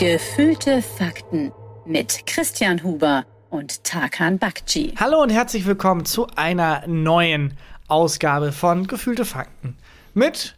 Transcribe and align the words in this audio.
Gefühlte 0.00 0.80
Fakten 0.80 1.52
mit 1.84 2.26
Christian 2.26 2.82
Huber 2.82 3.26
und 3.50 3.84
Tarkan 3.84 4.38
Bakci. 4.38 4.94
Hallo 4.98 5.20
und 5.20 5.28
herzlich 5.28 5.66
willkommen 5.66 6.06
zu 6.06 6.26
einer 6.36 6.86
neuen 6.86 7.58
Ausgabe 7.86 8.52
von 8.52 8.86
Gefühlte 8.86 9.26
Fakten 9.26 9.76
mit 10.14 10.56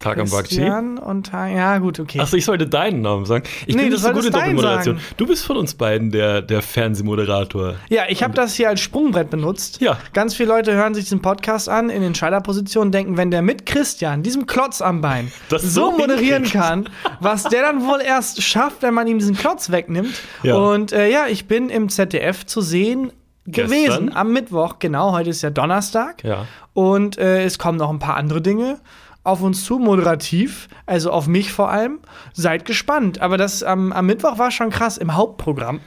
Tarkan 0.00 0.30
Bakci. 0.30 0.56
Christian 0.56 0.96
und 0.98 1.26
Ta 1.26 1.46
ja 1.46 1.76
gut, 1.76 2.00
okay. 2.00 2.20
Achso, 2.20 2.34
ich 2.34 2.46
sollte 2.46 2.66
deinen 2.66 3.02
Namen 3.02 3.26
sagen. 3.26 3.44
Ich 3.66 3.76
Nee, 3.76 3.82
bin 3.82 3.92
nicht 3.92 4.02
so 4.02 4.10
gut 4.12 4.24
in 4.24 4.32
Doppelmoderation. 4.32 4.96
sagen. 4.96 5.08
Du 5.18 5.26
bist 5.26 5.44
von 5.44 5.58
uns 5.58 5.74
beiden 5.74 6.10
der, 6.10 6.40
der 6.40 6.62
Fernsehmoderator. 6.62 7.74
ja, 7.90 8.04
ich 8.08 8.22
habe 8.22 8.32
das 8.32 8.54
hier 8.54 8.70
als 8.70 8.80
Sprungbrett 8.80 9.28
benutzt. 9.28 9.80
Ja. 9.82 9.98
Ganz 10.14 10.34
viele 10.34 10.48
Leute 10.48 10.72
hören 10.72 10.94
sich 10.94 11.04
diesen 11.04 11.20
Podcast 11.20 11.68
an 11.68 11.90
in 11.90 12.02
Entscheiderpositionen, 12.02 12.92
denken, 12.92 13.18
wenn 13.18 13.30
der 13.30 13.42
mit 13.42 13.66
Christian, 13.66 14.22
diesem 14.22 14.46
Klotz 14.46 14.80
am 14.80 15.02
Bein, 15.02 15.30
Das 15.50 15.62
so 15.62 15.68
so 15.68 15.98
moderieren 15.98 16.44
hinkriegt. 16.44 16.52
kann, 16.52 16.88
was 17.20 17.42
der 17.44 17.60
dann 17.62 17.86
wohl 17.86 18.00
erst 18.00 18.42
schafft, 18.42 18.80
wenn 18.82 18.94
man 18.94 19.06
ihm 19.06 19.18
diesen 19.18 19.36
Klotz 19.36 19.70
wegnimmt. 19.70 20.18
Ja. 20.42 20.54
Und 20.56 20.92
äh, 20.92 21.10
ja, 21.10 21.26
ich 21.28 21.46
bin 21.46 21.68
im 21.68 21.90
ZDF 21.90 22.46
zu 22.46 22.62
sehen 22.62 23.12
gewesen 23.44 23.84
Gestern? 24.06 24.12
am 24.14 24.32
Mittwoch. 24.32 24.78
Genau, 24.78 25.12
heute 25.12 25.28
ist 25.28 25.42
ja 25.42 25.50
Donnerstag. 25.50 26.24
Ja. 26.24 26.46
Und 26.72 27.18
äh, 27.18 27.44
es 27.44 27.58
kommen 27.58 27.76
noch 27.76 27.90
ein 27.90 27.98
paar 27.98 28.16
andere 28.16 28.40
Dinge 28.40 28.78
auf 29.30 29.42
uns 29.42 29.64
zu, 29.64 29.78
moderativ, 29.78 30.68
also 30.86 31.10
auf 31.10 31.26
mich 31.26 31.52
vor 31.52 31.70
allem. 31.70 32.00
Seid 32.32 32.64
gespannt. 32.64 33.20
Aber 33.22 33.36
das 33.38 33.62
am 33.62 33.92
am 33.92 34.06
Mittwoch 34.06 34.38
war 34.38 34.50
schon 34.50 34.70
krass 34.70 34.98
im 34.98 35.14
Hauptprogramm. 35.14 35.80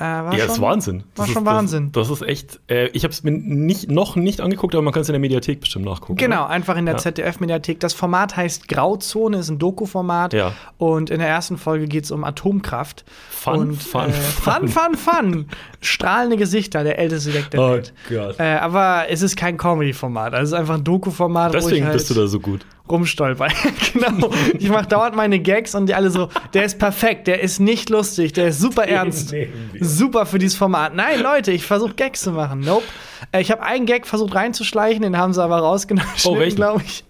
Äh, 0.00 0.04
Ja, 0.04 0.30
schon, 0.30 0.38
das 0.38 0.52
ist 0.52 0.60
Wahnsinn. 0.60 1.02
War 1.16 1.26
das 1.26 1.32
schon 1.34 1.42
ist, 1.42 1.48
Wahnsinn. 1.48 1.90
Das, 1.92 2.06
das 2.08 2.20
ist 2.20 2.28
echt. 2.28 2.60
Äh, 2.70 2.86
ich 2.90 3.02
habe 3.02 3.10
es 3.10 3.24
mir 3.24 3.32
nicht, 3.32 3.90
noch 3.90 4.14
nicht 4.14 4.40
angeguckt, 4.40 4.76
aber 4.76 4.82
man 4.82 4.92
kann 4.92 5.02
es 5.02 5.08
in 5.08 5.12
der 5.12 5.18
Mediathek 5.18 5.58
bestimmt 5.58 5.86
nachgucken. 5.86 6.14
Genau, 6.16 6.42
oder? 6.44 6.50
einfach 6.50 6.76
in 6.76 6.86
der 6.86 6.94
Ja. 6.94 6.98
ZDF-Mediathek. 7.00 7.80
Das 7.80 7.94
Format 7.94 8.36
heißt 8.36 8.68
Grauzone, 8.68 9.38
ist 9.38 9.48
ein 9.48 9.58
Doku-Format. 9.58 10.34
Ja. 10.34 10.52
Und 10.76 11.10
in 11.10 11.18
der 11.18 11.26
ersten 11.28 11.58
Folge 11.58 11.86
geht 11.88 12.04
es 12.04 12.12
um 12.12 12.22
Atomkraft. 12.22 13.04
Fun, 13.28 13.58
und, 13.58 13.82
fun, 13.82 14.10
äh, 14.10 14.12
fun, 14.12 14.68
fun, 14.68 14.94
fun. 14.94 15.46
Strahlende 15.80 16.36
Gesichter, 16.36 16.84
der 16.84 16.98
älteste 17.00 17.32
Deck 17.32 17.50
der 17.50 17.60
Oh 17.60 17.70
Welt. 17.72 17.92
Gott. 18.08 18.36
Äh, 18.38 18.54
aber 18.58 19.06
es 19.08 19.22
ist 19.22 19.36
kein 19.36 19.56
Comedy-Format, 19.56 20.32
also 20.32 20.42
es 20.44 20.48
ist 20.52 20.58
einfach 20.58 20.74
ein 20.76 20.84
Doku-Format, 20.84 21.54
Deswegen 21.54 21.86
halt 21.86 21.94
bist 21.94 22.08
du 22.10 22.14
da 22.14 22.28
so 22.28 22.38
gut. 22.38 22.64
Rumstolper. 22.90 23.48
genau. 23.92 24.30
Ich 24.58 24.68
mache 24.68 24.86
dauernd 24.86 25.14
meine 25.16 25.38
Gags 25.40 25.74
und 25.74 25.86
die 25.86 25.94
alle 25.94 26.10
so, 26.10 26.28
der 26.54 26.64
ist 26.64 26.78
perfekt, 26.78 27.26
der 27.26 27.40
ist 27.42 27.58
nicht 27.60 27.90
lustig, 27.90 28.32
der 28.32 28.48
ist 28.48 28.60
super 28.60 28.84
ernst. 28.88 29.34
Super 29.80 30.26
für 30.26 30.38
dieses 30.38 30.56
Format. 30.56 30.94
Nein, 30.94 31.20
Leute, 31.20 31.52
ich 31.52 31.64
versuche 31.64 31.94
Gags 31.94 32.20
zu 32.22 32.32
machen. 32.32 32.60
Nope. 32.60 32.84
Äh, 33.32 33.40
Ich 33.40 33.50
habe 33.50 33.62
einen 33.62 33.86
Gag 33.86 34.06
versucht 34.06 34.34
reinzuschleichen, 34.34 35.02
den 35.02 35.16
haben 35.16 35.32
sie 35.32 35.42
aber 35.42 35.58
rausgenommen, 35.58 36.10
Oh, 36.24 36.36
glaube 36.54 36.82
ich. 36.84 37.04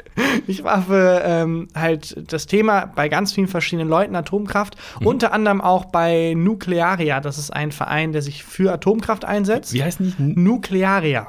Ich 0.49 0.65
war 0.65 0.83
für 0.83 1.23
ähm, 1.25 1.69
halt 1.77 2.33
das 2.33 2.47
Thema 2.47 2.87
bei 2.87 3.09
ganz 3.09 3.33
vielen 3.33 3.47
verschiedenen 3.47 3.89
Leuten 3.89 4.17
Atomkraft, 4.17 4.77
Mhm. 5.01 5.07
unter 5.07 5.33
anderem 5.33 5.61
auch 5.61 5.85
bei 5.87 6.35
Nuclearia. 6.37 7.21
Das 7.21 7.39
ist 7.39 7.51
ein 7.53 7.71
Verein, 7.71 8.13
der 8.13 8.23
sich 8.23 8.43
für 8.43 8.73
Atomkraft 8.73 9.25
einsetzt. 9.25 9.73
Wie 9.75 9.83
heißen 9.85 10.15
die? 10.19 10.41
Nuclearia. 10.41 11.29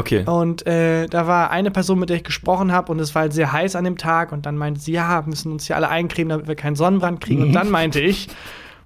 Okay. 0.00 0.24
Und 0.24 0.66
äh, 0.66 1.06
da 1.06 1.26
war 1.26 1.50
eine 1.50 1.70
Person, 1.70 1.98
mit 1.98 2.08
der 2.08 2.16
ich 2.16 2.24
gesprochen 2.24 2.72
habe, 2.72 2.90
und 2.90 2.98
es 3.00 3.14
war 3.14 3.22
halt 3.22 3.32
sehr 3.34 3.52
heiß 3.52 3.76
an 3.76 3.84
dem 3.84 3.98
Tag. 3.98 4.32
Und 4.32 4.46
dann 4.46 4.56
meinte 4.56 4.80
sie, 4.80 4.92
ja, 4.92 5.24
wir 5.24 5.28
müssen 5.28 5.52
uns 5.52 5.66
hier 5.66 5.76
alle 5.76 5.88
eincremen, 5.88 6.30
damit 6.30 6.48
wir 6.48 6.54
keinen 6.54 6.76
Sonnenbrand 6.76 7.20
kriegen. 7.20 7.42
Und 7.42 7.52
dann 7.52 7.70
meinte 7.70 8.00
ich, 8.00 8.28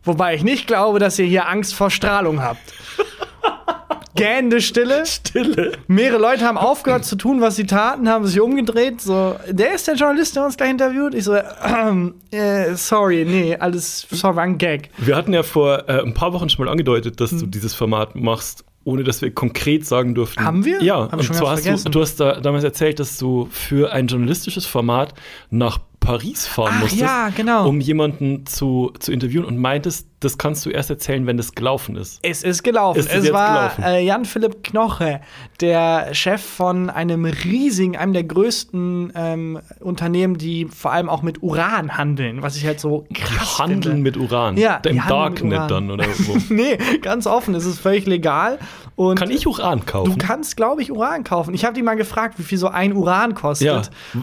wobei 0.02 0.34
ich 0.34 0.42
nicht 0.42 0.66
glaube, 0.66 0.98
dass 0.98 1.18
ihr 1.18 1.26
hier 1.26 1.48
Angst 1.48 1.74
vor 1.74 1.90
Strahlung 1.90 2.42
habt. 2.42 2.60
Gähnende 4.16 4.60
Stille. 4.60 5.04
Stille. 5.06 5.72
Mehrere 5.88 6.20
Leute 6.20 6.44
haben 6.44 6.56
aufgehört 6.56 7.04
zu 7.04 7.16
tun, 7.16 7.40
was 7.40 7.56
sie 7.56 7.66
taten, 7.66 8.08
haben 8.08 8.24
sich 8.26 8.40
umgedreht. 8.40 9.00
So, 9.00 9.34
der 9.50 9.74
ist 9.74 9.88
der 9.88 9.96
Journalist, 9.96 10.36
der 10.36 10.44
uns 10.44 10.56
gleich 10.56 10.70
interviewt. 10.70 11.14
Ich 11.14 11.24
so, 11.24 11.34
ähm, 11.34 12.14
äh, 12.30 12.74
sorry, 12.74 13.24
nee, 13.28 13.56
alles, 13.56 14.06
sorry, 14.10 14.36
war 14.36 14.44
ein 14.44 14.56
Gag. 14.58 14.90
Wir 14.98 15.16
hatten 15.16 15.32
ja 15.32 15.42
vor 15.42 15.88
äh, 15.88 16.00
ein 16.00 16.14
paar 16.14 16.32
Wochen 16.32 16.48
schon 16.48 16.64
mal 16.64 16.70
angedeutet, 16.70 17.20
dass 17.20 17.32
Hm. 17.32 17.40
du 17.40 17.46
dieses 17.46 17.74
Format 17.74 18.14
machst, 18.14 18.64
ohne 18.84 19.04
dass 19.04 19.22
wir 19.22 19.32
konkret 19.32 19.86
sagen 19.86 20.14
durften. 20.14 20.44
Haben 20.44 20.64
wir? 20.64 20.82
Ja, 20.82 21.08
Hab 21.10 21.14
und 21.14 21.34
zwar 21.34 21.52
hast 21.52 21.66
du, 21.66 21.90
du 21.90 22.00
hast 22.00 22.20
da 22.20 22.40
damals 22.40 22.64
erzählt, 22.64 23.00
dass 23.00 23.18
du 23.18 23.48
für 23.50 23.92
ein 23.92 24.06
journalistisches 24.06 24.66
Format 24.66 25.14
nach 25.50 25.80
Paris 26.00 26.46
fahren 26.46 26.72
Ach 26.76 26.80
musstest, 26.82 27.02
ja, 27.02 27.30
genau. 27.30 27.66
um 27.66 27.80
jemanden 27.80 28.44
zu, 28.44 28.92
zu 28.98 29.10
interviewen 29.10 29.46
und 29.46 29.56
meintest, 29.56 30.06
das 30.24 30.38
kannst 30.38 30.64
du 30.66 30.70
erst 30.70 30.90
erzählen, 30.90 31.26
wenn 31.26 31.36
das 31.36 31.54
gelaufen 31.54 31.96
ist. 31.96 32.18
Es 32.22 32.42
ist 32.42 32.62
gelaufen. 32.62 32.98
Ist 33.00 33.12
es 33.12 33.24
es 33.26 33.32
war 33.32 33.68
gelaufen? 33.76 33.82
äh, 33.84 34.00
Jan-Philipp 34.04 34.64
Knoche, 34.64 35.20
der 35.60 36.14
Chef 36.14 36.42
von 36.42 36.90
einem 36.90 37.24
riesigen, 37.24 37.96
einem 37.96 38.12
der 38.12 38.24
größten 38.24 39.12
ähm, 39.14 39.60
Unternehmen, 39.80 40.38
die 40.38 40.66
vor 40.66 40.92
allem 40.92 41.08
auch 41.08 41.22
mit 41.22 41.42
Uran 41.42 41.96
handeln, 41.96 42.42
was 42.42 42.56
ich 42.56 42.66
halt 42.66 42.80
so 42.80 43.06
krass 43.14 43.56
Die 43.56 43.62
handeln 43.62 43.82
finde. 43.82 43.96
mit 44.02 44.16
Uran. 44.16 44.56
Ja, 44.56 44.76
Im 44.86 45.00
Darknet 45.08 45.70
dann 45.70 45.90
oder 45.90 46.04
wo. 46.26 46.36
nee, 46.54 46.76
ganz 47.02 47.26
offen, 47.26 47.54
es 47.54 47.64
ist 47.66 47.78
völlig 47.78 48.06
legal. 48.06 48.58
Und 48.96 49.18
Kann 49.18 49.30
ich 49.30 49.46
Uran 49.46 49.84
kaufen? 49.86 50.12
Du 50.12 50.16
kannst, 50.18 50.56
glaube 50.56 50.80
ich, 50.80 50.92
Uran 50.92 51.24
kaufen. 51.24 51.52
Ich 51.52 51.64
habe 51.64 51.74
die 51.74 51.82
mal 51.82 51.96
gefragt, 51.96 52.38
wie 52.38 52.44
viel 52.44 52.58
so 52.58 52.68
ein 52.68 52.92
Uran 52.92 53.34
kostet. 53.34 53.66
ja. 53.66 53.82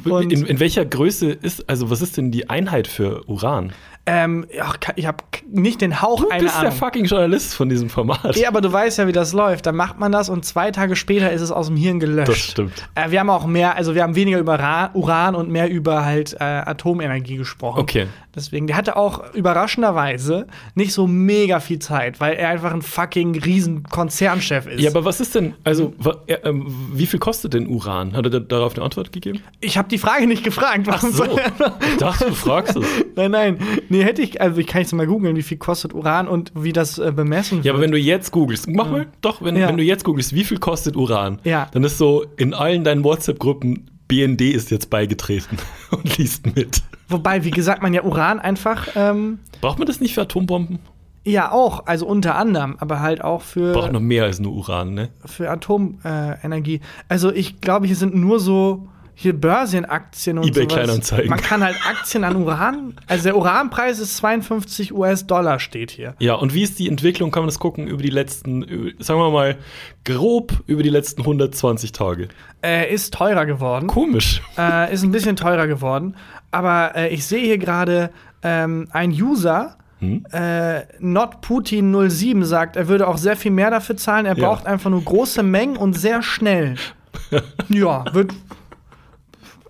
Und 0.10 0.32
In, 0.32 0.46
in 0.46 0.60
welcher 0.62 0.86
Größe 0.86 1.30
ist, 1.32 1.70
also 1.70 1.90
was 1.90 2.02
ist 2.02 2.16
denn 2.18 2.32
die 2.32 2.50
Einheit 2.50 2.88
für 2.88 3.28
Uran? 3.28 3.74
Ähm, 4.14 4.46
ja, 4.54 4.74
ich 4.98 5.06
habe 5.06 5.24
nicht 5.50 5.80
den 5.80 6.02
Hauch 6.02 6.22
Du 6.22 6.30
eine 6.30 6.44
bist 6.44 6.62
der 6.62 6.74
fucking 6.74 7.06
Journalist 7.06 7.54
von 7.56 7.70
diesem 7.70 7.90
Format. 7.90 8.36
Ja, 8.36 8.50
aber 8.50 8.60
du 8.60 8.72
weißt 8.72 8.98
ja, 8.98 9.08
wie 9.08 9.14
das 9.14 9.32
läuft. 9.32 9.66
Dann 9.66 9.76
macht 9.78 10.00
man 10.00 10.12
das 10.12 10.28
und 10.28 10.44
zwei 10.44 10.70
Tage 10.72 10.98
später 10.98 11.32
ist 11.32 11.40
es 11.40 11.50
aus 11.50 11.68
dem 11.68 11.78
Hirn 11.78 12.02
gelöscht. 12.02 12.28
Das 12.28 12.38
stimmt. 12.38 12.90
Äh, 12.96 13.12
wir 13.12 13.22
haben 13.22 13.30
auch 13.30 13.46
mehr, 13.46 13.78
also 13.78 13.96
wir 13.96 14.04
haben 14.04 14.16
weniger 14.16 14.40
über 14.40 14.60
Ra 14.60 14.92
Uran 14.94 15.34
und 15.34 15.50
mehr 15.50 15.70
über 15.70 16.04
halt 16.04 16.34
äh, 16.34 16.44
Atomenergie 16.44 17.38
gesprochen. 17.38 17.80
Okay. 17.80 18.08
Deswegen, 18.36 18.68
der 18.68 18.78
hatte 18.78 18.96
auch 18.96 19.34
überraschenderweise 19.34 20.48
nicht 20.76 20.94
so 20.94 21.08
mega 21.08 21.60
viel 21.60 21.80
Zeit, 21.80 22.20
weil 22.20 22.34
er 22.36 22.50
einfach 22.50 22.74
ein 22.74 22.82
fucking 22.82 23.38
riesen 23.40 23.84
Konzernchef 23.84 24.68
ist. 24.68 24.82
Ja, 24.82 24.90
aber 24.92 25.06
was 25.06 25.20
ist 25.20 25.36
denn, 25.36 25.54
also 25.64 25.94
äh, 26.28 26.34
ähm, 26.44 26.66
wie 26.94 27.06
viel 27.06 27.20
kostet 27.20 27.54
denn 27.54 27.68
Uran? 27.68 28.14
Hat 28.16 28.26
er 28.26 28.30
da- 28.30 28.40
darauf 28.40 28.76
eine 28.76 28.84
Antwort 28.86 29.12
gegeben? 29.12 29.42
ich 29.60 29.78
habe 29.78 29.88
die 29.90 29.98
Frage 29.98 30.28
nicht 30.28 30.44
gefragt. 30.44 30.88
Warum 30.88 31.12
so. 31.12 31.24
Ich 31.26 31.98
dachte, 31.98 32.26
du 32.26 32.34
fragst 32.36 32.76
es. 32.78 32.86
nein, 33.16 33.32
nein. 33.32 33.58
Nee, 33.90 34.04
hätte 34.04 34.22
ich, 34.22 34.40
also 34.42 34.60
ich 34.60 34.68
kann 34.68 34.82
jetzt 34.82 34.94
mal 34.94 35.06
googeln, 35.08 35.36
wie 35.36 35.44
viel 35.44 35.58
kostet 35.58 35.94
Uran 35.94 36.28
und 36.28 36.52
wie 36.56 36.74
das 36.74 36.98
äh, 37.00 37.12
bemessen 37.14 37.58
wird. 37.58 37.66
Ja, 37.66 37.74
aber 37.74 37.82
wenn 37.82 37.92
du 37.92 37.98
jetzt 37.98 38.32
googelst, 38.32 38.68
mach 38.70 38.90
mal, 38.90 39.08
doch, 39.22 39.42
wenn, 39.42 39.56
Ja. 39.56 39.68
wenn 39.68 39.78
du 39.78 39.84
jetzt 39.84 40.04
googelst, 40.04 40.34
wie 40.34 40.44
viel 40.44 40.58
kostet 40.58 40.96
Uran? 40.96 41.40
Ja. 41.44 41.68
Dann 41.74 41.84
ist 41.84 41.98
so 41.98 42.26
in 42.38 42.54
allen 42.54 42.84
deinen 42.84 43.04
WhatsApp-Gruppen, 43.04 43.90
BND 44.08 44.42
ist 44.42 44.72
jetzt 44.72 44.90
beigetreten 44.90 45.58
und 45.92 46.18
liest 46.18 46.54
mit. 46.56 46.82
Wobei, 47.12 47.44
wie 47.44 47.52
gesagt, 47.52 47.82
man 47.82 47.94
ja 47.94 48.04
Uran 48.04 48.40
einfach, 48.40 48.88
ähm, 48.96 49.40
Braucht 49.62 49.80
man 49.80 49.88
das 49.88 50.00
nicht 50.00 50.14
für 50.14 50.22
Atombomben? 50.22 50.80
ja 51.24 51.52
auch, 51.52 51.86
also 51.86 52.08
unter 52.08 52.36
anderem, 52.36 52.78
aber 52.80 53.00
halt 53.00 53.24
auch 53.24 53.42
für. 53.42 53.74
Braucht 53.74 53.92
noch 53.92 54.00
mehr 54.00 54.24
als 54.24 54.40
nur 54.40 54.54
Uran, 54.54 54.94
ne? 54.94 55.10
für 55.26 55.50
Atomenergie. 55.50 56.82
also 57.10 57.32
ich 57.32 57.62
glaube, 57.62 57.88
hier 57.88 57.96
sind 57.96 58.16
nur 58.16 58.40
so 58.40 58.88
hier 59.14 59.40
Börsenaktien 59.40 60.40
und 60.40 60.48
eBay 60.48 60.64
sowas. 60.64 60.74
Kleinanzeigen. 60.74 61.30
Man 61.30 61.40
kann 61.40 61.64
halt 61.64 61.76
Aktien 61.88 62.24
an 62.24 62.38
Uran. 62.38 62.96
Also 63.06 63.26
der 63.26 63.38
Uranpreis 63.38 64.00
ist 64.00 64.18
52 64.18 64.94
US-Dollar, 64.94 65.60
steht 65.60 65.92
hier. 65.92 66.16
Ja, 66.20 66.36
und 66.36 66.56
wie 66.56 66.64
ist 66.64 66.80
die 66.80 66.88
Entwicklung? 66.88 67.30
Kann 67.30 67.44
man 67.44 67.48
das 67.48 67.60
gucken 67.60 67.88
über 67.88 68.02
die 68.02 68.10
letzten, 68.10 68.94
sagen 68.98 69.20
wir 69.20 69.30
mal, 69.30 69.58
grob 70.06 70.64
über 70.66 70.82
die 70.82 70.90
letzten 70.90 71.22
120 71.22 71.92
Tage? 71.92 72.30
Äh, 72.64 72.92
ist 72.92 73.14
teurer 73.14 73.46
geworden. 73.46 73.86
Komisch. 73.88 74.42
Äh, 74.58 74.92
ist 74.92 75.04
ein 75.04 75.12
bisschen 75.12 75.36
teurer 75.36 75.68
geworden. 75.68 76.16
Aber 76.52 76.96
äh, 76.96 77.10
ich 77.10 77.26
sehe 77.26 77.46
hier 77.46 77.58
gerade 77.58 78.10
ähm, 78.44 78.88
ein 78.92 79.12
User. 79.12 79.76
Hm? 80.00 80.26
Äh, 80.32 80.82
NotPutin07 81.02 82.44
sagt, 82.44 82.76
er 82.76 82.88
würde 82.88 83.08
auch 83.08 83.18
sehr 83.18 83.36
viel 83.36 83.52
mehr 83.52 83.70
dafür 83.70 83.98
zahlen. 83.98 84.26
Er 84.26 84.36
Ja. 84.38 84.48
braucht 84.48 84.66
einfach 84.66 84.90
nur 84.90 85.04
große 85.04 85.44
Mengen 85.44 85.78
und 85.78 85.94
sehr 85.94 86.22
schnell. 86.22 86.76
ja, 87.70 88.06
wird. 88.14 88.34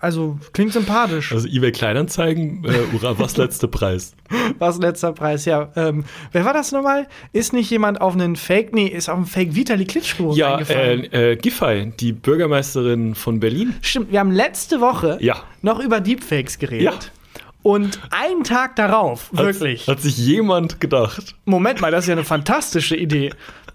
Also 0.02 0.40
klingt 0.54 0.74
sympathisch. 0.74 1.32
Also 1.32 1.48
eBay 1.48 1.72
Kleinanzeigen, 1.72 2.66
äh, 2.66 2.96
Uran, 2.96 3.20
was 3.20 3.38
letzter 3.38 3.68
Preis? 3.68 4.16
Was 4.60 4.78
letzter 4.80 5.12
Preis, 5.12 5.46
ja. 5.46 5.70
Ähm, 5.76 6.06
wer 6.32 6.46
war 6.46 6.54
das 6.54 6.72
nochmal? 6.72 7.08
Ist 7.34 7.52
nicht 7.54 7.70
jemand 7.70 8.00
auf 8.02 8.14
einen 8.14 8.36
Fake, 8.36 8.74
nee, 8.74 8.88
ist 8.88 9.10
auf 9.10 9.18
einen 9.18 9.26
Fake 9.26 9.56
Vitali 9.56 9.86
Klitschko 9.86 10.34
Ja, 10.34 10.52
reingefallen? 10.52 11.12
äh, 11.12 11.32
äh, 11.34 11.36
Giffey, 11.36 11.92
die 12.00 12.14
Bürgermeisterin 12.14 13.14
von 13.16 13.40
Berlin. 13.40 13.76
Stimmt, 13.82 14.12
wir 14.12 14.20
haben 14.20 14.32
letzte 14.32 14.80
Woche 14.82 15.18
Ja. 15.22 15.44
noch 15.62 15.80
über 15.80 16.00
Deepfakes 16.00 16.58
geredet. 16.60 16.84
Ja. 16.86 17.42
Und 17.64 18.00
einen 18.10 18.44
Tag 18.44 18.76
darauf, 18.78 19.30
wirklich. 19.34 19.82
Hat, 19.88 19.98
hat 19.98 20.02
sich 20.02 20.18
jemand 20.18 20.80
gedacht. 20.80 21.36
Moment 21.46 21.80
mal, 21.82 21.92
das 21.92 22.06
ist 22.06 22.08
ja 22.08 22.14
eine 22.16 22.24
fantastische 22.24 22.96
Idee. 22.96 23.32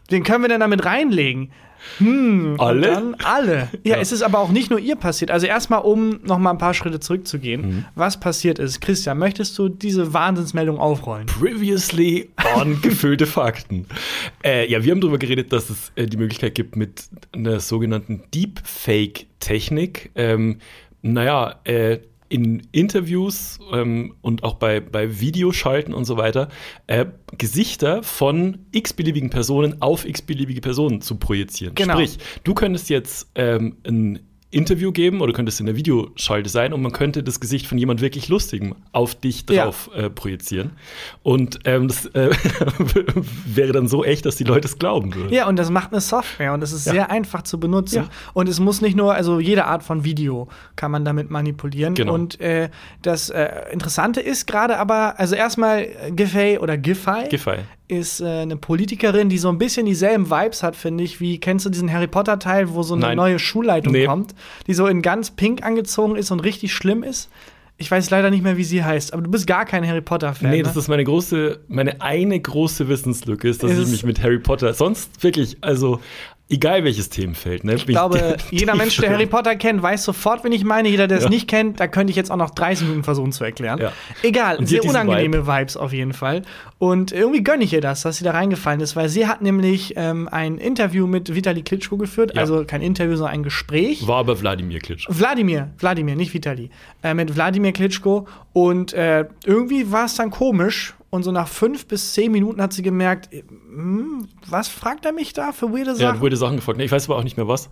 Wen 0.08 0.24
können 0.24 0.42
wir 0.42 0.48
denn 0.48 0.60
damit 0.60 0.84
reinlegen? 0.84 1.52
Hm, 1.98 2.56
Alle? 2.58 3.14
Alle. 3.24 3.68
Ja, 3.84 3.96
Ja. 3.96 4.00
es 4.00 4.12
ist 4.12 4.22
aber 4.22 4.38
auch 4.38 4.50
nicht 4.50 4.70
nur 4.70 4.78
ihr 4.78 4.96
passiert. 4.96 5.30
Also 5.30 5.46
erstmal, 5.46 5.80
um 5.82 6.20
noch 6.24 6.38
mal 6.38 6.50
ein 6.50 6.58
paar 6.58 6.74
Schritte 6.74 7.00
zurückzugehen, 7.00 7.60
Mhm. 7.60 7.84
was 7.94 8.18
passiert 8.20 8.58
ist. 8.58 8.80
Christian, 8.80 9.18
möchtest 9.18 9.56
du 9.58 9.68
diese 9.68 10.12
Wahnsinnsmeldung 10.12 10.78
aufrollen? 10.78 11.26
Previously 11.26 12.28
on 12.56 12.80
gefüllte 12.82 13.26
Fakten. 13.26 13.86
Äh, 14.44 14.70
ja, 14.70 14.84
wir 14.84 14.92
haben 14.92 15.00
darüber 15.00 15.18
geredet, 15.18 15.52
dass 15.52 15.70
es 15.70 15.92
äh, 15.96 16.06
die 16.06 16.16
Möglichkeit 16.16 16.54
gibt, 16.54 16.76
mit 16.76 17.04
einer 17.32 17.60
sogenannten 17.60 18.22
Deepfake-Technik, 18.34 20.10
ähm, 20.14 20.58
naja, 21.02 21.56
äh, 21.64 21.98
in 22.28 22.66
Interviews 22.72 23.58
ähm, 23.72 24.14
und 24.20 24.42
auch 24.42 24.54
bei, 24.54 24.80
bei 24.80 25.20
Videoschalten 25.20 25.94
und 25.94 26.04
so 26.04 26.16
weiter 26.16 26.48
äh, 26.86 27.06
Gesichter 27.38 28.02
von 28.02 28.66
x-beliebigen 28.72 29.30
Personen 29.30 29.80
auf 29.82 30.06
x-beliebige 30.06 30.60
Personen 30.60 31.00
zu 31.00 31.16
projizieren. 31.16 31.74
Genau. 31.74 31.94
Sprich, 31.94 32.18
du 32.44 32.54
könntest 32.54 32.88
jetzt 32.88 33.30
ähm, 33.34 33.76
ein 33.86 34.20
Interview 34.56 34.90
geben 34.92 35.20
oder 35.20 35.32
könntest 35.32 35.60
in 35.60 35.66
der 35.66 35.76
Videoschalte 35.76 36.48
sein 36.48 36.72
und 36.72 36.82
man 36.82 36.92
könnte 36.92 37.22
das 37.22 37.40
Gesicht 37.40 37.66
von 37.66 37.78
jemand 37.78 38.00
wirklich 38.00 38.28
Lustigem 38.28 38.74
auf 38.92 39.14
dich 39.14 39.44
Ja. 39.50 39.64
drauf 39.66 39.90
äh, 39.94 40.08
projizieren. 40.10 40.72
Und 41.22 41.60
ähm, 41.64 41.88
das 41.88 42.06
äh, 42.06 42.30
wäre 43.46 43.72
dann 43.72 43.88
so 43.88 44.04
echt, 44.04 44.26
dass 44.26 44.36
die 44.36 44.44
Leute 44.44 44.66
es 44.68 44.78
glauben 44.78 45.14
würden. 45.14 45.32
Ja, 45.32 45.46
und 45.48 45.56
das 45.56 45.70
macht 45.70 45.92
eine 45.92 46.00
Software 46.00 46.52
und 46.54 46.62
es 46.62 46.72
ist 46.72 46.86
Ja. 46.86 46.92
sehr 46.92 47.10
einfach 47.10 47.42
zu 47.42 47.60
benutzen. 47.60 47.96
Ja. 48.04 48.08
Und 48.34 48.48
es 48.48 48.58
muss 48.60 48.80
nicht 48.80 48.96
nur, 48.96 49.14
also 49.14 49.40
jede 49.40 49.66
Art 49.66 49.82
von 49.82 50.04
Video 50.04 50.48
kann 50.76 50.90
man 50.90 51.04
damit 51.04 51.30
manipulieren. 51.30 51.94
Genau. 51.94 52.14
Und 52.14 52.40
äh, 52.40 52.70
das 53.02 53.30
äh, 53.30 53.48
Interessante 53.72 54.20
ist 54.20 54.46
gerade 54.46 54.78
aber, 54.78 55.18
also 55.18 55.34
erstmal 55.34 55.86
Giffey 56.12 56.58
oder 56.58 56.76
Giffey 56.76 57.28
Gefallen. 57.28 57.64
Ist 57.88 58.20
äh, 58.20 58.26
eine 58.42 58.56
Politikerin, 58.56 59.28
die 59.28 59.38
so 59.38 59.48
ein 59.48 59.58
bisschen 59.58 59.86
dieselben 59.86 60.30
Vibes 60.30 60.62
hat, 60.62 60.76
finde 60.76 61.04
ich, 61.04 61.20
wie 61.20 61.38
kennst 61.38 61.66
du 61.66 61.70
diesen 61.70 61.92
Harry 61.92 62.06
Potter 62.08 62.38
Teil, 62.38 62.72
wo 62.74 62.82
so 62.82 62.94
eine 62.94 63.06
Nein. 63.06 63.16
neue 63.16 63.38
Schulleitung 63.38 63.92
Nee. 63.92 64.06
kommt, 64.06 64.34
die 64.66 64.74
so 64.74 64.86
in 64.86 65.02
ganz 65.02 65.30
pink 65.30 65.62
angezogen 65.64 66.16
ist 66.16 66.30
und 66.30 66.40
richtig 66.40 66.74
schlimm 66.74 67.02
ist. 67.02 67.28
Ich 67.78 67.90
weiß 67.90 68.08
leider 68.08 68.30
nicht 68.30 68.42
mehr, 68.42 68.56
wie 68.56 68.64
sie 68.64 68.82
heißt, 68.82 69.12
aber 69.12 69.22
du 69.22 69.30
bist 69.30 69.46
gar 69.46 69.66
kein 69.66 69.86
Harry 69.86 70.00
Potter 70.00 70.34
Fan. 70.34 70.50
Nee, 70.50 70.58
ne? 70.58 70.62
das 70.62 70.76
ist 70.76 70.88
meine 70.88 71.04
große, 71.04 71.60
meine 71.68 72.00
eine 72.00 72.40
große 72.40 72.88
Wissenslücke, 72.88 73.48
ist, 73.48 73.62
dass 73.62 73.70
Ist 73.72 73.88
ich 73.88 73.92
mich 73.92 74.04
mit 74.04 74.22
Harry 74.22 74.38
Potter 74.38 74.72
sonst 74.72 75.22
wirklich, 75.22 75.58
also 75.60 76.00
egal 76.48 76.84
welches 76.84 77.08
Themenfeld, 77.08 77.64
ne? 77.64 77.74
Ich 77.74 77.86
glaube, 77.86 78.36
jeder 78.50 78.74
Mensch, 78.76 78.96
der 78.98 79.10
Harry 79.10 79.26
Potter 79.26 79.56
kennt, 79.56 79.82
weiß 79.82 80.04
sofort, 80.04 80.44
wen 80.44 80.52
ich 80.52 80.64
meine. 80.64 80.88
Jeder, 80.88 81.06
der 81.08 81.18
es 81.18 81.24
Ja. 81.24 81.30
nicht 81.30 81.48
kennt, 81.48 81.80
da 81.80 81.86
könnte 81.88 82.10
ich 82.10 82.16
jetzt 82.16 82.30
auch 82.30 82.36
noch 82.36 82.50
30 82.50 82.86
Minuten 82.86 83.04
versuchen 83.04 83.32
zu 83.32 83.44
erklären. 83.44 83.78
Ja. 83.80 83.92
Egal, 84.22 84.64
sehr 84.66 84.84
unangenehme 84.84 85.46
Vibes 85.46 85.76
auf 85.76 85.92
jeden 85.92 86.12
Fall. 86.12 86.42
Und 86.78 87.10
irgendwie 87.12 87.42
gönne 87.42 87.64
ich 87.64 87.72
ihr 87.72 87.80
das, 87.80 88.02
dass 88.02 88.18
sie 88.18 88.24
da 88.24 88.32
reingefallen 88.32 88.80
ist, 88.80 88.96
weil 88.96 89.08
sie 89.08 89.26
hat 89.26 89.40
nämlich 89.42 89.94
ähm, 89.96 90.28
ein 90.30 90.58
Interview 90.58 91.06
mit 91.06 91.34
Vitali 91.34 91.62
Klitschko 91.62 91.96
geführt. 91.96 92.32
Ja. 92.34 92.42
Also 92.42 92.64
kein 92.66 92.82
Interview, 92.82 93.16
sondern 93.16 93.34
ein 93.34 93.42
Gespräch. 93.42 94.06
War 94.06 94.18
aber 94.18 94.40
Wladimir 94.40 94.80
Klitschko. 94.80 95.18
Wladimir, 95.18 95.70
Wladimir, 95.78 96.16
nicht 96.16 96.34
Vitali. 96.34 96.70
Äh, 97.02 97.14
mit 97.14 97.34
Wladimir 97.34 97.72
Klitschko. 97.72 98.26
Und 98.52 98.92
äh, 98.92 99.24
irgendwie 99.44 99.90
war 99.90 100.04
es 100.06 100.14
dann 100.16 100.30
komisch. 100.30 100.94
Und 101.16 101.22
so 101.24 101.32
nach 101.32 101.48
fünf 101.48 101.86
bis 101.86 102.12
zehn 102.12 102.30
Minuten 102.30 102.62
hat 102.62 102.72
sie 102.72 102.82
gemerkt, 102.82 103.32
äh, 103.32 103.42
hm, 103.68 104.28
was 104.48 104.68
fragt 104.68 105.04
er 105.04 105.12
mich 105.12 105.32
da 105.32 105.52
für 105.52 105.72
weirde 105.72 105.90
Ja, 105.90 105.94
Sachen? 105.96 106.16
da 106.16 106.20
wurde 106.20 106.36
Sachen 106.36 106.56
gefragt. 106.56 106.80
Ich 106.80 106.92
weiß 106.92 107.08
aber 107.10 107.18
auch 107.18 107.24
nicht 107.24 107.36
mehr 107.36 107.48
was. 107.48 107.70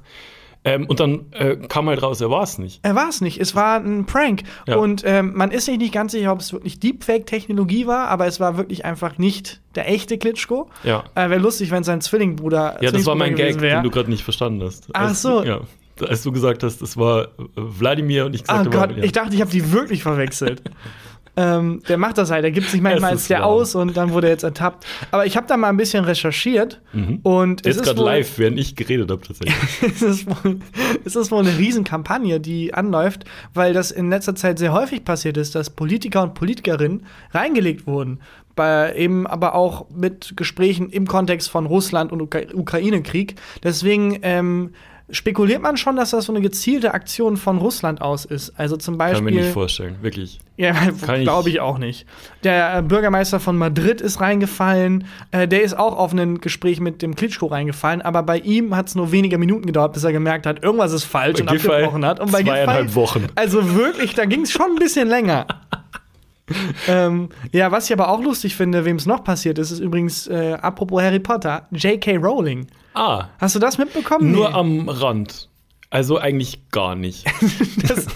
Ähm, 0.67 0.87
und 0.87 0.99
dann 0.99 1.27
äh, 1.33 1.57
kam 1.57 1.89
halt 1.91 2.03
raus, 2.03 2.23
er 2.23 2.31
war 2.31 2.43
es 2.43 2.57
nicht. 2.57 2.81
Er 2.83 2.95
war 2.95 3.11
es 3.11 3.21
nicht. 3.21 3.39
Es 3.39 3.55
war 3.55 3.77
ein 3.81 4.07
Prank. 4.07 4.45
Ja. 4.67 4.77
Und 4.77 5.03
ähm, 5.05 5.33
man 5.35 5.51
ist 5.51 5.67
sich 5.67 5.77
nicht 5.77 5.93
ganz 5.93 6.13
sicher, 6.13 6.33
ob 6.33 6.41
es 6.41 6.55
wirklich 6.55 6.81
Deepfake-Technologie 6.81 7.87
war, 7.87 8.09
aber 8.09 8.27
es 8.27 8.41
war 8.41 8.57
wirklich 8.57 8.85
einfach 8.87 9.19
nicht 9.19 9.61
der 9.75 9.91
echte 9.91 10.17
Klitschko. 10.17 10.71
Ja. 10.83 11.05
Äh, 11.15 11.29
Wäre 11.29 11.39
lustig, 11.39 11.71
wenn 11.71 11.85
sein 11.85 12.01
Zwillingbruder. 12.01 12.79
Ja, 12.81 12.91
das 12.91 13.05
war 13.05 13.15
mein 13.15 13.35
Gag, 13.35 13.61
wär. 13.61 13.77
den 13.77 13.85
du 13.85 13.91
gerade 13.91 14.09
nicht 14.09 14.25
verstanden 14.25 14.63
hast. 14.63 14.89
Ach 14.95 15.09
Als- 15.09 15.21
so. 15.21 15.43
Ja. 15.45 15.61
Als 16.09 16.23
du 16.25 16.33
gesagt 16.33 16.63
hast, 16.65 16.83
es 16.83 16.97
war 16.97 17.29
Wladimir 17.55 18.25
und 18.27 18.35
ich 18.35 18.43
Ah 18.49 18.63
gesagt 18.63 18.75
habe, 18.75 18.89
Gott, 18.89 18.97
ja. 18.97 19.05
ich 19.05 19.13
dachte, 19.13 19.35
ich 19.35 19.41
habe 19.41 19.51
die 19.53 19.71
wirklich 19.71 20.03
verwechselt. 20.03 20.63
ähm, 21.37 21.83
der 21.89 21.99
macht 21.99 22.19
das 22.19 22.31
halt, 22.31 22.45
der 22.45 22.53
gibt 22.53 22.69
sich 22.69 22.81
manchmal 22.83 23.13
als 23.13 23.29
der 23.29 23.41
wahr. 23.41 23.47
aus 23.47 23.75
und 23.75 23.97
dann 23.97 24.13
wurde 24.13 24.29
er 24.29 24.33
jetzt 24.33 24.45
ertappt. 24.45 24.87
Aber 25.11 25.27
ich 25.27 25.37
habe 25.37 25.47
da 25.47 25.57
mal 25.57 25.69
ein 25.69 25.77
bisschen 25.77 26.05
recherchiert 26.05 26.81
und 26.93 27.01
es 27.01 27.05
Mhm. 27.05 27.57
Jetzt 27.65 27.77
ist 27.77 27.83
gerade 27.83 28.03
live, 28.03 28.39
während 28.39 28.59
ich 28.59 28.77
geredet 28.77 29.11
habe 29.11 29.23
tatsächlich. 29.27 29.57
es, 29.83 30.03
ist 30.03 30.27
wohl, 30.27 30.61
es 31.05 31.17
ist 31.17 31.31
wohl 31.31 31.41
eine 31.47 31.59
Riesenkampagne, 31.59 32.41
die 32.41 32.73
anläuft, 32.75 33.25
weil 33.53 33.73
das 33.73 33.91
in 33.91 34.11
letzter 34.11 34.35
Zeit 34.35 34.59
sehr 34.59 34.73
häufig 34.73 35.05
passiert 35.05 35.37
ist, 35.37 35.55
dass 35.55 35.71
Politiker 35.71 36.23
und 36.23 36.35
Politikerinnen 36.35 37.07
reingelegt 37.33 37.87
wurden. 37.87 38.21
Bei 38.55 38.95
eben 38.95 39.27
aber 39.27 39.57
auch 39.57 39.91
mit 39.91 40.37
Gesprächen 40.37 40.91
im 40.91 41.09
Kontext 41.09 41.51
von 41.51 41.67
Russland 41.67 42.13
und 42.13 42.21
Ukra 42.23 42.43
Ukraine-Krieg. 42.55 43.35
Deswegen 43.65 44.21
ähm, 44.23 44.71
spekuliert 45.11 45.61
man 45.61 45.77
schon, 45.77 45.97
dass 45.97 46.11
das 46.11 46.25
so 46.27 46.33
eine 46.33 46.41
gezielte 46.41 46.95
Aktion 46.95 47.37
von 47.37 47.59
Russland 47.59 48.01
aus 48.01 48.25
ist. 48.25 48.53
Also 48.59 48.77
zum 48.77 48.97
Beispiel. 48.97 49.17
Kann 49.25 49.35
mir 49.35 49.41
nicht 49.43 49.53
vorstellen, 49.53 49.97
wirklich. 50.01 50.39
Ja, 50.57 50.75
ich- 51.17 51.23
glaube 51.23 51.51
ich 51.51 51.61
auch 51.61 51.79
nicht. 51.79 52.07
Der 52.43 52.79
äh, 52.79 52.83
Bürgermeister 52.83 53.39
von 53.41 53.57
Madrid 53.57 54.01
ist 54.01 54.21
reingefallen. 54.21 55.05
Äh, 55.31 55.47
der 55.47 55.63
ist 55.63 55.79
auch 55.79 55.97
auf 55.99 56.13
ein 56.13 56.41
Gespräch 56.41 56.81
mit 56.81 57.03
dem 57.03 57.15
Klitschko 57.17 57.47
reingefallen. 57.47 58.01
Aber 58.03 58.23
bei 58.23 58.39
ihm 58.39 58.75
hat 58.75 58.89
es 58.89 58.95
nur 58.95 59.13
wenige 59.13 59.37
Minuten 59.39 59.67
gedauert, 59.67 59.93
bis 59.93 60.05
er 60.05 60.13
gemerkt 60.13 60.47
hat, 60.47 60.63
irgendwas 60.65 60.93
ist 60.93 61.05
falsch 61.05 61.37
Bei 61.39 61.43
und 61.43 61.51
Giffey 61.51 61.69
abgebrochen 61.71 62.05
hat. 62.07 62.21
Und 62.21 62.33
bei 62.33 62.43
zweieinhalb 62.43 62.87
Giffey- 62.87 62.95
Wochen. 62.95 63.27
Also 63.35 63.75
wirklich, 63.75 64.15
da 64.15 64.25
ging 64.25 64.43
es 64.43 64.53
schon 64.53 64.71
ein 64.71 64.77
bisschen 64.77 65.09
länger. 65.09 65.47
ähm, 66.89 67.29
ja, 67.53 67.71
was 67.73 67.87
ich 67.87 67.93
aber 67.93 68.09
auch 68.09 68.23
lustig 68.23 68.55
finde, 68.57 68.85
wem 68.85 68.97
es 68.97 69.07
noch 69.07 69.25
passiert 69.25 69.59
ist, 69.59 69.71
ist 69.71 69.81
übrigens, 69.81 70.27
äh, 70.29 70.57
apropos 70.61 71.03
Harry 71.03 71.21
Potter, 71.21 71.67
J.K. 71.73 72.17
Rowling. 72.17 72.67
Ah, 72.95 73.29
Hast 73.39 73.55
du 73.55 73.59
das 73.59 73.77
mitbekommen? 73.79 74.31
nur 74.33 74.49
Nee. 74.49 74.55
am 74.55 74.89
Rand. 74.89 75.49
Also 75.91 76.19
eigentlich 76.19 76.71
gar 76.71 76.95
nicht. 76.97 77.25
das, 77.89 78.07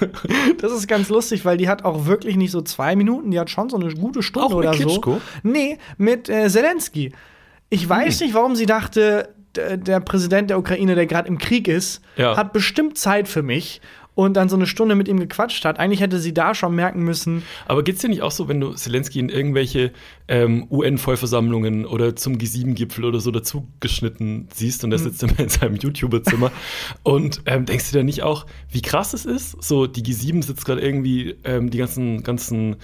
das 0.61 0.73
ist 0.73 0.89
ganz 0.89 1.09
lustig, 1.11 1.45
weil 1.45 1.57
die 1.57 1.69
hat 1.69 1.85
auch 1.85 2.07
wirklich 2.07 2.37
nicht 2.37 2.51
so 2.51 2.61
zwei 2.63 2.97
Minuten, 2.97 3.31
die 3.31 3.39
hat 3.39 3.51
schon 3.51 3.69
so 3.69 3.77
eine 3.77 3.93
gute 3.95 4.23
Stunde 4.23 4.47
Auch 4.47 4.51
mit 4.51 4.59
oder 4.59 4.71
Klitschko? 4.73 5.15
so. 5.15 5.21
Nee, 5.43 5.79
mit 5.97 6.29
äh, 6.29 6.49
Zelensky. 6.49 7.13
Ich 7.71 7.89
weiß 7.89 8.21
nicht, 8.21 8.35
warum 8.35 8.57
sie 8.57 8.67
dachte, 8.67 9.35
der 9.55 10.01
Präsident 10.01 10.51
der 10.51 10.59
Ukraine, 10.59 10.95
der 10.95 11.07
gerade 11.07 11.29
im 11.29 11.39
Krieg 11.39 11.69
ist, 11.69 12.01
Ja. 12.17 12.37
hat 12.37 12.53
bestimmt 12.53 12.97
Zeit 12.99 13.29
für 13.29 13.43
mich 13.43 13.81
und 14.19 14.37
dann 14.37 14.49
so 14.49 14.57
eine 14.57 14.67
Stunde 14.67 14.97
mit 14.97 15.07
ihm 15.07 15.21
gequatscht 15.21 15.65
hat. 15.65 15.79
Eigentlich 15.79 16.01
hätte 16.01 16.19
sie 16.19 16.35
da 16.35 16.53
schon 16.53 16.75
merken 16.75 17.05
müssen, 17.05 17.45
Aber 17.67 17.85
geht's 17.85 18.01
dir 18.01 18.09
nicht 18.09 18.23
auch 18.23 18.33
so, 18.33 18.49
wenn 18.49 18.61
du 18.61 18.73
Zelensky 18.73 19.21
in 19.21 19.29
irgendwelche 19.29 19.93
ähm, 20.27 20.67
UN-Vollversammlungen 20.71 21.87
oder 21.87 22.17
zum 22.17 22.35
G7-Gipfel 22.35 23.05
oder 23.05 23.21
so 23.21 23.31
dazugeschnitten 23.31 24.49
siehst 24.53 24.83
und 24.83 24.91
er 24.91 24.99
sitzt 24.99 25.23
immer 25.23 25.39
in 25.39 25.49
seinem 25.49 25.77
YouTuber-Zimmer 25.77 26.51
und 27.05 27.43
ähm, 27.47 27.65
denkst 27.65 27.93
du 27.93 27.99
da 27.99 28.03
nicht 28.03 28.25
auch, 28.25 28.47
wie 28.73 28.83
krass 28.83 29.15
es 29.15 29.25
ist? 29.25 29.63
So, 29.63 29.87
die 29.87 30.03
G7 30.03 30.43
sitzt 30.43 30.65
gerade 30.65 30.81
irgendwie, 30.81 31.37
ähm, 31.45 31.71
die 31.71 31.79
ganzen, 31.79 32.25
ganzen 32.25 32.75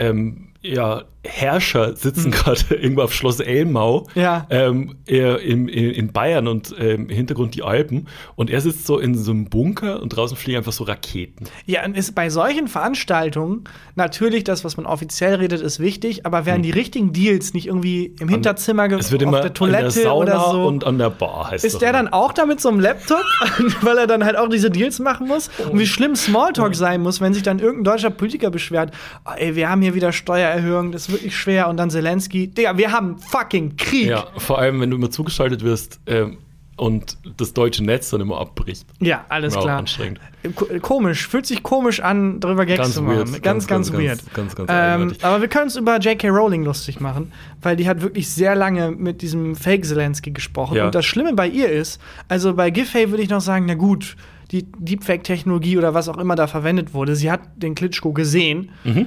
ähm, 0.00 0.49
ja, 0.62 1.04
Herrscher 1.22 1.96
sitzen 1.96 2.30
gerade 2.30 2.60
irgendwo 2.70 3.02
auf 3.02 3.12
Schloss 3.12 3.40
Elmau 3.40 4.06
Ja. 4.14 4.46
ähm, 4.48 4.96
er 5.06 5.40
in, 5.40 5.68
in, 5.68 5.90
in 5.90 6.12
Bayern 6.12 6.48
und 6.48 6.74
ähm, 6.78 7.08
im 7.08 7.14
Hintergrund 7.14 7.54
die 7.54 7.62
Alpen 7.62 8.08
und 8.36 8.48
er 8.48 8.60
sitzt 8.62 8.86
so 8.86 8.98
in 8.98 9.14
so 9.14 9.30
einem 9.30 9.46
Bunker 9.46 10.00
und 10.00 10.10
draußen 10.16 10.36
fliegen 10.36 10.58
einfach 10.58 10.72
so 10.72 10.84
Raketen. 10.84 11.46
Ja, 11.66 11.84
und 11.84 11.94
ist 11.94 12.14
bei 12.14 12.30
solchen 12.30 12.68
Veranstaltungen 12.68 13.64
natürlich 13.96 14.44
das, 14.44 14.64
was 14.64 14.78
man 14.78 14.86
offiziell 14.86 15.34
redet, 15.34 15.60
ist 15.60 15.78
wichtig, 15.78 16.24
aber 16.24 16.46
werden 16.46 16.62
die 16.62 16.70
richtigen 16.70 17.12
Deals 17.12 17.52
nicht 17.52 17.66
irgendwie 17.66 18.14
im 18.18 18.28
Hinterzimmer 18.28 18.84
Hm. 18.84 18.98
Es 18.98 19.12
wird 19.12 19.22
auf 19.22 19.28
immer 19.28 19.40
der 19.42 19.52
Toilette 19.52 19.86
an 19.86 19.92
der 19.92 20.02
Sauna 20.02 20.22
oder 20.22 20.52
so? 20.52 20.66
und 20.66 20.84
an 20.84 20.98
der 20.98 21.10
Bar 21.10 21.50
heißt 21.50 21.64
Ist 21.64 21.82
der 21.82 21.92
dann 21.92 22.08
auch 22.08 22.32
da 22.32 22.46
mit 22.46 22.60
so 22.60 22.70
einem 22.70 22.80
Laptop, 22.80 23.24
weil 23.82 23.98
er 23.98 24.06
dann 24.06 24.24
halt 24.24 24.36
auch 24.36 24.48
diese 24.48 24.70
Deals 24.70 24.98
machen 25.00 25.28
muss? 25.28 25.50
Und 25.70 25.78
wie 25.78 25.86
schlimm 25.86 26.16
Smalltalk 26.16 26.74
sein 26.74 27.02
muss, 27.02 27.20
wenn 27.20 27.34
sich 27.34 27.42
dann 27.42 27.58
irgendein 27.58 27.84
deutscher 27.84 28.10
Politiker 28.10 28.50
beschwert, 28.50 28.92
oh, 29.26 29.32
ey, 29.36 29.54
wir 29.54 29.68
haben 29.68 29.82
hier 29.82 29.94
wieder 29.94 30.12
Steuererhöhung, 30.50 30.92
das 30.92 31.02
ist 31.08 31.12
wirklich 31.12 31.36
schwer. 31.36 31.68
Und 31.68 31.76
dann 31.76 31.90
Zelensky, 31.90 32.48
Digga, 32.48 32.76
wir 32.76 32.92
haben 32.92 33.18
fucking 33.18 33.76
Krieg. 33.76 34.08
Ja, 34.08 34.26
vor 34.36 34.58
allem, 34.58 34.80
wenn 34.80 34.90
du 34.90 34.96
immer 34.96 35.10
zugeschaltet 35.10 35.62
wirst 35.62 36.00
ähm, 36.06 36.38
und 36.76 37.16
das 37.36 37.52
deutsche 37.52 37.84
Netz 37.84 38.10
dann 38.10 38.20
immer 38.20 38.38
abbricht. 38.40 38.86
Ja, 39.00 39.24
alles 39.28 39.54
klar. 39.54 39.78
anstrengend. 39.78 40.20
Ko 40.54 40.66
komisch, 40.80 41.28
fühlt 41.28 41.46
sich 41.46 41.62
komisch 41.62 42.00
an, 42.00 42.40
darüber 42.40 42.64
Gags 42.64 42.78
Ganz 42.80 42.94
zu 42.94 43.02
machen. 43.02 43.18
weird, 43.18 43.42
Ganz, 43.42 43.66
ganz, 43.66 43.66
ganz, 43.66 43.92
ganz, 43.92 44.02
weird. 44.02 44.34
ganz, 44.34 44.54
ganz, 44.56 44.70
ähm, 44.72 45.12
aber 45.22 45.40
wir 45.42 45.48
können 45.48 45.64
uns 45.64 45.76
über 45.76 45.98
J.K. 45.98 46.28
Rowling 46.28 46.64
lustig 46.64 47.00
machen, 47.00 47.32
weil 47.60 47.76
die 47.76 47.86
hat 47.86 48.00
wirklich 48.00 48.28
sehr 48.30 48.54
lange 48.54 48.90
mit 48.90 49.20
diesem 49.20 49.54
Fake 49.54 49.84
Zelensky 49.84 50.30
gesprochen. 50.30 50.76
Ja. 50.76 50.86
Und 50.86 50.94
das 50.94 51.04
Schlimme 51.04 51.34
bei 51.34 51.46
ihr 51.46 51.68
ist, 51.68 52.00
also 52.28 52.54
bei 52.54 52.70
Giffey 52.70 53.10
würde 53.10 53.22
ich 53.22 53.28
noch 53.28 53.42
sagen, 53.42 53.66
na 53.66 53.74
gut, 53.74 54.16
die 54.50 54.64
Deepfake-Technologie 54.78 55.76
oder 55.78 55.94
was 55.94 56.08
auch 56.08 56.18
immer 56.18 56.34
da 56.34 56.46
verwendet 56.46 56.92
wurde, 56.94 57.14
sie 57.14 57.30
hat 57.30 57.40
den 57.56 57.74
Klitschko 57.74 58.12
gesehen. 58.12 58.70
Äh, 58.84 59.04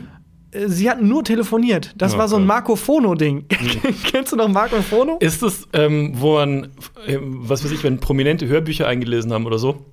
Sie 0.68 0.90
hatten 0.90 1.08
nur 1.08 1.24
telefoniert. 1.24 1.94
Das 1.98 2.12
Mhm. 2.14 2.16
Oh 2.16 2.20
war 2.22 2.28
so 2.28 2.36
ein. 2.38 2.46
Marco 2.46 2.76
Fono-Ding. 2.76 3.46
Kennst 4.12 4.32
du 4.32 4.36
noch 4.36 4.48
Marco 4.48 4.82
Fono? 4.82 5.18
Ist 5.20 5.42
es, 5.44 5.68
ähm, 5.74 6.12
wo 6.16 6.34
man, 6.36 6.70
ähm, 7.08 7.40
was 7.42 7.64
weiß 7.64 7.72
ich, 7.72 7.84
wenn 7.84 8.00
Prominente 8.00 8.48
Hörbücher 8.48 8.88
eingelesen 8.88 9.34
haben 9.34 9.46
oder 9.46 9.58
so, 9.60 9.86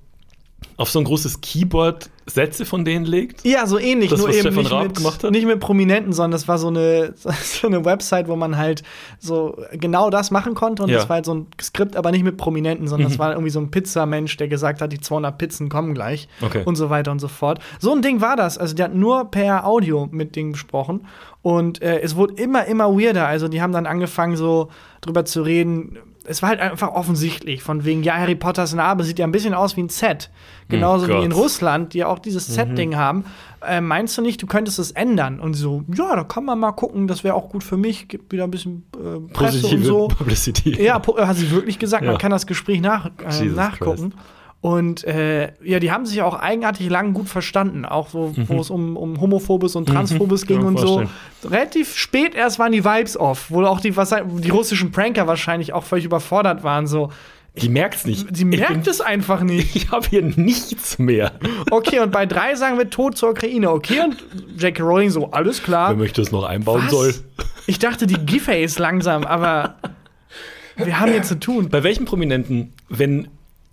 auf 0.77 0.89
so 0.89 0.99
ein 0.99 1.05
großes 1.05 1.41
Keyboard 1.41 2.09
Sätze 2.27 2.65
von 2.65 2.85
denen 2.85 3.05
legt? 3.05 3.43
Ja, 3.45 3.65
so 3.67 3.77
ähnlich, 3.77 4.09
Das, 4.09 4.19
nur 4.19 4.29
was 4.29 4.35
eben 4.35 4.45
Stefan 4.45 4.63
nicht 4.63 4.71
Raab 4.71 4.83
mit, 4.83 4.95
gemacht 4.95 5.23
hat? 5.23 5.31
nicht 5.31 5.45
mit 5.45 5.59
Prominenten, 5.59 6.13
sondern 6.13 6.31
das 6.31 6.47
war 6.47 6.57
so 6.59 6.67
eine, 6.67 7.13
so 7.43 7.67
eine 7.67 7.83
Website, 7.83 8.27
wo 8.27 8.35
man 8.35 8.57
halt 8.57 8.83
so 9.19 9.57
genau 9.73 10.09
das 10.09 10.31
machen 10.31 10.53
konnte. 10.53 10.83
Und 10.83 10.89
Ja. 10.89 10.95
Mhm. 10.97 10.99
das 10.99 11.09
war 11.09 11.15
halt 11.15 11.25
so 11.25 11.33
ein 11.33 11.47
Skript, 11.61 11.95
aber 11.95 12.11
nicht 12.11 12.23
mit 12.23 12.37
Prominenten, 12.37 12.87
sondern 12.87 13.09
das 13.09 13.19
war 13.19 13.31
irgendwie 13.31 13.49
so 13.49 13.59
ein 13.59 13.69
Pizzamensch, 13.71 14.37
der 14.37 14.47
gesagt 14.47 14.81
hat, 14.81 14.93
die 14.93 14.99
200 14.99 15.37
Pizzen 15.37 15.67
kommen 15.69 15.93
gleich 15.93 16.27
Okay. 16.41 16.61
und 16.63 16.75
so 16.75 16.89
weiter 16.89 17.11
und 17.11 17.19
so 17.19 17.27
fort. 17.27 17.59
So 17.79 17.91
ein 17.93 18.01
Ding 18.01 18.21
war 18.21 18.35
das. 18.35 18.57
Also 18.57 18.75
die 18.75 18.83
hat 18.83 18.93
nur 18.95 19.29
per 19.29 19.65
Audio 19.65 20.07
mit 20.11 20.35
Ding 20.35 20.53
gesprochen 20.53 21.07
und 21.41 21.81
äh, 21.81 21.99
es 22.01 22.15
wurde 22.15 22.35
immer, 22.35 22.65
immer 22.65 22.87
weirder. 22.97 23.27
Also 23.27 23.47
die 23.47 23.61
haben 23.61 23.73
dann 23.73 23.87
angefangen 23.87 24.35
so 24.37 24.69
drüber 25.01 25.25
zu 25.25 25.41
reden, 25.41 25.97
es 26.25 26.41
war 26.41 26.49
halt 26.49 26.59
einfach 26.59 26.89
offensichtlich, 26.89 27.63
von 27.63 27.83
wegen, 27.83 28.03
ja, 28.03 28.15
Harry 28.15 28.35
Potters 28.35 28.73
Narbe 28.73 29.03
sieht 29.03 29.17
ja 29.19 29.25
ein 29.25 29.31
bisschen 29.31 29.53
aus 29.53 29.75
wie 29.75 29.81
ein 29.83 29.89
Set. 29.89 30.29
Genauso 30.69 31.07
Hm, 31.07 31.13
wie 31.15 31.19
in. 31.25 31.31
Mhm. 31.31 31.35
Russland, 31.37 31.93
die 31.93 31.99
ja 31.99 32.07
auch 32.07 32.19
dieses 32.19 32.45
Set-Ding 32.47 32.95
haben. 32.95 33.25
Äh, 33.67 33.81
meinst 33.81 34.17
du 34.17 34.21
nicht, 34.21 34.41
du 34.41 34.47
könntest 34.47 34.79
es 34.79 34.91
ändern? 34.91 35.39
Und 35.39 35.53
so, 35.55 35.83
ja, 35.93 36.15
da 36.15 36.23
kann 36.23 36.45
man 36.45 36.59
mal 36.59 36.71
gucken, 36.71 37.07
das 37.07 37.23
wäre 37.23 37.35
auch 37.35 37.49
gut 37.49 37.63
für 37.63 37.77
mich, 37.77 38.07
gibt 38.07 38.31
wieder 38.31 38.43
ein 38.45 38.51
bisschen 38.51 38.83
äh, 38.95 38.99
Presse 38.99 39.57
und 39.57 39.61
Positive 39.63 39.83
so. 39.83 40.07
Publicity. 40.09 40.81
Ja, 40.83 40.99
po- 40.99 41.17
hat 41.17 41.35
sie 41.35 41.49
wirklich 41.51 41.79
gesagt, 41.79 42.03
man 42.03 42.13
Ja. 42.13 42.17
kann 42.19 42.31
das 42.31 42.45
Gespräch 42.47 42.81
nach, 42.81 43.07
äh, 43.27 43.45
nachgucken. 43.45 44.13
Und 44.61 45.03
äh, 45.05 45.53
ja, 45.63 45.79
die 45.79 45.91
haben 45.91 46.05
sich 46.05 46.21
auch 46.21 46.35
eigenartig 46.35 46.87
lang 46.87 47.13
gut 47.13 47.27
verstanden, 47.27 47.83
auch 47.83 48.09
so, 48.09 48.35
wo 48.47 48.59
es 48.61 48.69
um, 48.69 48.95
um 48.95 49.19
Homophobes 49.19 49.75
und 49.75 49.87
Transphobes 49.89 50.43
Mhm. 50.43 50.47
Ging 50.47 50.61
und 50.63 50.77
so. 50.79 50.85
vorstellen. 50.99 51.09
Relativ 51.51 51.95
spät 51.97 52.35
erst 52.35 52.59
waren 52.59 52.71
die 52.71 52.85
Vibes 52.85 53.17
off, 53.17 53.47
wo 53.49 53.63
auch 53.65 53.79
die, 53.81 53.97
was, 53.97 54.13
die 54.37 54.49
russischen 54.51 54.91
Pranker 54.91 55.25
wahrscheinlich 55.25 55.73
auch 55.73 55.83
völlig 55.83 56.05
überfordert 56.05 56.63
waren. 56.63 56.85
So, 56.85 57.09
Die 57.55 57.69
merkt's 57.69 58.05
nicht. 58.05 58.27
sie 58.37 58.45
merkt 58.45 58.85
es 58.85 59.01
einfach 59.01 59.41
nicht. 59.41 59.75
Ich 59.75 59.89
habe 59.89 60.05
hier 60.07 60.21
nichts 60.21 60.99
mehr. 60.99 61.31
Okay, 61.71 61.99
und 61.99 62.11
bei 62.11 62.27
drei 62.27 62.53
sagen 62.53 62.77
wir 62.77 62.87
Tod 62.87 63.17
zur 63.17 63.31
Ukraine. 63.31 63.71
Okay, 63.71 64.01
und 64.01 64.23
J.K. 64.61 64.83
Rowling 64.83 65.09
so, 65.09 65.31
alles 65.31 65.63
klar. 65.63 65.89
Wer 65.89 65.97
möchte 65.97 66.21
es 66.21 66.31
noch 66.31 66.43
einbauen 66.43 66.83
Was? 66.83 66.91
soll. 66.91 67.15
Ich 67.65 67.79
dachte, 67.79 68.05
die 68.05 68.13
Giffey 68.27 68.63
ist 68.63 68.77
langsam, 68.77 69.23
aber 69.23 69.77
wir 70.75 70.99
haben 70.99 71.11
hier 71.11 71.23
zu 71.23 71.39
tun. 71.39 71.69
Bei 71.69 71.81
welchem 71.81 72.05
Prominenten, 72.05 72.73
wenn 72.89 73.27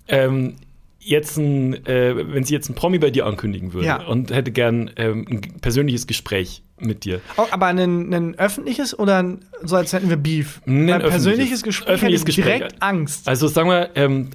ähm, 0.09 0.55
jetzt 1.01 1.37
ein, 1.39 1.87
äh, 1.87 2.15
wenn 2.35 2.45
sie 2.45 2.55
jetzt 2.55 2.69
ein 2.69 2.75
Promi 2.75 2.99
bei 2.99 3.11
dir 3.11 3.27
ankündigen 3.27 3.73
würde 3.73 3.87
Ja. 3.87 4.05
und 4.07 4.31
hätte 4.33 4.51
gern 4.51 4.91
ähm, 4.97 5.27
ein 5.31 5.41
persönliches 5.61 6.07
Gespräch 6.07 6.63
mit 6.81 7.05
dir. 7.05 7.21
Oh, 7.37 7.47
aber 7.51 7.67
ein, 7.67 7.79
ein 8.13 8.35
öffentliches 8.39 8.99
oder 8.99 9.19
ein, 9.23 9.39
so 9.63 9.77
als 9.77 9.93
hätten 9.93 10.11
wir 10.11 10.17
Beef? 10.17 10.61
Ein 10.67 10.89
öffentliches. 10.91 11.11
persönliches 11.11 11.63
Gespräch 11.63 11.89
Öffentliches 11.95 12.21
hätte 12.23 12.31
ich 12.31 12.37
Gespräch. 12.37 12.59
direkt 12.59 12.83
Angst. 12.83 13.29
Also 13.29 13.49
sagen 13.49 13.69
wir, 13.71 13.91
ähm, 13.95 14.31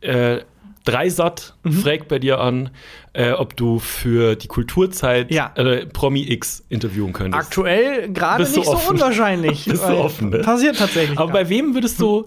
äh, 0.00 0.40
Dreisat 0.84 1.54
Mhm. 1.64 1.72
fragt 1.72 2.06
bei 2.08 2.20
dir 2.20 2.38
an, 2.40 2.70
äh, 3.12 3.32
ob 3.32 3.56
du 3.56 3.80
für 3.80 4.36
die 4.36 4.46
Kulturzeit 4.46 5.32
Ja. 5.32 5.50
äh, 5.56 5.84
Promi 5.86 6.22
X 6.30 6.64
interviewen 6.68 7.12
könntest. 7.12 7.44
Aktuell 7.44 8.12
gerade 8.12 8.44
nicht 8.44 8.54
so 8.64 8.78
unwahrscheinlich. 8.90 9.64
Bist 9.64 9.82
du 9.82 9.88
offen, 9.96 10.30
ne? 10.30 10.38
Passiert 10.38 10.78
tatsächlich. 10.78 11.18
Aber 11.18 11.30
ja. 11.30 11.42
bei 11.42 11.48
wem 11.48 11.74
würdest 11.74 12.00
du 12.00 12.26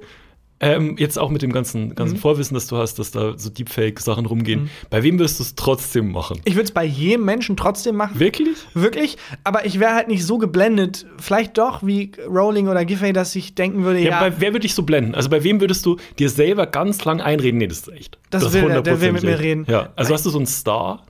ähm, 0.62 0.96
jetzt 0.98 1.18
auch 1.18 1.30
mit 1.30 1.42
dem 1.42 1.52
ganzen, 1.54 1.96
ganzen 1.96 2.16
Mhm. 2.16 2.20
Vorwissen, 2.20 2.54
das 2.54 2.68
du 2.68 2.78
hast, 2.78 3.00
dass 3.00 3.12
da 3.12 3.38
so 3.38 3.50
Deepfake-Sachen 3.50 4.26
rumgehen, 4.26 4.70
bei 4.90 5.04
wem 5.04 5.18
würdest 5.18 5.40
du 5.40 5.44
es 5.44 5.56
trotzdem 5.56 6.12
machen? 6.12 6.42
ich 6.46 6.56
würde 6.56 6.66
es 6.66 6.72
bei 6.72 6.84
jedem 6.84 7.24
Menschen 7.26 7.56
trotzdem 7.56 7.96
machen. 7.96 8.20
Wirklich? 8.20 8.58
Wirklich, 8.74 9.18
aber 9.44 9.66
ich 9.66 9.80
wäre 9.80 9.94
halt 9.94 10.08
nicht 10.10 10.26
so 10.26 10.38
geblendet, 10.38 11.06
vielleicht 11.18 11.58
doch 11.58 11.86
wie 11.86 12.12
Rowling 12.28 12.68
oder 12.68 12.84
Giffey, 12.86 13.14
dass 13.14 13.36
ich 13.36 13.56
denken 13.56 13.84
würde, 13.84 14.00
Ja, 14.00 14.10
ja, 14.10 14.20
bei 14.20 14.34
wer 14.40 14.50
würde 14.50 14.62
dich 14.62 14.76
so 14.76 14.84
blenden? 14.84 15.16
Also 15.16 15.30
bei 15.30 15.44
wem 15.44 15.62
würdest 15.62 15.86
du 15.86 15.98
dir 16.20 16.30
selber 16.30 16.66
ganz 16.68 17.06
lang 17.06 17.22
einreden? 17.22 17.58
Nee, 17.58 17.68
das 17.68 17.80
ist 17.80 17.88
echt. 17.94 18.18
Das 18.30 18.44
ist 18.44 18.54
will 18.54 18.70
er, 18.70 18.82
der 18.82 19.00
will 19.02 19.14
mit 19.14 19.24
100% 19.24 19.26
mir 19.26 19.40
reden. 19.40 19.66
Ja, 19.70 19.90
also 19.96 20.14
hast 20.14 20.26
du 20.26 20.30
so 20.30 20.38
einen 20.38 20.48
Star? 20.48 21.04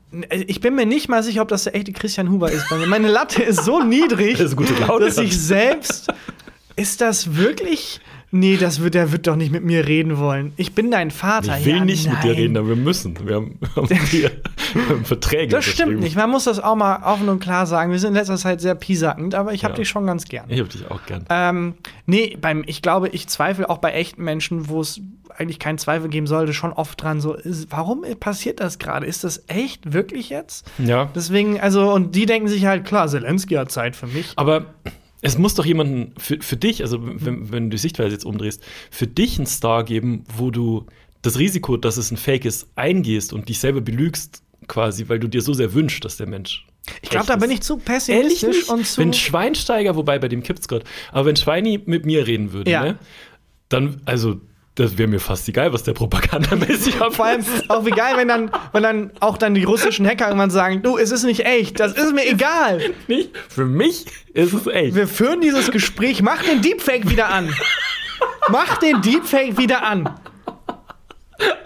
ich 0.48 0.60
bin 0.60 0.74
mir 0.74 0.86
nicht 0.88 1.08
mal 1.08 1.22
sicher, 1.22 1.42
ob 1.44 1.50
das 1.50 1.66
der 1.66 1.76
echte 1.76 1.92
Christian 1.92 2.30
Huber 2.32 2.52
ist. 2.52 2.66
Meine 2.88 3.08
Latte 3.10 3.44
ist 3.44 3.64
so 3.64 3.84
niedrig, 3.84 4.38
Das 4.40 4.54
ist 4.54 4.58
dass 5.00 5.18
ich 5.20 5.38
selbst. 5.40 6.12
Ist 6.76 7.02
das 7.02 7.36
wirklich? 7.36 8.00
Nee, 8.32 8.58
das 8.58 8.82
wird, 8.82 8.94
der 8.94 9.12
wird 9.12 9.26
doch 9.26 9.36
nicht 9.36 9.52
mit 9.52 9.64
mir 9.64 9.88
reden 9.88 10.18
wollen. 10.20 10.54
Ich 10.56 10.76
bin 10.76 10.92
dein 10.92 11.10
Vater. 11.10 11.58
Ich 11.58 11.66
will 11.66 11.78
ja, 11.78 11.86
nicht 11.86 12.08
mit 12.08 12.24
dir 12.24 12.28
nein. 12.28 12.36
reden, 12.36 12.58
aber 12.58 12.68
wir 12.70 12.76
müssen. 12.76 13.16
Wir 13.28 13.36
haben, 13.36 13.58
wir 13.76 13.98
haben 13.98 14.06
hier 14.12 14.32
Verträge. 15.04 15.48
Das 15.52 15.66
stimmt 15.66 16.00
nicht. 16.00 16.16
Man 16.16 16.30
muss 16.30 16.44
das 16.44 16.60
auch 16.60 16.76
mal 16.76 17.02
offen 17.04 17.28
und 17.30 17.40
klar 17.40 17.66
sagen. 17.66 17.92
Wir 17.92 18.00
sind 18.00 18.10
in 18.10 18.16
letzter 18.16 18.38
Zeit 18.38 18.62
sehr 18.62 18.76
piesackend, 18.76 19.34
aber 19.36 19.54
ich 19.54 19.64
habe 19.64 19.74
Ja. 19.74 19.78
dich 19.78 19.90
schon 19.90 20.06
ganz 20.06 20.26
gern. 20.26 20.46
Ich 20.50 20.60
hab 20.60 20.70
dich 20.70 20.90
auch 20.90 21.04
gern. 21.06 21.26
Ähm, 21.30 21.74
nee, 22.06 22.38
beim, 22.40 22.64
ich 22.68 22.82
glaube, 22.82 23.10
ich 23.10 23.28
zweifle 23.28 23.70
auch 23.70 23.80
bei 23.80 23.94
echten 23.94 24.24
Menschen, 24.24 24.70
wo 24.70 24.82
es 24.82 25.02
eigentlich 25.38 25.60
keinen 25.60 25.78
Zweifel 25.78 26.10
geben 26.10 26.28
sollte, 26.28 26.54
schon 26.54 26.74
oft 26.74 27.02
dran, 27.02 27.22
so, 27.22 27.34
ist, 27.34 27.72
warum 27.72 28.04
passiert 28.20 28.60
das 28.60 28.78
gerade? 28.78 29.06
Ist 29.06 29.24
das 29.24 29.44
echt, 29.48 29.94
wirklich 29.94 30.30
jetzt? 30.30 30.70
Ja. 30.80 31.10
Deswegen, 31.16 31.60
also, 31.60 31.94
und 31.94 32.14
die 32.16 32.26
denken 32.26 32.48
sich 32.50 32.66
halt, 32.66 32.84
klar, 32.86 33.08
Zelensky 33.08 33.56
hat 33.56 33.72
Zeit 33.72 33.96
für 33.96 34.08
mich. 34.08 34.34
Aber 34.36 34.66
es 35.22 35.38
muss 35.38 35.56
doch 35.56 35.66
jemanden 35.66 36.14
für, 36.18 36.38
für 36.42 36.56
dich, 36.58 36.82
also 36.82 37.00
wenn, 37.02 37.52
wenn 37.52 37.64
du 37.66 37.76
die 37.76 37.78
Sichtweise 37.82 38.12
jetzt 38.12 38.26
umdrehst, 38.26 38.64
für 38.92 39.08
dich 39.08 39.38
einen 39.38 39.48
Star 39.48 39.84
geben, 39.84 40.24
wo 40.38 40.52
du 40.52 40.86
das 41.22 41.38
Risiko, 41.40 41.76
dass 41.78 41.98
es 41.98 42.12
ein 42.12 42.18
Fake 42.18 42.46
ist, 42.46 42.68
eingehst 42.76 43.34
und 43.34 43.50
dich 43.50 43.60
selber 43.60 43.82
belügst, 43.82 44.44
quasi, 44.68 45.10
weil 45.10 45.20
du 45.20 45.28
dir 45.28 45.42
so 45.42 45.54
sehr 45.54 45.74
wünschst, 45.74 46.06
dass 46.06 46.18
der 46.18 46.28
Mensch. 46.28 46.66
Ich 47.02 47.10
glaube, 47.10 47.26
da 47.28 47.36
bin 47.36 47.52
ich 47.52 47.62
zu 47.62 47.78
pessimistisch 47.78 48.70
und 48.70 48.86
zu. 48.86 49.02
Wenn 49.02 49.14
Schweinsteiger, 49.14 49.96
wobei 49.96 50.18
bei 50.20 50.28
dem 50.30 50.42
kippt's 50.44 50.68
gerade, 50.68 50.86
aber 51.12 51.26
wenn 51.26 51.36
Schweini 51.36 51.82
mit 51.86 52.06
mir 52.06 52.26
reden 52.26 52.54
würde, 52.54 52.72
Ja. 52.72 52.84
ne, 52.84 53.00
dann, 53.68 54.02
also, 54.06 54.40
das 54.80 54.98
wäre 54.98 55.10
mir 55.10 55.20
fast 55.20 55.48
egal, 55.50 55.74
was 55.74 55.84
der 55.84 55.94
propagandamäßig 55.94 56.96
vor 56.96 57.26
allem 57.26 57.44
auch 57.68 57.84
geil, 57.86 58.16
wenn 58.16 58.28
dann, 58.28 58.52
wenn 58.72 58.84
dann 58.84 59.12
auch 59.20 59.38
dann 59.38 59.54
die 59.54 59.64
russischen 59.64 60.08
Hacker 60.08 60.28
irgendwann 60.28 60.52
sagen, 60.52 60.82
du, 60.82 60.98
es 60.98 61.12
ist 61.12 61.24
nicht 61.24 61.46
echt, 61.46 61.80
das 61.80 61.94
ist 61.94 62.14
mir 62.14 62.26
egal. 62.28 62.82
nicht. 63.08 63.32
Für 63.50 63.66
mich 63.66 64.06
ist 64.34 64.54
es 64.54 64.68
echt. 64.68 64.96
Wir 64.96 65.08
führen 65.08 65.42
dieses 65.42 65.70
Gespräch, 65.72 66.22
mach 66.22 66.42
den 66.44 66.62
Deepfake 66.62 67.10
wieder 67.10 67.30
an. 67.30 67.54
Mach 68.50 68.78
den 68.78 69.02
Deepfake 69.02 69.58
wieder 69.58 69.84
an. 69.84 70.10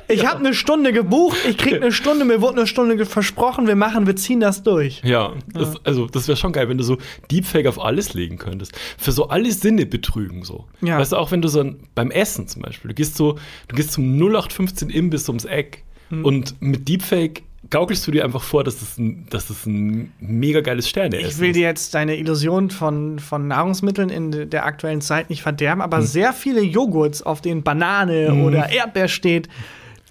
Ich 0.07 0.25
habe 0.27 0.39
eine 0.39 0.53
Stunde 0.53 0.93
gebucht, 0.93 1.37
ich 1.49 1.57
krieg 1.57 1.75
eine 1.75 1.91
Stunde, 1.91 2.25
mir 2.25 2.41
wurde 2.41 2.57
eine 2.57 2.67
Stunde 2.67 3.03
versprochen, 3.05 3.67
wir 3.67 3.75
machen, 3.75 4.05
wir 4.05 4.15
ziehen 4.15 4.39
das 4.39 4.61
durch. 4.61 5.01
Ja, 5.03 5.33
das, 5.53 5.83
also 5.85 6.05
das 6.07 6.27
wäre 6.27 6.37
schon 6.37 6.51
geil, 6.51 6.69
wenn 6.69 6.77
du 6.77 6.83
so 6.83 6.97
Deepfake 7.31 7.67
auf 7.67 7.79
alles 7.79 8.13
legen 8.13 8.37
könntest. 8.37 8.73
Für 8.97 9.11
so 9.11 9.29
alle 9.29 9.51
Sinne 9.51 9.85
betrügen 9.85 10.43
so. 10.43 10.65
Ja. 10.81 10.99
Weißt 10.99 11.13
du, 11.13 11.15
auch 11.15 11.31
wenn 11.31 11.41
du 11.41 11.47
so 11.47 11.61
ein, 11.61 11.79
beim 11.95 12.11
Essen 12.11 12.47
zum 12.47 12.61
Beispiel, 12.61 12.89
du 12.89 12.95
gehst 12.95 13.15
so, 13.15 13.39
du 13.69 13.75
gehst 13.75 13.93
zum 13.93 14.03
0815 14.17 14.89
Imbiss 14.89 15.27
ums 15.29 15.45
Eck 15.45 15.83
Hm. 16.09 16.25
und 16.25 16.61
mit 16.61 16.87
Deepfake 16.87 17.43
gaukelst 17.69 18.05
du 18.05 18.11
dir 18.11 18.23
einfach 18.25 18.41
vor, 18.43 18.63
dass 18.63 18.79
das 18.79 18.97
ein, 18.97 19.25
dass 19.29 19.47
das 19.47 19.65
ein 19.65 20.11
mega 20.19 20.61
geiles 20.61 20.87
Sterneessen 20.89 21.27
Ich 21.27 21.39
will 21.39 21.49
ist. 21.49 21.55
dir 21.55 21.61
jetzt 21.63 21.93
deine 21.93 22.15
Illusion 22.17 22.69
von, 22.69 23.19
von 23.19 23.47
Nahrungsmitteln 23.47 24.09
in 24.09 24.49
der 24.49 24.65
aktuellen 24.65 25.01
Zeit 25.01 25.29
nicht 25.29 25.41
verderben, 25.41 25.81
aber 25.81 25.97
Hm. 25.97 26.05
sehr 26.05 26.33
viele 26.33 26.61
Joghurts, 26.61 27.21
auf 27.23 27.41
denen 27.41 27.63
Banane 27.63 28.33
oder 28.33 28.69
Erdbeer 28.69 29.07
steht, 29.07 29.47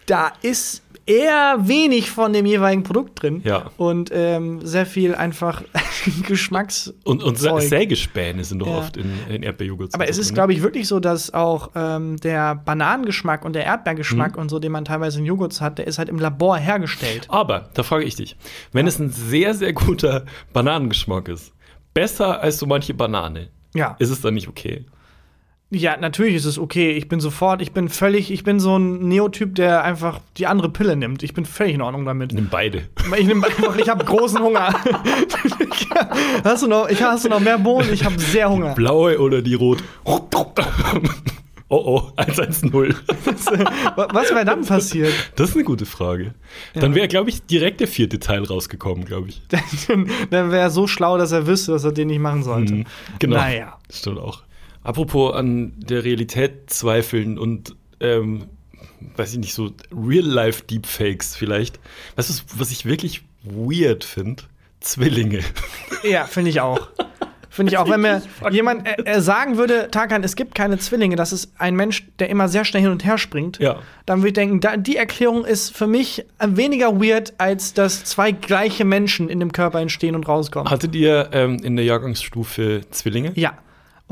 da 0.07 0.33
ist 0.43 0.83
eher 1.07 1.57
wenig 1.61 2.11
von 2.11 2.33
dem 2.33 2.47
jeweiligen 2.47 2.83
Produkt 2.83 3.23
drin. 3.23 3.41
Ja. 3.45 3.71
Und 3.77 4.11
ähm, 4.13 4.65
sehr 4.67 4.87
viel 4.87 5.15
einfach 5.15 5.63
Geschmacks. 6.27 6.93
Und, 7.05 7.23
und 7.23 7.39
Zeug. 7.39 7.63
Sägespäne 7.63 8.45
sind 8.45 8.61
doch 8.61 8.67
Ja. 8.67 8.79
oft 8.79 8.97
in, 8.97 9.13
in 9.29 9.43
Erdbeerjoghurt. 9.43 9.95
Aber 9.95 10.09
es 10.09 10.19
ist, 10.19 10.35
glaube 10.35 10.53
ich, 10.53 10.63
wirklich 10.63 10.87
so, 10.89 11.01
dass 11.01 11.33
auch 11.35 11.71
ähm, 11.75 12.17
der 12.19 12.55
Bananengeschmack 12.55 13.45
und 13.45 13.55
der 13.55 13.65
Erdbeergeschmack 13.65 14.37
und 14.37 14.49
so, 14.49 14.59
den 14.59 14.73
man 14.73 14.85
teilweise 14.85 15.19
in 15.19 15.25
Joghurts 15.27 15.61
hat, 15.61 15.79
der 15.79 15.87
ist 15.87 15.99
halt 15.99 16.09
im 16.09 16.19
Labor 16.19 16.57
hergestellt. 16.59 17.27
Aber, 17.29 17.71
da 17.75 17.83
frage 17.83 18.05
ich 18.05 18.15
dich, 18.17 18.37
wenn 18.73 18.87
es 18.87 18.99
ein 18.99 19.11
sehr, 19.11 19.55
sehr 19.55 19.73
guter 19.73 20.25
Bananengeschmack 20.53 21.29
ist, 21.29 21.53
besser 21.95 22.41
als 22.41 22.59
so 22.59 22.67
manche 22.67 22.95
Banane, 22.95 23.49
Ja. 23.75 23.97
ist 23.99 24.11
es 24.11 24.21
dann 24.21 24.35
nicht 24.35 24.49
okay? 24.49 24.87
Ja, 25.75 25.97
natürlich 25.97 26.35
ist 26.35 26.45
es 26.45 26.59
okay. 26.59 26.93
Ich 26.93 27.09
bin 27.09 27.19
sofort, 27.19 27.63
ich 27.63 27.73
bin 27.73 27.89
völlig, 27.89 28.31
ich 28.31 28.45
bin 28.45 28.61
so 28.61 28.77
ein 28.79 29.09
Neotyp, 29.09 29.55
der 29.55 29.83
einfach 29.85 30.21
die 30.37 30.47
andere 30.47 30.69
Pille 30.69 30.97
nimmt. 30.97 31.23
Ich 31.23 31.33
bin 31.33 31.47
völlig 31.47 31.75
in 31.77 31.81
Ordnung 31.81 32.05
damit. 32.05 32.35
Nimm 32.35 32.49
beide. 32.51 32.83
Ich 33.19 33.27
nehme 33.27 33.47
einfach, 33.47 33.75
ich 33.79 33.89
habe 33.89 34.05
großen 34.05 34.39
Hunger. 34.39 34.75
hast 36.45 36.63
du 36.63 36.67
noch, 36.67 36.91
ich 36.91 37.03
hast 37.03 37.25
du 37.25 37.31
noch 37.31 37.41
mehr 37.41 37.57
Bohnen? 37.57 37.91
Ich 37.91 38.05
habe 38.05 38.19
sehr 38.19 38.51
Hunger. 38.51 38.75
Blaue 38.75 39.19
oder 39.19 39.41
die 39.41 39.55
rot? 39.55 39.83
Oh 40.05 40.21
oh, 41.87 42.03
110. 42.17 42.71
Was 42.75 44.31
wäre 44.31 44.45
dann 44.45 44.67
passiert? 44.67 45.15
Das 45.37 45.49
ist 45.51 45.55
eine 45.57 45.65
gute 45.65 45.87
Frage. 45.87 46.35
Dann 46.75 46.95
wäre, 46.95 47.09
glaube 47.09 47.31
ich, 47.31 47.47
direkt 47.47 47.81
der 47.81 47.89
vierte 47.89 48.21
Teil 48.21 48.45
rausgekommen, 48.45 49.07
glaube 49.07 49.31
ich. 49.31 49.41
Dann 49.89 50.07
wäre 50.31 50.59
er 50.59 50.69
so 50.69 50.87
schlau, 50.87 51.17
dass 51.17 51.33
er 51.33 51.47
wüsste, 51.47 51.73
dass 51.73 51.85
er 51.85 51.93
den 51.93 52.09
nicht 52.09 52.21
machen 52.21 52.43
sollte. 52.43 52.75
Mhm, 52.75 52.85
Genau. 53.19 53.37
Naja. 53.37 53.79
Das 53.89 54.01
stimmt 54.01 54.19
auch. 54.19 54.43
Apropos 54.85 55.35
an 55.35 55.73
der 55.77 56.05
Realität 56.05 56.71
zweifeln 56.71 57.39
und, 57.39 57.75
ähm, 58.01 58.45
weiß 59.17 59.33
ich 59.33 59.39
nicht, 59.39 59.55
so 59.55 59.71
Real-Life-Deepfakes 59.95 61.37
vielleicht. 61.37 61.79
Weißt 62.17 62.31
du, 62.31 62.35
was 62.59 62.71
ich 62.71 62.85
wirklich 62.85 63.23
weird 63.45 64.05
finde? 64.05 64.45
Zwillinge. 64.81 65.41
Ja, 66.05 66.25
finde 66.25 66.51
ich 66.51 66.61
auch. 66.61 66.89
Finde 67.49 67.71
ich 67.71 67.79
auch, 67.79 67.89
wenn 67.89 68.01
mir 68.01 68.23
jemand 68.51 68.89
äh, 68.89 68.97
äh, 69.05 69.21
sagen 69.21 69.57
würde, 69.57 69.87
Tarkan, 69.93 70.25
es 70.25 70.35
gibt 70.35 70.53
keine 70.57 70.79
Zwillinge, 70.79 71.15
das 71.15 71.33
ist 71.33 71.53
ein 71.59 71.77
Mensch, 71.77 72.09
der 72.19 72.29
immer 72.29 72.49
sehr 72.49 72.65
schnell 72.65 72.83
hin 72.83 72.91
und 72.91 73.05
her 73.05 73.19
springt, 73.19 73.59
Ja. 73.61 73.79
dann 74.05 74.19
würde 74.19 74.29
ich 74.29 74.35
denken, 74.35 74.59
da, 74.61 74.77
die 74.77 74.97
Erklärung 74.97 75.45
ist 75.45 75.77
für 75.77 75.87
mich 75.87 76.25
weniger 76.45 77.01
weird, 77.01 77.35
als 77.39 77.73
dass 77.73 78.03
zwei 78.03 78.33
gleiche 78.33 78.85
Menschen 78.85 79.29
in 79.29 79.39
dem 79.39 79.53
Körper 79.53 79.79
entstehen 79.81 80.17
und 80.17 80.27
rauskommen. 80.27 80.69
Hattet 80.73 80.97
ihr 80.97 81.29
ähm, 81.33 81.59
in 81.63 81.77
der 81.77 81.85
Jahrgangsstufe 81.85 82.81
Zwillinge? 82.91 83.31
Ja. 83.37 83.53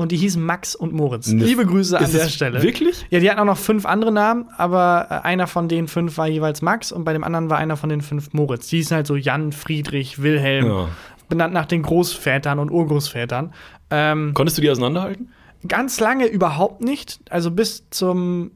Und 0.01 0.11
die 0.11 0.17
hießen 0.17 0.43
Max 0.43 0.75
und 0.75 0.93
Moritz. 0.93 1.27
Ne- 1.27 1.43
Liebe 1.45 1.65
Grüße 1.65 1.97
an 1.97 2.03
Ist 2.03 2.13
der 2.15 2.27
Stelle. 2.27 2.61
wirklich? 2.63 3.05
Ja, 3.09 3.19
die 3.19 3.29
hatten 3.29 3.39
auch 3.39 3.45
noch 3.45 3.57
fünf 3.57 3.85
andere 3.85 4.11
Namen, 4.11 4.49
aber 4.57 5.07
äh, 5.09 5.13
einer 5.27 5.47
von 5.47 5.67
den 5.69 5.87
fünf 5.87 6.17
war 6.17 6.27
jeweils 6.27 6.61
Max 6.61 6.91
und 6.91 7.03
bei 7.03 7.13
dem 7.13 7.23
anderen 7.23 7.49
war 7.49 7.57
einer 7.59 7.77
von 7.77 7.89
den 7.89 8.01
fünf 8.01 8.33
Moritz. 8.33 8.67
Die 8.67 8.77
hießen 8.77 8.95
halt 8.95 9.07
so 9.07 9.15
Jan, 9.15 9.51
Friedrich, 9.51 10.21
Wilhelm, 10.21 10.65
Ja. 10.65 10.87
benannt 11.29 11.53
nach 11.53 11.65
den 11.65 11.83
Großvätern 11.83 12.59
und 12.59 12.71
Urgroßvätern. 12.71 13.53
Ähm, 13.91 14.33
Konntest 14.33 14.57
du 14.57 14.61
die 14.61 14.69
auseinanderhalten? 14.69 15.29
ganz 15.67 15.99
lange 15.99 16.25
überhaupt 16.25 16.81
nicht. 16.81 17.19
Also 17.29 17.51
bis 17.51 17.87
zum, 17.91 18.51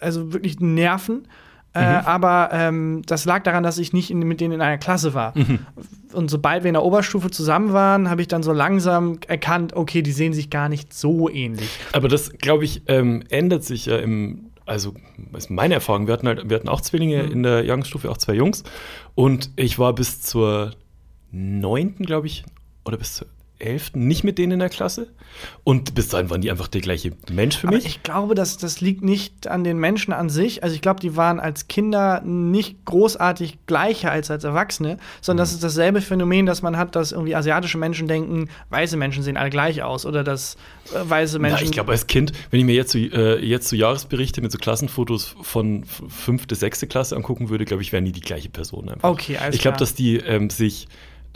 also 0.00 0.32
wirklich 0.32 0.58
Nerven. 0.58 1.28
Äh, 1.74 1.78
aber 1.80 2.50
ähm, 2.52 3.02
das 3.06 3.24
lag 3.24 3.44
daran, 3.44 3.62
dass 3.62 3.78
ich 3.78 3.92
nicht 3.94 4.10
in, 4.10 4.18
mit 4.18 4.40
denen 4.40 4.52
in 4.54 4.60
einer 4.60 4.76
Klasse 4.76 5.14
war. 5.14 5.32
Und 6.14 6.30
sobald 6.30 6.64
wir 6.64 6.68
in 6.68 6.74
der 6.74 6.84
Oberstufe 6.84 7.30
zusammen 7.30 7.72
waren, 7.72 8.10
habe 8.10 8.22
ich 8.22 8.28
dann 8.28 8.42
so 8.42 8.52
langsam 8.52 9.18
erkannt, 9.28 9.74
okay, 9.74 10.02
die 10.02 10.12
sehen 10.12 10.32
sich 10.32 10.50
gar 10.50 10.68
nicht 10.68 10.92
so 10.92 11.28
ähnlich. 11.28 11.68
Aber 11.92 12.08
das, 12.08 12.32
glaube 12.38 12.64
ich, 12.64 12.82
ähm, 12.86 13.24
ändert 13.30 13.64
sich 13.64 13.86
ja 13.86 13.98
im, 13.98 14.50
also 14.66 14.94
ist 15.36 15.50
meine 15.50 15.74
Erfahrung, 15.74 16.06
wir 16.06 16.14
hatten 16.14 16.26
halt, 16.26 16.48
wir 16.48 16.56
hatten 16.56 16.68
auch 16.68 16.80
Zwillinge 16.80 17.22
in 17.22 17.42
der 17.42 17.64
Jahrgangsstufe, 17.64 18.10
auch 18.10 18.18
zwei 18.18 18.34
Jungs. 18.34 18.64
Und 19.14 19.50
ich 19.56 19.78
war 19.78 19.94
bis 19.94 20.22
zur 20.22 20.72
neunten, 21.30 22.04
glaube 22.04 22.26
ich, 22.26 22.44
oder 22.84 22.96
bis 22.96 23.16
zur 23.16 23.26
elften 23.62 24.06
nicht 24.06 24.24
mit 24.24 24.38
denen 24.38 24.52
in 24.52 24.58
der 24.58 24.68
Klasse. 24.68 25.08
Und 25.64 25.94
bis 25.94 26.08
dahin 26.08 26.28
waren 26.30 26.40
die 26.40 26.50
einfach 26.50 26.68
der 26.68 26.80
gleiche 26.80 27.12
Mensch 27.30 27.56
für 27.56 27.68
Aber 27.68 27.76
mich. 27.76 27.86
ich 27.86 28.02
glaube, 28.02 28.34
dass 28.34 28.56
das 28.58 28.80
liegt 28.80 29.02
nicht 29.02 29.46
an 29.46 29.64
den 29.64 29.78
Menschen 29.78 30.12
an 30.12 30.28
sich. 30.28 30.62
Also 30.62 30.74
ich 30.74 30.82
glaube, 30.82 31.00
die 31.00 31.16
waren 31.16 31.40
als 31.40 31.68
Kinder 31.68 32.20
nicht 32.22 32.84
großartig 32.84 33.58
gleicher 33.66 34.10
als 34.10 34.30
als 34.30 34.44
Erwachsene, 34.44 34.98
sondern 35.20 35.42
das 35.44 35.52
ist 35.52 35.64
dasselbe 35.64 36.00
Phänomen, 36.00 36.46
dass 36.46 36.62
man 36.62 36.76
hat, 36.76 36.94
dass 36.96 37.12
irgendwie 37.12 37.34
asiatische 37.34 37.78
Menschen 37.78 38.08
denken, 38.08 38.48
weiße 38.70 38.96
Menschen 38.96 39.22
sehen 39.22 39.36
alle 39.36 39.50
gleich 39.50 39.82
aus 39.82 40.04
oder 40.04 40.22
dass 40.24 40.56
äh, 40.94 41.08
weiße 41.08 41.38
Na, 41.38 41.48
Menschen. 41.48 41.64
ich 41.64 41.72
glaube, 41.72 41.92
als 41.92 42.06
Kind, 42.06 42.32
wenn 42.50 42.60
ich 42.60 42.66
mir 42.66 42.74
jetzt 42.74 42.92
so, 42.92 42.98
äh, 42.98 43.44
jetzt 43.44 43.68
so 43.68 43.76
Jahresberichte 43.76 44.42
mit 44.42 44.52
so 44.52 44.58
Klassenfotos 44.58 45.34
von 45.42 45.84
fünfte, 45.84 46.54
sechste 46.54 46.86
Klasse 46.86 47.16
angucken 47.16 47.48
würde, 47.48 47.64
glaube 47.64 47.82
ich, 47.82 47.92
wären 47.92 48.04
die 48.04 48.12
die 48.12 48.20
gleiche 48.20 48.48
Person 48.48 48.88
einfach. 48.88 49.08
Okay, 49.08 49.36
alles 49.38 49.54
Ich 49.54 49.60
glaube, 49.60 49.78
dass 49.78 49.94
die 49.94 50.16
ähm, 50.16 50.50
sich, 50.50 50.88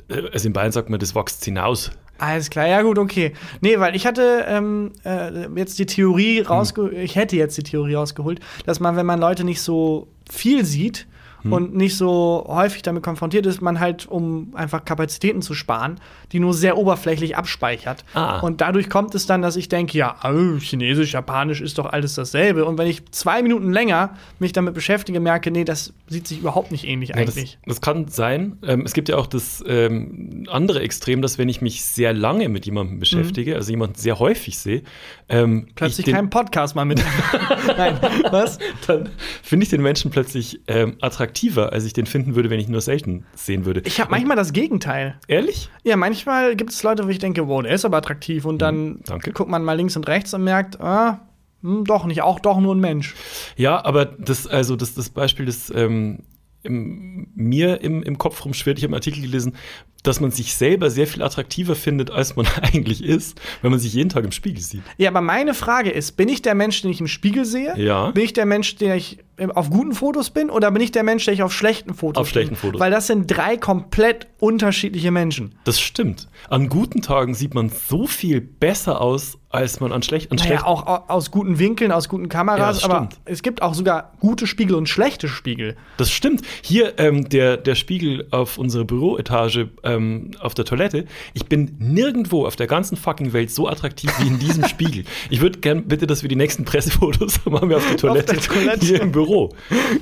äh, 0.09 0.23
also 0.33 0.47
in 0.47 0.52
Bayern 0.52 0.73
sagt 0.73 0.90
man, 0.90 0.99
das 1.00 1.14
wächst 1.14 1.45
hinaus. 1.45 1.90
Alles 2.18 2.49
klar, 2.50 2.66
ja 2.66 2.82
gut, 2.82 2.99
okay. 2.99 3.32
Nee, 3.61 3.78
weil 3.78 3.94
ich 3.94 4.06
hatte 4.06 4.44
ähm, 4.49 4.92
äh, 5.04 5.46
jetzt 5.56 5.78
die 5.78 5.87
Theorie 5.87 6.38
Hm. 6.40 6.46
rausgeholt, 6.46 6.94
ich 6.94 7.14
hätte 7.16 7.37
jetzt 7.37 7.58
die 7.58 7.62
Theorie 7.62 7.94
rausgeholt, 7.94 8.40
dass 8.64 8.80
man, 8.80 8.96
wenn 8.96 9.06
man 9.06 9.20
Leute 9.20 9.44
nicht 9.44 9.61
so 9.61 10.08
viel 10.30 10.64
sieht 10.64 11.06
Hm. 11.47 11.53
und 11.53 11.75
nicht 11.75 11.97
so 11.97 12.45
häufig 12.49 12.83
damit 12.83 13.03
konfrontiert 13.03 13.47
ist, 13.47 13.61
man 13.62 13.81
halt, 13.81 14.07
um 14.07 14.53
einfach 14.55 14.85
Kapazitäten 14.85 15.43
zu 15.43 15.55
sparen, 15.55 16.00
die 16.33 16.41
nur 16.41 16.55
sehr 16.55 16.76
oberflächlich 16.76 17.37
abspeichert. 17.37 18.05
Ah. 18.15 18.41
Und 18.41 18.61
dadurch 18.61 18.91
kommt 18.91 19.15
es 19.15 19.26
dann, 19.26 19.43
dass 19.43 19.57
ich 19.57 19.69
denke, 19.69 19.97
ja, 19.97 20.17
oh, 20.25 20.59
Chinesisch, 20.59 21.12
Japanisch 21.12 21.61
ist 21.61 21.79
doch 21.79 21.87
alles 21.87 22.15
dasselbe. 22.15 22.65
Und 22.65 22.79
wenn 22.79 22.87
ich 22.87 23.11
zwei 23.12 23.43
Minuten 23.43 23.73
länger 23.73 24.15
mich 24.38 24.53
damit 24.53 24.75
beschäftige, 24.75 25.21
merke, 25.21 25.50
nee, 25.50 25.65
das 25.65 25.93
sieht 26.09 26.26
sich 26.26 26.41
überhaupt 26.41 26.71
nicht 26.71 26.87
ähnlich 26.87 27.11
Ja, 27.11 27.25
das, 27.25 27.37
eigentlich. 27.37 27.59
das 27.67 27.81
kann 27.81 28.09
sein. 28.09 28.59
Ähm, 28.62 28.83
es 28.85 28.93
gibt 28.93 29.09
ja 29.09 29.17
auch 29.17 29.26
das 29.26 29.65
ähm, 29.67 30.45
andere 30.50 30.81
Extrem, 30.81 31.23
dass 31.23 31.38
wenn 31.38 31.49
ich 31.49 31.61
mich 31.61 31.85
sehr 31.85 32.12
lange 32.12 32.49
mit 32.49 32.67
jemandem 32.67 32.99
beschäftige, 32.99 33.55
also 33.57 33.71
jemanden 33.71 33.97
sehr 33.97 34.19
häufig 34.19 34.59
sehe, 34.59 34.83
ähm, 35.28 35.66
Plötzlich 35.75 36.06
keinen 36.06 36.30
Podcast 36.30 36.76
mal 36.76 36.85
mit. 36.85 37.02
Nein, 37.76 37.99
was? 38.30 38.59
dann 38.87 39.09
finde 39.42 39.64
ich 39.64 39.71
den 39.71 39.83
Menschen 39.83 40.11
plötzlich 40.11 40.61
ähm, 40.68 40.97
attraktiver, 41.00 41.73
als 41.73 41.85
ich 41.85 41.92
den 41.92 42.06
finden 42.06 42.37
würde, 42.37 42.49
wenn 42.49 42.61
ich 42.61 42.68
nur 42.68 42.80
selten 42.80 43.25
sehen 43.35 43.64
würde. 43.64 43.83
Ich 43.85 44.00
habe 44.00 44.11
manchmal 44.11 44.37
das 44.37 44.52
Gegenteil. 44.52 45.18
Ehrlich? 45.26 45.68
Ja, 45.83 45.97
manchmal 45.97 46.54
gibt 46.54 46.71
es 46.71 46.83
Leute, 46.83 47.04
wo 47.06 47.09
ich 47.09 47.18
denke, 47.18 47.49
wow, 47.49 47.62
der 47.62 47.73
ist 47.73 47.85
aber 47.85 47.97
attraktiv. 47.97 48.45
Und 48.45 48.62
dann 48.62 49.00
danke. 49.04 49.33
guckt 49.33 49.50
man 49.50 49.64
mal 49.64 49.73
links 49.73 49.97
und 49.97 50.06
rechts 50.06 50.33
und 50.33 50.45
merkt, 50.45 50.80
ah, 50.80 51.21
hm, 51.62 51.85
doch 51.85 52.04
nicht, 52.04 52.23
auch 52.23 52.38
doch 52.38 52.61
nur 52.61 52.75
ein 52.75 52.80
Mensch. 52.80 53.14
Ja, 53.56 53.85
aber 53.85 54.04
das, 54.04 54.47
also 54.47 54.76
das, 54.76 54.95
das 54.95 55.11
Beispiel, 55.11 55.47
das 55.47 55.73
ähm, 55.75 56.21
im, 56.66 57.28
mir 57.35 57.80
im, 57.80 58.02
im 58.02 58.18
Kopf 58.18 58.44
rumschwirrt, 58.44 58.78
ich 58.78 58.85
habe 58.85 58.90
einen 58.90 59.00
Artikel 59.00 59.23
gelesen, 59.23 59.54
dass 60.02 60.20
man 60.20 60.30
sich 60.30 60.54
selber 60.54 60.90
sehr 60.90 61.06
viel 61.06 61.23
attraktiver 61.23 61.75
findet, 61.75 62.11
als 62.11 62.37
man 62.37 62.46
eigentlich 62.62 63.02
ist, 63.02 63.40
wenn 63.62 63.70
man 63.70 63.80
sich 63.80 63.94
jeden 63.94 64.08
Tag 64.08 64.25
im 64.25 64.32
Spiegel 64.32 64.61
sieht. 64.61 64.82
Ja, 64.99 65.11
aber 65.11 65.20
meine 65.20 65.54
Frage 65.54 65.90
ist, 65.90 66.12
bin 66.12 66.28
ich 66.28 66.42
der 66.42 66.54
Mensch, 66.54 66.82
den 66.82 66.90
ich 66.90 67.00
im 67.00 67.08
Spiegel 67.08 67.44
sehe? 67.44 67.76
Ja. 67.78 68.11
Bin 68.11 68.25
ich 68.25 68.32
der 68.32 68.46
Mensch, 68.46 68.76
der 68.76 68.96
ich 68.96 69.18
auf 69.55 69.71
guten 69.71 69.93
Fotos 69.93 70.31
bin? 70.31 70.49
Oder 70.50 70.71
bin 70.71 70.81
ich 70.83 70.93
der 70.93 71.02
Mensch, 71.02 71.25
der 71.26 71.35
ich 71.35 71.43
auf 71.43 71.52
schlechten 71.52 71.93
Fotos 71.95 72.21
Auf 72.21 72.28
schlechten 72.28 72.50
bin? 72.50 72.57
Fotos. 72.59 72.81
Weil 72.81 72.90
das 72.90 73.07
sind 73.07 73.26
drei 73.26 73.57
komplett 73.57 74.26
unterschiedliche 74.38 75.11
Menschen. 75.11 75.55
Das 75.64 75.81
stimmt. 75.81 76.28
An 76.49 76.68
guten 76.68 77.03
Tagen 77.03 77.35
sieht 77.35 77.55
man 77.55 77.68
so 77.70 78.07
viel 78.07 78.40
besser 78.40 79.01
aus, 79.01 79.38
als 79.49 79.81
man 79.81 79.92
an, 79.92 80.03
schlecht, 80.03 80.31
an 80.31 80.37
Naja, 80.37 80.49
schlechten 80.49 80.66
auch 80.66 80.87
au- 80.87 81.05
aus 81.09 81.31
guten 81.31 81.59
Winkeln, 81.59 81.90
aus 81.92 82.09
guten 82.11 82.25
Ja, 82.25 82.29
Kameras, 82.29 82.77
das 82.81 82.85
aber 82.85 83.09
es 83.25 83.42
gibt 83.42 83.62
auch 83.62 83.72
sogar 83.75 84.12
gute 84.20 84.46
Spiegel 84.46 84.75
und 84.77 84.88
schlechte 84.88 85.29
Spiegel. 85.29 85.77
Das 85.96 86.11
stimmt. 86.11 86.42
Hier 86.62 86.99
ähm, 86.99 87.29
der, 87.29 87.57
der 87.57 87.75
Spiegel 87.75 88.27
auf 88.33 88.59
unserer 88.59 88.85
Büroetage 88.85 89.70
ähm, 89.83 90.33
auf 90.40 90.55
der 90.55 90.64
Toilette. 90.66 91.07
Ich 91.33 91.46
bin 91.46 91.77
nirgendwo 91.79 92.46
auf 92.46 92.57
der 92.57 92.66
ganzen 92.66 92.96
fucking 92.96 93.33
Welt 93.33 93.51
so 93.51 93.66
attraktiv 93.68 94.12
wie 94.18 94.27
in 94.27 94.38
diesem 94.38 94.64
Spiegel. 94.68 95.05
Ich 95.31 95.40
würde 95.40 95.59
gern 95.61 95.85
bitte, 95.88 96.07
dass 96.07 96.22
wir 96.22 96.29
die 96.29 96.37
nächsten 96.37 96.64
Pressefotos 96.64 97.40
machen 97.46 97.68
wir 97.70 97.79
auf 97.79 97.87
der 97.87 97.96
Toilette, 97.96 98.35
der 98.35 98.42
Toilette. 98.42 98.87
hier 98.87 99.01
im 99.01 99.12
Büro. 99.12 99.26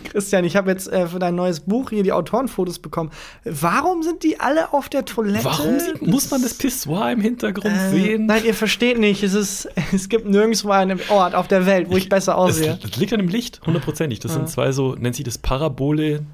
Christian, 0.05 0.45
ich 0.45 0.57
habe 0.57 0.71
jetzt 0.71 0.91
äh, 0.93 1.07
für 1.07 1.19
dein 1.19 1.35
neues 1.35 1.61
Buch 1.61 1.91
hier 1.91 2.03
die 2.03 2.13
Autorenfotos 2.13 2.79
bekommen. 2.79 3.11
Warum 3.45 4.03
sind 4.03 4.23
die 4.23 4.41
alle 4.41 4.73
auf 4.73 4.89
der 4.89 5.05
Toilette? 5.05 5.45
Warum 5.45 5.79
sieht, 5.81 6.03
muss 6.03 6.31
man 6.31 6.43
das 6.43 6.55
Pissoir 6.55 7.13
im 7.13 7.21
Hintergrund 7.21 7.75
Äh, 7.75 7.91
sehen? 7.91 8.27
Nein, 8.27 8.45
ihr 8.45 8.55
versteht 8.55 8.99
nicht. 8.99 9.23
Es, 9.23 9.35
ist, 9.35 9.69
es 9.93 10.09
gibt 10.09 10.27
nirgendwo 10.27 10.71
einen 10.71 11.01
Ort 11.09 11.35
auf 11.35 11.49
der 11.49 11.67
Welt, 11.67 11.89
wo 11.91 11.97
ich 11.97 12.09
besser 12.09 12.33
das, 12.33 12.39
aussehe. 12.41 12.79
das 12.81 12.97
liegt 12.97 13.13
an 13.13 13.19
dem 13.21 13.29
Licht, 13.29 13.61
hundertprozentig. 13.67 14.21
Das 14.21 14.33
sind 14.35 14.49
zwei 14.49 14.73
so, 14.73 14.95
nennt 14.95 15.17
sich 15.17 15.25
das 15.25 15.39
Parabole. 15.39 16.25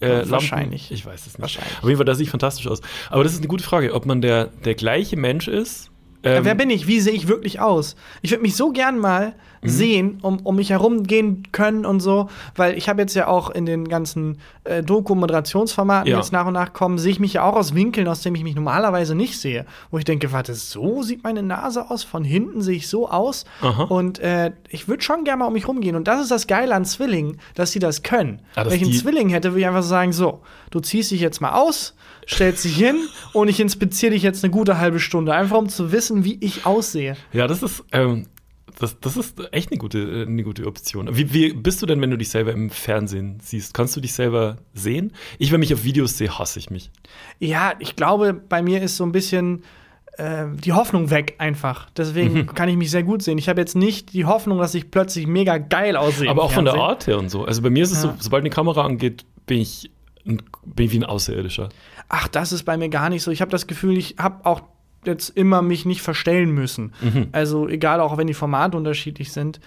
Äh, 0.00 0.22
Wahrscheinlich. 0.30 0.84
Lampen? 0.84 0.94
Ich 0.94 1.04
weiß 1.06 1.20
es 1.20 1.26
nicht. 1.34 1.40
Wahrscheinlich. 1.40 1.76
Auf 1.78 1.84
jeden 1.84 1.96
Fall, 1.98 2.06
das 2.06 2.16
sieht 2.16 2.28
fantastisch 2.28 2.66
aus. 2.66 2.80
Aber 3.10 3.22
das 3.22 3.32
ist 3.32 3.38
eine 3.40 3.48
gute 3.48 3.62
Frage, 3.64 3.92
ob 3.92 4.06
man 4.06 4.22
der, 4.22 4.46
der 4.64 4.74
gleiche 4.74 5.16
Mensch 5.18 5.46
ist. 5.46 5.90
Ja, 6.24 6.36
ähm, 6.36 6.44
wer 6.44 6.54
bin 6.54 6.70
ich? 6.70 6.86
Wie 6.86 7.00
sehe 7.00 7.12
ich 7.12 7.28
wirklich 7.28 7.60
aus? 7.60 7.96
Ich 8.22 8.30
würde 8.30 8.42
mich 8.42 8.56
so 8.56 8.72
gern 8.72 8.98
mal 8.98 9.34
Mhm. 9.62 9.68
sehen, 9.68 10.18
um, 10.22 10.38
um 10.40 10.56
mich 10.56 10.70
herumgehen 10.70 11.42
können 11.52 11.84
und 11.84 12.00
so, 12.00 12.28
weil 12.56 12.76
ich 12.78 12.88
habe 12.88 13.02
jetzt 13.02 13.14
ja 13.14 13.26
auch 13.26 13.50
in 13.50 13.66
den 13.66 13.88
ganzen 13.88 14.38
äh, 14.64 14.82
Doku-Moderationsformaten 14.82 16.10
Ja. 16.10 16.16
jetzt 16.16 16.32
nach 16.32 16.46
und 16.46 16.54
nach 16.54 16.72
kommen, 16.72 16.98
sehe 16.98 17.12
ich 17.12 17.20
mich 17.20 17.34
ja 17.34 17.44
auch 17.44 17.54
aus 17.56 17.74
Winkeln, 17.74 18.08
aus 18.08 18.22
denen 18.22 18.36
ich 18.36 18.42
mich 18.42 18.54
normalerweise 18.54 19.14
nicht 19.14 19.38
sehe. 19.38 19.66
Wo 19.90 19.98
ich 19.98 20.04
denke, 20.04 20.32
warte, 20.32 20.54
so 20.54 21.02
sieht 21.02 21.22
meine 21.24 21.42
Nase 21.42 21.90
aus, 21.90 22.04
von 22.04 22.24
hinten 22.24 22.62
sehe 22.62 22.76
ich 22.76 22.88
so 22.88 23.08
aus. 23.10 23.44
Aha. 23.60 23.84
Und 23.84 24.18
äh, 24.20 24.52
ich 24.68 24.88
würde 24.88 25.02
schon 25.02 25.24
gerne 25.24 25.40
mal 25.40 25.46
um 25.46 25.52
mich 25.52 25.68
rumgehen. 25.68 25.96
Und 25.96 26.08
das 26.08 26.20
ist 26.22 26.30
das 26.30 26.46
Geile 26.46 26.74
an 26.74 26.84
Zwillingen, 26.84 27.38
dass 27.54 27.72
sie 27.72 27.78
das 27.78 28.02
können. 28.02 28.40
Ah, 28.54 28.64
Wenn 28.64 28.72
ich 28.74 28.82
einen 28.82 28.92
die- 28.92 28.98
Zwilling 28.98 29.28
hätte, 29.28 29.50
würde 29.52 29.60
ich 29.60 29.66
einfach 29.66 29.82
sagen, 29.82 30.12
so, 30.12 30.40
du 30.70 30.80
ziehst 30.80 31.10
dich 31.10 31.20
jetzt 31.20 31.40
mal 31.40 31.52
aus, 31.52 31.94
stellst 32.28 32.64
dich 32.64 32.76
hin 32.76 32.96
und 33.32 33.48
ich 33.48 33.60
inspiziere 33.60 34.12
dich 34.12 34.22
jetzt 34.22 34.44
eine 34.44 34.50
gute 34.50 34.78
halbe 34.78 35.00
Stunde, 35.00 35.34
einfach 35.34 35.58
um 35.58 35.68
zu 35.68 35.92
wissen, 35.92 36.24
wie 36.24 36.38
ich 36.40 36.64
aussehe. 36.66 37.16
Ja, 37.32 37.46
das 37.46 37.62
ist, 37.62 37.82
ähm, 37.92 38.26
das, 38.80 38.98
das 39.00 39.16
ist 39.16 39.40
echt 39.52 39.70
eine 39.70 39.78
gute, 39.78 39.98
äh, 39.98 40.26
eine 40.26 40.42
gute 40.42 40.66
Option. 40.66 41.08
Wie, 41.16 41.32
wie 41.32 41.52
bist 41.52 41.80
du 41.82 41.86
denn, 41.86 42.00
wenn 42.00 42.10
du 42.10 42.18
dich 42.18 42.30
selber 42.30 42.52
im 42.52 42.70
Fernsehen 42.70 43.38
siehst? 43.40 43.72
Kannst 43.74 43.94
du 43.96 44.00
dich 44.00 44.12
selber 44.12 44.56
sehen? 44.74 45.12
Ich, 45.38 45.52
wenn 45.52 45.60
mich 45.60 45.72
auf 45.72 45.84
Videos 45.84 46.18
sehe, 46.18 46.38
hasse 46.38 46.58
ich 46.58 46.70
mich. 46.70 46.90
Ja, 47.38 47.74
ich 47.78 47.94
glaube, 47.96 48.32
bei 48.34 48.62
mir 48.62 48.82
ist 48.82 48.96
so 48.96 49.04
ein 49.04 49.12
bisschen 49.12 49.62
äh, 50.16 50.46
die 50.52 50.72
Hoffnung 50.72 51.10
weg 51.10 51.36
einfach. 51.38 51.88
Deswegen 51.96 52.34
Mhm. 52.34 52.46
kann 52.54 52.68
ich 52.68 52.76
mich 52.76 52.90
sehr 52.90 53.04
gut 53.04 53.22
sehen. 53.22 53.38
Ich 53.38 53.48
habe 53.48 53.60
jetzt 53.60 53.76
nicht 53.76 54.12
die 54.12 54.24
Hoffnung, 54.24 54.58
dass 54.58 54.74
ich 54.74 54.90
plötzlich 54.90 55.26
mega 55.26 55.58
geil 55.58 55.96
aussehe. 55.96 56.28
Aber 56.28 56.42
auch 56.42 56.52
von 56.52 56.64
der. 56.64 56.74
Art 56.74 57.06
her 57.06 57.18
und 57.18 57.28
so. 57.28 57.44
Also 57.44 57.62
bei 57.62 57.70
mir 57.70 57.84
ist 57.84 57.92
es 57.92 58.02
Ja. 58.02 58.10
so, 58.10 58.14
sobald 58.18 58.42
eine 58.42 58.50
Kamera 58.50 58.84
angeht, 58.84 59.24
bin 59.46 59.58
ich, 59.60 59.90
ein, 60.26 60.42
bin 60.66 60.86
ich 60.86 60.92
wie 60.92 60.98
ein 60.98 61.04
Außerirdischer. 61.04 61.68
Ach, 62.08 62.26
das 62.28 62.52
ist 62.52 62.64
bei 62.64 62.76
mir 62.76 62.88
gar 62.88 63.08
nicht 63.08 63.22
so. 63.22 63.30
Ich 63.30 63.40
habe 63.40 63.50
das 63.52 63.66
Gefühl, 63.68 63.96
ich 63.96 64.16
habe 64.18 64.44
auch 64.44 64.62
jetzt 65.04 65.30
immer 65.30 65.62
mich 65.62 65.86
nicht 65.86 66.02
verstellen 66.02 66.50
müssen. 66.50 66.92
Mhm. 67.00 67.28
Also 67.32 67.68
egal, 67.68 68.00
auch 68.00 68.16
wenn 68.18 68.26
die 68.26 68.34
Formate 68.34 68.76
unterschiedlich 68.76 69.32
sind, 69.32 69.60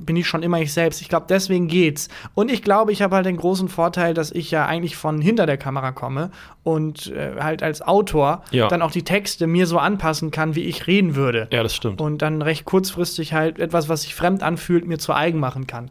bin 0.00 0.16
ich 0.16 0.26
schon 0.26 0.42
immer 0.42 0.60
ich 0.60 0.72
selbst. 0.72 1.00
Ich 1.00 1.08
glaube, 1.08 1.26
deswegen 1.28 1.66
geht's. 1.68 2.08
Und 2.34 2.50
ich 2.50 2.62
glaube, 2.62 2.92
ich 2.92 3.00
habe 3.02 3.16
halt 3.16 3.24
den 3.26 3.36
großen 3.38 3.68
Vorteil, 3.68 4.12
dass 4.14 4.30
ich 4.30 4.50
ja 4.50 4.66
eigentlich 4.66 4.96
von 4.96 5.20
hinter 5.22 5.46
der 5.46 5.56
Kamera 5.56 5.92
komme 5.92 6.30
und 6.62 7.06
äh, 7.08 7.36
halt 7.40 7.62
als 7.62 7.80
Autor 7.80 8.42
Ja. 8.50 8.68
dann 8.68 8.82
auch 8.82 8.90
die 8.90 9.04
Texte 9.04 9.46
mir 9.46 9.66
so 9.66 9.78
anpassen 9.78 10.30
kann, 10.30 10.54
wie 10.54 10.64
ich 10.64 10.86
reden 10.86 11.14
würde. 11.14 11.48
Ja, 11.50 11.62
das 11.62 11.74
stimmt. 11.74 12.00
Und 12.00 12.20
dann 12.20 12.42
recht 12.42 12.64
kurzfristig 12.66 13.32
halt 13.32 13.58
etwas, 13.58 13.88
was 13.88 14.02
sich 14.02 14.14
fremd 14.14 14.42
anfühlt, 14.42 14.86
mir 14.86 14.98
zu 14.98 15.14
eigen 15.14 15.38
machen 15.40 15.66
kann. 15.66 15.90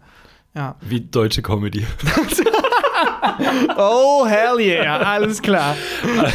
Ja. 0.56 0.75
Wie 0.82 1.02
deutsche 1.02 1.41
Comedy. 1.41 1.86
Oh, 3.77 4.25
hell 4.27 4.59
yeah, 4.59 4.97
alles 4.97 5.41
klar. 5.41 5.75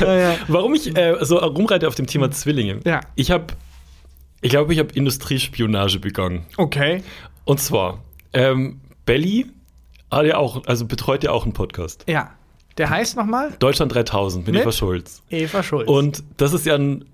ja. 0.01 0.37
Warum 0.49 0.75
ich 0.75 0.97
äh, 0.97 1.17
so 1.23 1.39
rumreite 1.39 1.89
auf 1.89 1.95
dem 1.95 2.07
Thema 2.07 2.31
Zwillinge? 2.31 2.81
Ja. 2.85 3.01
Ich 3.15 3.31
habe, 3.31 3.47
ich 4.41 4.51
glaube, 4.51 4.73
ich 4.73 4.79
habe 4.79 4.93
Industriespionage 4.95 5.99
begangen. 5.99 6.47
Okay. 6.57 7.03
Und 7.45 7.61
zwar, 7.61 8.03
ähm, 8.33 8.81
Belly 9.07 9.47
hat 10.11 10.27
ja 10.27 10.37
auch, 10.37 10.65
also 10.67 10.87
betreut 10.87 11.25
ja 11.25 11.31
auch 11.31 11.45
einen 11.45 11.53
Podcast. 11.53 12.05
Ja. 12.09 12.31
Der 12.77 12.91
heißt 12.91 13.17
nochmal 13.17 13.53
Deutschland 13.61 13.95
3000 13.95 14.47
mit 14.47 14.55
Mit? 14.55 14.63
Eva 14.63 14.73
Schulz. 14.73 15.23
Eva 15.31 15.63
Schulz. 15.63 15.89
Und 15.89 16.25
das 16.39 16.53
ist 16.53 16.67
ja 16.67 16.75
ein 16.75 17.05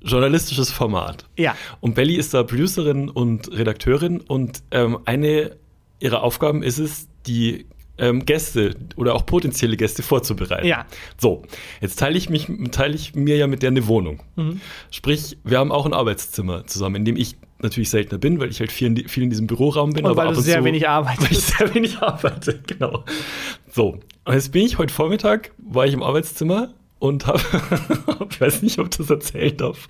journalistisches 0.00 0.70
Format. 0.70 1.24
ja. 1.36 1.56
Und 1.80 1.94
Belly 1.96 2.14
ist 2.14 2.34
da 2.34 2.44
Producerin 2.44 3.08
und 3.08 3.50
Redakteurin 3.50 4.20
und 4.20 4.62
ähm, 4.70 4.98
eine 5.06 5.56
ihrer 5.98 6.22
Aufgaben 6.22 6.62
ist 6.62 6.78
es, 6.78 7.08
die 7.26 7.66
ähm, 7.98 8.24
Gäste 8.24 8.74
oder 8.96 9.14
auch 9.14 9.26
potenzielle 9.26 9.76
Gäste 9.76 10.02
vorzubereiten. 10.02 10.66
Ja. 10.66 10.86
So, 11.16 11.42
jetzt 11.80 11.98
teile 11.98 12.16
ich 12.16 12.30
mich, 12.30 12.48
teile 12.70 12.94
ich 12.94 13.14
mir 13.14 13.36
ja 13.36 13.46
mit 13.46 13.62
der 13.62 13.70
eine 13.70 13.86
Wohnung. 13.86 14.22
Mhm. 14.36 14.60
Sprich, 14.90 15.38
wir 15.44 15.58
haben 15.58 15.72
auch 15.72 15.86
ein 15.86 15.92
Arbeitszimmer 15.92 16.66
zusammen, 16.66 16.96
in 16.96 17.04
dem 17.04 17.16
ich 17.16 17.36
natürlich 17.60 17.90
seltener 17.90 18.18
bin, 18.18 18.38
weil 18.40 18.50
ich 18.50 18.60
halt 18.60 18.70
viel 18.70 18.86
in, 18.86 19.08
viel 19.08 19.24
in 19.24 19.30
diesem 19.30 19.46
Büroraum 19.46 19.92
bin. 19.92 20.04
Und 20.04 20.12
aber 20.12 20.26
weil 20.26 20.34
du 20.34 20.40
sehr 20.40 20.58
zu, 20.58 20.64
wenig 20.64 20.82
weil 20.86 20.88
ich 20.88 20.88
arbeitest. 20.88 21.58
sehr 21.58 21.74
wenig 21.74 21.98
arbeite, 21.98 22.60
genau. 22.66 23.04
So, 23.72 23.98
und 24.24 24.34
jetzt 24.34 24.52
bin 24.52 24.64
ich 24.64 24.78
heute 24.78 24.92
Vormittag, 24.92 25.52
war 25.58 25.86
ich 25.86 25.92
im 25.92 26.02
Arbeitszimmer 26.02 26.74
und 26.98 27.26
habe, 27.26 27.40
ich 28.30 28.40
weiß 28.40 28.62
nicht, 28.62 28.78
ob 28.78 28.86
ich 28.86 28.96
das 28.98 29.10
erzählen 29.10 29.56
darf, 29.56 29.88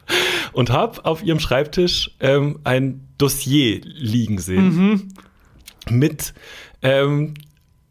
und 0.52 0.70
habe 0.70 1.04
auf 1.04 1.22
ihrem 1.22 1.40
Schreibtisch 1.40 2.10
ähm, 2.20 2.58
ein 2.64 3.06
Dossier 3.18 3.80
liegen 3.82 4.38
sehen 4.38 5.12
mit 5.90 6.34
ähm, 6.82 7.34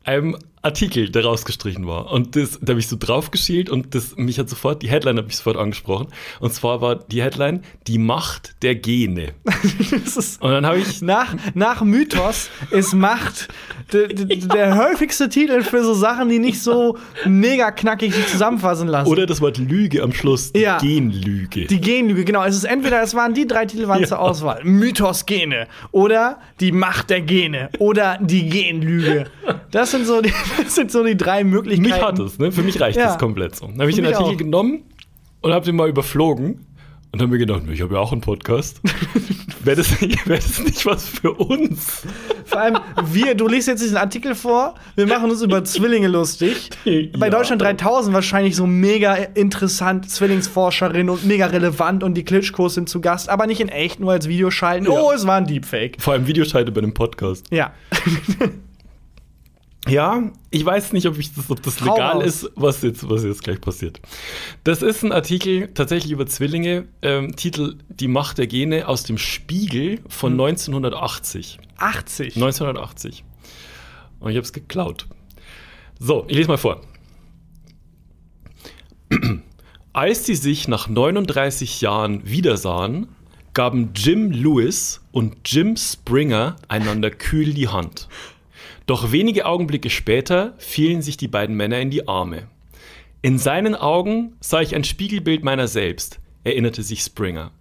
einem 0.07 0.37
Artikel, 0.67 1.09
der 1.09 1.23
rausgestrichen 1.25 1.87
war. 1.87 2.11
Und 2.11 2.35
das, 2.35 2.59
da 2.61 2.71
habe 2.71 2.79
ich 2.79 2.87
so 2.87 2.95
drauf 2.99 3.31
geschielt 3.31 3.69
und 3.69 3.95
das, 3.95 4.15
mich 4.17 4.37
hat 4.37 4.49
sofort, 4.49 4.81
die 4.83 4.89
Headline 4.89 5.17
hat 5.17 5.25
mich 5.25 5.37
sofort 5.37 5.57
angesprochen. 5.57 6.07
Und 6.39 6.53
zwar 6.53 6.81
war 6.81 6.95
die 6.95 7.21
Headline 7.23 7.61
Die 7.87 7.97
Macht 7.97 8.55
der 8.61 8.75
Gene. 8.75 9.33
Und 10.39 10.51
dann 10.51 10.65
habe 10.65 10.77
ich 10.79 11.01
nach, 11.01 11.35
nach 11.53 11.81
Mythos 11.83 12.49
ist 12.71 12.93
Macht 12.93 13.47
de, 13.93 14.07
de, 14.13 14.47
der 14.47 14.75
häufigste 14.77 15.29
Titel 15.29 15.61
für 15.63 15.83
so 15.83 15.93
Sachen, 15.93 16.29
die 16.29 16.39
nicht 16.39 16.61
so 16.61 16.97
mega 17.25 17.71
knackig 17.71 18.13
sich 18.13 18.27
zusammenfassen 18.27 18.87
lassen. 18.87 19.09
Oder 19.09 19.25
das 19.25 19.41
Wort 19.41 19.57
Lüge 19.57 20.03
am 20.03 20.13
Schluss, 20.13 20.51
die 20.53 20.59
Ja. 20.61 20.77
Genlüge. 20.79 21.65
Die 21.65 21.79
Genlüge, 21.81 22.25
genau. 22.25 22.43
Es 22.43 22.55
ist 22.55 22.65
entweder, 22.65 23.01
es 23.01 23.13
waren 23.15 23.33
die 23.33 23.47
drei 23.47 23.65
Titel 23.65 23.87
waren 23.87 24.01
Ja. 24.01 24.07
zur 24.07 24.19
Auswahl. 24.19 24.61
Mythos 24.63 25.25
Gene 25.25 25.67
oder 25.91 26.39
die 26.59 26.71
Macht 26.71 27.09
der 27.09 27.21
Gene 27.21 27.69
oder 27.79 28.17
die 28.21 28.49
Genlüge. 28.49 29.25
Das 29.71 29.91
sind 29.91 30.05
so 30.05 30.21
die, 30.21 30.33
das 30.63 30.75
sind 30.75 30.91
so 30.91 31.03
die 31.03 31.17
drei 31.17 31.43
Möglichkeiten. 31.43 31.89
mich 31.93 32.01
hat 32.01 32.19
es, 32.19 32.37
ne? 32.39 32.51
Für 32.51 32.63
mich 32.63 32.79
reicht 32.79 32.97
Ja. 32.97 33.05
das 33.07 33.17
komplett 33.17 33.55
so. 33.55 33.67
Dann 33.67 33.79
habe 33.79 33.89
ich 33.89 33.95
den 33.95 34.05
Artikel 34.05 34.33
auch. 34.33 34.37
genommen 34.37 34.83
und 35.41 35.51
habe 35.53 35.65
den 35.65 35.75
mal 35.75 35.89
überflogen 35.89 36.65
und 37.11 37.21
habe 37.21 37.31
mir 37.31 37.37
gedacht, 37.37 37.63
ich 37.71 37.81
habe 37.81 37.93
ja 37.95 37.99
auch 37.99 38.11
einen 38.11 38.21
Podcast. 38.21 38.81
Wäre 39.63 39.77
das, 39.77 39.99
nicht- 39.99 40.27
wär 40.29 40.37
das 40.37 40.59
nicht 40.63 40.85
was 40.85 41.09
für 41.09 41.33
uns? 41.33 42.03
Vor 42.45 42.61
allem, 42.61 42.77
wir, 43.11 43.35
du 43.35 43.47
liest 43.49 43.67
jetzt 43.67 43.83
diesen 43.83 43.97
Artikel 43.97 44.33
vor, 44.33 44.75
wir 44.95 45.05
machen 45.07 45.29
uns 45.29 45.41
über 45.41 45.61
Zwillinge 45.65 46.07
lustig. 46.07 46.69
Bei 46.85 47.25
Ja. 47.25 47.29
Deutschland 47.29 47.61
3000 47.61 48.13
wahrscheinlich 48.13 48.55
so 48.55 48.65
mega 48.65 49.15
interessant, 49.15 50.09
Zwillingsforscherin 50.09 51.09
und 51.09 51.25
mega 51.25 51.47
relevant 51.47 52.03
und 52.03 52.13
die 52.13 52.23
Klitschkos 52.23 52.75
sind 52.75 52.87
zu 52.87 53.01
Gast, 53.01 53.27
aber 53.27 53.45
nicht 53.45 53.59
in 53.59 53.67
echt, 53.67 53.99
nur 53.99 54.13
als 54.13 54.29
Video 54.29 54.51
schalten. 54.51 54.85
Ja. 54.85 54.91
Oh, 54.91 55.11
es 55.11 55.27
war 55.27 55.35
ein 55.35 55.47
Deepfake. 55.47 55.97
Vor 55.99 56.13
allem 56.13 56.27
Videoscheide 56.27 56.71
bei 56.71 56.79
einem 56.81 56.93
Podcast. 56.93 57.45
Ja. 57.51 57.73
Ja, 59.89 60.31
ich 60.51 60.65
weiß 60.65 60.93
nicht, 60.93 61.07
ob, 61.07 61.17
ich 61.17 61.33
das, 61.33 61.49
ob 61.49 61.61
das 61.61 61.79
legal 61.79 62.21
ist, 62.21 62.49
was 62.55 62.81
jetzt, 62.81 63.09
was 63.09 63.23
jetzt 63.23 63.43
gleich 63.43 63.61
passiert. 63.61 63.99
Das 64.63 64.81
ist 64.81 65.03
ein 65.03 65.11
Artikel 65.11 65.69
tatsächlich 65.73 66.11
über 66.11 66.25
Zwillinge, 66.25 66.87
ähm, 67.01 67.35
Titel 67.35 67.77
Die 67.89 68.07
Macht 68.07 68.37
der 68.37 68.47
Gene 68.47 68.87
aus 68.87 69.03
dem 69.03 69.17
Spiegel 69.17 69.99
von 70.07 70.33
Hm. 70.33 70.41
1980. 70.41 71.59
80. 71.77 72.35
1980. 72.35 73.23
Und 74.19 74.31
ich 74.31 74.37
habe 74.37 74.45
es 74.45 74.53
geklaut. 74.53 75.07
So, 75.99 76.25
ich 76.27 76.35
lese 76.35 76.49
mal 76.49 76.57
vor. 76.57 76.81
Als 79.93 80.25
sie 80.25 80.35
sich 80.35 80.67
nach 80.67 80.87
39 80.87 81.81
Jahren 81.81 82.21
wiedersahen, 82.27 83.07
gaben 83.53 83.89
Jim 83.95 84.31
Lewis 84.31 85.01
und 85.11 85.37
Jim 85.45 85.75
Springer 85.75 86.57
einander 86.67 87.09
kühl 87.09 87.53
die 87.53 87.67
Hand. 87.67 88.07
Doch 88.87 89.11
wenige 89.11 89.45
Augenblicke 89.45 89.89
später 89.89 90.55
fielen 90.57 91.01
sich 91.01 91.17
die 91.17 91.27
beiden 91.27 91.55
Männer 91.55 91.79
in 91.79 91.91
die 91.91 92.07
Arme. 92.07 92.47
In 93.21 93.37
seinen 93.37 93.75
Augen 93.75 94.37
sah 94.39 94.61
ich 94.61 94.75
ein 94.75 94.85
Spiegelbild 94.85 95.43
meiner 95.43 95.67
selbst, 95.67 96.19
erinnerte 96.45 96.81
sich 96.83 97.01
Springer. 97.01 97.51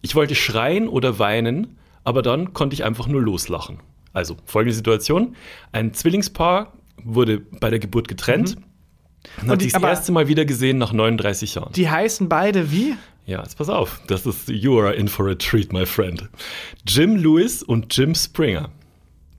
Ich 0.00 0.14
wollte 0.14 0.34
schreien 0.34 0.88
oder 0.88 1.18
weinen, 1.18 1.76
aber 2.02 2.22
dann 2.22 2.54
konnte 2.54 2.74
ich 2.74 2.82
einfach 2.82 3.06
nur 3.06 3.20
loslachen. 3.20 3.80
Also 4.14 4.36
folgende 4.46 4.74
Situation: 4.74 5.36
Ein 5.70 5.92
Zwillingspaar 5.92 6.72
wurde 7.04 7.40
bei 7.60 7.68
der 7.68 7.78
Geburt 7.78 8.08
getrennt 8.08 8.56
und 8.56 9.42
Und 9.42 9.50
hat 9.50 9.60
sich 9.60 9.72
das 9.72 9.82
erste 9.82 10.12
Mal 10.12 10.28
wieder 10.28 10.46
gesehen 10.46 10.78
nach 10.78 10.94
39 10.94 11.56
Jahren. 11.56 11.72
Die 11.74 11.90
heißen 11.90 12.30
beide 12.30 12.72
wie? 12.72 12.94
Ja, 13.26 13.42
jetzt 13.42 13.58
pass 13.58 13.68
auf. 13.68 14.00
Das 14.06 14.24
ist 14.24 14.48
You 14.48 14.80
are 14.80 14.94
in 14.94 15.08
for 15.08 15.28
a 15.28 15.34
treat, 15.34 15.74
my 15.74 15.84
friend. 15.84 16.30
Jim 16.86 17.16
Lewis 17.16 17.62
und 17.62 17.94
Jim 17.94 18.14
Springer. 18.14 18.70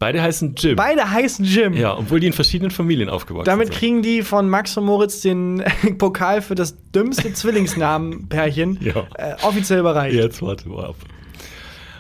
Beide 0.02 0.20
heißen 0.24 0.56
Jim. 0.58 0.76
Beide 0.76 1.12
heißen 1.12 1.46
Jim. 1.46 1.74
ja, 1.74 1.96
obwohl 1.96 2.20
die 2.20 2.26
in 2.26 2.34
verschiedenen 2.34 2.72
Familien 2.72 3.08
aufgewachsen 3.08 3.46
Damit 3.46 3.68
sind. 3.68 3.78
kriegen 3.78 4.02
die 4.02 4.24
von 4.24 4.50
Max 4.50 4.76
und 4.76 4.86
Moritz 4.86 5.22
den 5.22 5.64
Pokal 6.00 6.42
für 6.42 6.56
das 6.56 6.76
dümmste 6.92 7.32
Zwillingsnamen-Pärchen 7.34 8.80
Ja. 8.82 9.06
äh, 9.16 9.36
offiziell 9.44 9.80
überreicht. 9.80 10.16
Jetzt 10.16 10.42
warte 10.42 10.68
mal 10.70 10.86
ab. 10.88 10.96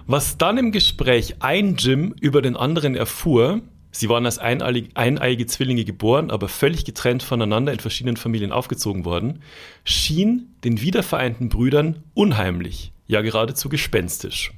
Was 0.07 0.39
dann 0.39 0.57
im 0.57 0.71
Gespräch 0.71 1.35
ein 1.41 1.75
Jim 1.75 2.15
über 2.19 2.41
den 2.41 2.55
anderen 2.57 2.95
erfuhr, 2.95 3.61
sie 3.91 4.09
waren 4.09 4.25
als 4.25 4.39
eineiige, 4.39 5.45
Zwillinge 5.45 5.85
geboren, 5.85 6.31
aber 6.31 6.47
völlig 6.47 6.85
getrennt 6.85 7.21
voneinander 7.21 7.71
in 7.71 7.79
verschiedenen 7.79 8.17
Familien 8.17 8.51
aufgezogen 8.51 9.05
worden, 9.05 9.43
schien 9.83 10.55
den 10.63 10.81
wiedervereinten 10.81 11.49
Brüdern 11.49 12.03
unheimlich, 12.15 12.93
ja 13.05 13.21
geradezu 13.21 13.69
gespenstisch. 13.69 14.53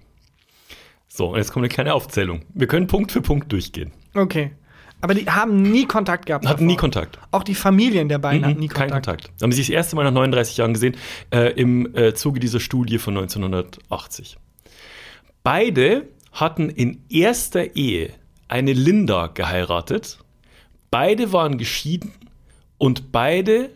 So, 1.15 1.27
und 1.27 1.37
jetzt 1.37 1.51
kommt 1.51 1.61
eine 1.61 1.69
kleine 1.69 1.93
Aufzählung. 1.93 2.41
Wir 2.55 2.65
können 2.65 2.87
Punkt 2.87 3.11
für 3.11 3.21
Punkt 3.21 3.51
durchgehen. 3.51 3.91
Okay. 4.15 4.53
Aber 4.99 5.13
die 5.13 5.29
haben 5.29 5.61
nie 5.61 5.85
Kontakt 5.85 6.25
gehabt. 6.25 6.43
Hatten 6.47 6.61
davor. 6.61 6.65
nie 6.65 6.75
Kontakt. 6.75 7.19
Auch 7.29 7.43
die 7.43 7.53
Familien 7.53 8.09
der 8.09 8.17
beiden 8.17 8.43
hatten 8.43 8.59
nie 8.59 8.67
Kein 8.67 8.89
Kontakt. 8.89 9.25
Kontakt. 9.25 9.43
Haben 9.43 9.51
sie 9.51 9.57
sich 9.57 9.67
das 9.67 9.75
erste 9.75 9.95
Mal 9.95 10.05
nach 10.05 10.11
39 10.11 10.57
Jahren 10.57 10.73
gesehen, 10.73 10.97
äh, 11.31 11.53
im 11.53 11.95
äh, 11.95 12.15
Zuge 12.15 12.39
dieser 12.39 12.59
Studie 12.59 12.97
von 12.97 13.15
1980. 13.15 14.37
Beide 15.43 16.07
hatten 16.31 16.71
in 16.71 17.03
erster 17.09 17.75
Ehe 17.75 18.09
eine 18.47 18.73
Linda 18.73 19.27
geheiratet. 19.27 20.17
Beide 20.89 21.31
waren 21.31 21.59
geschieden 21.59 22.11
und 22.79 23.11
beide 23.11 23.69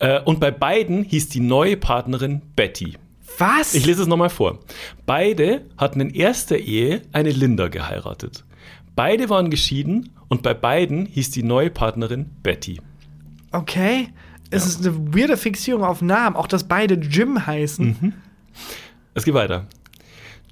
äh, 0.00 0.20
und 0.22 0.40
bei 0.40 0.50
beiden 0.50 1.04
hieß 1.04 1.28
die 1.28 1.40
neue 1.40 1.76
Partnerin 1.76 2.42
Betty. 2.56 2.96
Was? 3.38 3.74
Ich 3.74 3.84
lese 3.86 4.02
es 4.02 4.08
nochmal 4.08 4.30
vor. 4.30 4.58
Beide 5.06 5.66
hatten 5.76 6.00
in 6.00 6.10
erster 6.10 6.56
Ehe 6.56 7.02
eine 7.12 7.30
Linda 7.30 7.68
geheiratet. 7.68 8.44
Beide 8.96 9.28
waren 9.30 9.50
geschieden 9.50 10.10
und 10.28 10.42
bei 10.42 10.54
beiden 10.54 11.06
hieß 11.06 11.30
die 11.30 11.42
neue 11.42 11.70
Partnerin 11.70 12.30
Betty. 12.42 12.80
okay. 13.52 14.08
Es 14.50 14.64
ist 14.64 14.80
eine 14.86 15.14
weirde 15.14 15.36
Fixierung 15.36 15.84
auf 15.84 16.00
Namen. 16.00 16.34
Auch, 16.34 16.46
dass 16.46 16.64
beide 16.66 16.94
Jim 16.94 17.46
heißen. 17.46 17.98
Mhm. 18.00 18.12
Es 19.12 19.24
geht 19.26 19.34
weiter. 19.34 19.66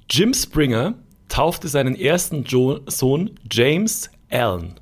Jim 0.07 0.35
Springer 0.35 0.93
taufte 1.29 1.67
seinen 1.67 1.95
ersten 1.95 2.43
jo 2.43 2.79
Sohn 2.85 3.31
James 3.51 4.11
Allen. 4.29 4.75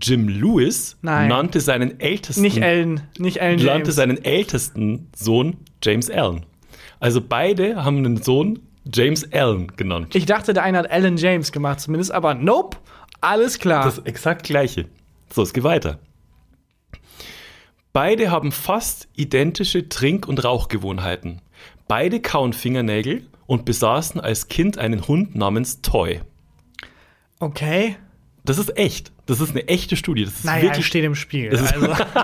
Jim 0.00 0.28
Lewis 0.28 0.96
Nein. 1.02 1.28
nannte 1.28 1.60
seinen 1.60 2.00
ältesten 2.00 2.40
Nicht 2.40 2.56
Ellen. 2.56 3.02
Nicht 3.18 3.36
Ellen 3.36 3.58
nannte 3.62 3.82
James. 3.90 3.94
seinen 3.96 4.24
ältesten 4.24 5.08
Sohn 5.14 5.58
James 5.82 6.08
Allen. 6.10 6.46
Also 7.00 7.20
beide 7.20 7.84
haben 7.84 7.98
einen 7.98 8.22
Sohn 8.22 8.60
James 8.92 9.32
Allen 9.32 9.68
genannt. 9.76 10.14
Ich 10.14 10.26
dachte, 10.26 10.52
der 10.52 10.62
eine 10.62 10.78
hat 10.78 10.90
Alan 10.90 11.16
James 11.16 11.52
gemacht 11.52 11.80
zumindest. 11.80 12.12
Aber 12.12 12.34
nope. 12.34 12.78
Alles 13.20 13.58
klar. 13.58 13.84
Das 13.84 13.98
exakt 13.98 14.44
gleiche. 14.44 14.86
So, 15.32 15.42
es 15.42 15.52
geht 15.52 15.64
weiter. 15.64 15.98
Beide 17.92 18.30
haben 18.30 18.52
fast 18.52 19.08
identische 19.16 19.88
Trink- 19.88 20.28
und 20.28 20.44
Rauchgewohnheiten. 20.44 21.40
Beide 21.88 22.20
kauen 22.20 22.52
Fingernägel 22.52 23.26
und 23.46 23.64
besaßen 23.64 24.20
als 24.20 24.48
Kind 24.48 24.78
einen 24.78 25.08
Hund 25.08 25.34
namens 25.34 25.80
Toy. 25.82 26.20
okay. 27.40 27.96
Das 28.48 28.58
ist 28.58 28.76
echt. 28.78 29.12
Das 29.26 29.40
ist 29.40 29.50
eine 29.50 29.68
echte 29.68 29.94
Studie. 29.96 30.24
Das 30.24 30.34
ist 30.34 30.44
Naja, 30.44 30.62
wirklich. 30.62 30.86
steht 30.86 31.04
im 31.04 31.14
Spiegel. 31.14 31.50
Das 31.50 31.60
ist- 31.62 31.74
Also. 31.74 31.92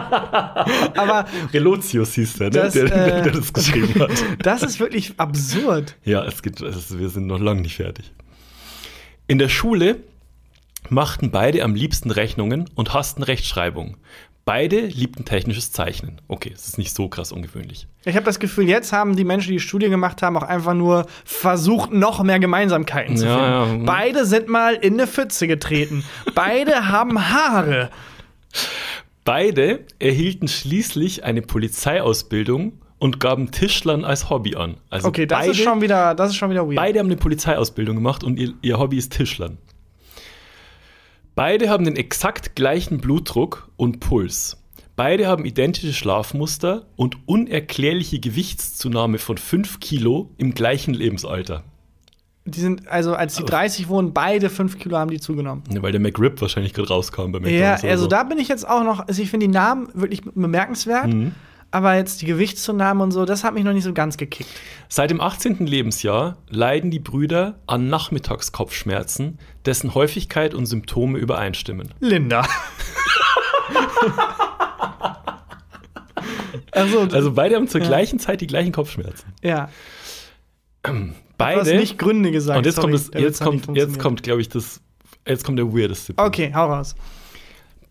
aber 0.96 1.26
Relotius 1.52 2.14
hieß 2.14 2.34
der, 2.34 2.46
ne? 2.46 2.50
Das, 2.50 2.72
der, 2.72 2.84
der, 2.86 3.16
äh, 3.18 3.22
der 3.24 3.32
das 3.32 3.52
geschrieben 3.52 4.00
hat. 4.00 4.10
das 4.38 4.62
ist 4.62 4.80
wirklich 4.80 5.14
absurd. 5.18 5.96
Ja, 6.04 6.24
es 6.24 6.42
geht, 6.42 6.60
es, 6.60 6.98
wir 6.98 7.08
sind 7.10 7.26
noch 7.26 7.38
lange 7.38 7.60
nicht 7.62 7.76
fertig. 7.76 8.12
In 9.26 9.38
der 9.38 9.48
Schule 9.48 9.98
machten 10.88 11.30
beide 11.30 11.62
am 11.62 11.74
liebsten 11.74 12.10
Rechnungen 12.10 12.68
und 12.74 12.94
hassten 12.94 13.22
Rechtschreibung. 13.22 13.96
Beide 14.46 14.80
liebten 14.80 15.24
technisches 15.24 15.72
Zeichnen. 15.72 16.20
Okay, 16.28 16.52
es 16.54 16.68
ist 16.68 16.76
nicht 16.78 16.94
so 16.94 17.08
krass 17.08 17.32
ungewöhnlich. 17.32 17.86
Ich 18.04 18.14
habe 18.14 18.26
das 18.26 18.38
Gefühl, 18.38 18.68
jetzt 18.68 18.92
haben 18.92 19.16
die 19.16 19.24
Menschen, 19.24 19.48
die 19.48 19.54
die 19.54 19.60
Studie 19.60 19.88
gemacht 19.88 20.20
haben, 20.20 20.36
auch 20.36 20.42
einfach 20.42 20.74
nur 20.74 21.06
versucht, 21.24 21.92
noch 21.92 22.22
mehr 22.22 22.38
Gemeinsamkeiten 22.38 23.16
zu 23.16 23.24
Ja, 23.24 23.64
finden. 23.64 23.86
ja. 23.86 23.92
Beide 23.92 24.26
sind 24.26 24.48
mal 24.48 24.74
in 24.74 24.94
eine 24.94 25.06
Pfütze 25.06 25.46
getreten. 25.46 26.04
Beide 26.34 26.88
haben 26.88 27.30
Haare. 27.30 27.88
Beide 29.24 29.80
erhielten 29.98 30.48
schließlich 30.48 31.24
eine 31.24 31.40
Polizeiausbildung 31.40 32.74
und 32.98 33.20
gaben 33.20 33.50
Tischlern 33.50 34.04
als 34.04 34.28
Hobby 34.28 34.56
an. 34.56 34.76
Also 34.90 35.08
Okay, 35.08 35.26
das 35.26 35.38
beide, 35.38 35.50
ist 35.52 35.60
schon 35.62 35.80
wieder, 35.80 36.14
das 36.14 36.30
ist 36.30 36.36
schon 36.36 36.50
wieder 36.50 36.66
weird. 36.66 36.76
beide 36.76 36.98
haben 36.98 37.06
eine 37.06 37.16
Polizeiausbildung 37.16 37.96
gemacht 37.96 38.22
und 38.22 38.38
ihr, 38.38 38.52
ihr 38.60 38.78
Hobby 38.78 38.98
ist 38.98 39.12
Tischlern. 39.14 39.56
Beide 41.34 41.68
haben 41.68 41.84
den 41.84 41.96
exakt 41.96 42.54
gleichen 42.54 42.98
Blutdruck 42.98 43.68
und 43.76 44.00
Puls. 44.00 44.56
Beide 44.96 45.26
haben 45.26 45.44
identische 45.44 45.92
Schlafmuster 45.92 46.86
und 46.94 47.16
unerklärliche 47.26 48.20
Gewichtszunahme 48.20 49.18
von 49.18 49.36
5 49.38 49.80
Kilo 49.80 50.30
im 50.38 50.54
gleichen 50.54 50.94
Lebensalter. 50.94 51.64
Die 52.46 52.60
sind, 52.60 52.86
also 52.88 53.14
als 53.14 53.34
die 53.36 53.42
30 53.44 53.88
wurden, 53.88 54.12
beide 54.12 54.50
5 54.50 54.78
Kilo 54.78 54.96
haben 54.98 55.10
die 55.10 55.18
zugenommen. 55.18 55.64
Ne, 55.70 55.82
weil 55.82 55.90
der 55.92 56.00
McRib 56.00 56.40
wahrscheinlich 56.40 56.74
gerade 56.74 56.88
rauskam 56.90 57.32
bei 57.32 57.38
Ja, 57.38 57.40
McDonald's. 57.40 57.82
oder 57.82 57.90
also 57.90 58.02
so. 58.04 58.08
da 58.08 58.22
bin 58.22 58.38
ich 58.38 58.48
jetzt 58.48 58.68
auch 58.68 58.84
noch, 58.84 59.08
also 59.08 59.20
ich 59.22 59.30
finde 59.30 59.46
die 59.46 59.52
Namen 59.52 59.88
wirklich 59.94 60.22
bemerkenswert, 60.22 61.06
Mhm. 61.12 61.32
Aber 61.74 61.94
jetzt 61.96 62.22
die 62.22 62.26
Gewichtszunahmen 62.26 63.02
und 63.02 63.10
so, 63.10 63.24
das 63.24 63.44
hat 63.44 63.52
mich 63.54 63.64
noch 63.64 63.72
nicht 63.72 63.84
so 63.84 63.92
ganz 63.92 64.16
gekickt. 64.16 64.48
Seit 64.88 65.10
dem 65.10 65.20
18. 65.20 65.66
Lebensjahr 65.66 66.36
leiden 66.48 66.90
die 66.90 67.00
Brüder 67.00 67.58
an 67.66 67.88
Nachmittagskopfschmerzen, 67.88 69.38
dessen 69.66 69.94
Häufigkeit 69.94 70.54
und 70.54 70.66
Symptome 70.66 71.18
übereinstimmen. 71.18 71.92
Linda. 72.00 72.46
also, 76.72 77.00
Also 77.12 77.32
beide 77.32 77.56
haben 77.56 77.68
zur 77.68 77.80
Ja. 77.80 77.86
gleichen 77.88 78.18
Zeit 78.18 78.40
die 78.40 78.46
gleichen 78.46 78.72
Kopfschmerzen. 78.72 79.32
ja. 79.42 79.68
Du 81.36 81.44
hast 81.44 81.64
Beide. 81.64 81.76
nicht 81.78 81.98
Gründe 81.98 82.30
gesagt. 82.30 82.56
und 82.58 82.64
jetzt 82.64 82.76
sorry, 82.76 82.92
kommt, 82.92 83.12
das, 83.14 83.20
jetzt 83.20 83.40
kommt, 83.42 83.76
jetzt 83.76 83.98
kommt, 83.98 84.22
glaube 84.22 84.40
ich, 84.40 84.48
das. 84.48 84.80
Jetzt 85.26 85.44
kommt 85.44 85.58
der 85.58 85.66
weirdeste 85.74 86.14
Punkt. 86.14 86.28
Okay, 86.28 86.52
hau 86.54 86.66
raus. 86.72 86.94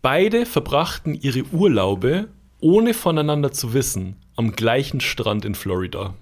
Beide 0.00 0.46
verbrachten 0.46 1.12
ihre 1.14 1.42
Urlaube, 1.52 2.28
ohne 2.64 2.94
voneinander 2.94 3.52
zu 3.52 3.74
wissen, 3.74 4.16
am 4.36 4.52
gleichen 4.52 5.00
Strand 5.02 5.44
in 5.44 5.54
Florida. 5.54 6.14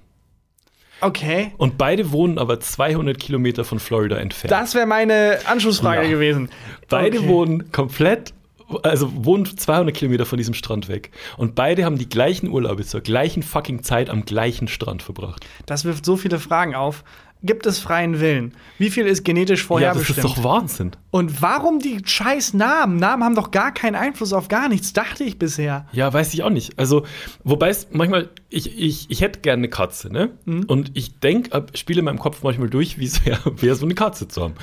Okay. 1.01 1.53
Und 1.57 1.79
beide 1.79 2.11
wohnen 2.11 2.37
aber 2.37 2.59
200 2.59 3.17
Kilometer 3.19 3.65
von 3.65 3.79
Florida 3.79 4.17
entfernt. 4.17 4.51
Das 4.51 4.75
wäre 4.75 4.87
meine 4.87 5.39
Anschlussfrage 5.47 6.03
Ja. 6.03 6.11
gewesen. 6.11 6.51
Beide 6.89 7.19
okay. 7.21 7.29
wohnen 7.29 7.71
komplett, 7.71 8.35
also 8.83 9.09
wohnen 9.25 9.47
200 9.47 9.95
Kilometer 9.97 10.27
von 10.27 10.37
diesem 10.37 10.55
Strand 10.55 10.89
weg. 10.89 11.13
Und 11.37 11.55
beide 11.55 11.85
haben 11.85 11.97
die 11.97 12.09
gleichen 12.09 12.49
Urlaube 12.49 12.85
zur 12.85 13.03
gleichen 13.03 13.45
fucking 13.45 13.85
Zeit 13.85 14.11
am 14.11 14.25
gleichen 14.25 14.67
Strand 14.67 15.03
verbracht. 15.03 15.47
Das 15.67 15.85
wirft 15.85 16.05
so 16.05 16.17
viele 16.17 16.41
Fragen 16.41 16.75
auf. 16.75 17.05
Gibt 17.45 17.67
es 17.67 17.79
freien 17.81 18.21
Willen? 18.21 18.55
Wie 18.79 18.89
viel 18.91 19.07
ist 19.07 19.25
genetisch 19.25 19.51
ja, 19.51 19.55
das 19.55 19.63
ist 19.63 19.67
vorherbestimmt? 20.07 20.25
doch 20.25 20.45
Wahnsinn. 20.45 20.93
Und 21.11 21.43
warum 21.43 21.81
die 21.81 22.01
scheiß 22.05 22.55
Namen? 22.55 22.97
Namen 22.97 23.25
haben 23.25 23.35
doch 23.35 23.51
gar 23.51 23.73
keinen 23.75 23.97
Einfluss 23.97 24.33
auf 24.33 24.49
gar 24.49 24.69
nichts, 24.69 24.93
dachte 24.93 25.25
ich 25.25 25.39
bisher. 25.39 25.87
Ja, 25.93 26.13
weiß 26.13 26.33
ich 26.35 26.43
auch 26.45 26.51
nicht. 26.51 26.79
Also, 26.79 27.05
wobei 27.45 27.69
es 27.71 27.89
manchmal, 27.91 28.31
ich, 28.49 28.79
ich, 28.79 29.11
ich 29.11 29.21
hätte 29.21 29.41
gerne 29.41 29.61
eine 29.61 29.69
Katze, 29.69 30.13
ne? 30.13 30.31
Mhm. 30.45 30.65
Und 30.65 30.93
ich 30.95 31.19
denke, 31.19 31.67
spiele 31.75 31.99
in 31.99 32.05
meinem 32.05 32.19
Kopf 32.21 32.43
manchmal 32.45 32.71
durch, 32.71 32.99
wie 32.99 33.07
es 33.07 33.27
wäre, 33.27 33.41
wär, 33.61 33.75
so 33.75 33.85
eine 33.87 33.95
Katze 33.95 34.29
zu 34.29 34.43
haben. 34.43 34.55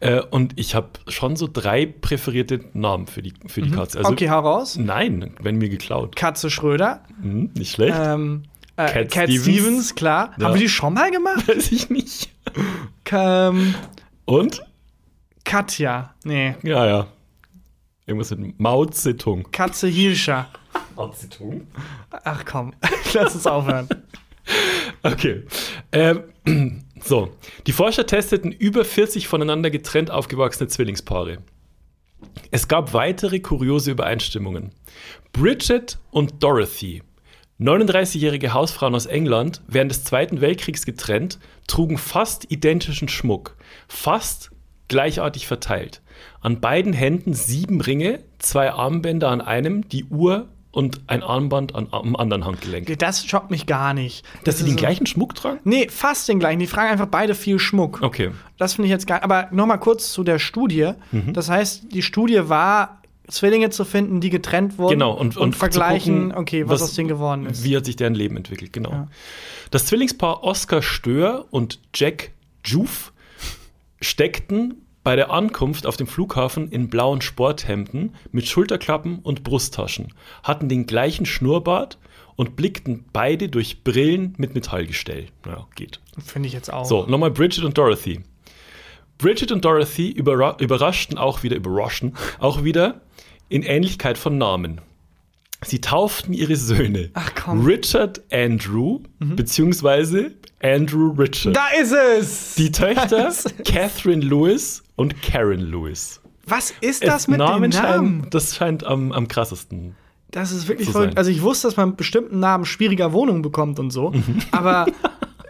Äh, 0.00 0.22
und 0.30 0.52
ich 0.56 0.74
habe 0.74 0.90
schon 1.08 1.34
so 1.36 1.48
drei 1.52 1.86
präferierte 1.86 2.60
Namen 2.72 3.06
für 3.08 3.20
die, 3.22 3.34
für 3.46 3.62
die 3.62 3.70
Katze. 3.70 3.98
Also, 3.98 4.10
Mhm. 4.10 4.14
okay, 4.14 4.30
hau 4.30 4.40
raus. 4.40 4.76
Nein, 4.78 5.34
wenn 5.40 5.56
mir 5.56 5.68
geklaut. 5.68 6.14
Katze 6.16 6.50
Schröder. 6.50 7.02
Hm, 7.20 7.50
nicht 7.54 7.72
schlecht. 7.72 7.96
Ähm, 8.00 8.44
äh, 8.78 8.92
Cat 8.92 9.10
Cat, 9.10 9.30
Stevens. 9.30 9.42
Stevens. 9.44 9.94
klar. 9.94 10.34
Ja. 10.38 10.46
Haben 10.46 10.54
wir 10.54 10.60
die 10.60 10.68
schon 10.68 10.94
mal 10.94 11.10
gemacht? 11.10 11.46
Weiß 11.48 11.72
ich 11.72 11.90
nicht. 11.90 12.30
Ähm, 13.10 13.74
Und? 14.24 14.62
Katja. 15.44 16.14
Nee. 16.24 16.54
Ja, 16.62 16.86
ja. 16.86 17.06
Irgendwas 18.06 18.30
mit 18.30 18.58
Mao 18.58 18.86
Zedong. 18.86 19.50
Katze 19.50 19.88
Hirscher. 19.88 20.48
Mao 20.96 21.08
Zedong? 21.08 21.66
Ach 22.10 22.44
komm, 22.44 22.72
lass 23.12 23.34
uns 23.34 23.46
aufhören. 23.46 23.88
Okay. 25.02 25.44
Ähm, 25.92 26.24
so. 27.02 27.30
Die 27.66 27.72
Forscher 27.72 28.06
testeten 28.06 28.52
über 28.52 28.84
40 28.84 29.28
voneinander 29.28 29.70
getrennt 29.70 30.10
aufgewachsene 30.10 30.68
Zwillingspaare. 30.68 31.38
Es 32.50 32.68
gab 32.68 32.92
weitere 32.94 33.40
kuriose 33.40 33.90
Übereinstimmungen. 33.90 34.72
Bridget 35.32 35.98
und 36.10 36.42
Dorothy, 36.42 37.02
39-jährige 37.60 38.52
Hausfrauen 38.52 38.94
aus 38.94 39.06
England, 39.06 39.62
während 39.66 39.90
des 39.90 40.04
Zweiten 40.04 40.40
Weltkriegs 40.40 40.86
getrennt, 40.86 41.38
trugen 41.66 41.98
fast 41.98 42.50
identischen 42.50 43.08
Schmuck, 43.08 43.56
fast 43.88 44.50
gleichartig 44.88 45.46
verteilt. 45.46 46.00
An 46.40 46.60
beiden 46.60 46.92
Händen 46.92 47.34
sieben 47.34 47.80
Ringe, 47.80 48.20
zwei 48.38 48.70
Armbänder 48.72 49.28
an 49.28 49.40
einem, 49.40 49.88
die 49.88 50.04
Uhr 50.04 50.48
und 50.70 51.00
ein 51.08 51.22
Armband 51.22 51.74
an, 51.74 51.88
am 51.90 52.14
anderen 52.14 52.44
Handgelenk. 52.44 52.96
Das 52.98 53.26
schockt 53.26 53.50
mich 53.50 53.66
gar 53.66 53.92
nicht. 53.94 54.24
Dass 54.44 54.56
Das 54.56 54.58
sie 54.58 54.64
den 54.64 54.72
so- 54.72 54.76
gleichen 54.76 55.06
Schmuck 55.06 55.34
tragen? 55.34 55.58
Nee, 55.64 55.88
fast 55.88 56.28
den 56.28 56.38
gleichen. 56.38 56.60
Die 56.60 56.66
fragen 56.66 56.90
einfach 56.92 57.06
beide 57.06 57.34
viel 57.34 57.58
Schmuck. 57.58 58.00
Okay. 58.02 58.30
Das 58.58 58.74
finde 58.74 58.86
ich 58.86 58.90
jetzt 58.92 59.06
geil. 59.06 59.20
Aber 59.22 59.48
noch 59.50 59.66
mal 59.66 59.78
kurz 59.78 60.12
zu 60.12 60.22
der 60.24 60.38
Studie. 60.38 60.92
Mhm. 61.10 61.32
Das 61.32 61.48
heißt, 61.50 61.92
die 61.92 62.02
Studie 62.02 62.48
war, 62.48 62.97
Zwillinge 63.28 63.70
zu 63.70 63.84
finden, 63.84 64.20
die 64.20 64.30
getrennt 64.30 64.78
wurden. 64.78 64.94
Genau, 64.94 65.12
und, 65.12 65.36
und, 65.36 65.54
vergleichen, 65.54 66.14
zu 66.14 66.22
gucken, 66.28 66.40
okay, 66.40 66.68
was, 66.68 66.82
aus 66.82 66.94
denen 66.94 67.08
geworden 67.08 67.46
ist. 67.46 67.64
Wie 67.64 67.76
hat 67.76 67.84
sich 67.84 67.96
deren 67.96 68.14
Leben 68.14 68.36
entwickelt, 68.36 68.72
genau. 68.72 68.90
Ja. 68.90 69.08
Das 69.70 69.86
Zwillingspaar 69.86 70.42
Oscar 70.42 70.82
Stör 70.82 71.46
und 71.50 71.78
Jack 71.94 72.32
Juf 72.64 73.12
steckten 74.00 74.82
bei 75.04 75.16
der 75.16 75.30
Ankunft 75.30 75.86
auf 75.86 75.96
dem 75.96 76.06
Flughafen 76.06 76.68
in 76.68 76.88
blauen 76.88 77.20
Sporthemden 77.20 78.14
mit 78.32 78.46
Schulterklappen 78.46 79.20
und 79.20 79.42
Brusttaschen, 79.42 80.12
hatten 80.42 80.68
den 80.68 80.86
gleichen 80.86 81.24
Schnurrbart 81.24 81.98
und 82.36 82.56
blickten 82.56 83.04
beide 83.12 83.48
durch 83.48 83.84
Brillen 83.84 84.34
mit 84.36 84.54
Metallgestell. 84.54 85.26
Ja, 85.46 85.66
geht. 85.74 86.00
Finde 86.24 86.46
ich 86.46 86.52
jetzt 86.52 86.72
auch. 86.72 86.84
So, 86.84 87.06
nochmal 87.06 87.30
Bridget 87.30 87.64
und 87.64 87.76
Dorothy. 87.76 88.20
Bridget 89.18 89.50
und 89.50 89.64
Dorothy 89.64 90.10
überra 90.10 90.56
überraschten 90.60 91.18
auch 91.18 91.42
wieder, 91.42 91.56
überraschen 91.56 92.16
auch 92.38 92.62
wieder 92.62 93.00
in 93.48 93.62
Ähnlichkeit 93.62 94.18
von 94.18 94.38
Namen. 94.38 94.80
Sie 95.64 95.80
tauften 95.80 96.32
ihre 96.34 96.54
Söhne 96.54 97.10
Ach, 97.14 97.32
komm. 97.34 97.64
Richard 97.64 98.20
Andrew 98.32 99.00
beziehungsweise 99.18 100.30
Andrew 100.62 101.10
Richard. 101.18 101.56
Da 101.56 101.66
ist 101.80 101.92
es! 101.92 102.54
Die 102.54 102.70
Töchter 102.70 103.32
Catherine 103.64 104.24
Lewis 104.24 104.84
und 104.96 105.20
Karen 105.22 105.60
Lewis. 105.60 106.20
Was 106.46 106.72
ist 106.80 107.02
Es- 107.02 107.08
das 107.10 107.28
mit 107.28 107.38
Namen 107.38 107.70
den 107.70 107.80
Namen? 107.82 108.08
Scheinen, 108.20 108.30
das 108.30 108.54
scheint 108.54 108.84
am, 108.84 109.10
am 109.12 109.26
krassesten. 109.26 109.96
Das 110.30 110.52
ist 110.52 110.68
wirklich 110.68 110.90
verrückt. 110.90 111.16
Also 111.18 111.30
ich 111.30 111.42
wusste, 111.42 111.68
dass 111.68 111.76
man 111.76 111.88
mit 111.90 111.96
bestimmten 111.96 112.38
Namen 112.38 112.64
schwieriger 112.64 113.12
Wohnungen 113.12 113.42
bekommt 113.42 113.78
und 113.80 113.90
so. 113.90 114.10
Mhm. 114.10 114.38
Aber 114.52 114.86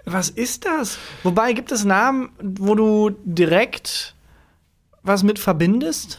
was 0.06 0.30
ist 0.30 0.64
das? 0.64 0.98
Wobei 1.22 1.52
gibt 1.52 1.70
es 1.72 1.84
Namen, 1.84 2.30
wo 2.40 2.74
du 2.74 3.10
direkt 3.24 4.14
was 5.02 5.22
mit 5.22 5.38
verbindest? 5.38 6.18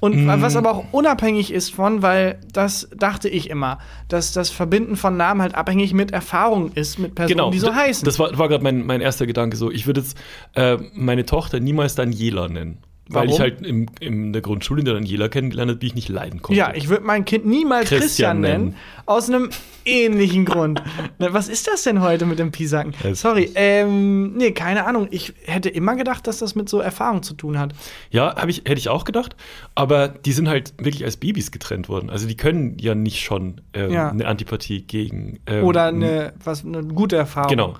Und 0.00 0.24
Mm. 0.26 0.42
was 0.42 0.56
aber 0.56 0.70
auch 0.72 0.84
unabhängig 0.92 1.52
ist 1.52 1.74
von, 1.74 2.02
weil 2.02 2.38
das 2.52 2.88
dachte 2.96 3.28
ich 3.28 3.50
immer, 3.50 3.78
dass 4.08 4.32
das 4.32 4.50
Verbinden 4.50 4.96
von 4.96 5.16
Namen 5.16 5.42
halt 5.42 5.54
abhängig 5.54 5.94
mit 5.94 6.12
Erfahrung 6.12 6.72
ist, 6.72 6.98
mit 6.98 7.14
Personen, 7.14 7.50
die 7.52 7.58
so 7.58 7.74
heißen. 7.74 8.04
Genau. 8.04 8.10
Das 8.10 8.18
war, 8.18 8.38
war 8.38 8.48
gerade 8.48 8.62
mein, 8.64 8.84
mein 8.86 9.00
erster 9.00 9.26
Gedanke 9.26 9.56
so. 9.56 9.70
Ich 9.70 9.86
würde 9.86 10.00
jetzt 10.00 10.16
äh, 10.54 10.76
meine 10.94 11.24
Tochter 11.24 11.60
niemals 11.60 11.94
Daniela 11.94 12.48
nennen. 12.48 12.78
Weil 13.08 13.22
Warum? 13.28 13.34
ich 13.34 13.40
halt 13.40 13.64
im, 13.64 13.86
in 14.00 14.32
der 14.32 14.42
Grundschule 14.42 14.80
in 14.80 14.84
der 14.84 14.94
Daniela 14.94 15.28
kennengelernt 15.28 15.70
habe, 15.70 15.78
die 15.78 15.86
ich 15.86 15.94
nicht 15.94 16.08
leiden 16.08 16.42
konnte. 16.42 16.58
ja, 16.58 16.74
ich 16.74 16.88
würde 16.88 17.04
mein 17.04 17.24
Kind 17.24 17.46
niemals 17.46 17.88
Christian, 17.88 18.00
Christian 18.00 18.40
nennen, 18.40 18.64
nennen. 18.64 18.76
aus 19.06 19.28
einem 19.28 19.50
ähnlichen 19.84 20.44
Grund. 20.44 20.82
Na, 21.18 21.32
Was 21.32 21.48
ist 21.48 21.68
das 21.68 21.84
denn 21.84 22.00
heute 22.00 22.26
mit 22.26 22.40
dem 22.40 22.50
Pisacken? 22.50 22.94
Sorry, 23.14 23.52
ähm, 23.54 24.36
nee, 24.36 24.50
keine 24.50 24.86
Ahnung. 24.86 25.06
Ich 25.12 25.34
hätte 25.44 25.68
immer 25.68 25.94
gedacht, 25.94 26.26
dass 26.26 26.38
das 26.38 26.56
mit 26.56 26.68
so 26.68 26.80
Erfahrung 26.80 27.22
zu 27.22 27.34
tun 27.34 27.60
hat. 27.60 27.74
Ja, 28.10 28.34
ich, 28.48 28.58
hätte 28.66 28.78
ich 28.78 28.88
auch 28.88 29.04
gedacht. 29.04 29.36
Aber 29.76 30.08
die 30.08 30.32
sind 30.32 30.48
halt 30.48 30.74
wirklich 30.78 31.04
als 31.04 31.16
Babys 31.16 31.52
getrennt 31.52 31.88
worden. 31.88 32.10
Also 32.10 32.26
die 32.26 32.36
können 32.36 32.76
ja 32.80 32.96
nicht 32.96 33.20
schon 33.22 33.60
ähm, 33.72 33.92
Ja. 33.92 34.10
eine 34.10 34.26
Antipathie 34.26 34.82
gegen. 34.82 35.38
Ähm, 35.46 35.64
Oder 35.64 35.84
eine, 35.84 36.32
was, 36.42 36.64
eine 36.64 36.82
gute 36.82 37.14
Erfahrung. 37.16 37.50
Genau. 37.50 37.74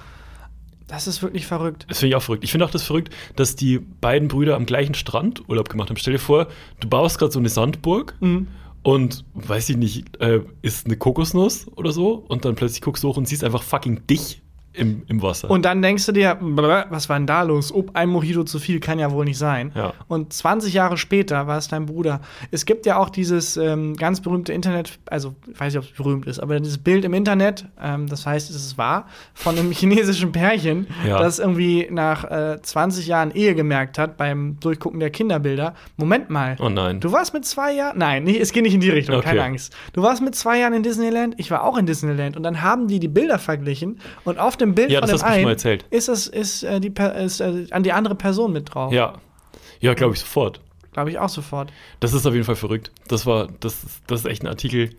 Das 0.87 1.07
ist 1.09 1.23
wirklich 1.23 1.47
verrückt. 1.47 1.85
Das 1.89 1.99
finde 1.99 2.11
ich 2.11 2.15
auch 2.17 2.23
verrückt. 2.23 2.45
Ich 2.45 2.53
finde 2.53 2.65
auch 2.65 2.71
das 2.71 2.83
verrückt, 2.85 3.13
dass 3.35 3.57
die 3.57 3.79
beiden 3.79 4.29
Brüder 4.29 4.55
am 4.55 4.67
gleichen 4.67 4.95
Strand 4.95 5.49
Urlaub 5.49 5.69
gemacht 5.69 5.89
haben. 5.91 5.97
Stell 5.97 6.13
dir 6.13 6.19
vor, 6.21 6.47
du 6.81 6.89
baust 6.89 7.19
gerade 7.19 7.33
so 7.33 7.39
eine 7.41 7.49
Sandburg 7.49 8.15
Mhm. 8.21 8.47
und 8.83 9.25
weiß 9.35 9.69
ich 9.71 9.77
nicht, 9.77 10.17
äh, 10.21 10.43
ist 10.63 10.87
eine 10.87 10.97
Kokosnuss 10.97 11.67
oder 11.77 11.91
so 11.91 12.25
und 12.29 12.45
dann 12.45 12.55
plötzlich 12.55 12.83
guckst 12.83 13.03
du 13.03 13.09
hoch 13.09 13.17
und 13.17 13.27
siehst 13.27 13.43
einfach 13.43 13.63
fucking 13.65 14.07
dich 14.07 14.43
im, 14.77 15.03
im 15.09 15.23
Wasser. 15.23 15.51
Und 15.51 15.65
dann 15.65 15.83
denkst 15.83 16.07
du 16.07 16.13
dir, 16.13 16.37
was 16.41 17.09
war 17.09 17.17
denn 17.19 17.27
da 17.27 17.43
los? 17.43 17.73
Ob 17.75 17.97
ein 17.97 18.09
Mojito 18.09 18.45
zu 18.45 18.59
viel 18.59 18.81
kann 18.81 18.99
ja 18.99 19.11
wohl 19.11 19.25
nicht 19.25 19.39
sein. 19.39 19.73
Ja. 19.75 19.93
Und 20.09 20.33
20 20.33 20.73
Jahre 20.75 20.97
später 20.99 21.47
war 21.47 21.59
es 21.59 21.69
dein 21.69 21.87
Bruder. 21.87 22.21
Es 22.51 22.67
gibt 22.67 22.87
ja 22.87 22.99
auch 22.99 23.09
dieses 23.09 23.57
ähm, 23.57 23.95
ganz 23.97 24.21
berühmte 24.21 24.53
Internet, 24.53 24.99
also 25.07 25.35
ich 25.53 25.59
weiß 25.59 25.75
nicht, 25.75 25.83
ob 25.85 25.91
es 25.91 25.97
berühmt 25.97 26.27
ist, 26.27 26.39
aber 26.41 26.61
dieses 26.61 26.79
Bild 26.79 27.05
im 27.05 27.15
Internet, 27.15 27.67
ähm, 27.83 28.07
das 28.07 28.27
heißt, 28.27 28.51
es 28.51 28.57
ist 28.57 28.79
wahr, 28.79 29.07
von 29.35 29.59
einem 29.59 29.71
chinesischen 29.73 30.33
Pärchen, 30.33 30.87
Ja. 31.07 31.19
das 31.19 31.39
irgendwie 31.39 31.89
nach 31.91 32.25
äh, 32.25 32.61
20 32.63 33.07
Jahren 33.07 33.31
Ehe 33.35 33.55
gemerkt 33.55 33.99
hat 33.99 34.17
beim 34.17 34.59
Durchgucken 34.61 35.01
der 35.01 35.11
Kinderbilder. 35.11 35.75
Moment 35.97 36.31
mal. 36.31 36.57
oh 36.61 36.69
nein. 36.69 37.01
Du 37.01 37.13
warst 37.13 37.33
mit 37.35 37.45
zwei 37.45 37.73
Jahren, 37.73 37.99
nein, 37.99 38.25
nee, 38.25 38.39
es 38.39 38.53
geht 38.53 38.63
nicht 38.63 38.75
in 38.75 38.81
die 38.81 38.91
Richtung, 38.91 39.17
Okay. 39.17 39.29
keine 39.29 39.43
Angst. 39.45 39.75
Du 39.93 40.03
warst 40.03 40.23
mit 40.23 40.35
zwei 40.35 40.59
Jahren 40.59 40.73
in 40.75 40.83
Disneyland, 40.83 41.35
ich 41.39 41.51
war 41.51 41.65
auch 41.65 41.79
in 41.79 41.87
Disneyland 41.87 42.37
und 42.37 42.43
dann 42.43 42.63
haben 42.63 42.89
die 42.89 43.01
die 43.01 43.09
Bilder 43.09 43.39
verglichen 43.39 43.99
und 44.25 44.39
auf 44.39 44.57
dem 44.57 44.66
Bild 44.75 44.91
Ja, 44.91 45.01
von 45.01 45.09
das 45.11 45.21
dem 45.21 45.29
einen 45.29 45.57
ist 45.91 46.09
es 46.09 46.27
ist, 46.27 46.63
äh, 46.63 46.81
die, 46.81 46.93
ist, 47.25 47.41
äh, 47.41 47.67
an 47.71 47.83
die 47.83 47.93
andere 47.93 48.15
Person 48.15 48.53
mit 48.53 48.75
drauf. 48.75 48.93
Ja. 48.93 49.15
Ja, 49.81 49.95
glaube 49.95 50.15
ich 50.15 50.21
sofort. 50.21 50.61
Glaube 50.93 51.11
ich 51.11 51.19
auch 51.19 51.29
sofort. 51.29 51.71
Das 52.01 52.13
ist 52.15 52.27
auf 52.27 52.33
jeden 52.33 52.47
Fall 52.47 52.57
verrückt. 52.57 52.91
Das 53.09 53.27
war, 53.27 53.49
das, 53.61 53.85
ist- 53.85 54.01
das 54.07 54.21
ist 54.21 54.27
echt 54.27 54.43
ein 54.43 54.49
Artikel. 54.49 54.91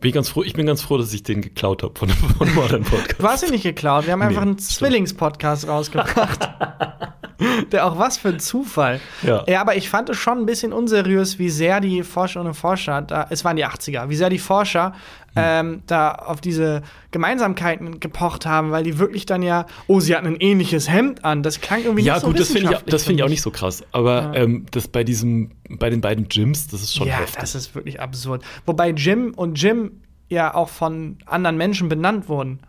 Bin 0.00 0.08
ich, 0.08 0.14
ganz 0.14 0.28
froh, 0.28 0.42
ich 0.42 0.54
bin 0.54 0.66
ganz 0.66 0.82
froh, 0.82 0.98
dass 0.98 1.12
ich 1.12 1.22
den 1.22 1.42
geklaut 1.42 1.82
habe 1.82 1.96
von, 1.98 2.08
von 2.38 2.48
anderen 2.48 2.82
Podcast. 2.84 3.20
Du 3.20 3.24
hast 3.24 3.42
ihn 3.44 3.50
nicht 3.50 3.62
geklaut, 3.62 4.06
wir 4.06 4.12
haben 4.12 4.22
einfach 4.22 4.42
Nee, 4.44 4.50
einen. 4.50 4.58
Zwillingspodcast 4.58 5.68
rausgebracht. 5.68 6.48
Der 7.72 7.86
auch 7.86 7.98
was 7.98 8.18
für 8.18 8.28
ein 8.28 8.40
Zufall. 8.40 9.00
Ja. 9.22 9.44
ja, 9.46 9.60
aber 9.60 9.76
ich 9.76 9.88
fand 9.88 10.10
es 10.10 10.16
schon 10.16 10.38
ein 10.38 10.46
bisschen 10.46 10.72
unseriös, 10.72 11.38
wie 11.38 11.50
sehr 11.50 11.80
die 11.80 12.02
Forscherinnen 12.02 12.50
und 12.50 12.54
Forscher, 12.54 13.02
da, 13.02 13.26
es 13.30 13.44
waren 13.44 13.56
die 13.56 13.66
80er, 13.66 14.08
wie 14.08 14.16
sehr 14.16 14.30
die 14.30 14.38
Forscher 14.38 14.94
Hm. 15.34 15.42
ähm, 15.46 15.82
da 15.86 16.12
auf 16.12 16.42
diese 16.42 16.82
Gemeinsamkeiten 17.10 18.00
gepocht 18.00 18.44
haben, 18.44 18.70
weil 18.70 18.84
die 18.84 18.98
wirklich 18.98 19.24
dann 19.24 19.42
ja, 19.42 19.66
oh, 19.86 19.98
sie 19.98 20.14
hatten 20.14 20.26
ein 20.26 20.36
ähnliches 20.36 20.90
Hemd 20.90 21.24
an. 21.24 21.42
Das 21.42 21.62
klang 21.62 21.82
irgendwie 21.84 22.02
Ja, 22.02 22.14
nicht 22.14 22.20
so 22.22 22.26
gut, 22.26 22.38
das 22.38 22.48
finde 22.48 22.58
ich, 22.58 22.64
wissenschaftlich, 22.64 22.92
das 22.92 23.04
find 23.04 23.18
ich 23.18 23.24
auch 23.24 23.30
nicht 23.30 23.40
so 23.40 23.50
krass. 23.50 23.82
Aber 23.92 24.32
ähm, 24.34 24.66
das 24.72 24.88
bei 24.88 25.04
diesem, 25.04 25.52
bei 25.70 25.88
den 25.88 26.02
beiden 26.02 26.28
Gyms, 26.28 26.68
das 26.68 26.82
ist 26.82 26.94
schon 26.94 27.06
ja, 27.06 27.14
heftig. 27.14 27.40
das 27.40 27.54
ist 27.54 27.74
wirklich 27.74 27.98
absurd. 28.00 28.44
Wobei 28.66 28.90
Jim 28.90 29.32
und 29.34 29.60
Jim 29.60 30.02
ja 30.28 30.54
auch 30.54 30.68
von 30.68 31.16
anderen 31.24 31.56
Menschen 31.56 31.88
benannt 31.88 32.28
wurden. 32.28 32.60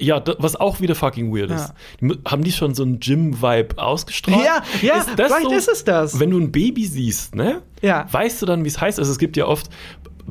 Ja, 0.00 0.22
was 0.38 0.56
auch 0.56 0.80
wieder 0.80 0.94
fucking 0.94 1.34
weird 1.34 1.50
ist. 1.50 1.72
Ja. 2.00 2.14
Haben 2.26 2.42
die 2.44 2.52
schon 2.52 2.74
so 2.74 2.82
einen 2.82 2.98
Gym-Vibe 3.00 3.78
ausgestrahlt? 3.78 4.44
Ja, 4.44 4.62
ja, 4.82 5.00
vielleicht 5.00 5.50
ist 5.52 5.68
es 5.68 5.84
das. 5.84 6.18
Wenn 6.18 6.30
du 6.30 6.38
ein 6.38 6.50
Baby 6.52 6.86
siehst, 6.86 7.34
ne? 7.34 7.62
Ja. 7.82 8.06
Weißt 8.10 8.42
du 8.42 8.46
dann, 8.46 8.64
wie 8.64 8.68
es 8.68 8.80
heißt? 8.80 8.98
Also 8.98 9.10
es 9.12 9.18
gibt 9.18 9.36
ja 9.36 9.46
oft 9.46 9.68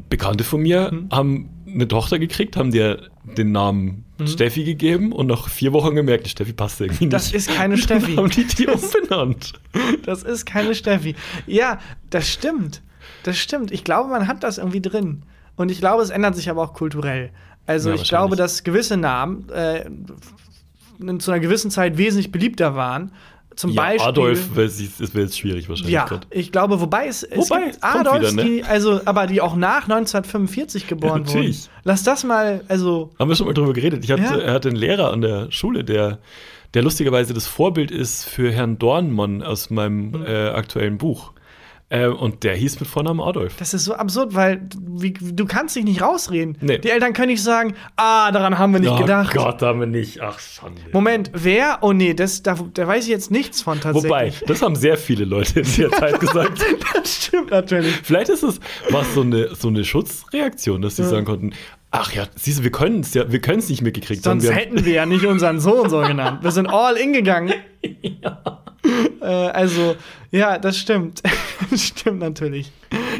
Bekannte 0.09 0.43
von 0.43 0.61
mir 0.61 0.91
Mhm. 0.91 1.07
haben 1.11 1.49
eine 1.73 1.87
Tochter 1.87 2.19
gekriegt, 2.19 2.57
haben 2.57 2.71
dir 2.71 3.09
den 3.37 3.51
Namen 3.51 4.03
Steffi 4.25 4.63
gegeben 4.63 5.11
und 5.11 5.27
nach 5.27 5.49
vier 5.49 5.73
Wochen 5.73 5.93
gemerkt, 5.95 6.25
die 6.25 6.29
Steffi 6.29 6.53
passt 6.53 6.79
irgendwie 6.79 7.05
nicht. 7.05 7.07
Mhm. 7.07 7.09
Das 7.11 7.31
ist 7.33 7.49
keine 7.53 7.77
Steffi. 7.77 8.15
Dann 8.15 8.17
haben 8.25 8.29
die 8.31 8.45
die 8.45 8.67
umbenannt. 8.67 9.53
Das 10.05 10.23
ist 10.23 10.45
keine 10.45 10.73
Steffi. 10.75 11.15
Ja, 11.47 11.79
das 12.11 12.29
stimmt. 12.29 12.81
Das 13.23 13.37
stimmt. 13.37 13.71
Ich 13.71 13.83
glaube, 13.83 14.09
man 14.09 14.27
hat 14.27 14.43
das 14.43 14.57
irgendwie 14.57 14.81
drin. 14.81 15.23
Und 15.57 15.69
ich 15.71 15.79
glaube, 15.79 16.01
es 16.03 16.09
ändert 16.11 16.35
sich 16.35 16.49
aber 16.49 16.61
auch 16.63 16.73
kulturell. 16.73 17.31
Also 17.67 17.89
Ja, 17.89 17.95
ich 17.95 18.03
glaube, 18.07 18.35
dass 18.35 18.63
gewisse 18.63 18.97
Namen 18.97 19.49
äh, 19.49 19.85
zu 21.19 21.31
einer 21.31 21.39
gewissen 21.39 21.71
Zeit 21.71 21.97
wesentlich 21.97 22.31
beliebter 22.31 22.75
waren. 22.75 23.11
Zum 23.55 23.71
Ja, 23.71 23.83
Beispiel. 23.83 24.07
Adolf, 24.09 24.49
das 24.57 24.79
wäre 25.13 25.23
jetzt 25.25 25.39
schwierig 25.39 25.69
wahrscheinlich. 25.69 25.93
Ja, 25.93 26.05
grad. 26.05 26.27
ich 26.29 26.51
glaube, 26.51 26.81
wobei 26.81 27.07
es, 27.07 27.23
es 27.23 27.49
Wobei, 27.49 27.65
gibt 27.71 27.77
Adolfs, 27.83 28.33
wieder, 28.33 28.43
ne? 28.43 28.49
die, 28.49 28.63
also, 28.65 28.99
aber 29.05 29.27
die 29.27 29.39
auch 29.39 29.55
nach 29.55 29.83
1945 29.83 30.87
geboren 30.87 31.21
Ja, 31.21 31.27
wurden. 31.27 31.35
natürlich. 31.37 31.69
Lass 31.85 32.03
das 32.03 32.25
mal, 32.25 32.65
also, 32.67 33.11
Haben 33.17 33.29
wir 33.29 33.35
schon 33.37 33.47
mal 33.47 33.53
drüber 33.53 33.71
geredet. 33.71 34.03
Ich 34.03 34.11
hatte, 34.11 34.23
Ja. 34.23 34.37
er 34.37 34.53
hatte 34.53 34.67
einen 34.69 34.77
Lehrer 34.77 35.13
an 35.13 35.21
der 35.21 35.51
Schule, 35.51 35.85
der, 35.85 36.19
der 36.73 36.83
lustigerweise 36.83 37.33
das 37.33 37.47
Vorbild 37.47 37.91
ist 37.91 38.25
für 38.25 38.51
Herrn 38.51 38.77
Dornmann 38.77 39.41
aus 39.41 39.69
meinem 39.69 40.09
Mhm. 40.11 40.25
äh, 40.27 40.47
aktuellen 40.49 40.97
Buch. 40.97 41.31
Äh, 41.89 42.07
und 42.07 42.43
der 42.43 42.55
hieß 42.55 42.79
mit 42.79 42.89
Vornamen 42.89 43.21
Adolf. 43.21 43.57
das 43.57 43.75
ist 43.75 43.85
so 43.85 43.93
absurd, 43.93 44.33
weil 44.33 44.67
wie, 44.81 45.13
du 45.13 45.45
kannst 45.45 45.75
dich 45.75 45.83
nicht 45.83 46.01
rausreden. 46.01 46.57
Nee. 46.59 46.79
Die 46.79 46.89
Eltern 46.89 47.13
können 47.13 47.27
nicht 47.27 47.43
sagen, 47.43 47.75
ah, 47.95 48.31
daran 48.31 48.57
haben 48.57 48.73
wir 48.73 48.79
nicht 48.79 48.97
gedacht. 48.97 49.35
Oh 49.37 49.43
Gott, 49.43 49.61
haben 49.61 49.79
wir 49.81 49.85
nicht. 49.87 50.19
Ach, 50.19 50.39
Schande. 50.39 50.81
Moment, 50.93 51.29
wer? 51.33 51.77
Oh 51.81 51.93
nee, 51.93 52.15
das, 52.15 52.41
da, 52.41 52.57
da 52.73 52.87
weiß 52.87 53.03
ich 53.03 53.11
jetzt 53.11 53.29
nichts 53.29 53.61
von 53.61 53.79
tatsächlich. 53.79 54.09
Wobei, 54.09 54.33
das 54.47 54.63
haben 54.63 54.75
sehr 54.75 54.97
viele 54.97 55.25
Leute 55.25 55.59
in 55.59 55.75
der 55.77 55.91
Zeit 55.91 56.19
gesagt. 56.19 56.65
das 56.95 57.25
stimmt 57.25 57.51
natürlich. 57.51 57.93
Vielleicht 58.03 58.29
ist 58.29 58.41
es 58.41 58.59
was 58.89 59.13
so 59.13 59.21
eine, 59.21 59.53
so 59.53 59.67
eine 59.67 59.83
Schutzreaktion, 59.83 60.81
dass 60.81 60.95
sie 60.95 61.03
sagen 61.03 61.25
konnten, 61.25 61.53
ach 61.91 62.11
ja, 62.13 62.25
siehst 62.35 62.59
du, 62.59 62.63
wir 62.63 62.71
können 62.71 63.01
es 63.01 63.13
ja, 63.13 63.31
wir 63.31 63.39
können 63.41 63.59
es 63.59 63.69
nicht 63.69 63.83
mitgekriegt. 63.83 64.25
haben. 64.25 64.39
Sonst 64.39 64.51
haben- 64.51 64.59
hätten 64.59 64.85
wir 64.85 64.93
ja 64.93 65.05
nicht 65.05 65.25
unseren 65.25 65.59
Sohn 65.59 65.87
so 65.89 65.99
genannt. 65.99 66.39
Wir 66.43 66.51
sind 66.51 66.65
all 66.65 66.97
in 66.97 67.13
gegangen. 67.13 67.53
Äh, 69.21 69.25
also, 69.25 69.95
ja, 70.31 70.57
das 70.59 70.77
stimmt. 70.77 71.23
das 71.71 71.81
stimmt 71.83 72.19
natürlich. 72.19 72.71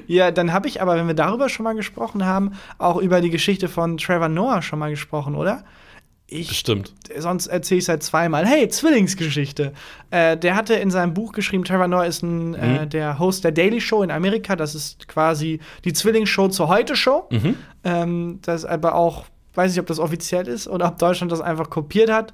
Ja, 0.08 0.32
dann 0.32 0.54
habe 0.54 0.68
ich 0.68 0.82
aber, 0.82 0.96
wenn 0.96 1.08
wir 1.08 1.14
darüber 1.16 1.50
schon 1.50 1.64
mal 1.64 1.74
gesprochen 1.76 2.26
haben, 2.26 2.52
auch 2.78 2.98
über 2.98 3.22
die 3.22 3.30
Geschichte 3.32 3.68
von 3.68 3.98
Trevor 3.98 4.30
Noah 4.30 4.62
schon 4.62 4.80
mal 4.80 4.90
gesprochen, 4.90 5.36
oder? 5.36 5.64
Ich, 6.28 6.48
Bestimmt. 6.48 6.94
sonst 7.18 7.48
erzähle 7.48 7.78
ich 7.80 7.86
seit 7.86 8.02
zweimal. 8.02 8.46
Hey, 8.48 8.68
Zwillingsgeschichte. 8.68 9.74
Äh, 10.10 10.36
der 10.38 10.56
hatte 10.56 10.74
in 10.74 10.90
seinem 10.90 11.14
Buch 11.14 11.34
geschrieben, 11.34 11.64
Trevor 11.64 11.88
Noah 11.88 12.06
ist 12.08 12.24
ein, 12.24 12.50
Mhm. 12.52 12.56
äh, 12.56 12.88
der 12.88 13.20
Host 13.20 13.44
der 13.44 13.52
Daily 13.52 13.80
Show 13.80 14.02
in 14.02 14.10
Amerika. 14.10 14.56
Das 14.56 14.74
ist 14.74 15.08
quasi 15.08 15.60
die 15.84 15.94
Zwillingsshow 15.94 16.48
zur 16.48 16.68
Heute-Show. 16.68 17.28
Mhm. 17.30 17.56
Ähm, 17.84 18.40
das 18.42 18.66
aber 18.66 18.96
auch, 18.96 19.26
weiß 19.54 19.72
nicht, 19.72 19.80
ob 19.80 19.86
das 19.86 20.00
offiziell 20.00 20.48
ist 20.48 20.68
oder 20.68 20.88
ob 20.88 20.98
Deutschland 20.98 21.32
das 21.32 21.42
einfach 21.42 21.70
kopiert 21.70 22.10
hat. 22.12 22.34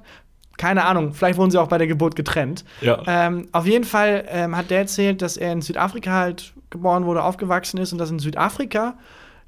Keine 0.62 0.84
Ahnung, 0.84 1.12
vielleicht 1.12 1.40
wurden 1.40 1.50
sie 1.50 1.58
auch 1.58 1.66
bei 1.66 1.76
der 1.76 1.88
Geburt 1.88 2.14
getrennt. 2.14 2.64
Ja. 2.82 3.02
Ähm, 3.04 3.48
auf 3.50 3.66
jeden 3.66 3.82
Fall 3.82 4.24
ähm, 4.28 4.56
hat 4.56 4.70
der 4.70 4.78
erzählt, 4.78 5.20
dass 5.20 5.36
er 5.36 5.50
in 5.50 5.60
Südafrika 5.60 6.12
halt 6.12 6.52
geboren 6.70 7.04
wurde, 7.04 7.24
aufgewachsen 7.24 7.78
ist 7.78 7.90
und 7.90 7.98
dass 7.98 8.12
in 8.12 8.20
Südafrika 8.20 8.94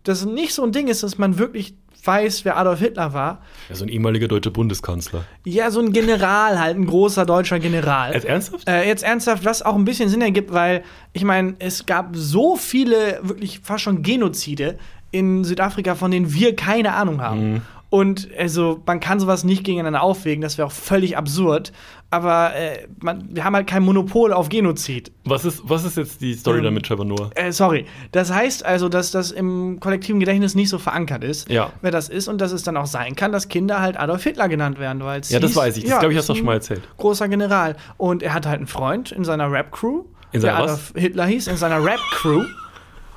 das 0.03 0.25
nicht 0.25 0.53
so 0.53 0.65
ein 0.65 0.73
Ding 0.73 0.89
ist, 0.89 1.05
dass 1.05 1.17
man 1.17 1.39
wirklich 1.39 1.77
weiß, 2.03 2.45
wer 2.45 2.57
Adolf 2.57 2.81
Hitler 2.81 3.13
war. 3.13 3.43
Ja, 3.69 3.77
so 3.77 3.85
ein 3.85 3.91
ehemaliger 3.91 4.27
deutscher 4.27 4.51
Bundeskanzler. 4.51 5.23
Ja, 5.45 5.71
so 5.71 5.79
ein 5.79 5.93
General 5.93 6.59
halt, 6.59 6.77
ein 6.77 6.85
großer 6.85 7.25
deutscher 7.25 7.61
General. 7.61 8.13
Als 8.13 8.25
ernsthaft? 8.25 8.69
Äh, 8.69 8.89
jetzt 8.89 9.05
ernsthaft, 9.05 9.45
was 9.45 9.63
auch 9.63 9.77
ein 9.77 9.85
bisschen 9.85 10.09
Sinn 10.09 10.21
ergibt, 10.21 10.53
weil 10.53 10.83
ich 11.13 11.23
meine, 11.23 11.55
es 11.61 11.87
gab 11.87 12.17
so 12.17 12.57
viele 12.57 13.21
wirklich 13.23 13.61
fast 13.61 13.85
schon 13.85 14.03
Genozide 14.03 14.79
in 15.13 15.45
Südafrika, 15.45 15.95
von 15.95 16.11
denen 16.11 16.35
wir 16.35 16.57
keine 16.57 16.93
Ahnung 16.95 17.23
haben. 17.23 17.63
Und 17.95 18.29
also 18.37 18.83
man 18.87 18.99
kann 18.99 19.21
sowas 19.21 19.45
nicht 19.45 19.63
gegeneinander 19.63 20.03
aufwägen, 20.03 20.43
das 20.43 20.59
wäre 20.59 20.67
auch 20.67 20.73
völlig 20.73 21.17
absurd. 21.17 21.71
Aber 22.11 22.53
äh, 22.57 22.89
man, 23.01 23.29
wir 23.31 23.45
haben 23.45 23.55
halt 23.55 23.69
kein 23.69 23.85
Monopol 23.85 24.33
auf 24.33 24.49
Genozid. 24.49 25.13
Was 25.25 25.45
ist, 25.45 25.63
was 25.63 25.85
ist 25.85 25.97
jetzt 25.97 26.21
die 26.21 26.35
Story 26.35 26.59
Ähm, 26.59 26.65
da 26.65 26.71
mit 26.73 26.85
Trevor 26.87 27.05
Noah? 27.05 27.31
Äh, 27.37 27.53
sorry. 27.53 27.87
Das 28.11 28.33
heißt 28.33 28.65
also, 28.65 28.89
dass 28.89 29.13
das 29.13 29.31
im 29.31 29.79
kollektiven 29.79 30.19
Gedächtnis 30.19 30.57
nicht 30.57 30.71
so 30.71 30.79
verankert 30.81 31.23
ist, 31.23 31.49
Ja. 31.49 31.71
wer 31.83 31.93
das 31.93 32.09
ist 32.09 32.27
und 32.27 32.41
dass 32.41 32.51
es 32.51 32.65
dann 32.65 32.77
auch 32.77 32.87
sein 32.87 33.15
kann, 33.15 33.31
dass 33.31 33.47
Kinder 33.49 33.81
halt 33.81 33.97
Adolf 33.97 34.25
Hitler 34.25 34.49
genannt 34.49 34.81
werden, 34.81 35.05
weil 35.05 35.21
Ja, 35.29 35.39
das 35.39 35.53
hieß- 35.53 35.57
weiß 35.57 35.77
ich. 35.77 35.85
Das 35.85 35.91
ja, 35.93 35.99
glaube 36.01 36.15
ich, 36.15 36.19
hast 36.19 36.29
du 36.29 36.35
schon 36.35 36.47
mal 36.47 36.55
erzählt. 36.55 36.83
Großer 36.97 37.29
General. 37.29 37.77
Und 37.97 38.25
er 38.25 38.35
hat 38.35 38.45
halt 38.45 38.57
einen 38.59 38.67
Freund 38.67 39.13
in 39.13 39.23
seiner 39.23 39.53
Rap-Crew, 39.53 40.03
In 40.33 40.41
der 40.41 40.51
seiner 40.53 40.65
was? 40.65 40.71
Adolf 40.73 40.93
Hitler 40.97 41.27
hieß, 41.27 41.47
in 41.47 41.57
seiner 41.57 41.85
Rap-Crew. 41.85 42.43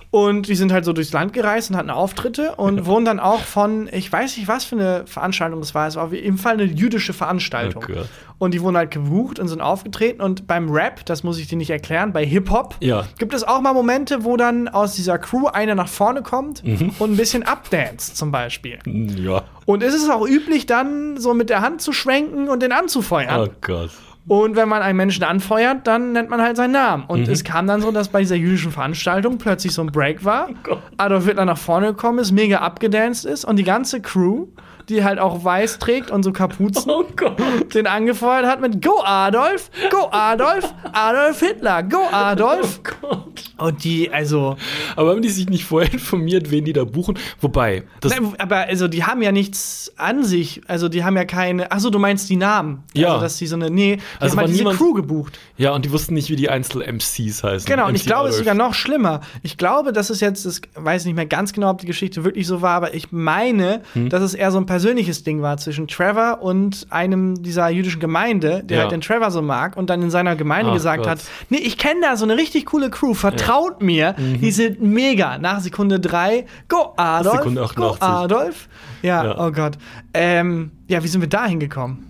Und 0.10 0.48
die 0.48 0.56
sind 0.56 0.72
halt 0.72 0.86
so 0.86 0.94
durchs 0.94 1.12
Land 1.12 1.34
gereist 1.34 1.70
und 1.70 1.76
hatten 1.76 1.90
Auftritte 1.90 2.56
und 2.56 2.86
wurden 2.86 3.04
dann 3.06 3.20
auch 3.20 3.42
von, 3.42 3.90
ich 3.92 4.12
weiß 4.12 4.38
nicht, 4.38 4.48
was 4.48 4.64
für 4.64 4.76
eine 4.76 5.04
Veranstaltung 5.06 5.60
es 5.60 5.76
war, 5.76 5.88
es 5.88 5.96
war 5.98 6.06
auf 6.06 6.14
jeden 6.14 6.38
Fall 6.38 6.54
eine 6.54 6.64
jüdische 6.64 7.12
Veranstaltung. 7.14 7.84
Gott. 7.86 8.08
und 8.40 8.54
die 8.54 8.62
wurden 8.62 8.78
halt 8.78 8.92
gebucht 8.92 9.38
und 9.40 9.48
sind 9.50 9.60
aufgetreten. 9.62 10.22
Und 10.22 10.48
beim 10.48 10.70
Rap, 10.70 11.06
das 11.06 11.24
muss 11.24 11.38
ich 11.40 11.48
dir 11.48 11.58
nicht 11.58 11.70
erklären, 11.72 12.14
bei 12.14 12.26
Hip-Hop 12.26 12.76
Ja. 12.80 13.06
gibt 13.18 13.34
es 13.34 13.44
auch 13.44 13.60
mal 13.62 13.74
Momente, 13.74 14.24
wo 14.24 14.38
dann 14.38 14.68
aus 14.70 14.96
dieser 14.96 15.18
Crew 15.18 15.48
einer 15.48 15.76
nach 15.76 15.90
vorne 15.90 16.22
kommt 16.22 16.64
Mhm. 16.64 16.92
und 17.00 17.12
ein 17.12 17.18
bisschen 17.18 17.44
abdanzt 17.44 18.16
zum 18.16 18.32
Beispiel. 18.32 18.80
Ja. 18.86 19.44
Und 19.66 19.84
es 19.84 19.94
ist 19.94 20.10
auch 20.10 20.26
üblich, 20.26 20.66
dann 20.68 21.18
so 21.18 21.34
mit 21.34 21.50
der 21.50 21.62
Hand 21.62 21.82
zu 21.82 21.92
schwenken 21.92 22.48
und 22.48 22.62
den 22.64 22.72
anzufeuern. 22.72 23.50
Oh 23.50 23.54
Gott. 23.62 23.90
Und 24.28 24.56
wenn 24.58 24.68
man 24.68 24.82
einen 24.82 24.98
Menschen 24.98 25.24
anfeuert, 25.24 25.88
dann 25.88 26.12
nennt 26.12 26.30
man 26.30 26.42
halt 26.42 26.58
seinen 26.58 26.74
Namen. 26.74 27.06
Und 27.08 27.28
Mhm. 27.28 27.34
es 27.34 27.44
kam 27.46 27.66
dann 27.66 27.82
so, 27.82 27.92
dass 27.92 28.10
bei 28.10 28.20
dieser 28.20 28.36
jüdischen 28.36 28.72
Veranstaltung 28.72 29.38
plötzlich 29.38 29.74
so 29.74 29.82
ein 29.82 29.88
Break 29.88 30.26
war. 30.26 30.50
Oh. 30.70 30.78
Adolf 30.98 31.26
Hitler 31.26 31.46
nach 31.46 31.58
vorne 31.58 31.88
gekommen 31.88 32.20
ist, 32.20 32.32
mega 32.34 32.58
abgedanced 32.58 33.24
ist 33.26 33.46
und 33.46 33.56
die 33.56 33.64
ganze 33.64 34.02
Crew, 34.02 34.48
die 34.90 35.04
halt 35.04 35.20
auch 35.20 35.44
weiß 35.44 35.80
trägt 35.80 36.12
und 36.12 36.24
so 36.24 36.32
Kapuzen, 36.32 36.90
Oh 36.92 37.04
Gott. 37.16 37.38
den 37.74 37.88
angefeuert 37.88 38.46
hat 38.46 38.62
mit 38.62 38.82
Go 38.84 39.02
Adolf, 39.04 39.70
Go 39.90 40.08
Adolf, 40.12 40.74
Adolf 40.94 41.40
Hitler, 41.40 41.84
Go 41.84 42.00
Adolf. 42.12 42.80
Oh 42.86 43.08
Gott. 43.08 43.24
Und 43.58 43.84
die, 43.84 44.12
also, 44.12 44.56
Aber 44.96 45.12
haben 45.12 45.22
die 45.24 45.30
sich 45.30 45.50
nicht 45.50 45.66
vorher 45.66 45.92
informiert, 45.92 46.52
wen 46.52 46.64
die 46.64 46.74
da 46.74 46.84
buchen? 46.84 47.18
Wobei, 47.42 47.84
das, 48.02 48.12
Nein, 48.14 48.34
aber 48.38 48.58
also 48.58 48.88
die 48.88 49.04
haben 49.04 49.22
ja 49.24 49.32
nichts 49.32 49.92
an 49.98 50.24
sich. 50.24 50.62
Also 50.68 50.90
die 50.90 51.04
haben 51.04 51.16
ja 51.18 51.26
keine. 51.26 51.72
Achso, 51.72 51.90
du 51.90 51.98
meinst 51.98 52.30
die 52.30 52.36
Namen. 52.36 52.84
Ja. 52.94 53.10
Also 53.10 53.22
dass 53.22 53.38
die 53.38 53.48
so 53.48 53.56
eine. 53.56 53.72
Nee, 53.72 53.96
die 53.98 54.02
Also 54.20 54.34
haben 54.34 54.40
halt 54.42 54.50
diese 54.50 54.60
niemand- 54.60 54.78
Crew 54.78 54.94
gebucht. 54.94 55.40
ja, 55.58 55.72
und 55.74 55.86
die 55.86 55.92
wussten 55.92 56.14
nicht, 56.14 56.30
wie 56.30 56.36
die 56.36 56.50
Einzel-MCs 56.50 57.44
heißen. 57.44 57.66
Genau, 57.68 57.88
und 57.88 57.96
ich 57.96 58.06
glaube, 58.06 58.30
es 58.30 58.36
ist 58.36 58.40
sogar 58.42 58.54
noch 58.54 58.76
schlimmer. 58.76 59.22
Ich 59.42 59.58
glaube, 59.58 59.92
das 59.92 60.12
ist 60.12 60.22
jetzt, 60.22 60.46
das 60.46 60.62
weiß 60.76 61.06
nicht 61.06 61.16
mehr 61.16 61.26
ganz 61.26 61.52
genau, 61.52 61.72
ob 61.72 61.80
die 61.80 61.88
Geschichte 61.88 62.24
wirklich 62.24 62.46
so 62.46 62.62
war, 62.62 62.76
aber 62.76 62.94
ich 62.94 63.12
meine, 63.12 63.82
Hm. 63.94 64.10
dass 64.10 64.22
es 64.22 64.36
eher 64.36 64.52
so 64.52 64.60
ein 64.60 64.68
persönliches 64.78 65.24
Ding 65.24 65.42
war 65.42 65.58
zwischen 65.58 65.88
Trevor 65.88 66.40
und 66.44 66.86
einem 66.92 67.42
dieser 67.42 67.68
jüdischen 67.70 68.00
Gemeinde, 68.00 68.62
der 68.64 68.78
Ja. 68.78 68.84
halt 68.84 68.92
den 68.92 69.02
Trevor 69.02 69.32
so 69.32 69.42
mag 69.42 69.76
und 69.76 69.90
dann 69.90 70.04
in 70.04 70.12
seiner 70.12 70.36
Gemeinde 70.36 70.70
Ach 70.70 70.76
gesagt 70.76 71.00
Gott. 71.00 71.08
hat: 71.10 71.20
Nee, 71.50 71.58
ich 71.58 71.80
kenne 71.80 72.02
da 72.02 72.16
so 72.16 72.26
eine 72.26 72.38
richtig 72.38 72.68
coole 72.68 72.92
Crew, 72.92 73.16
vertraut 73.16 73.82
mir, 73.82 74.14
Mhm. 74.18 74.40
die 74.42 74.52
sind 74.52 74.82
mega. 74.84 75.40
Nach 75.40 75.62
Sekunde 75.62 76.00
drei, 76.00 76.46
go 76.68 76.94
Adolf, 76.96 77.38
Sekunde 77.38 77.62
go 77.76 77.88
88. 77.94 78.02
Adolf. 78.08 78.70
Ja, 79.02 79.24
Ja. 79.26 79.46
oh 79.48 79.52
Gott. 79.52 79.80
Ähm, 80.14 80.70
ja, 80.88 81.04
wie 81.04 81.08
sind 81.08 81.22
wir 81.22 81.30
da 81.30 81.48
hingekommen? 81.48 82.04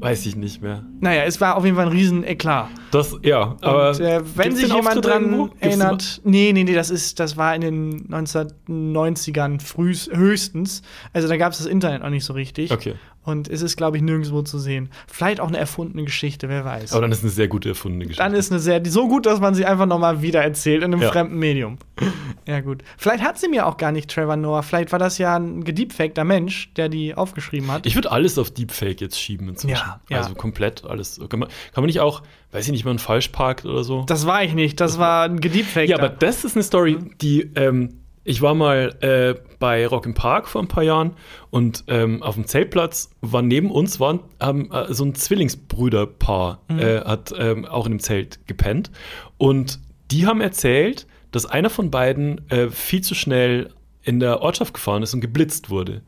Weiß 0.00 0.26
ich 0.26 0.36
nicht 0.36 0.62
mehr. 0.62 0.84
Naja, 1.00 1.24
es 1.24 1.40
war 1.40 1.56
auf 1.56 1.64
jeden 1.64 1.76
Fall 1.76 1.86
ein 1.86 1.92
riesen 1.92 2.22
Eklat. 2.22 2.68
Das, 2.90 3.16
ja, 3.22 3.56
aber. 3.60 3.90
Und, 3.90 4.00
äh, 4.00 4.20
wenn 4.36 4.54
sich 4.54 4.72
jemand 4.72 5.04
dran 5.04 5.50
erinnert, 5.58 6.20
nee, 6.24 6.52
nee, 6.52 6.64
nee, 6.64 6.74
das 6.74 6.90
ist, 6.90 7.18
das 7.18 7.36
war 7.36 7.54
in 7.54 7.60
den 7.60 8.08
1990ern 8.08 9.60
frühst, 9.60 10.14
höchstens. 10.14 10.82
Also 11.12 11.26
da 11.26 11.36
gab 11.36 11.52
es 11.52 11.58
das 11.58 11.66
Internet 11.66 12.02
noch 12.02 12.10
nicht 12.10 12.24
so 12.24 12.32
richtig. 12.32 12.70
Okay. 12.70 12.94
Und 13.28 13.46
es 13.48 13.60
ist, 13.60 13.76
glaube 13.76 13.98
ich, 13.98 14.02
nirgendwo 14.02 14.40
zu 14.40 14.58
sehen. 14.58 14.88
Vielleicht 15.06 15.38
auch 15.40 15.48
eine 15.48 15.58
erfundene 15.58 16.04
Geschichte, 16.04 16.48
wer 16.48 16.64
weiß. 16.64 16.92
Aber 16.92 17.02
dann 17.02 17.12
ist 17.12 17.22
eine 17.22 17.30
sehr 17.30 17.46
gute 17.46 17.68
erfundene 17.68 18.06
Geschichte. 18.06 18.22
Dann 18.22 18.32
ist 18.32 18.50
eine 18.50 18.58
sehr, 18.58 18.80
so 18.86 19.06
gut, 19.06 19.26
dass 19.26 19.38
man 19.38 19.54
sie 19.54 19.66
einfach 19.66 19.84
nochmal 19.84 20.22
wieder 20.22 20.42
erzählt 20.42 20.82
in 20.82 20.94
einem 20.94 21.02
Ja. 21.02 21.12
fremden 21.12 21.38
Medium. 21.38 21.76
Ja, 22.46 22.60
gut. 22.62 22.82
Vielleicht 22.96 23.22
hat 23.22 23.38
sie 23.38 23.46
mir 23.46 23.66
auch 23.66 23.76
gar 23.76 23.92
nicht 23.92 24.08
Trevor 24.08 24.36
Noah. 24.36 24.62
Vielleicht 24.62 24.90
war 24.90 24.98
das 24.98 25.18
ja 25.18 25.36
ein 25.36 25.64
gediebfakter 25.64 26.24
Mensch, 26.24 26.72
der 26.78 26.88
die 26.88 27.14
aufgeschrieben 27.14 27.70
hat. 27.70 27.84
Ich 27.84 27.94
würde 27.94 28.10
alles 28.10 28.38
auf 28.38 28.50
Deepfake 28.50 29.02
jetzt 29.02 29.20
schieben 29.20 29.50
inzwischen. 29.50 29.74
Ja, 29.74 30.00
ja. 30.08 30.16
Also 30.16 30.34
komplett 30.34 30.82
alles. 30.86 31.20
Kann 31.28 31.40
man, 31.40 31.50
kann 31.50 31.82
man 31.82 31.86
nicht 31.88 32.00
auch, 32.00 32.22
weiß 32.52 32.64
ich 32.64 32.72
nicht, 32.72 32.86
mal 32.86 32.96
falsch 32.98 33.28
parkt 33.28 33.66
oder 33.66 33.84
so? 33.84 34.04
das 34.06 34.26
war 34.26 34.42
ich 34.44 34.54
nicht. 34.54 34.80
Das 34.80 34.98
war 34.98 35.24
ein 35.24 35.40
gediebfakter. 35.40 35.90
Ja, 35.90 35.98
aber 35.98 36.08
das 36.08 36.44
ist 36.46 36.56
eine 36.56 36.62
Story, 36.62 36.96
die, 37.20 37.50
ähm, 37.54 37.97
ich 38.28 38.42
war 38.42 38.54
mal 38.54 38.94
äh, 39.00 39.40
bei 39.58 39.86
Rock 39.86 40.04
im 40.04 40.12
Park 40.14 40.48
vor 40.48 40.60
ein 40.62 40.68
paar 40.68 40.82
Jahren 40.82 41.12
und 41.50 41.84
ähm, 41.88 42.22
auf 42.22 42.34
dem 42.34 42.46
Zeltplatz 42.46 43.10
war 43.22 43.40
neben 43.40 43.70
uns 43.70 44.00
waren, 44.00 44.20
haben, 44.38 44.70
äh, 44.70 44.92
so 44.92 45.04
ein 45.04 45.14
Zwillingsbrüderpaar, 45.14 46.60
äh, 46.68 47.00
hat 47.00 47.32
ähm, 47.38 47.64
auch 47.64 47.86
in 47.86 47.92
dem 47.92 48.00
Zelt 48.00 48.46
gepennt. 48.46 48.90
Und 49.38 49.80
die 50.10 50.26
haben 50.26 50.40
erzählt, 50.42 51.06
dass 51.30 51.46
einer 51.46 51.70
von 51.70 51.90
beiden 51.90 52.48
äh, 52.50 52.68
viel 52.68 53.00
zu 53.00 53.14
schnell 53.14 53.70
in 54.02 54.20
der 54.20 54.42
Ortschaft 54.42 54.74
gefahren 54.74 55.02
ist 55.02 55.14
und 55.14 55.20
geblitzt 55.20 55.70
wurde. 55.70 56.02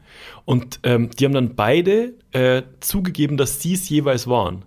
Und 0.44 0.80
ähm, 0.82 1.10
die 1.18 1.24
haben 1.24 1.34
dann 1.34 1.54
beide 1.54 2.14
äh, 2.32 2.62
zugegeben, 2.80 3.36
dass 3.36 3.60
sie 3.60 3.74
es 3.74 3.88
jeweils 3.88 4.26
waren. 4.26 4.64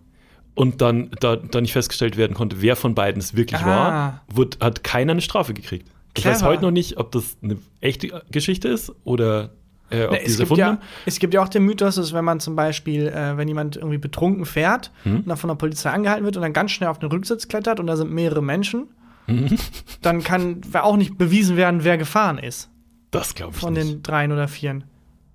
Und 0.55 0.81
dann, 0.81 1.11
da, 1.19 1.35
da 1.35 1.61
nicht 1.61 1.73
festgestellt 1.73 2.17
werden 2.17 2.33
konnte, 2.35 2.61
wer 2.61 2.75
von 2.75 2.93
beiden 2.95 3.19
es 3.19 3.35
wirklich 3.35 3.61
Ah. 3.61 3.65
war, 3.65 4.21
wurde, 4.27 4.57
hat 4.59 4.83
keiner 4.83 5.11
eine 5.11 5.21
Strafe 5.21 5.53
gekriegt. 5.53 5.87
Ich 6.18 6.26
weiß 6.26 6.43
heute 6.43 6.61
noch 6.61 6.72
nicht, 6.72 6.97
ob 6.97 7.11
das 7.11 7.38
eine 7.41 7.57
echte 7.82 8.22
Geschichte 8.32 8.68
ist 8.68 8.91
oder 9.03 9.51
äh, 9.89 10.05
ob 10.05 10.11
die 10.20 10.26
es, 10.26 10.38
gibt 10.38 10.57
ja, 10.57 10.80
es 11.05 11.20
gibt 11.20 11.34
ja 11.34 11.41
auch 11.43 11.49
den 11.49 11.64
Mythos, 11.64 11.95
dass 11.95 12.14
wenn 12.14 12.24
man 12.26 12.39
zum 12.39 12.55
Beispiel, 12.55 13.07
äh, 13.07 13.36
wenn 13.38 13.47
jemand 13.47 13.76
irgendwie 13.78 13.97
betrunken 13.97 14.45
fährt 14.45 14.91
Hm? 15.03 15.18
und 15.18 15.28
dann 15.28 15.38
von 15.38 15.47
der 15.49 15.55
Polizei 15.55 15.89
angehalten 15.89 16.24
wird 16.26 16.36
und 16.36 16.41
dann 16.43 16.53
ganz 16.53 16.72
schnell 16.72 16.89
auf 16.89 16.99
den 16.99 17.09
Rücksitz 17.09 17.47
klettert 17.47 17.80
und 17.80 17.88
da 17.88 17.95
sind 17.97 18.11
mehrere 18.11 18.41
Menschen, 18.43 18.88
Hm? 19.26 19.57
dann 20.01 20.24
kann 20.24 20.61
auch 20.74 20.97
nicht 20.97 21.18
bewiesen 21.18 21.57
werden, 21.57 21.84
wer 21.84 21.97
gefahren 21.97 22.38
ist 22.38 22.70
Das 23.11 23.34
glaube 23.36 23.53
ich 23.55 23.59
von 23.61 23.74
nicht. 23.74 23.88
den 23.89 24.03
dreien 24.03 24.32
oder 24.32 24.47
vieren. 24.47 24.84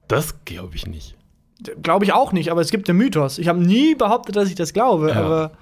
Das 0.09 0.45
glaube 0.45 0.77
ich 0.77 0.87
nicht. 0.87 1.17
Glaube 1.83 2.05
ich 2.05 2.13
auch 2.13 2.33
nicht, 2.33 2.51
aber 2.53 2.61
es 2.61 2.71
gibt 2.71 2.87
den 2.87 2.97
Mythos. 2.97 3.39
Ich 3.39 3.49
habe 3.49 3.59
nie 3.59 3.95
behauptet, 3.97 4.37
dass 4.37 4.49
ich 4.49 4.55
das 4.55 4.73
glaube, 4.73 5.09
Ja. 5.11 5.17
aber 5.25 5.53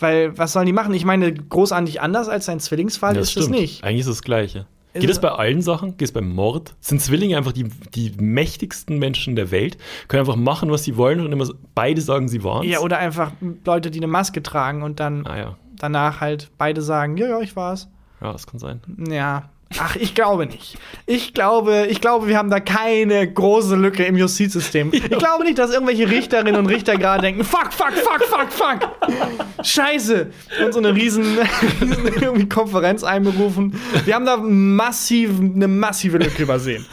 weil, 0.00 0.36
was 0.38 0.52
sollen 0.52 0.66
die 0.66 0.72
machen? 0.72 0.92
Ich 0.94 1.04
meine, 1.04 1.32
großartig 1.32 2.00
anders 2.00 2.28
als 2.28 2.48
ein 2.48 2.60
Zwillingsfall 2.60 3.14
Ja, 3.14 3.20
ist 3.20 3.36
es 3.36 3.48
nicht. 3.48 3.84
Eigentlich 3.84 4.00
ist 4.00 4.06
es 4.06 4.16
das 4.18 4.22
Gleiche. 4.22 4.66
Geht 4.92 5.08
es- 5.08 5.20
bei 5.20 5.30
allen 5.30 5.62
Sachen? 5.62 5.96
Geht 5.96 6.08
es 6.08 6.12
beim 6.12 6.28
Mord? 6.34 6.74
Sind 6.80 7.00
Zwillinge 7.00 7.36
einfach 7.36 7.52
die, 7.52 7.68
die 7.94 8.10
mächtigsten 8.18 8.98
Menschen 8.98 9.36
der 9.36 9.52
Welt? 9.52 9.78
Können 10.08 10.20
einfach 10.20 10.34
machen, 10.34 10.70
was 10.72 10.82
sie 10.82 10.96
wollen 10.96 11.20
und 11.20 11.30
immer 11.30 11.46
beide 11.76 12.00
sagen, 12.00 12.26
sie 12.28 12.42
waren 12.42 12.66
Ja, 12.66 12.80
oder 12.80 12.98
einfach 12.98 13.30
Leute, 13.64 13.92
die 13.92 14.00
eine 14.00 14.08
Maske 14.08 14.42
tragen 14.42 14.82
und 14.82 14.98
dann 14.98 15.26
Ah 15.26 15.38
ja. 15.38 15.56
danach 15.76 16.20
halt 16.20 16.50
beide 16.58 16.82
sagen, 16.82 17.16
ja, 17.16 17.28
ja, 17.28 17.40
ich 17.40 17.54
war's. 17.54 17.88
Ja, 18.20 18.32
das 18.32 18.46
kann 18.48 18.58
sein. 18.58 18.80
Ja. 19.08 19.50
Ach, 19.78 19.94
ich 19.96 20.14
glaube 20.14 20.46
nicht. 20.46 20.78
Ich 21.06 21.32
glaube, 21.32 21.86
ich 21.88 22.00
glaube, 22.00 22.26
wir 22.26 22.36
haben 22.36 22.50
da 22.50 22.58
keine 22.58 23.30
große 23.32 23.76
Lücke 23.76 24.04
im 24.04 24.16
Justizsystem. 24.16 24.90
Ich 24.92 25.08
glaube 25.08 25.44
nicht, 25.44 25.58
dass 25.58 25.72
irgendwelche 25.72 26.10
Richterinnen 26.10 26.56
und 26.56 26.66
Richter 26.66 26.96
gerade 26.96 27.22
denken, 27.22 27.44
fuck, 27.44 27.72
fuck, 27.72 27.92
fuck, 27.92 28.24
fuck, 28.24 28.52
fuck. 28.52 29.64
Scheiße. 29.64 30.30
Und 30.64 30.72
so 30.72 30.80
eine 30.80 30.94
riesen, 30.94 31.38
riesen 31.80 32.48
Konferenz 32.48 33.04
einberufen. 33.04 33.78
Wir 34.04 34.16
haben 34.16 34.26
da 34.26 34.36
massiv, 34.38 35.38
eine 35.38 35.68
massive 35.68 36.18
Lücke 36.18 36.42
übersehen. 36.42 36.84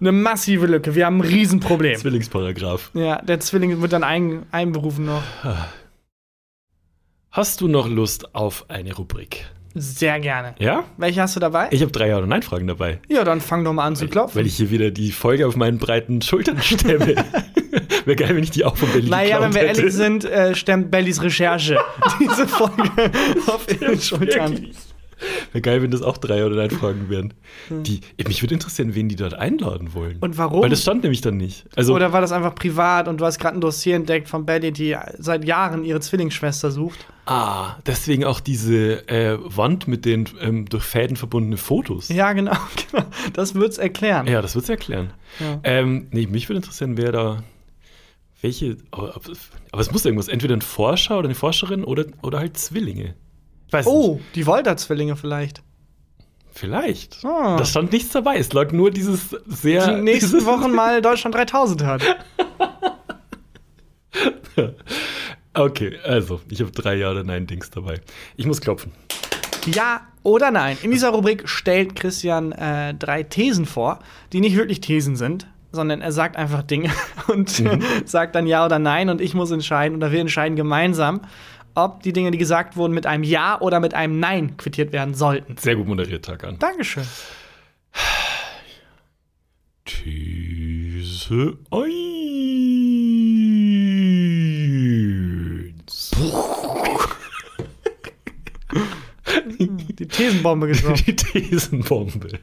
Eine 0.00 0.12
massive 0.12 0.66
Lücke. 0.66 0.94
Wir 0.94 1.06
haben 1.06 1.18
ein 1.18 1.28
Riesenproblem. 1.28 1.96
Zwillingsparagraph. 1.96 2.90
Ja, 2.94 3.22
der 3.22 3.40
Zwilling 3.40 3.80
wird 3.80 3.92
dann 3.92 4.04
ein, 4.04 4.44
einberufen 4.50 5.06
noch. 5.06 5.22
Hast 7.30 7.60
du 7.60 7.68
noch 7.68 7.88
Lust 7.88 8.34
auf 8.34 8.66
eine 8.68 8.94
Rubrik? 8.94 9.46
Sehr 9.78 10.18
gerne. 10.20 10.54
Ja? 10.58 10.84
Welche 10.96 11.20
hast 11.20 11.36
du 11.36 11.40
dabei? 11.40 11.68
Ich 11.70 11.82
habe 11.82 11.92
drei 11.92 12.08
Ja- 12.08 12.16
oder 12.18 12.26
Nein-Fragen 12.26 12.66
dabei. 12.66 12.98
ja, 13.08 13.24
dann 13.24 13.40
fang 13.42 13.62
doch 13.62 13.72
mal 13.74 13.84
an 13.84 13.94
zu 13.94 14.08
klopfen. 14.08 14.38
Weil 14.38 14.46
ich 14.46 14.56
hier 14.56 14.70
wieder 14.70 14.90
die 14.90 15.12
Folge 15.12 15.46
auf 15.46 15.54
meinen 15.56 15.78
breiten 15.78 16.22
Schultern 16.22 16.60
stemme. 16.62 17.14
Wäre 18.06 18.16
geil, 18.16 18.34
wenn 18.36 18.42
ich 18.44 18.50
die 18.52 18.64
auch 18.64 18.76
von 18.76 18.90
Berlin 18.90 19.10
Naja, 19.10 19.40
wenn 19.42 19.52
wir 19.54 19.62
hätte. 19.62 19.80
ehrlich 19.80 19.94
sind, 19.94 20.24
äh, 20.24 20.54
stemmt 20.54 20.90
Bellys 20.90 21.20
Recherche 21.22 21.78
diese 22.20 22.46
Folge 22.48 22.90
auf 23.48 23.66
ihren 23.80 24.00
Schultern. 24.00 24.52
Wirklich. 24.52 24.76
Wäre 25.52 25.62
geil, 25.62 25.82
wenn 25.82 25.90
das 25.90 26.02
auch 26.02 26.18
drei 26.18 26.44
oder 26.44 26.56
nein 26.56 26.70
Fragen 26.70 27.08
wären. 27.08 27.34
Die, 27.70 28.00
mich 28.26 28.42
würde 28.42 28.54
interessieren, 28.54 28.94
wen 28.94 29.08
die 29.08 29.16
dort 29.16 29.34
einladen 29.34 29.94
wollen. 29.94 30.18
Und 30.20 30.36
warum? 30.36 30.62
Weil 30.62 30.70
das 30.70 30.82
stand 30.82 31.02
nämlich 31.02 31.22
dann 31.22 31.36
nicht. 31.36 31.64
Also, 31.74 31.94
Oder 31.94 32.12
war 32.12 32.20
das 32.20 32.32
einfach 32.32 32.54
privat 32.54 33.08
und 33.08 33.20
du 33.20 33.24
hast 33.24 33.38
gerade 33.38 33.56
ein 33.56 33.60
Dossier 33.60 33.96
entdeckt 33.96 34.28
von 34.28 34.44
Belly, 34.44 34.72
die 34.72 34.96
seit 35.18 35.44
Jahren 35.44 35.84
ihre 35.84 36.00
Zwillingsschwester 36.00 36.70
sucht? 36.70 37.06
ah, 37.26 37.76
deswegen 37.84 38.24
auch 38.24 38.40
diese 38.40 39.08
äh, 39.08 39.38
Wand 39.40 39.88
mit 39.88 40.04
den 40.04 40.28
ähm, 40.40 40.66
durch 40.68 40.84
Fäden 40.84 41.16
verbundenen 41.16 41.58
Fotos. 41.58 42.08
Ja, 42.08 42.32
genau, 42.32 42.56
genau. 42.90 43.04
Das 43.32 43.54
wird's 43.54 43.78
erklären. 43.78 44.26
Ja, 44.26 44.40
das 44.42 44.54
wird's 44.54 44.68
erklären. 44.68 45.12
Ja. 45.40 45.60
Ähm, 45.64 46.06
nee, 46.12 46.26
mich 46.26 46.48
würde 46.48 46.58
interessieren, 46.58 46.96
wer 46.96 47.12
da. 47.12 47.42
Welche. 48.42 48.76
Aber, 48.90 49.20
aber 49.72 49.80
es 49.80 49.90
muss 49.90 50.04
irgendwas. 50.04 50.28
Entweder 50.28 50.54
ein 50.54 50.62
Forscher 50.62 51.18
oder 51.18 51.26
eine 51.26 51.34
Forscherin 51.34 51.84
oder, 51.84 52.04
oder 52.22 52.38
halt 52.38 52.56
Zwillinge. 52.56 53.14
Weiß 53.70 53.86
nicht. 53.86 53.94
Oh, 53.94 54.20
die 54.34 54.46
Volta-Zwillinge 54.46 55.16
vielleicht. 55.16 55.62
Vielleicht. 56.52 57.24
Ah. 57.24 57.56
Da 57.58 57.64
stand 57.64 57.92
nichts 57.92 58.10
dabei. 58.12 58.36
Es 58.38 58.52
lag 58.52 58.72
nur 58.72 58.90
dieses 58.90 59.36
sehr. 59.46 59.96
Die 59.96 60.02
nächsten 60.02 60.44
Wochen 60.46 60.72
mal 60.72 61.02
Deutschland 61.02 61.34
3000 61.34 61.84
hat. 61.84 62.02
Okay, 65.54 65.96
also, 66.04 66.40
ich 66.50 66.60
habe 66.60 66.70
drei 66.70 66.96
Ja 66.96 67.10
oder 67.10 67.24
Nein-Dings 67.24 67.70
dabei. 67.70 68.00
Ich 68.36 68.46
muss 68.46 68.60
klopfen. 68.60 68.92
Ja 69.66 70.02
oder 70.22 70.50
nein? 70.50 70.76
In 70.82 70.90
dieser 70.90 71.08
Rubrik 71.10 71.48
stellt 71.48 71.96
Christian 71.96 72.52
äh, 72.52 72.92
drei 72.94 73.22
Thesen 73.22 73.64
vor, 73.64 74.00
die 74.32 74.40
nicht 74.40 74.54
wirklich 74.56 74.80
Thesen 74.80 75.16
sind, 75.16 75.46
sondern 75.72 76.02
er 76.02 76.12
sagt 76.12 76.36
einfach 76.36 76.62
Dinge 76.62 76.90
und 77.28 77.58
Mhm. 77.60 77.82
sagt 78.04 78.34
dann 78.34 78.46
Ja 78.46 78.64
oder 78.66 78.78
Nein 78.78 79.08
und 79.08 79.20
ich 79.20 79.34
muss 79.34 79.50
entscheiden 79.50 79.96
oder 79.96 80.12
wir 80.12 80.20
entscheiden 80.20 80.56
gemeinsam, 80.56 81.22
ob 81.76 82.02
die 82.02 82.12
Dinge, 82.12 82.32
die 82.32 82.38
gesagt 82.38 82.76
wurden, 82.76 82.94
mit 82.94 83.06
einem 83.06 83.22
Ja 83.22 83.60
oder 83.60 83.78
mit 83.80 83.94
einem 83.94 84.18
Nein 84.18 84.56
quittiert 84.56 84.92
werden 84.92 85.14
sollten. 85.14 85.56
Sehr 85.58 85.76
gut 85.76 85.86
moderiert, 85.86 86.24
Tag 86.24 86.42
an. 86.44 86.58
Dankeschön. 86.58 87.06
These 89.84 91.58
1. 91.70 91.86
Die 99.98 100.08
Thesenbombe 100.08 100.68
getroffen. 100.68 101.04
Die 101.06 101.16
Thesenbombe. 101.16 102.38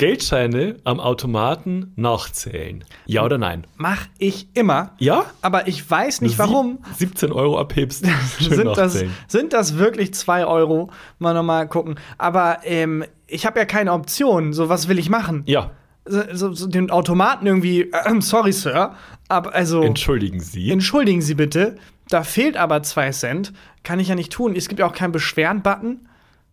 Geldscheine 0.00 0.76
am 0.84 0.98
Automaten 0.98 1.92
nachzählen. 1.94 2.84
Ja 3.04 3.22
oder 3.22 3.36
nein? 3.36 3.66
Mach 3.76 4.06
ich 4.18 4.48
immer, 4.54 4.92
Ja? 4.98 5.26
aber 5.42 5.68
ich 5.68 5.88
weiß 5.88 6.22
nicht 6.22 6.38
warum. 6.38 6.78
Sieb- 6.96 7.10
17 7.18 7.32
Euro 7.32 7.58
abhebst. 7.58 8.06
Sind 8.38 8.64
das, 8.64 9.04
sind 9.28 9.52
das 9.52 9.76
wirklich 9.76 10.14
zwei 10.14 10.46
Euro? 10.46 10.90
Mal 11.18 11.34
nochmal 11.34 11.68
gucken. 11.68 11.96
Aber 12.16 12.60
ähm, 12.64 13.04
ich 13.26 13.44
habe 13.44 13.58
ja 13.58 13.66
keine 13.66 13.92
Option. 13.92 14.54
So, 14.54 14.70
was 14.70 14.88
will 14.88 14.98
ich 14.98 15.10
machen? 15.10 15.42
Ja, 15.44 15.70
so, 16.06 16.22
so, 16.32 16.52
so 16.54 16.66
den 16.66 16.90
Automaten 16.90 17.46
irgendwie, 17.46 17.82
äh, 17.92 18.20
sorry, 18.20 18.52
Sir, 18.52 18.94
aber 19.28 19.54
also, 19.54 19.82
entschuldigen 19.82 20.40
Sie. 20.40 20.70
entschuldigen 20.70 21.20
Sie 21.20 21.34
bitte, 21.34 21.76
da 22.08 22.22
fehlt 22.22 22.56
aber 22.56 22.82
zwei 22.82 23.10
Cent, 23.10 23.52
kann 23.84 24.00
ich 24.00 24.08
ja 24.08 24.14
nicht 24.14 24.32
tun. 24.32 24.56
Es 24.56 24.68
gibt 24.68 24.78
ja 24.80 24.86
auch 24.86 24.94
keinen 24.94 25.12
Beschweren-Button. 25.12 26.08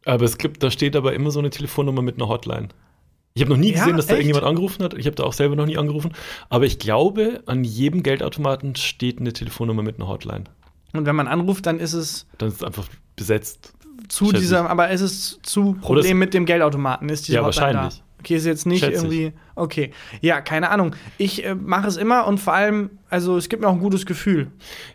aber 0.06 0.26
es 0.26 0.38
gibt, 0.38 0.62
da 0.64 0.70
steht 0.70 0.98
aber 0.98 1.14
immer 1.14 1.32
so 1.32 1.40
eine 1.40 1.50
Telefonnummer 1.50 2.02
mit 2.02 2.16
einer 2.18 2.28
Hotline. 2.28 2.68
Ich 3.38 3.42
habe 3.44 3.52
noch 3.52 3.58
nie 3.58 3.72
Ja, 3.72 3.80
gesehen, 3.80 3.98
dass 3.98 4.08
da 4.08 4.14
echt? 4.14 4.22
irgendjemand 4.24 4.46
angerufen 4.46 4.84
hat. 4.84 4.96
Ich 4.96 5.06
habe 5.06 5.16
da 5.16 5.24
auch 5.24 5.34
selber 5.34 5.56
noch 5.56 5.68
nie 5.68 5.78
angerufen. 5.78 6.12
Aber 6.50 6.66
ich 6.66 6.80
glaube, 6.80 7.44
an 7.46 7.64
jedem 7.64 8.02
Geldautomaten 8.02 8.76
steht 8.76 9.20
eine 9.20 9.32
Telefonnummer 9.32 9.84
mit 9.84 9.98
einer 9.98 10.08
Hotline. 10.08 10.46
Und 10.94 11.06
wenn 11.06 11.16
man 11.16 11.28
anruft, 11.28 11.68
dann 11.68 11.80
ist 11.80 11.94
es 11.94 12.26
Dann 12.40 12.50
ist 12.50 12.56
es 12.56 12.64
einfach 12.64 12.88
besetzt. 13.16 13.74
zu 14.08 14.32
dieser, 14.32 14.68
aber 14.70 14.90
ist 14.90 15.02
es 15.02 15.40
zu 15.44 15.74
Problem 15.82 16.18
mit 16.18 16.34
dem 16.34 16.46
Geldautomaten? 16.46 17.10
Ist 17.10 17.28
diese 17.28 17.36
Ja, 17.38 17.46
Hotline 17.46 17.66
wahrscheinlich. 17.76 17.98
Da? 18.00 18.04
Okay, 18.22 18.36
ist 18.38 18.46
jetzt 18.48 18.66
nicht 18.66 18.80
Schätze 18.80 19.06
ich. 19.08 19.14
irgendwie. 19.20 19.34
Okay. 19.54 19.92
Ja, 20.22 20.42
keine 20.42 20.72
Ahnung. 20.72 20.96
Ich 21.20 21.46
äh, 21.46 21.54
mache 21.54 21.88
es 21.88 21.98
immer 21.98 22.26
und 22.26 22.40
vor 22.40 22.54
allem, 22.54 22.90
also 23.12 23.38
es 23.38 23.48
gibt 23.50 23.62
mir 23.62 23.70
auch 23.70 23.74
ein 23.74 23.80
gutes 23.80 24.08
Gefühl. 24.08 24.48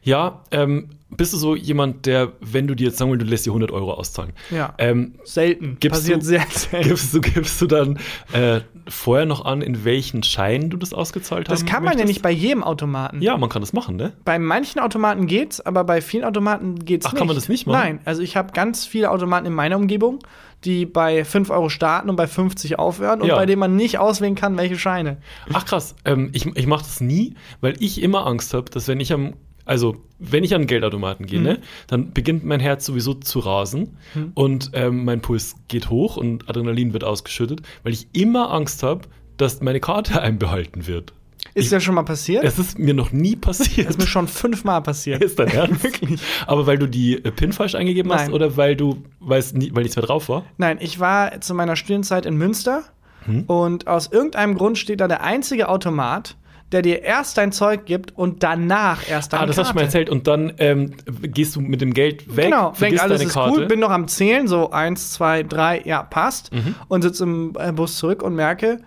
Ja, 0.03 0.43
ähm, 0.51 0.88
bist 1.16 1.32
du 1.32 1.36
so 1.36 1.54
jemand, 1.56 2.06
der, 2.06 2.32
wenn 2.40 2.66
du 2.66 2.74
dir 2.74 2.88
jetzt 2.88 2.98
sagen 2.98 3.10
wir, 3.10 3.18
du 3.18 3.24
lässt 3.24 3.46
dir 3.46 3.50
100 3.50 3.70
Euro 3.70 3.92
auszahlen, 3.94 4.32
Ja. 4.50 4.74
ähm, 4.78 5.14
Selten. 5.24 5.76
Gibst 5.80 6.00
Passiert 6.00 6.22
du- 6.22 6.26
sehr 6.26 6.46
selten. 6.50 6.88
gibst, 6.88 7.14
du, 7.14 7.20
gibst 7.20 7.60
du 7.62 7.66
dann 7.66 7.98
äh, 8.32 8.60
vorher 8.88 9.26
noch 9.26 9.44
an, 9.44 9.62
in 9.62 9.84
welchen 9.84 10.22
Schein 10.22 10.70
du 10.70 10.76
das 10.76 10.92
ausgezahlt 10.92 11.48
hast? 11.48 11.62
Das 11.62 11.68
kann 11.70 11.84
man 11.84 11.98
ja 11.98 12.04
nicht 12.04 12.22
bei 12.22 12.30
jedem 12.30 12.64
Automaten. 12.64 13.22
Ja, 13.22 13.36
man 13.36 13.48
kann 13.48 13.62
das 13.62 13.72
machen, 13.72 13.96
ne? 13.96 14.12
Bei 14.24 14.38
manchen 14.38 14.80
Automaten 14.80 15.26
geht's, 15.26 15.60
aber 15.60 15.84
bei 15.84 16.00
vielen 16.00 16.24
Automaten 16.24 16.76
geht's 16.84 17.06
Ach, 17.06 17.12
nicht. 17.12 17.18
kann 17.18 17.26
man 17.26 17.36
das 17.36 17.48
nicht 17.48 17.66
machen? 17.66 17.78
Nein, 17.80 18.00
also 18.04 18.22
ich 18.22 18.36
habe 18.36 18.52
ganz 18.52 18.84
viele 18.86 19.10
Automaten 19.10 19.46
in 19.46 19.52
meiner 19.54 19.76
Umgebung, 19.76 20.18
die 20.64 20.86
bei 20.86 21.24
5 21.24 21.50
Euro 21.50 21.68
starten 21.68 22.08
und 22.08 22.16
bei 22.16 22.26
50 22.26 22.78
aufhören 22.78 23.20
und 23.20 23.28
Ja. 23.28 23.34
bei 23.36 23.46
denen 23.46 23.58
man 23.60 23.74
nicht 23.76 23.98
auswählen 23.98 24.34
kann, 24.36 24.56
welche 24.56 24.78
Scheine. 24.78 25.16
Ach 25.52 25.64
krass, 25.64 25.94
ähm, 26.04 26.30
ich, 26.32 26.46
ich 26.46 26.66
mache 26.66 26.84
das 26.84 27.00
nie, 27.00 27.34
weil 27.60 27.74
ich 27.80 28.00
immer 28.02 28.26
Angst 28.26 28.54
habe, 28.54 28.70
dass 28.70 28.86
wenn 28.88 29.00
ich 29.00 29.12
am, 29.12 29.34
also 29.64 29.96
wenn 30.18 30.44
ich 30.44 30.54
an 30.54 30.62
den 30.62 30.66
Geldautomaten 30.68 31.26
gehe, 31.26 31.38
Mhm. 31.38 31.44
ne, 31.44 31.58
dann 31.86 32.12
beginnt 32.12 32.44
mein 32.44 32.60
Herz 32.60 32.86
sowieso 32.86 33.14
zu 33.14 33.38
rasen 33.40 33.96
und 34.34 34.70
ähm, 34.74 35.04
mein 35.04 35.20
Puls 35.20 35.56
geht 35.68 35.90
hoch 35.90 36.16
und 36.16 36.48
Adrenalin 36.48 36.92
wird 36.92 37.04
ausgeschüttet, 37.04 37.62
weil 37.82 37.92
ich 37.92 38.08
immer 38.12 38.50
Angst 38.52 38.82
habe, 38.82 39.02
dass 39.36 39.60
meine 39.60 39.80
Karte 39.80 40.20
einbehalten 40.22 40.86
wird. 40.86 41.12
Ist 41.54 41.66
Ich- 41.66 41.70
ja 41.72 41.80
schon 41.80 41.96
mal 41.96 42.04
passiert? 42.04 42.44
Es 42.44 42.58
ist 42.58 42.78
mir 42.78 42.94
noch 42.94 43.10
nie 43.10 43.34
passiert. 43.34 43.88
Das 43.88 43.96
ist 43.96 44.00
mir 44.00 44.06
schon 44.06 44.28
fünfmal 44.28 44.80
passiert. 44.80 45.20
Ist 45.24 45.38
dein 45.40 45.48
Ernst? 45.48 45.82
Wirklich. 45.84 46.20
Aber 46.46 46.66
weil 46.68 46.78
du 46.78 46.86
die 46.86 47.14
äh, 47.24 47.30
PIN 47.32 47.52
falsch 47.52 47.74
eingegeben 47.74 48.12
hast 48.12 48.26
Nein. 48.26 48.32
oder 48.32 48.56
weil 48.56 48.76
du, 48.76 49.02
weil, 49.18 49.40
es 49.40 49.52
nie, 49.52 49.70
weil 49.74 49.82
nichts 49.82 49.96
mehr 49.96 50.06
drauf 50.06 50.28
war? 50.28 50.44
Nein, 50.56 50.78
ich 50.80 51.00
war 51.00 51.40
zu 51.40 51.54
meiner 51.54 51.74
Studienzeit 51.76 52.26
in 52.26 52.36
Münster 52.36 52.84
Hm? 53.24 53.44
und 53.48 53.86
aus 53.86 54.08
irgendeinem 54.10 54.56
Grund 54.56 54.78
steht 54.78 55.00
da 55.00 55.06
der 55.08 55.22
einzige 55.22 55.68
Automat, 55.68 56.36
der 56.72 56.82
dir 56.82 57.02
erst 57.02 57.38
dein 57.38 57.52
Zeug 57.52 57.84
gibt 57.84 58.16
und 58.16 58.42
danach 58.42 59.08
erst 59.08 59.32
deine 59.32 59.42
ah, 59.42 59.46
das 59.46 59.58
hast 59.58 59.68
du 59.68 59.74
Karte. 59.74 59.78
mal 59.78 59.84
erzählt. 59.84 60.10
Und 60.10 60.26
dann 60.26 60.52
ähm, 60.58 60.92
gehst 61.22 61.56
du 61.56 61.60
mit 61.60 61.80
dem 61.80 61.92
Geld 61.94 62.36
weg, 62.36 62.46
Genau, 62.46 62.72
denk, 62.80 63.00
alles 63.00 63.18
deine 63.18 63.28
ist 63.28 63.34
Karte. 63.34 63.60
cool, 63.60 63.66
bin 63.66 63.80
noch 63.80 63.90
am 63.90 64.08
Zählen, 64.08 64.48
so 64.48 64.70
eins, 64.70 65.12
zwei, 65.12 65.42
drei, 65.42 65.82
ja, 65.84 66.02
passt. 66.02 66.52
Mhm. 66.52 66.74
Und 66.88 67.02
sitze 67.02 67.24
im 67.24 67.54
äh, 67.58 67.72
Bus 67.72 67.96
zurück 67.98 68.22
und 68.22 68.34
merke, 68.34 68.80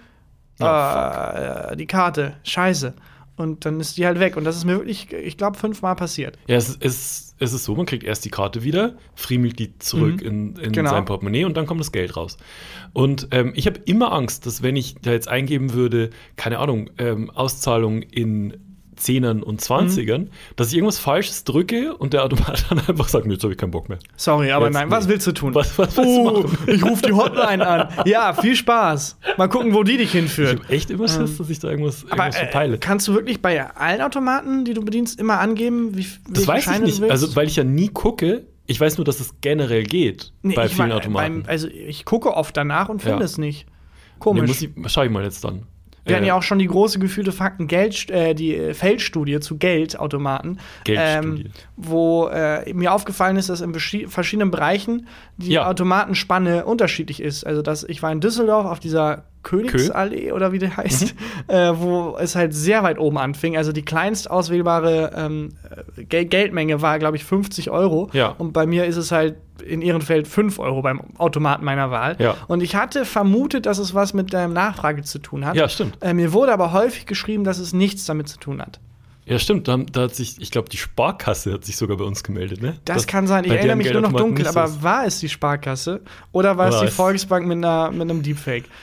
äh, 0.60 1.76
die 1.76 1.86
Karte, 1.88 2.34
scheiße. 2.44 2.94
Und 3.38 3.66
dann 3.66 3.80
ist 3.80 3.98
die 3.98 4.06
halt 4.06 4.20
weg. 4.20 4.38
Und 4.38 4.46
das 4.46 4.56
ist 4.56 4.64
mir 4.66 4.78
wirklich, 4.78 5.12
ich 5.12 5.38
glaube, 5.38 5.58
fünfmal 5.58 5.96
passiert. 5.96 6.38
Ja, 6.48 6.56
es, 6.56 6.78
es, 6.80 7.36
es 7.38 7.54
ist 7.54 7.66
so, 7.66 7.76
man 7.76 7.86
kriegt 7.86 8.04
erst 8.04 8.24
die 8.24 8.30
Karte 8.30 8.64
wieder, 8.64 8.96
friemelt 9.14 9.60
die 9.60 9.78
zurück 9.78 10.22
in, 10.22 10.56
in 10.56 10.72
Genau. 10.72 10.90
sein 10.92 11.04
Portemonnaie 11.06 11.44
und 11.44 11.58
dann 11.58 11.66
kommt 11.66 11.82
das 11.82 11.92
Geld 11.92 12.16
raus. 12.16 12.38
Und 12.94 13.28
ähm, 13.32 13.52
ich 13.56 13.68
habe 13.68 13.80
immer 13.86 14.14
Angst, 14.14 14.46
dass 14.46 14.64
wenn 14.64 14.78
ich 14.78 14.96
da 15.02 15.12
jetzt 15.12 15.28
eingeben 15.28 15.74
würde, 15.74 16.12
keine 16.38 16.60
Ahnung, 16.60 16.90
ähm, 16.98 17.30
Auszahlung 17.30 18.02
in 18.04 18.75
Zehnern 18.96 19.44
und 19.44 19.62
Zwanzigern, 19.62 20.30
dass 20.56 20.70
ich 20.70 20.76
irgendwas 20.76 21.00
Falsches 21.00 21.44
drücke 21.44 21.96
und 21.96 22.14
der 22.14 22.24
Automat 22.24 22.66
dann 22.70 22.80
einfach 22.80 23.08
sagt, 23.08 23.26
nee, 23.26 23.34
jetzt 23.34 23.44
habe 23.44 23.54
ich 23.54 23.60
keinen 23.60 23.72
Bock 23.72 23.90
mehr. 23.90 24.00
Sorry, 24.16 24.52
aber 24.52 24.66
Jetzt 24.66 24.74
nein, 24.76 24.88
nicht. 24.88 24.98
was 24.98 25.08
willst 25.08 25.28
du 25.28 25.32
tun? 25.32 25.54
Was- 25.56 25.78
was 25.78 25.96
willst 25.98 26.10
du 26.10 26.20
oh, 26.30 26.42
machen? 26.44 26.58
ich 26.68 26.84
rufe 26.84 27.02
die 27.04 27.14
Hotline 27.14 27.66
an. 27.68 27.88
Ja, 28.06 28.34
viel 28.34 28.56
Spaß. 28.56 29.18
Mal 29.38 29.48
gucken, 29.50 29.74
wo 29.74 29.84
die 29.84 29.98
dich 29.98 30.06
Ich 30.08 30.12
hinführt. 30.14 30.60
habe 30.62 30.74
echt 30.74 30.90
immer 30.90 31.08
Schiss, 31.08 31.38
dass 31.38 31.50
ich 31.50 31.60
da 31.60 31.70
irgendwas, 31.70 32.04
Aber 32.10 32.24
irgendwas 32.24 32.36
äh, 32.36 32.40
verpeile. 32.46 32.78
kannst 32.78 33.08
du 33.08 33.14
wirklich 33.14 33.42
bei 33.42 33.70
allen 33.76 34.02
Automaten, 34.02 34.66
die 34.66 34.74
du 34.74 34.84
bedienst, 34.84 35.20
immer 35.20 35.40
angeben, 35.40 35.98
wie 35.98 36.06
Das 36.30 36.48
weiß 36.48 36.60
ich 36.60 36.66
Scheine 36.66 36.86
nicht, 36.86 36.98
du 36.98 37.02
willst? 37.02 37.12
also 37.12 37.36
weil 37.36 37.48
ich 37.48 37.56
ja 37.56 37.64
nie 37.64 37.90
gucke. 37.90 38.46
Ich 38.68 38.80
weiß 38.82 38.98
nur, 38.98 39.06
dass 39.06 39.20
es 39.20 39.36
generell 39.42 39.84
geht 39.84 40.32
Nee, 40.42 40.56
bei 40.56 40.66
ich 40.66 40.74
vielen 40.74 40.90
war- 40.90 40.98
Automaten. 40.98 41.44
beim- 41.44 41.50
also 41.50 41.68
ich 41.68 42.04
gucke 42.04 42.34
oft 42.36 42.58
danach 42.58 42.90
und 42.90 43.02
finde 43.02 43.20
Ja. 43.20 43.26
es 43.26 43.38
nicht. 43.38 43.66
nee, 43.68 43.72
Komisch. 44.20 44.48
muss 44.48 44.62
ich, 44.62 44.70
schau 44.88 45.04
ich 45.04 45.12
mal 45.12 45.24
jetzt 45.24 45.44
dann. 45.44 45.64
Wir 46.06 46.16
hatten 46.18 46.26
ja 46.26 46.36
auch 46.36 46.44
schon 46.44 46.60
die 46.60 46.68
große 46.68 47.00
gefühlte 47.00 47.32
Fakten 47.32 47.68
Geld, 47.68 48.10
äh, 48.12 48.34
die 48.36 48.56
äh, 48.56 48.74
Feldstudie 48.74 49.40
zu 49.40 49.58
Geldautomaten, 49.58 50.60
ähm, 50.88 51.46
wo 51.76 52.28
äh, 52.28 52.72
mir 52.74 52.94
aufgefallen 52.94 53.38
ist, 53.38 53.50
dass 53.50 53.62
in 53.62 53.74
verschiedenen 53.74 54.52
Bereichen 54.52 55.08
die 55.38 55.52
Ja. 55.52 55.68
Automatenspanne 55.68 56.66
unterschiedlich 56.66 57.22
ist. 57.22 57.46
Also 57.46 57.62
dass 57.62 57.84
ich 57.84 58.04
war 58.04 58.12
in 58.12 58.22
Düsseldorf 58.22 58.66
auf 58.66 58.80
dieser 58.80 59.26
Königsallee 59.46 60.34
oder 60.34 60.52
wie 60.52 60.60
die 60.60 60.70
heißt, 60.70 61.16
Mhm. 61.16 61.20
äh, 61.56 61.80
wo 61.80 62.18
es 62.20 62.36
halt 62.36 62.54
sehr 62.54 62.84
weit 62.84 63.00
oben 63.00 63.18
anfing. 63.18 63.56
Also 63.56 63.72
die 63.72 63.84
kleinst 63.86 64.30
auswählbare 64.30 65.12
ähm, 65.16 65.54
Gel 66.10 66.26
Geldmenge 66.26 66.82
war, 66.82 67.00
glaube 67.00 67.16
ich, 67.16 67.24
50 67.24 67.70
Euro. 67.72 68.10
Ja. 68.12 68.36
Und 68.38 68.52
bei 68.52 68.66
mir 68.66 68.86
ist 68.86 68.98
es 68.98 69.12
halt 69.14 69.36
in 69.66 69.82
Ehrenfeld 69.82 70.28
5 70.28 70.60
Euro 70.60 70.82
beim 70.82 71.00
Automaten 71.18 71.64
meiner 71.64 71.90
Wahl. 71.90 72.18
Ja. 72.20 72.36
Und 72.48 72.62
ich 72.62 72.76
hatte 72.76 73.06
vermutet, 73.06 73.66
dass 73.66 73.78
es 73.78 73.94
was 73.94 74.14
mit 74.14 74.34
der 74.34 74.50
Nachfrage 74.50 75.04
zu 75.04 75.20
tun 75.20 75.46
hat. 75.46 75.56
Ja, 75.56 75.70
stimmt. 75.70 75.98
Äh, 76.02 76.14
mir 76.14 76.34
wurde 76.34 76.52
aber 76.52 76.74
häufig 76.74 77.06
geschrieben, 77.06 77.46
dass 77.46 77.60
es 77.60 77.72
nichts 77.72 78.06
damit 78.06 78.28
zu 78.28 78.38
tun 78.38 78.62
hat. 78.62 78.80
Ja, 79.28 79.40
stimmt. 79.40 79.68
Da, 79.68 79.78
da 79.78 80.02
hat 80.04 80.14
sich, 80.16 80.40
ich 80.40 80.52
glaube, 80.52 80.70
die 80.70 80.78
Sparkasse 80.78 81.52
hat 81.54 81.66
sich 81.66 81.78
sogar 81.78 81.98
bei 81.98 82.04
uns 82.04 82.24
gemeldet, 82.24 82.62
ne? 82.62 82.78
Das, 82.86 82.98
Dass 82.98 83.08
kann 83.08 83.26
sein. 83.26 83.44
Ich 83.44 83.52
erinnere 83.52 83.76
mich 83.76 83.92
nur 83.92 84.02
noch 84.04 84.14
dunkel, 84.14 84.48
aber 84.48 84.66
ist. 84.66 84.84
war 84.84 85.06
es 85.08 85.20
die 85.20 85.30
Sparkasse 85.30 86.02
oder 86.32 86.58
war 86.58 86.68
es 86.70 86.76
Oder 86.76 86.84
die 86.84 86.90
es- 86.90 86.96
Volksbank 86.96 87.48
mit, 87.48 87.58
einer, 87.58 87.90
mit 87.92 88.02
einem 88.02 88.22
Deepfake? 88.22 88.66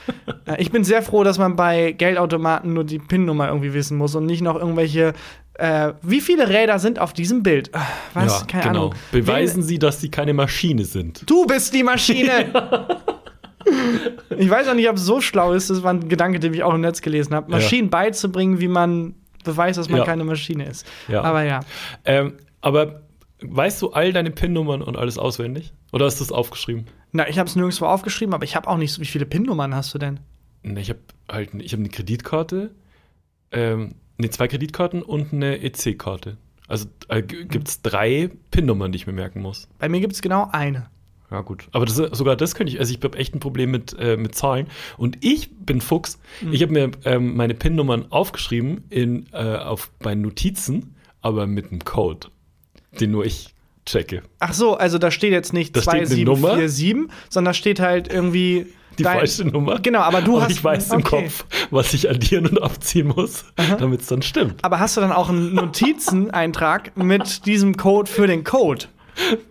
Äh, 0.45 0.61
ich 0.61 0.71
bin 0.71 0.83
sehr 0.83 1.01
froh, 1.01 1.23
dass 1.23 1.37
man 1.37 1.55
bei 1.55 1.93
Geldautomaten 1.93 2.73
nur 2.73 2.83
die 2.83 2.99
PIN-Nummer 2.99 3.47
irgendwie 3.47 3.73
wissen 3.73 3.97
muss 3.97 4.13
und 4.15 4.25
nicht 4.25 4.41
noch 4.41 4.55
irgendwelche. 4.57 5.13
Äh, 5.53 5.93
wie 6.01 6.19
viele 6.19 6.49
Räder 6.49 6.79
sind 6.79 6.99
auf 6.99 7.13
diesem 7.13 7.43
Bild? 7.43 7.69
Ah, 7.73 7.85
Was? 8.13 8.41
ja, 8.41 8.45
Keine 8.47 8.63
genau. 8.63 8.79
Ahnung. 8.87 8.95
Beweisen 9.13 9.63
Sie, 9.63 9.79
dass 9.79 10.01
Sie 10.01 10.09
keine 10.09 10.33
Maschine 10.33 10.83
sind. 10.83 11.21
Wen- 11.21 11.25
Du 11.27 11.45
bist 11.45 11.73
die 11.73 11.83
Maschine! 11.83 12.51
ich 14.37 14.49
weiß 14.49 14.67
auch 14.67 14.73
nicht, 14.73 14.89
ob 14.89 14.97
es 14.97 15.03
so 15.05 15.21
schlau 15.21 15.53
ist. 15.53 15.69
Das 15.69 15.83
war 15.83 15.93
ein 15.93 16.09
Gedanke, 16.09 16.39
den 16.39 16.53
ich 16.53 16.63
auch 16.63 16.73
im 16.73 16.81
Netz 16.81 17.01
gelesen 17.01 17.33
habe. 17.33 17.49
Ja. 17.51 17.57
Maschinen 17.57 17.89
beizubringen, 17.89 18.59
wie 18.59 18.67
man 18.67 19.15
beweist, 19.43 19.77
dass 19.77 19.89
man 19.89 19.99
Ja. 19.99 20.05
keine 20.05 20.23
Maschine 20.23 20.65
ist. 20.65 20.85
Ja. 21.07 21.21
Aber 21.21 21.43
ja. 21.43 21.61
Ähm, 22.05 22.33
aber 22.61 23.01
weißt 23.41 23.81
du 23.81 23.91
all 23.91 24.13
deine 24.13 24.31
PIN-Nummern 24.31 24.81
und 24.81 24.97
alles 24.97 25.17
auswendig? 25.17 25.73
Oder 25.91 26.05
hast 26.05 26.19
du 26.19 26.23
das 26.23 26.31
aufgeschrieben? 26.31 26.85
Na, 27.11 27.27
ich 27.29 27.37
habe 27.39 27.47
es 27.47 27.55
nirgendwo 27.55 27.85
aufgeschrieben, 27.85 28.33
aber 28.33 28.43
ich 28.45 28.55
habe 28.55 28.67
auch 28.67 28.77
nicht 28.77 28.91
so. 28.93 29.01
Wie 29.01 29.05
viele 29.05 29.25
PIN-Nummern 29.25 29.75
hast 29.75 29.93
du 29.93 29.99
denn? 29.99 30.19
Ne, 30.63 30.79
ich 30.81 30.89
habe 30.89 30.99
halt 31.29 31.51
ich 31.55 31.73
hab 31.73 31.79
eine 31.79 31.89
Kreditkarte, 31.89 32.71
ähm, 33.51 33.95
ne, 34.17 34.29
zwei 34.29 34.47
Kreditkarten 34.47 35.01
und 35.01 35.33
eine 35.33 35.61
EC-Karte. 35.61 36.37
Also 36.67 36.87
äh, 37.09 37.21
gibt 37.21 37.67
es 37.67 37.81
drei 37.81 38.31
PIN-Nummern, 38.51 38.91
die 38.91 38.95
ich 38.95 39.05
mir 39.07 39.13
merken 39.13 39.41
muss. 39.41 39.67
Bei 39.79 39.89
mir 39.89 39.99
gibt 39.99 40.13
es 40.13 40.21
genau 40.21 40.47
eine. 40.51 40.87
Ja, 41.33 41.41
gut. 41.41 41.67
Aber 41.71 41.85
das, 41.87 41.95
sogar 41.95 42.35
das 42.35 42.53
könnte 42.53 42.71
ich, 42.71 42.79
also 42.79 42.93
ich 42.93 43.03
habe 43.03 43.17
echt 43.17 43.33
ein 43.33 43.39
Problem 43.39 43.71
mit, 43.71 43.93
äh, 43.99 44.17
mit 44.17 44.35
Zahlen. 44.35 44.67
Und 44.97 45.17
ich 45.25 45.49
bin 45.51 45.81
Fuchs. 45.81 46.19
Ich 46.51 46.61
habe 46.61 46.71
mir 46.71 46.91
ähm, 47.05 47.35
meine 47.35 47.55
PIN-Nummern 47.55 48.11
aufgeschrieben 48.11 48.83
in, 48.91 49.25
äh, 49.33 49.55
auf 49.57 49.91
meinen 50.03 50.21
Notizen, 50.21 50.95
aber 51.21 51.47
mit 51.47 51.71
einem 51.71 51.83
Code, 51.83 52.27
den 52.99 53.09
nur 53.11 53.25
ich 53.25 53.47
checke. 53.87 54.21
Ach 54.39 54.53
so, 54.53 54.75
also 54.75 54.99
da 54.99 55.09
steht 55.09 55.31
jetzt 55.31 55.53
nicht 55.53 55.75
Da 55.75 55.81
steht 55.81 56.11
eine 56.11 56.23
Nummer. 56.23 56.49
2747, 56.49 57.11
sondern 57.29 57.49
da 57.49 57.53
steht 57.55 57.79
halt 57.79 58.13
irgendwie 58.13 58.67
Die 58.99 59.03
dein- 59.03 59.17
falsche 59.17 59.45
Nummer. 59.45 59.79
Genau, 59.79 60.01
aber 60.01 60.21
du 60.21 60.33
aber 60.35 60.43
hast 60.43 60.51
ich 60.51 60.63
weiß 60.63 60.91
im 60.91 60.99
okay. 60.99 61.23
Kopf, 61.23 61.45
was 61.71 61.95
ich 61.95 62.09
addieren 62.11 62.45
und 62.45 62.61
abziehen 62.61 63.07
muss, 63.07 63.43
damit 63.79 64.01
es 64.01 64.07
dann 64.07 64.21
stimmt. 64.21 64.63
Aber 64.63 64.79
hast 64.79 64.95
du 64.97 65.01
dann 65.01 65.11
auch 65.11 65.29
einen 65.29 65.55
Notizeneintrag 65.55 66.95
mit 66.95 67.47
diesem 67.47 67.75
Code 67.75 68.09
für 68.09 68.27
den 68.27 68.43
Code, 68.43 68.85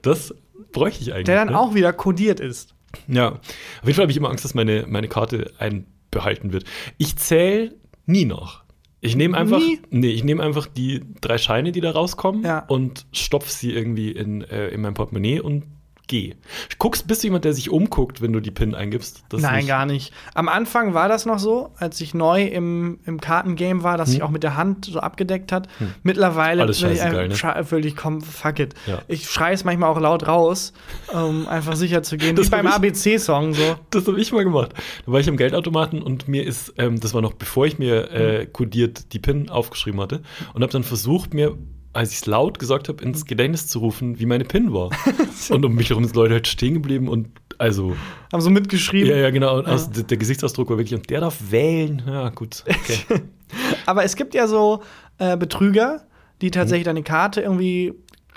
Das 0.03 0.33
bräuchte 0.73 1.03
ich 1.03 1.13
eigentlich. 1.13 1.25
der 1.27 1.37
dann 1.45 1.49
ne? 1.55 1.59
auch 1.61 1.75
wieder 1.75 1.93
kodiert 1.93 2.41
ist? 2.41 2.75
Ja, 3.09 3.29
auf 3.33 3.41
jeden 3.85 3.95
Fall 3.95 4.03
habe 4.03 4.11
ich 4.13 4.19
immer 4.19 4.29
Angst, 4.31 4.45
dass 4.45 4.55
meine, 4.55 4.85
meine 4.89 5.09
Karte 5.09 5.51
einbehalten 5.59 6.53
wird. 6.53 6.65
Ich 6.99 7.17
zähle 7.17 7.75
nie 8.07 8.25
noch. 8.25 8.63
Ich 9.01 9.17
nehme 9.17 9.37
einfach, 9.37 9.59
Nie? 9.59 9.81
nee, 9.91 10.11
ich 10.11 10.23
nehme 10.25 10.43
einfach 10.43 10.67
die 10.67 11.03
drei 11.21 11.37
Scheine, 11.39 11.73
die 11.73 11.81
da 11.81 11.91
rauskommen 11.91 12.45
Ja. 12.45 12.61
und 12.67 13.07
stopf 13.13 13.49
sie 13.49 13.73
irgendwie 13.73 14.11
in, 14.13 14.43
äh, 14.43 14.69
in 14.69 14.81
mein 14.81 14.95
Portemonnaie 14.95 15.41
und 15.41 15.65
gehe. 16.13 16.37
Guckst, 16.79 17.07
bist 17.07 17.23
du 17.23 17.29
jemand, 17.29 17.47
der 17.47 17.55
sich 17.55 17.71
umguckt, 17.71 18.21
wenn 18.21 18.35
du 18.35 18.41
die 18.41 18.51
PIN 18.51 18.75
eingibst? 18.75 19.25
Das 19.31 19.41
Nein, 19.41 19.57
nicht- 19.61 19.69
gar 19.69 19.87
nicht. 19.87 20.13
Am 20.35 20.47
Anfang 20.49 20.93
war 20.93 21.09
das 21.09 21.25
noch 21.25 21.39
so, 21.39 21.71
als 21.79 21.99
ich 22.03 22.13
neu 22.13 22.45
im, 22.45 23.01
im 23.07 23.19
Kartengame 23.19 23.83
war, 23.83 23.97
dass 23.97 24.09
Hm. 24.09 24.13
sich 24.13 24.23
auch 24.23 24.29
mit 24.31 24.43
der 24.43 24.57
Hand 24.59 24.85
so 24.85 25.01
abgedeckt 25.01 25.53
hat. 25.53 25.69
Mittlerweile 26.03 26.61
Alles 26.63 26.83
will 26.83 26.93
ich 26.93 27.01
scha- 27.01 27.71
will 27.71 27.87
ich 27.87 27.97
komm, 27.97 28.21
fuck 28.21 28.59
it. 28.59 28.75
Ja. 28.87 28.99
Ich 29.09 29.31
schreie 29.31 29.55
es 29.55 29.65
manchmal 29.65 29.89
auch 29.91 29.99
laut 30.01 30.29
raus, 30.29 30.75
um 31.13 31.49
einfach 31.49 31.77
sicher 31.77 32.03
zu 32.03 32.19
gehen. 32.19 32.37
Das 32.37 32.47
Wie 32.47 32.51
beim 32.51 32.67
ich- 32.67 32.73
ABC-Song 32.75 33.55
so. 33.55 33.77
Das 33.91 34.07
habe 34.07 34.21
ich 34.21 34.31
mal 34.33 34.45
gemacht. 34.45 34.73
Da 35.07 35.13
war 35.13 35.21
ich 35.21 35.29
am 35.31 35.39
Geldautomaten 35.39 36.03
und 36.03 36.29
mir 36.29 36.45
ist, 36.45 36.75
ähm, 36.77 37.01
das 37.01 37.15
war 37.15 37.23
noch 37.23 37.33
bevor 37.33 37.65
ich 37.67 37.79
mir 37.79 38.11
äh, 38.11 38.47
kodiert 38.47 39.15
die 39.15 39.19
PIN 39.19 39.49
aufgeschrieben 39.49 40.01
hatte 40.01 40.21
und 40.53 40.63
habe 40.63 40.73
dann 40.73 40.85
versucht, 40.85 41.33
mir, 41.33 41.57
als 41.93 42.11
ich 42.13 42.19
es 42.19 42.27
laut 42.27 42.59
gesagt 42.59 42.89
habe, 42.89 43.03
ins 43.05 43.25
Gedächtnis 43.27 43.67
zu 43.67 43.79
rufen, 43.81 44.19
wie 44.19 44.27
meine 44.27 44.45
PIN 44.45 44.73
war. 44.73 44.91
und 45.51 45.65
um 45.65 45.75
mich 45.75 45.91
herum 45.91 46.05
sind 46.05 46.17
Leute 46.17 46.35
halt 46.35 46.49
stehen 46.49 46.75
geblieben 46.75 47.09
und 47.09 47.29
also, 47.59 47.95
Haben 48.33 48.41
so 48.41 48.51
mitgeschrieben. 48.51 49.09
ja, 49.09 49.17
ja, 49.17 49.31
genau. 49.31 49.59
Und 49.59 49.67
aus, 49.67 49.91
der 49.91 50.17
Gesichtsausdruck 50.17 50.71
war 50.71 50.79
wirklich, 50.79 50.95
und 50.99 51.09
der 51.11 51.21
darf 51.21 51.39
wählen. 51.51 52.03
Ja, 52.07 52.31
gut. 52.31 52.65
Okay. 52.67 53.21
Aber 53.87 54.05
es 54.05 54.17
gibt 54.17 54.35
ja 54.35 54.47
so 54.49 54.83
äh, 55.19 55.37
Betrüger, 55.37 56.03
die 56.41 56.47
Mhm. 56.47 56.53
tatsächlich 56.53 56.87
deine 56.87 57.03
Karte 57.03 57.41
irgendwie 57.43 57.93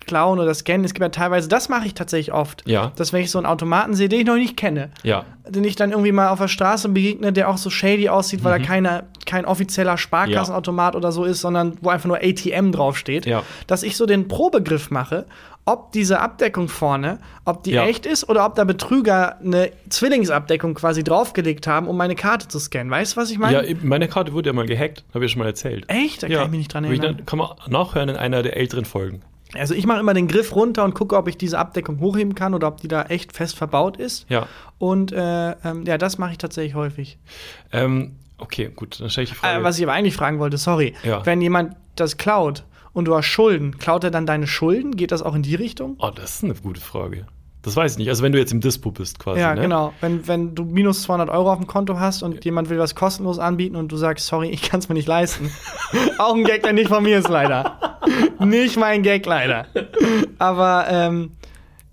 klauen 0.05 0.39
oder 0.39 0.53
scannen. 0.53 0.85
Es 0.85 0.93
gibt 0.93 1.01
ja 1.03 1.09
teilweise, 1.09 1.47
das 1.49 1.69
mache 1.69 1.85
ich 1.87 1.93
tatsächlich 1.93 2.33
oft. 2.33 2.63
Ja. 2.67 2.91
Dass 2.95 3.13
wenn 3.13 3.21
ich 3.21 3.31
so 3.31 3.37
einen 3.39 3.45
Automaten 3.45 3.93
sehe, 3.93 4.09
den 4.09 4.19
ich 4.21 4.25
noch 4.25 4.35
nicht 4.35 4.55
kenne, 4.57 4.91
Ja. 5.03 5.25
den 5.47 5.63
ich 5.63 5.75
dann 5.75 5.91
irgendwie 5.91 6.11
mal 6.11 6.29
auf 6.29 6.39
der 6.39 6.47
Straße 6.47 6.89
begegne, 6.89 7.33
der 7.33 7.49
auch 7.49 7.57
so 7.57 7.69
shady 7.69 8.09
aussieht, 8.09 8.43
weil 8.43 8.57
Mhm. 8.59 8.61
da 8.63 8.67
keine, 8.67 9.03
kein 9.25 9.45
offizieller 9.45 9.97
Sparkassenautomat 9.97 10.95
oder 10.95 11.11
so 11.11 11.23
ist, 11.23 11.41
sondern 11.41 11.77
wo 11.81 11.89
einfach 11.89 12.07
nur 12.07 12.17
ATM 12.17 12.71
draufsteht, 12.71 13.25
Ja. 13.25 13.43
dass 13.67 13.83
ich 13.83 13.97
so 13.97 14.05
den 14.05 14.27
Probegriff 14.27 14.91
mache, 14.91 15.25
ob 15.67 15.91
diese 15.93 16.19
Abdeckung 16.19 16.67
vorne, 16.67 17.17
ob 17.43 17.63
die 17.63 17.71
Ja. 17.71 17.85
echt 17.85 18.05
ist 18.05 18.29
oder 18.29 18.45
ob 18.45 18.53
da 18.53 18.65
Betrüger 18.65 19.39
eine 19.39 19.71
Zwillingsabdeckung 19.89 20.75
quasi 20.75 21.03
draufgelegt 21.03 21.65
haben, 21.65 21.87
um 21.87 21.97
meine 21.97 22.13
Karte 22.15 22.47
zu 22.47 22.59
scannen. 22.59 22.91
Weißt 22.91 23.15
du, 23.17 23.21
was 23.21 23.31
ich 23.31 23.39
meine? 23.39 23.67
Ja, 23.67 23.75
meine 23.81 24.07
Karte 24.07 24.33
wurde 24.33 24.49
ja 24.49 24.53
mal 24.53 24.67
gehackt, 24.67 25.03
habe 25.15 25.25
ich 25.25 25.31
ja 25.31 25.33
schon 25.33 25.39
mal 25.41 25.47
erzählt. 25.47 25.85
Echt? 25.87 26.21
Da 26.21 26.27
kann 26.27 26.43
ich 26.43 26.49
mich 26.51 26.57
nicht 26.59 26.73
dran 26.73 26.83
erinnern. 26.83 27.17
dann- 27.17 27.25
Kann 27.25 27.39
man 27.39 27.49
nachhören 27.67 28.09
in 28.09 28.15
einer 28.15 28.43
der 28.43 28.55
älteren 28.57 28.85
Folgen. 28.85 29.21
Also 29.53 29.73
ich 29.73 29.85
mache 29.85 29.99
immer 29.99 30.13
den 30.13 30.27
Griff 30.27 30.55
runter 30.55 30.83
und 30.83 30.95
gucke, 30.95 31.15
ob 31.15 31.27
ich 31.27 31.37
diese 31.37 31.59
Abdeckung 31.59 31.99
hochheben 31.99 32.35
kann 32.35 32.53
oder 32.53 32.67
ob 32.67 32.81
die 32.81 32.87
da 32.87 33.03
echt 33.03 33.33
fest 33.33 33.55
verbaut 33.55 33.97
ist. 33.97 34.29
Ja. 34.29 34.47
Und 34.79 35.11
äh, 35.11 35.51
ähm, 35.51 35.85
ja, 35.85 35.97
das 35.97 36.17
mache 36.17 36.31
ich 36.31 36.37
tatsächlich 36.37 36.75
häufig. 36.75 37.17
Ähm, 37.71 38.15
okay, 38.37 38.71
gut, 38.75 38.99
dann 38.99 39.09
stelle 39.09 39.25
ich 39.25 39.29
die 39.29 39.35
Frage. 39.35 39.61
Äh, 39.61 39.63
was 39.63 39.77
ich 39.77 39.83
aber 39.83 39.93
eigentlich 39.93 40.15
fragen 40.15 40.39
wollte, 40.39 40.57
sorry. 40.57 40.93
Ja. 41.03 41.25
Wenn 41.25 41.41
jemand 41.41 41.75
das 41.95 42.17
klaut 42.17 42.65
und 42.93 43.05
du 43.05 43.15
hast 43.15 43.25
Schulden, 43.25 43.77
klaut 43.77 44.03
er 44.03 44.11
dann 44.11 44.25
deine 44.25 44.47
Schulden? 44.47 44.95
Geht 44.95 45.11
das 45.11 45.21
auch 45.21 45.35
in 45.35 45.43
die 45.43 45.55
Richtung? 45.55 45.95
oh, 45.99 46.11
das 46.13 46.35
ist 46.35 46.43
eine 46.43 46.55
gute 46.55 46.81
Frage. 46.81 47.27
Das 47.65 47.75
weiß 47.75 47.93
ich 47.93 47.97
nicht. 47.97 48.09
Also, 48.09 48.21
wenn 48.21 48.31
du 48.31 48.37
jetzt 48.37 48.51
im 48.51 48.61
Dispo 48.61 48.91
bist, 48.91 49.17
quasi. 49.17 49.39
ja, 49.39 49.55
ne? 49.55 49.61
genau. 49.61 49.91
Wenn, 49.99 50.27
wenn 50.27 50.53
du 50.53 50.65
minus 50.65 51.01
200 51.01 51.31
Euro 51.31 51.51
auf 51.51 51.57
dem 51.57 51.65
Konto 51.65 51.99
hast 51.99 52.21
und 52.21 52.45
jemand 52.45 52.69
will 52.69 52.77
was 52.77 52.93
kostenlos 52.93 53.39
anbieten 53.39 53.75
und 53.75 53.91
du 53.91 53.97
sagst, 53.97 54.27
sorry, 54.27 54.49
ich 54.49 54.61
kann 54.61 54.81
es 54.81 54.87
mir 54.87 54.93
nicht 54.93 55.07
leisten. 55.07 55.51
auch 56.19 56.35
ein 56.35 56.43
Gag, 56.43 56.61
der 56.61 56.73
nicht 56.73 56.89
von 56.89 57.01
mir 57.03 57.17
ist, 57.17 57.27
leider. 57.27 57.99
nicht 58.39 58.77
mein 58.77 59.01
Gag, 59.01 59.25
leider. 59.25 59.65
Aber 60.37 60.85
ähm, 60.89 61.31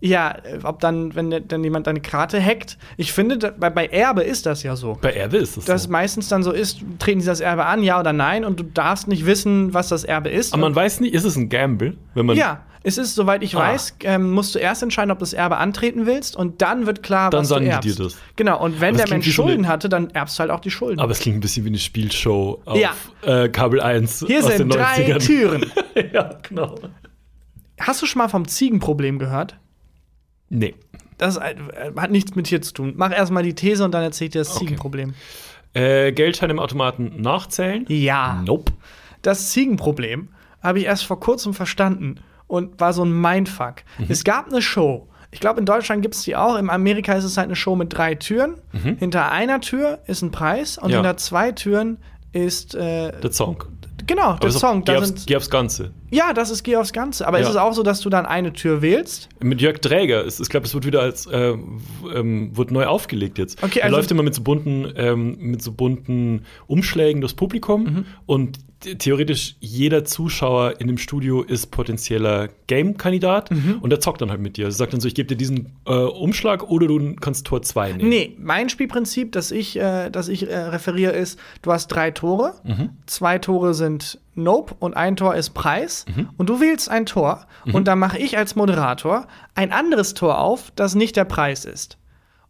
ja, 0.04 0.34
ob 0.64 0.80
dann, 0.80 1.14
wenn 1.14 1.30
dann 1.46 1.62
jemand 1.62 1.86
deine 1.86 2.00
Karte 2.00 2.44
hackt, 2.44 2.76
ich 2.96 3.12
finde, 3.12 3.38
da, 3.38 3.50
bei, 3.56 3.70
bei 3.70 3.86
Erbe 3.86 4.22
ist 4.22 4.46
das 4.46 4.64
ja 4.64 4.74
so. 4.74 4.98
Bei 5.00 5.12
Erbe 5.12 5.36
ist 5.36 5.56
das 5.56 5.64
Dass 5.64 5.84
so. 5.84 5.90
meistens 5.90 6.28
dann 6.28 6.42
so 6.42 6.50
ist, 6.50 6.80
treten 6.98 7.20
sie 7.20 7.26
das 7.26 7.40
Erbe 7.40 7.64
an, 7.66 7.82
ja 7.84 8.00
oder 8.00 8.12
nein, 8.12 8.44
und 8.44 8.58
du 8.58 8.64
darfst 8.64 9.06
nicht 9.06 9.26
wissen, 9.26 9.72
was 9.74 9.88
das 9.88 10.02
Erbe 10.02 10.28
ist. 10.28 10.52
Aber 10.54 10.62
man 10.62 10.74
weiß 10.74 10.98
nicht, 11.00 11.14
ist 11.14 11.24
es 11.24 11.36
ein 11.36 11.48
Gamble, 11.48 11.96
wenn 12.14 12.26
man. 12.26 12.36
Ja, 12.36 12.62
es 12.82 12.98
ist, 12.98 13.14
soweit 13.14 13.44
ich 13.44 13.54
Ah. 13.54 13.60
weiß, 13.60 13.94
ähm, 14.02 14.32
musst 14.32 14.56
du 14.56 14.58
erst 14.58 14.82
entscheiden, 14.82 15.12
ob 15.12 15.18
du 15.20 15.22
das 15.22 15.34
Erbe 15.34 15.58
antreten 15.58 16.04
willst 16.04 16.34
und 16.34 16.62
dann 16.62 16.84
wird 16.86 17.04
klar, 17.04 17.30
Dann 17.30 17.42
was 17.42 17.48
sagen 17.50 17.66
du 17.66 17.70
die 17.70 17.74
erbst. 17.90 17.98
dir 18.00 18.02
das. 18.02 18.16
Genau, 18.34 18.60
und 18.60 18.80
wenn 18.80 18.96
es 18.96 19.02
der 19.02 19.08
Mensch 19.10 19.32
Schulden 19.32 19.68
hatte, 19.68 19.88
dann 19.88 20.10
erbst 20.10 20.36
du 20.36 20.40
halt 20.40 20.50
auch 20.50 20.58
die 20.58 20.72
Schulden. 20.72 20.98
Aber 20.98 21.12
es 21.12 21.20
klingt 21.20 21.36
ein 21.36 21.40
bisschen 21.40 21.64
wie 21.64 21.68
eine 21.68 21.78
Spielshow 21.78 22.60
auf 22.64 22.76
Ja. 22.76 22.90
äh, 23.24 23.48
Kabel 23.50 23.80
1 23.80 24.24
Hier 24.26 24.40
aus 24.40 24.46
den 24.48 24.56
sind 24.58 24.74
drei 24.74 25.06
90ern. 25.06 25.24
Türen. 25.24 25.72
ja, 26.12 26.30
genau. 26.48 26.74
Hast 27.80 28.02
du 28.02 28.06
schon 28.06 28.18
mal 28.18 28.26
vom 28.28 28.48
Ziegenproblem 28.48 29.20
gehört? 29.20 29.56
Nee. 30.54 30.74
Das 31.18 31.36
äh, 31.38 31.54
hat 31.96 32.10
nichts 32.10 32.34
mit 32.34 32.46
hier 32.46 32.60
zu 32.62 32.72
tun. 32.74 32.92
Mach 32.96 33.10
erstmal 33.12 33.42
die 33.42 33.54
These 33.54 33.84
und 33.84 33.92
dann 33.92 34.02
erzähl 34.02 34.26
ich 34.26 34.32
dir 34.32 34.40
das 34.40 34.50
Okay. 34.56 34.66
Ziegenproblem. 34.66 35.14
Äh, 35.74 36.12
Geldschein 36.12 36.50
im 36.50 36.58
Automaten 36.58 37.20
nachzählen? 37.20 37.84
Ja. 37.88 38.42
Nope. 38.46 38.72
Das 39.22 39.50
Ziegenproblem 39.50 40.28
habe 40.62 40.80
ich 40.80 40.84
erst 40.84 41.04
vor 41.04 41.18
kurzem 41.20 41.54
verstanden 41.54 42.16
und 42.46 42.78
war 42.80 42.92
so 42.92 43.04
ein 43.04 43.18
Mindfuck. 43.20 43.76
Mhm. 43.98 44.06
Es 44.08 44.24
gab 44.24 44.48
eine 44.48 44.60
Show. 44.60 45.08
Ich 45.30 45.40
glaube, 45.40 45.60
in 45.60 45.64
Deutschland 45.66 46.02
gibt 46.02 46.14
es 46.14 46.24
die 46.24 46.36
auch. 46.36 46.56
In 46.58 46.68
Amerika 46.68 47.14
ist 47.14 47.24
es 47.24 47.38
halt 47.38 47.46
eine 47.46 47.56
Show 47.56 47.74
mit 47.74 47.96
drei 47.96 48.14
Türen. 48.14 48.56
Hinter 48.98 49.30
einer 49.32 49.60
Tür 49.62 50.00
ist 50.06 50.20
ein 50.22 50.30
Preis 50.30 50.76
und 50.76 50.86
Mhm. 50.88 50.90
Ja. 50.90 50.96
hinter 50.98 51.16
zwei 51.16 51.52
Türen 51.52 51.96
ist 52.32 52.74
äh, 52.74 53.12
Der 53.20 53.32
Song. 53.32 53.64
genau 54.06 54.36
der 54.36 54.50
Song. 54.50 54.84
Geh 54.84 54.92
Da 54.92 54.98
aufs, 54.98 55.08
sind, 55.24 55.34
aufs 55.36 55.48
Ganze. 55.48 55.92
Ja, 56.12 56.32
das 56.32 56.50
ist 56.50 56.62
Geh 56.62 56.76
aufs 56.76 56.92
Ganze. 56.92 57.26
Aber 57.26 57.40
ist 57.40 57.46
Ja. 57.46 57.50
es 57.50 57.56
auch 57.56 57.72
so, 57.72 57.82
dass 57.82 58.00
du 58.00 58.10
dann 58.10 58.26
eine 58.26 58.52
Tür 58.52 58.82
wählst? 58.82 59.28
Mit 59.40 59.60
Jörg 59.60 59.78
Dräger. 59.80 60.24
Ich 60.26 60.48
glaube, 60.48 60.66
es 60.66 60.74
wird 60.74 60.86
wieder 60.86 61.00
als 61.00 61.26
äh, 61.26 61.54
ähm, 62.14 62.56
wird 62.56 62.70
neu 62.70 62.86
aufgelegt 62.86 63.38
jetzt. 63.38 63.62
Okay, 63.62 63.80
er 63.80 63.86
also- 63.86 63.96
läuft 63.96 64.10
immer 64.10 64.22
mit 64.22 64.34
so 64.34 64.42
bunten, 64.42 64.92
ähm, 64.96 65.36
mit 65.40 65.62
so 65.62 65.72
bunten 65.72 66.42
Umschlägen 66.68 67.20
durchs 67.20 67.34
Publikum 67.34 67.82
Mhm. 67.84 68.04
und 68.26 68.58
theoretisch 68.98 69.54
jeder 69.60 70.04
Zuschauer 70.04 70.80
in 70.80 70.88
dem 70.88 70.98
Studio 70.98 71.42
ist 71.42 71.66
potenzieller 71.70 72.48
Game-Kandidat 72.66 73.50
Mhm. 73.52 73.78
und 73.80 73.90
der 73.90 74.00
zockt 74.00 74.20
dann 74.20 74.30
halt 74.30 74.40
mit 74.40 74.56
dir. 74.56 74.64
Er 74.66 74.72
sagt 74.72 74.92
dann 74.92 75.00
so, 75.00 75.06
ich 75.06 75.14
gebe 75.14 75.28
dir 75.28 75.36
diesen 75.36 75.70
äh, 75.86 75.92
Umschlag 75.92 76.68
oder 76.68 76.88
du 76.88 77.14
kannst 77.14 77.46
Tor 77.46 77.62
2 77.62 77.92
nehmen. 77.92 78.08
Nee, 78.08 78.36
mein 78.40 78.68
Spielprinzip, 78.68 79.30
das 79.32 79.52
ich, 79.52 79.78
äh, 79.78 80.10
das 80.10 80.28
ich 80.28 80.48
äh, 80.50 80.56
referiere, 80.56 81.12
ist, 81.12 81.38
du 81.62 81.70
hast 81.70 81.88
drei 81.88 82.10
Tore. 82.10 82.54
Mhm. 82.64 82.90
Zwei 83.06 83.38
Tore 83.38 83.74
sind 83.74 84.18
Nope 84.34 84.74
und 84.78 84.94
ein 84.96 85.16
Tor 85.16 85.34
ist 85.34 85.50
Preis. 85.50 86.04
Mhm. 86.14 86.28
Und 86.36 86.48
du 86.48 86.60
wählst 86.60 86.88
ein 86.90 87.06
Tor. 87.06 87.46
Und 87.72 87.88
dann 87.88 87.98
mache 87.98 88.18
ich 88.18 88.36
als 88.38 88.54
Moderator 88.56 89.26
ein 89.54 89.72
anderes 89.72 90.14
Tor 90.14 90.38
auf, 90.38 90.72
das 90.76 90.94
nicht 90.94 91.16
der 91.16 91.24
Preis 91.24 91.64
ist. 91.64 91.98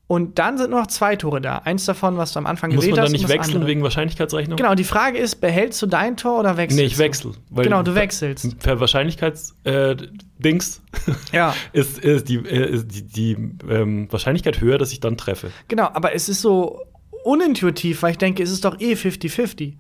Und 0.08 0.38
dann 0.38 0.58
sind 0.58 0.70
nur 0.70 0.80
noch 0.80 0.88
zwei 0.88 1.16
Tore 1.16 1.40
da. 1.40 1.58
Eins 1.58 1.86
davon, 1.86 2.18
was 2.18 2.32
du 2.34 2.38
am 2.38 2.44
Anfang 2.46 2.70
Muss 2.74 2.80
gewählt 2.82 2.96
man 2.96 3.04
hast. 3.04 3.12
dann 3.12 3.20
nicht 3.20 3.28
wechseln 3.30 3.54
andere. 3.54 3.70
wegen 3.70 3.82
Wahrscheinlichkeitsrechnung? 3.82 4.56
Genau, 4.58 4.74
die 4.74 4.84
Frage 4.84 5.16
ist, 5.16 5.36
behältst 5.36 5.80
du 5.80 5.86
dein 5.86 6.18
Tor 6.18 6.40
oder 6.40 6.58
wechselst 6.58 6.78
Nee, 6.78 6.84
ich 6.86 6.94
du? 6.94 6.98
wechsle. 6.98 7.32
weil 7.48 7.64
Genau, 7.64 7.82
du 7.82 7.94
wechselst. 7.94 8.58
Per 8.58 8.78
Wahrscheinlichkeits-Dings 8.78 10.82
äh, 11.06 11.12
Ja. 11.36 11.54
ist, 11.72 11.98
ist 11.98 12.28
die, 12.28 12.36
äh, 12.36 12.70
ist 12.74 12.88
die, 12.88 13.02
die 13.06 13.32
ähm, 13.68 14.08
Wahrscheinlichkeit 14.10 14.60
höher, 14.60 14.78
dass 14.78 14.92
ich 14.92 15.00
dann 15.00 15.16
treffe. 15.16 15.50
Genau, 15.68 15.88
aber 15.92 16.14
es 16.14 16.28
ist 16.28 16.42
so 16.42 16.80
unintuitiv, 17.24 18.02
weil 18.02 18.12
ich 18.12 18.18
denke, 18.18 18.42
es 18.42 18.50
ist 18.50 18.64
doch 18.64 18.80
eh 18.80 18.94
50-50. 18.94 19.74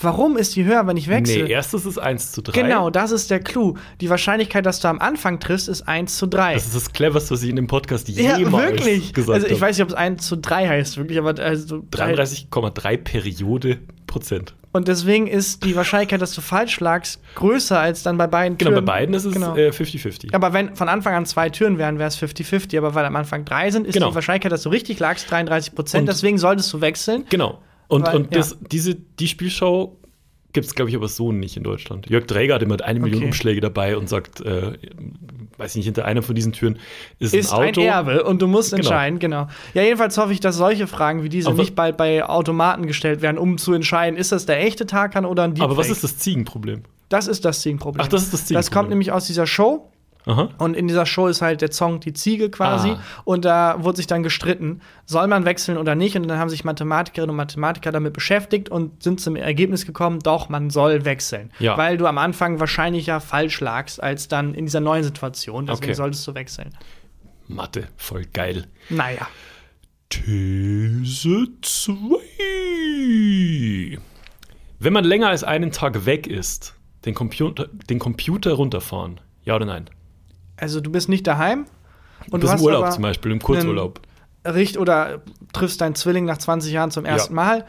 Warum 0.00 0.36
ist 0.36 0.56
die 0.56 0.64
höher, 0.64 0.86
wenn 0.86 0.96
ich 0.96 1.08
wechsle? 1.08 1.44
Nee, 1.44 1.50
erstes 1.52 1.86
ist 1.86 1.98
1 1.98 2.32
zu 2.32 2.42
3. 2.42 2.60
Genau, 2.60 2.90
das 2.90 3.12
ist 3.12 3.30
der 3.30 3.38
Clou. 3.40 3.74
Die 4.00 4.10
Wahrscheinlichkeit, 4.10 4.66
dass 4.66 4.80
du 4.80 4.88
am 4.88 4.98
Anfang 4.98 5.38
triffst, 5.38 5.68
ist 5.68 5.82
1 5.86 6.16
zu 6.18 6.26
3. 6.26 6.54
Das 6.54 6.66
ist 6.66 6.74
das 6.74 6.92
Cleverste, 6.92 7.30
was 7.32 7.42
ich 7.42 7.50
in 7.50 7.56
dem 7.56 7.68
Podcast 7.68 8.08
ja, 8.08 8.36
jemals 8.36 8.70
wirklich. 8.72 9.12
gesagt 9.14 9.34
Also 9.36 9.46
ich 9.46 9.52
habe. 9.54 9.60
weiß 9.62 9.76
nicht, 9.76 9.82
ob 9.84 9.88
es 9.90 9.94
1 9.94 10.26
zu 10.26 10.36
3 10.36 10.68
heißt, 10.68 10.96
wirklich, 10.96 11.18
aber 11.18 11.38
also 11.40 11.84
33,3 11.92 12.96
Periode 12.98 13.78
Prozent. 14.06 14.54
Und 14.72 14.88
deswegen 14.88 15.28
ist 15.28 15.64
die 15.64 15.76
Wahrscheinlichkeit, 15.76 16.20
dass 16.20 16.32
du 16.34 16.40
falsch 16.40 16.80
lagst, 16.80 17.20
größer 17.36 17.78
als 17.78 18.02
dann 18.02 18.16
bei 18.18 18.26
beiden 18.26 18.58
Genau, 18.58 18.72
Türen. 18.72 18.84
bei 18.84 18.92
beiden 18.92 19.14
ist 19.14 19.24
es 19.24 19.32
Genau. 19.32 19.54
äh, 19.56 19.70
50-50. 19.70 20.34
aber 20.34 20.52
wenn 20.52 20.74
von 20.74 20.88
Anfang 20.88 21.14
an 21.14 21.26
zwei 21.26 21.48
Türen 21.50 21.78
wären, 21.78 21.98
wäre 22.00 22.08
es 22.08 22.16
50-50. 22.16 22.76
Aber 22.76 22.94
weil 22.96 23.04
am 23.04 23.14
Anfang 23.14 23.44
drei 23.44 23.70
sind, 23.70 23.86
ist 23.86 23.94
Genau. 23.94 24.08
die 24.10 24.16
Wahrscheinlichkeit, 24.16 24.50
dass 24.50 24.62
du 24.62 24.70
richtig 24.70 24.98
lagst, 24.98 25.30
33 25.30 25.74
Prozent. 25.76 26.08
Deswegen 26.08 26.38
solltest 26.38 26.72
du 26.72 26.80
wechseln. 26.80 27.24
Genau. 27.30 27.58
Und, 27.94 28.06
Weil- 28.06 28.16
und 28.16 28.34
das, 28.36 28.56
diese, 28.70 28.94
die 28.94 29.28
Spielshow 29.28 29.96
gibt 30.52 30.66
es, 30.66 30.74
glaube 30.74 30.88
ich, 30.90 30.96
aber 30.96 31.08
so 31.08 31.32
nicht 31.32 31.56
in 31.56 31.64
Deutschland. 31.64 32.08
Jörg 32.08 32.26
Dräger 32.26 32.54
hat 32.54 32.62
immer 32.62 32.80
eine 32.80 33.00
Million 33.00 33.18
Okay. 33.22 33.26
Umschläge 33.26 33.60
dabei 33.60 33.96
und 33.96 34.08
sagt, 34.08 34.40
äh, 34.40 34.72
weiß 35.58 35.72
ich 35.72 35.76
nicht, 35.76 35.86
hinter 35.86 36.04
einer 36.04 36.22
von 36.22 36.34
diesen 36.36 36.52
Türen 36.52 36.78
ist, 37.18 37.34
Ist 37.34 37.52
ein 37.52 37.60
ein 37.60 37.68
Auto. 37.70 37.80
Erbe 37.82 38.22
und 38.24 38.40
du 38.40 38.46
musst 38.46 38.70
Genau. 38.70 38.80
entscheiden, 38.82 39.18
genau. 39.18 39.48
Ja, 39.74 39.82
jedenfalls 39.82 40.16
hoffe 40.16 40.32
ich, 40.32 40.38
dass 40.40 40.56
solche 40.56 40.86
Fragen 40.86 41.24
wie 41.24 41.28
diese 41.28 41.48
Aber- 41.48 41.58
nicht 41.58 41.74
bald 41.74 41.96
bei 41.96 42.24
Automaten 42.24 42.86
gestellt 42.86 43.20
werden, 43.20 43.36
um 43.38 43.58
zu 43.58 43.72
entscheiden, 43.72 44.16
ist 44.16 44.30
das 44.32 44.46
der 44.46 44.60
echte 44.64 44.86
Tarkan 44.86 45.24
oder 45.24 45.42
ein 45.42 45.54
Deepfake. 45.54 45.70
aber 45.70 45.76
was 45.76 45.90
ist 45.90 46.04
das 46.04 46.18
Ziegenproblem? 46.18 46.82
Das 47.08 47.26
ist 47.26 47.44
das 47.44 47.60
Ziegenproblem. 47.60 48.02
Ach, 48.04 48.08
das 48.08 48.22
ist 48.22 48.32
das 48.32 48.40
Das 48.42 48.46
Ziegenproblem. 48.48 48.78
kommt 48.78 48.88
nämlich 48.90 49.10
aus 49.12 49.26
dieser 49.26 49.46
Show. 49.46 49.88
Aha. 50.26 50.48
Und 50.58 50.74
in 50.74 50.88
dieser 50.88 51.04
Show 51.04 51.26
ist 51.26 51.42
halt 51.42 51.60
der 51.60 51.70
Song 51.70 52.00
die 52.00 52.14
Ziege 52.14 52.48
quasi. 52.50 52.90
Ah. 52.90 53.00
Und 53.24 53.44
da 53.44 53.76
wurde 53.80 53.98
sich 53.98 54.06
dann 54.06 54.22
gestritten, 54.22 54.80
soll 55.04 55.26
man 55.26 55.44
wechseln 55.44 55.76
oder 55.76 55.94
nicht. 55.94 56.16
Und 56.16 56.26
dann 56.28 56.38
haben 56.38 56.48
sich 56.48 56.64
Mathematikerinnen 56.64 57.30
und 57.30 57.36
Mathematiker 57.36 57.92
damit 57.92 58.14
beschäftigt 58.14 58.70
und 58.70 59.02
sind 59.02 59.20
zum 59.20 59.36
Ergebnis 59.36 59.84
gekommen, 59.84 60.20
doch, 60.20 60.48
man 60.48 60.70
soll 60.70 61.04
wechseln. 61.04 61.50
Ja. 61.58 61.76
Weil 61.76 61.98
du 61.98 62.06
am 62.06 62.16
Anfang 62.16 62.58
wahrscheinlich 62.58 63.06
ja 63.06 63.20
falsch 63.20 63.60
lagst, 63.60 64.02
als 64.02 64.28
dann 64.28 64.54
in 64.54 64.64
dieser 64.64 64.80
neuen 64.80 65.04
Situation. 65.04 65.66
Deswegen 65.66 65.84
Okay. 65.90 65.94
solltest 65.94 66.26
du 66.26 66.34
wechseln. 66.34 66.70
Mathe, 67.46 67.88
voll 67.96 68.24
geil. 68.32 68.66
Naja. 68.88 69.28
These 70.08 71.48
2. 71.60 73.98
Wenn 74.78 74.92
man 74.92 75.04
länger 75.04 75.28
als 75.28 75.44
einen 75.44 75.72
Tag 75.72 76.06
weg 76.06 76.26
ist, 76.26 76.74
den 77.04 77.14
Computer, 77.14 77.68
den 77.90 77.98
Computer 77.98 78.52
runterfahren. 78.54 79.20
Ja 79.44 79.56
oder 79.56 79.66
nein? 79.66 79.90
Also 80.56 80.80
du 80.80 80.90
bist 80.90 81.08
nicht 81.08 81.26
daheim. 81.26 81.66
Und 82.30 82.42
du 82.42 82.46
im 82.46 82.52
hast 82.52 82.62
Urlaub 82.62 82.84
aber 82.84 82.90
zum 82.92 83.02
Beispiel, 83.02 83.32
im 83.32 83.40
Kurzurlaub. 83.40 84.00
Richt 84.46 84.78
oder 84.78 85.22
triffst 85.52 85.80
deinen 85.80 85.94
Zwilling 85.94 86.24
nach 86.24 86.38
20 86.38 86.72
Jahren 86.72 86.90
zum 86.90 87.04
ersten 87.04 87.34
Mal. 87.34 87.64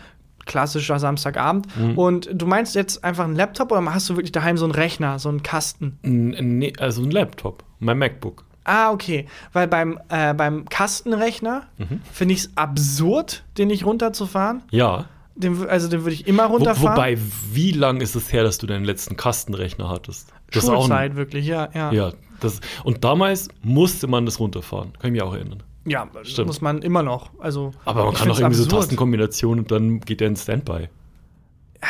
Klassischer 0.45 0.99
Samstagabend. 0.99 1.67
Mhm. 1.77 1.97
Und 1.97 2.29
du 2.31 2.45
meinst 2.45 2.75
jetzt 2.75 3.03
einfach 3.03 3.23
einen 3.23 3.35
Laptop 3.35 3.71
oder 3.71 3.83
hast 3.93 4.07
du 4.09 4.15
wirklich 4.15 4.31
daheim 4.31 4.57
so 4.57 4.65
einen 4.65 4.73
Rechner, 4.75 5.17
so 5.19 5.29
einen 5.29 5.41
Kasten? 5.41 5.97
Nee, 6.03 6.73
also 6.79 7.01
ein 7.01 7.11
Laptop, 7.11 7.63
mein 7.79 7.97
MacBook. 7.97 8.43
Ah, 8.63 8.91
okay. 8.91 9.25
Weil 9.53 9.67
beim, 9.67 9.99
äh, 10.09 10.33
beim 10.33 10.65
Kastenrechner 10.69 11.63
Mhm. 11.77 12.01
finde 12.11 12.33
ich 12.35 12.41
es 12.41 12.51
absurd, 12.55 13.43
den 13.57 13.67
nicht 13.69 13.85
runterzufahren. 13.85 14.63
Ja. 14.71 15.05
Den, 15.35 15.67
also 15.67 15.87
den 15.89 16.01
würde 16.01 16.13
ich 16.13 16.27
immer 16.27 16.49
Wo, 16.49 16.53
runterfahren. 16.53 16.95
wobei, 16.95 17.17
wie 17.51 17.71
lang 17.71 17.99
ist 18.01 18.15
es 18.15 18.31
her, 18.31 18.43
dass 18.43 18.57
du 18.57 18.67
deinen 18.67 18.85
letzten 18.85 19.17
Kastenrechner 19.17 19.89
hattest? 19.89 20.31
Das 20.51 20.63
ist 20.63 20.69
auch 20.69 20.81
Schulzeit, 20.83 21.11
ein, 21.11 21.17
wirklich, 21.17 21.45
ja. 21.45 21.69
Ja, 21.73 21.91
Ja, 21.91 22.11
das, 22.45 22.61
und 22.83 23.03
damals 23.03 23.49
musste 23.63 24.07
man 24.07 24.25
das 24.25 24.39
runterfahren. 24.39 24.93
Kann 24.93 25.07
ich 25.09 25.11
mich 25.13 25.21
auch 25.21 25.33
erinnern. 25.33 25.63
ja 25.85 26.07
Stimmt. 26.23 26.47
muss 26.47 26.61
man 26.61 26.81
immer 26.81 27.03
noch. 27.03 27.31
Also, 27.39 27.71
Aber 27.85 28.05
man 28.05 28.13
kann 28.13 28.31
auch 28.31 28.39
irgendwie 28.39 28.55
so 28.55 28.63
absurd. 28.63 28.81
Tastenkombinationen 28.83 29.59
und 29.65 29.71
dann 29.71 29.99
geht 29.99 30.21
der 30.21 30.29
in 30.29 30.35
Standby. 30.35 30.89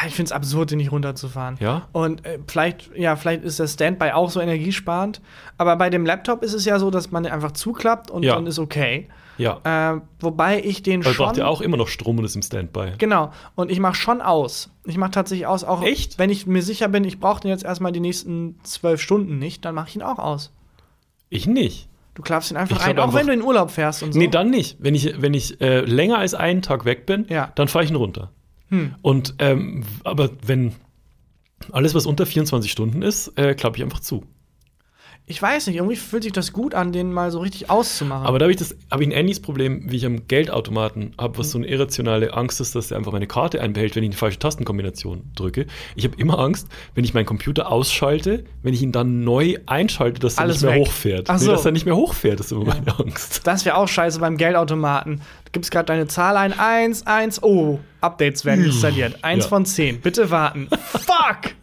Ich 0.08 0.14
finde 0.16 0.28
es 0.30 0.32
absurd, 0.32 0.72
den 0.72 0.78
nicht 0.80 0.92
runterzufahren. 0.92 1.58
Ja? 1.60 1.88
Und 1.94 2.26
äh, 2.26 2.40
vielleicht, 2.48 2.92
ja, 2.96 3.16
vielleicht 3.16 3.44
ist 3.44 3.60
das 3.60 3.74
Standby 3.74 4.12
auch 4.12 4.30
so 4.30 4.42
energiesparend. 4.42 5.22
Aber 5.58 5.76
bei 5.78 5.90
dem 5.90 6.06
Laptop 6.06 6.44
ist 6.44 6.54
es 6.54 6.66
ja 6.66 6.80
so, 6.80 6.92
dass 6.92 7.12
man 7.12 7.26
einfach 7.26 7.52
zuklappt 7.52 8.12
und 8.12 8.24
Ja. 8.24 8.36
dann 8.36 8.46
ist 8.48 8.60
okay. 8.60 9.08
Ja. 9.38 9.60
Äh, 9.96 10.02
wobei 10.20 10.62
ich 10.64 10.82
den 10.82 11.04
Weil 11.06 11.14
schon. 11.14 11.26
braucht 11.26 11.38
ja 11.38 11.48
auch 11.48 11.62
immer 11.62 11.78
noch 11.78 11.88
Strom 11.90 12.18
und 12.20 12.26
ist 12.26 12.36
im 12.36 12.42
Standby. 12.42 12.94
Genau. 12.98 13.32
Und 13.56 13.70
ich 13.72 13.80
mache 13.80 13.96
schon 13.96 14.22
aus. 14.22 14.70
Ich 14.86 14.98
mache 14.98 15.12
tatsächlich 15.12 15.46
aus, 15.48 15.64
auch 15.64 15.84
Echt? 15.84 16.18
wenn 16.20 16.30
ich 16.30 16.48
mir 16.48 16.62
sicher 16.62 16.88
bin, 16.88 17.04
ich 17.04 17.20
brauche 17.20 17.42
den 17.42 17.50
jetzt 17.52 17.64
erstmal 17.66 17.92
die 17.92 18.00
nächsten 18.00 18.58
zwölf 18.64 19.02
Stunden 19.02 19.38
nicht, 19.38 19.66
dann 19.66 19.76
mache 19.76 19.90
ich 19.90 19.96
ihn 19.96 20.02
auch 20.04 20.20
aus. 20.20 20.52
Ich 21.30 21.48
nicht. 21.48 21.90
Du 22.14 22.22
klappst 22.22 22.50
ihn 22.52 22.56
einfach 22.58 22.78
Ich 22.78 22.84
ein, 22.86 22.98
auch 22.98 23.14
wenn 23.14 23.28
du 23.28 23.34
in 23.34 23.42
Urlaub 23.42 23.72
fährst 23.72 24.02
und 24.04 24.14
so. 24.14 24.20
Nee, 24.20 24.30
dann 24.30 24.50
nicht. 24.50 24.78
Wenn 24.80 24.96
ich, 24.96 25.22
wenn 25.22 25.34
ich 25.34 25.60
äh, 25.60 25.82
länger 25.82 26.18
als 26.18 26.34
einen 26.34 26.62
Tag 26.62 26.86
weg 26.86 27.06
bin, 27.06 27.26
Ja. 27.30 27.52
dann 27.56 27.68
fahre 27.68 27.84
ich 27.84 27.92
ihn 27.92 27.98
runter. 27.98 28.32
Hm. 28.70 28.96
Und 29.02 29.36
ähm, 29.40 29.84
aber 30.04 30.32
wenn 30.46 30.74
alles, 31.72 31.96
was 31.96 32.06
unter 32.06 32.26
24 32.26 32.72
Stunden 32.72 33.02
ist, 33.02 33.38
äh, 33.38 33.54
klappe 33.56 33.78
ich 33.78 33.84
einfach 33.84 34.00
zu. 34.00 34.26
Ich 35.28 35.42
weiß 35.42 35.66
nicht, 35.66 35.78
irgendwie 35.78 35.96
fühlt 35.96 36.22
sich 36.22 36.34
das 36.34 36.54
gut 36.54 36.76
an, 36.76 36.92
den 36.92 37.12
mal 37.12 37.32
so 37.32 37.40
richtig 37.40 37.68
auszumachen. 37.72 38.28
Aber 38.28 38.38
da 38.38 38.44
habe 38.44 38.52
ich 38.52 38.58
das, 38.60 38.76
habe 38.92 39.02
ich 39.02 39.10
ein 39.10 39.12
ähnliches 39.12 39.42
Problem, 39.42 39.90
wie 39.92 39.96
ich 39.96 40.06
am 40.06 40.28
Geldautomaten 40.28 41.16
habe, 41.20 41.40
was 41.40 41.50
so 41.50 41.58
eine 41.58 41.66
irrationale 41.66 42.32
Angst 42.36 42.62
ist, 42.62 42.76
dass 42.76 42.92
er 42.92 42.98
einfach 42.98 43.12
meine 43.12 43.26
Karte 43.26 43.60
einbehält, 43.60 43.96
wenn 43.96 44.04
ich 44.04 44.10
eine 44.10 44.18
falsche 44.18 44.38
Tastenkombination 44.38 45.24
drücke. 45.36 45.66
Ich 45.96 46.04
habe 46.04 46.16
immer 46.18 46.38
Angst, 46.38 46.68
wenn 46.94 47.04
ich 47.06 47.16
meinen 47.16 47.26
Computer 47.26 47.72
ausschalte, 47.72 48.44
wenn 48.62 48.76
ich 48.76 48.84
ihn 48.84 48.92
dann 48.92 49.24
neu 49.24 49.56
einschalte, 49.66 50.20
dass 50.20 50.38
er 50.38 50.46
nicht 50.46 50.62
mehr 50.62 50.74
weg. 50.76 50.82
hochfährt. 50.88 51.28
Ach 51.28 51.40
Nee, 51.40 51.46
so. 51.46 51.52
dass 51.54 51.66
er 51.66 51.72
nicht 51.72 51.86
mehr 51.88 51.96
hochfährt, 51.96 52.40
ist 52.40 52.52
immer 52.52 52.66
meine 52.66 53.00
Angst. 53.00 53.48
das 53.48 53.66
wäre 53.66 53.78
auch 53.78 53.88
scheiße 53.88 54.20
beim 54.20 54.38
Geldautomaten. 54.38 55.22
Du 55.46 55.52
gibst 55.52 55.72
gerade 55.72 55.88
deine 55.88 56.06
Zahl 56.06 56.38
ein, 56.38 56.54
1, 56.54 57.08
1, 57.08 57.42
oh, 57.42 57.80
Updates 58.00 58.46
werden 58.46 58.64
installiert. 58.66 59.24
1 59.24 59.46
Ja. 59.46 59.50
von 59.50 59.66
10, 59.66 60.02
bitte 60.02 60.30
warten. 60.30 60.68
Fuck! 60.92 61.56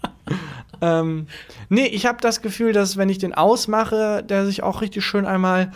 Ähm, 0.83 1.27
nee, 1.71 1.87
ich 1.87 2.05
habe 2.07 2.19
das 2.21 2.43
Gefühl, 2.43 2.73
dass 2.75 2.97
wenn 2.99 3.09
ich 3.09 3.19
den 3.19 3.33
ausmache, 3.35 4.23
der 4.23 4.45
sich 4.45 4.63
auch 4.63 4.83
richtig 4.83 5.05
schön 5.05 5.25
einmal 5.25 5.73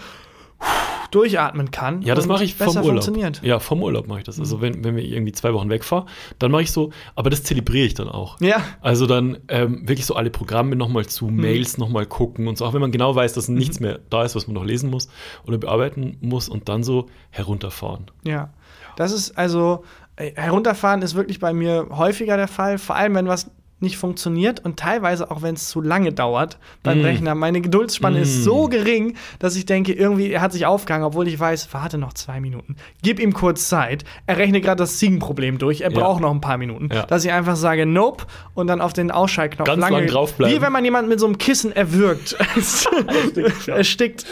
durchatmen 1.10 1.70
kann. 1.70 2.02
Ja, 2.02 2.14
das 2.14 2.26
mache 2.26 2.42
ich 2.44 2.54
vom 2.54 2.68
Urlaub. 2.68 2.84
funktioniert. 2.86 3.42
Mhm. 3.42 3.48
Ja, 3.48 3.58
vom 3.58 3.82
Urlaub 3.82 4.06
mache 4.08 4.18
ich 4.20 4.24
das. 4.24 4.40
Also 4.40 4.60
wenn, 4.60 4.82
wenn 4.84 4.96
wir 4.96 5.04
irgendwie 5.04 5.32
zwei 5.32 5.52
Wochen 5.54 5.68
wegfahren, 5.70 6.08
dann 6.38 6.50
mache 6.50 6.62
ich 6.62 6.72
so, 6.72 6.90
aber 7.14 7.30
das 7.30 7.42
zelebriere 7.44 7.86
ich 7.86 7.94
dann 7.94 8.08
auch. 8.08 8.40
Ja. 8.40 8.62
Also 8.80 9.06
dann 9.06 9.38
ähm, 9.48 9.86
wirklich 9.86 10.06
so 10.06 10.14
alle 10.14 10.30
Programme 10.30 10.74
nochmal 10.74 11.06
zu, 11.06 11.26
Mhm. 11.26 11.36
Mails 11.40 11.78
nochmal 11.78 12.06
gucken 12.06 12.48
und 12.48 12.58
so, 12.58 12.64
auch 12.64 12.72
wenn 12.74 12.80
man 12.80 12.90
genau 12.90 13.14
weiß, 13.14 13.34
dass 13.34 13.48
nichts 13.48 13.80
mehr 13.80 14.00
da 14.10 14.24
ist, 14.24 14.34
was 14.34 14.46
man 14.46 14.54
noch 14.54 14.64
lesen 14.64 14.90
muss 14.90 15.08
oder 15.46 15.58
bearbeiten 15.58 16.16
muss 16.20 16.48
und 16.48 16.68
dann 16.68 16.82
so 16.82 17.06
herunterfahren. 17.30 18.06
Ja. 18.24 18.50
Das 18.96 19.12
ist 19.12 19.36
also, 19.38 19.84
äh, 20.16 20.32
herunterfahren 20.34 21.02
ist 21.02 21.14
wirklich 21.14 21.38
bei 21.38 21.52
mir 21.52 21.86
häufiger 21.90 22.36
der 22.36 22.48
Fall, 22.48 22.78
vor 22.78 22.96
allem 22.96 23.14
wenn 23.14 23.26
was 23.28 23.50
nicht 23.78 23.98
funktioniert 23.98 24.64
und 24.64 24.78
teilweise 24.78 25.30
auch 25.30 25.42
wenn 25.42 25.54
es 25.54 25.68
zu 25.68 25.82
lange 25.82 26.10
dauert 26.12 26.58
beim 26.82 27.00
Mm. 27.02 27.04
Rechner. 27.04 27.34
Meine 27.34 27.60
Geduldsspanne 27.60 28.20
ist 28.20 28.38
Mm. 28.38 28.42
so 28.42 28.68
gering, 28.68 29.16
dass 29.38 29.54
ich 29.54 29.66
denke, 29.66 29.92
irgendwie, 29.92 30.30
er 30.30 30.40
hat 30.40 30.52
sich 30.52 30.64
aufgehangen, 30.64 31.04
obwohl 31.06 31.28
ich 31.28 31.38
weiß, 31.38 31.68
warte 31.72 31.98
noch 31.98 32.14
zwei 32.14 32.40
Minuten. 32.40 32.76
Gib 33.02 33.20
ihm 33.20 33.34
kurz 33.34 33.68
Zeit. 33.68 34.04
Er 34.26 34.38
rechnet 34.38 34.64
gerade 34.64 34.78
das 34.78 34.96
Ziegenproblem 34.96 35.58
durch. 35.58 35.82
Er 35.82 35.92
Ja. 35.92 35.98
braucht 36.00 36.22
noch 36.22 36.30
ein 36.30 36.40
paar 36.40 36.56
Minuten. 36.56 36.88
Ja. 36.90 37.04
Dass 37.04 37.24
ich 37.26 37.32
einfach 37.32 37.56
sage, 37.56 37.84
nope, 37.84 38.24
und 38.54 38.66
dann 38.68 38.80
auf 38.80 38.94
den 38.94 39.10
Ausschaltknopf 39.10 39.66
Ganz 39.68 39.80
lang 39.90 40.06
draufbleiben. 40.06 40.56
Wie 40.56 40.62
wenn 40.62 40.72
man 40.72 40.82
jemanden 40.84 41.10
mit 41.10 41.20
so 41.20 41.26
einem 41.26 41.36
Kissen 41.36 41.70
erwürgt. 41.76 42.34
erstickt. 43.66 44.24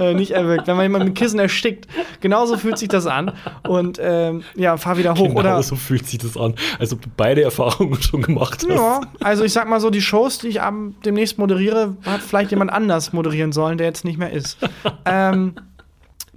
äh, 0.00 0.14
nicht 0.14 0.32
erwürgt. 0.32 0.66
Wenn 0.66 0.76
man 0.76 0.84
jemanden 0.84 1.08
mit 1.08 1.16
Kissen 1.16 1.38
erstickt. 1.38 1.86
Genauso 2.20 2.56
fühlt 2.56 2.78
sich 2.78 2.88
das 2.88 3.06
an. 3.06 3.32
Und 3.66 3.98
ähm, 4.02 4.42
ja, 4.56 4.76
fahr 4.76 4.98
wieder 4.98 5.14
hoch. 5.14 5.28
Genau 5.28 5.38
Oder 5.38 5.62
so 5.62 5.76
fühlt 5.76 6.06
sich 6.06 6.18
das 6.18 6.36
an, 6.36 6.54
als 6.78 6.92
ob 6.92 7.02
du 7.02 7.08
beide 7.16 7.42
Erfahrungen 7.42 8.00
schon 8.02 8.22
gemacht 8.22 8.64
hast. 8.68 8.76
ja, 8.76 8.87
also 9.20 9.44
ich 9.44 9.52
sag 9.52 9.68
mal 9.68 9.80
so, 9.80 9.90
die 9.90 10.00
Shows, 10.02 10.38
die 10.38 10.48
ich 10.48 10.60
am, 10.62 10.94
demnächst 11.04 11.38
moderiere, 11.38 11.96
hat 12.04 12.20
vielleicht 12.20 12.50
jemand 12.50 12.72
anders 12.72 13.12
moderieren 13.12 13.52
sollen, 13.52 13.78
der 13.78 13.86
jetzt 13.86 14.04
nicht 14.04 14.18
mehr 14.18 14.32
ist. 14.32 14.58
ähm, 15.04 15.54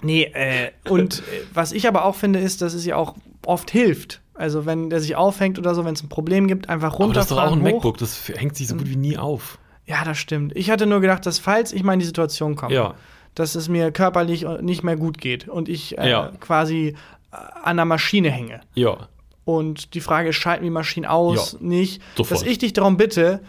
nee, 0.01 0.23
äh, 0.23 0.71
und 0.89 1.19
äh, 1.19 1.21
was 1.53 1.71
ich 1.71 1.87
aber 1.87 2.05
auch 2.05 2.15
finde, 2.15 2.39
ist, 2.39 2.61
dass 2.61 2.73
es 2.73 2.85
ja 2.85 2.95
auch 2.95 3.15
oft 3.45 3.71
hilft. 3.71 4.21
Also 4.33 4.65
wenn 4.65 4.89
der 4.89 4.99
sich 5.01 5.15
aufhängt 5.15 5.59
oder 5.59 5.75
so, 5.75 5.85
wenn 5.85 5.93
es 5.93 6.01
ein 6.03 6.09
Problem 6.09 6.47
gibt, 6.47 6.69
einfach 6.69 6.95
Aber 6.99 7.13
das 7.13 7.25
ist 7.25 7.31
doch 7.31 7.37
auch 7.43 7.51
ein 7.51 7.59
hoch. 7.59 7.63
MacBook, 7.73 7.97
das 7.97 8.27
hängt 8.29 8.55
sich 8.55 8.67
so 8.67 8.75
gut 8.75 8.89
wie 8.89 8.95
nie 8.95 9.17
auf. 9.17 9.59
Ja, 9.85 10.03
das 10.05 10.17
stimmt. 10.17 10.55
Ich 10.55 10.69
hatte 10.71 10.85
nur 10.85 11.01
gedacht, 11.01 11.25
dass 11.25 11.37
falls 11.39 11.73
ich 11.73 11.83
mal 11.83 11.93
in 11.93 11.99
die 11.99 12.05
Situation 12.05 12.55
komme, 12.55 12.73
Ja. 12.73 12.93
dass 13.35 13.55
es 13.55 13.67
mir 13.69 13.91
körperlich 13.91 14.45
nicht 14.61 14.83
mehr 14.83 14.95
gut 14.95 15.17
geht 15.19 15.47
und 15.47 15.69
ich 15.69 15.97
äh, 15.97 16.09
Ja. 16.09 16.31
quasi 16.39 16.95
äh, 17.31 17.35
an 17.63 17.75
der 17.77 17.85
Maschine 17.85 18.29
hänge. 18.31 18.61
Ja. 18.73 18.97
Und 19.45 19.93
die 19.95 20.01
Frage 20.01 20.29
ist, 20.29 20.35
schalten 20.35 20.61
wir 20.63 20.67
die 20.69 20.73
Maschinen 20.73 21.05
aus, 21.05 21.53
Ja, 21.53 21.57
nicht? 21.61 22.01
sofort. 22.15 22.41
Dass 22.41 22.47
ich 22.47 22.57
dich 22.59 22.73
darum 22.73 22.97
bitte, 22.97 23.41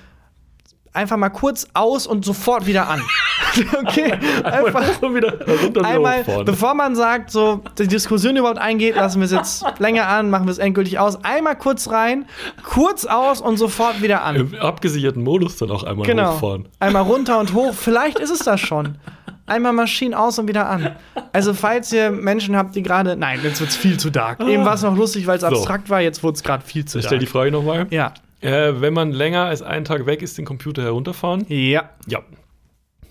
einfach 0.95 1.17
mal 1.17 1.31
kurz 1.31 1.67
aus 1.75 2.07
und 2.07 2.25
sofort 2.25 2.67
wieder 2.67 2.89
an. 2.89 3.03
okay? 3.87 4.13
Einfach 4.45 5.03
wieder 5.15 5.39
runter 5.63 5.85
einmal, 5.85 6.25
bevor 6.45 6.75
man 6.75 6.95
sagt, 6.97 7.31
so 7.31 7.63
die 7.79 7.87
Diskussion 7.89 8.37
überhaupt 8.37 8.59
eingeht, 8.59 8.97
lassen 8.97 9.21
wir 9.21 9.27
es 9.27 9.33
jetzt 9.33 9.65
länger 9.79 10.07
an, 10.09 10.31
machen 10.31 10.47
wir 10.47 10.51
es 10.53 10.59
endgültig 10.59 10.99
aus. 10.99 11.23
Einmal 11.25 11.57
kurz 11.57 11.91
rein, 11.91 12.27
kurz 12.63 13.05
aus 13.05 13.41
und 13.41 13.57
sofort 13.59 14.01
wieder 14.03 14.23
an. 14.23 14.37
Im 14.37 14.55
abgesicherten 14.55 15.23
Modus 15.23 15.57
dann 15.59 15.71
auch 15.71 15.83
einmal 15.85 16.07
Genau. 16.07 16.33
hochfahren. 16.35 16.69
Einmal 16.79 17.03
runter 17.03 17.39
und 17.39 17.53
hoch. 17.53 17.75
Vielleicht 17.75 18.19
ist 18.19 18.31
es 18.31 18.41
das 18.41 18.61
schon. 18.61 18.97
Einmal 19.53 19.73
Maschinen 19.73 20.15
aus 20.15 20.39
und 20.39 20.49
wieder 20.49 20.69
an. 20.69 20.97
Also, 21.33 21.55
falls 21.55 21.93
ihr 21.93 22.11
Menschen 22.11 22.57
habt, 22.57 22.75
die 22.75 22.83
gerade. 22.83 23.17
Nein, 23.17 23.41
jetzt 23.43 23.61
wird's 23.61 23.77
viel 23.77 23.99
zu 23.99 24.11
dark. 24.11 24.41
Eben 24.41 24.65
war 24.65 24.75
es 24.75 24.83
noch 24.83 24.97
lustig, 24.97 25.27
weil 25.27 25.37
es 25.39 25.45
abstrakt 25.45 25.89
war, 25.91 26.01
jetzt 26.01 26.23
wurde 26.23 26.37
es 26.37 26.43
gerade 26.43 26.65
viel 26.65 26.85
zu 26.85 26.99
Ich 26.99 27.05
stelle 27.07 27.19
die 27.21 27.27
dark. 27.27 27.33
Frage 27.33 27.51
nochmal. 27.51 27.87
Ja. 27.91 28.15
Äh, 28.41 28.81
wenn 28.81 28.93
man 28.93 29.13
länger 29.13 29.45
als 29.45 29.63
einen 29.63 29.85
Tag 29.85 30.07
weg 30.07 30.21
ist, 30.23 30.37
den 30.39 30.45
Computer 30.45 30.83
herunterfahren? 30.83 31.45
Ja. 31.49 31.91
Ja. 32.07 32.21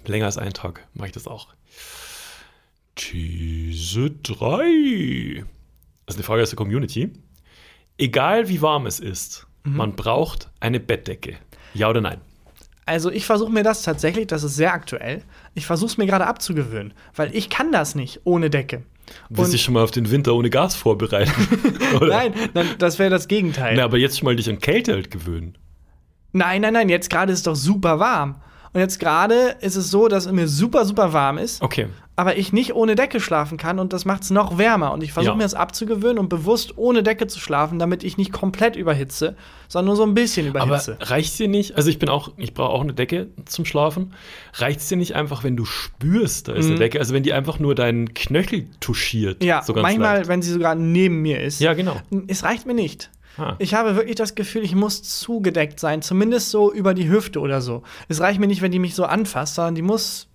Länger 0.06 0.26
als 0.26 0.38
einen 0.38 0.54
Tag 0.54 0.86
mache 0.94 1.08
ich 1.08 1.14
das 1.14 1.28
auch. 1.28 1.48
These 2.96 4.12
3. 4.24 5.44
Das 6.06 6.16
ist 6.16 6.20
eine 6.20 6.24
Frage 6.24 6.42
aus 6.44 6.50
der 6.50 6.58
Community. 6.58 7.12
Egal 7.98 8.50
wie 8.50 8.62
warm 8.62 8.86
es 8.86 9.00
ist, 9.00 9.48
Mhm. 9.64 9.78
man 9.78 9.96
braucht 9.96 10.50
eine 10.60 10.80
Bettdecke. 10.80 11.38
Ja 11.74 11.90
oder 11.90 12.02
nein? 12.02 12.20
Also, 12.92 13.10
ich 13.10 13.26
versuche 13.26 13.54
mir 13.54 13.64
das 13.64 13.84
tatsächlich, 13.84 14.28
das 14.28 14.44
ist 14.44 14.58
sehr 14.58 14.74
aktuell. 14.74 15.22
Ich 15.54 15.66
versuche 15.66 15.92
es 15.92 15.98
mir 15.98 16.08
gerade 16.08 16.28
abzugewöhnen, 16.28 16.94
weil 17.16 17.34
ich 17.34 17.50
kann 17.50 17.72
das 17.72 17.96
nicht 17.96 18.20
ohne 18.26 18.50
Decke. 18.50 18.84
Willst 19.30 19.46
Und- 19.46 19.54
dich 19.54 19.62
schon 19.62 19.76
mal 19.76 19.84
auf 19.84 19.92
den 19.92 20.12
Winter 20.12 20.36
ohne 20.36 20.50
Gas 20.50 20.76
vorbereiten? 20.76 21.32
Nein, 22.02 22.34
nein, 22.54 22.68
das 22.80 23.00
wäre 23.00 23.10
das 23.10 23.30
Gegenteil. 23.30 23.78
Na, 23.78 23.86
aber 23.86 23.98
jetzt 23.98 24.20
schon 24.20 24.26
mal 24.26 24.36
dich 24.36 24.50
an 24.50 24.60
Kälte 24.60 24.92
halt 24.92 25.10
gewöhnen. 25.10 25.58
Nein, 26.34 26.62
nein, 26.62 26.74
nein, 26.74 26.90
jetzt 26.90 27.10
gerade 27.10 27.32
ist 27.32 27.40
es 27.40 27.44
doch 27.44 27.56
super 27.56 27.98
warm. 28.00 28.42
Und 28.74 28.80
jetzt 28.80 29.00
gerade 29.00 29.56
ist 29.60 29.76
es 29.76 29.92
so, 29.92 30.08
dass 30.08 30.26
es 30.28 30.32
mir 30.32 30.48
super, 30.48 30.86
super 30.86 31.12
warm 31.14 31.38
ist. 31.38 31.62
Okay. 31.62 31.88
aber 32.18 32.38
ich 32.38 32.54
nicht 32.54 32.76
ohne 32.76 32.94
Decke 32.94 33.20
schlafen 33.20 33.58
kann 33.58 33.80
und 33.80 33.94
das 33.94 34.06
macht 34.06 34.22
es 34.24 34.30
noch 34.30 34.60
wärmer. 34.60 34.92
Und 34.94 35.02
ich 35.02 35.12
versuche 35.12 35.32
Ja. 35.32 35.38
mir 35.38 35.44
das 35.44 35.56
abzugewöhnen 35.56 36.20
und 36.20 36.30
bewusst 36.30 36.78
ohne 36.78 37.02
Decke 37.02 37.26
zu 37.26 37.40
schlafen, 37.40 37.80
damit 37.80 38.04
ich 38.04 38.16
nicht 38.18 38.32
komplett 38.32 38.76
überhitze, 38.76 39.36
sondern 39.68 39.88
nur 39.88 39.96
so 39.96 40.04
ein 40.04 40.14
bisschen 40.14 40.50
Aber 40.56 40.66
überhitze. 40.66 40.98
reicht 41.02 41.40
dir 41.40 41.48
nicht, 41.48 41.78
also 41.78 41.90
ich 41.90 41.98
bin 41.98 42.10
auch, 42.10 42.32
ich 42.38 42.54
brauche 42.54 42.70
auch 42.74 42.82
eine 42.82 42.94
Decke 42.94 43.30
zum 43.46 43.66
Schlafen. 43.66 44.14
Reicht 44.54 44.82
es 44.82 44.88
dir 44.88 44.98
nicht 44.98 45.16
einfach, 45.16 45.44
wenn 45.44 45.58
du 45.58 45.66
spürst, 45.66 46.48
da 46.50 46.54
ist 46.54 46.68
eine 46.68 46.76
Decke? 46.76 47.00
Also 47.00 47.14
wenn 47.16 47.24
die 47.24 47.34
einfach 47.34 47.58
nur 47.60 47.74
deinen 47.74 48.14
Knöchel 48.14 48.68
touchiert. 48.82 49.42
Mhm. 49.42 49.48
ja, 49.48 49.64
so 49.64 49.74
manchmal, 49.74 50.18
leicht. 50.18 50.28
wenn 50.30 50.42
sie 50.44 50.52
sogar 50.52 50.76
neben 50.76 51.24
mir 51.24 51.42
ist. 51.42 51.60
Ja, 51.60 51.74
genau. 51.74 51.96
Es 52.28 52.44
reicht 52.44 52.68
mir 52.68 52.76
nicht. 52.76 53.10
Ah. 53.38 53.56
Ich 53.60 53.74
habe 53.74 53.96
wirklich 53.96 54.16
das 54.16 54.36
Gefühl, 54.36 54.64
ich 54.64 54.76
muss 54.76 55.02
zugedeckt 55.04 55.80
sein, 55.80 56.02
zumindest 56.02 56.50
so 56.52 56.72
über 56.72 56.94
die 56.94 57.10
Hüfte 57.10 57.40
oder 57.40 57.62
so. 57.62 57.84
Es 58.08 58.20
reicht 58.20 58.40
mir 58.40 58.48
nicht, 58.48 58.62
wenn 58.62 58.72
die 58.72 58.80
mich 58.80 58.94
so 58.96 59.06
anfasst, 59.06 59.56
sondern 59.56 59.76
die 59.76 59.82
muss 59.82 60.28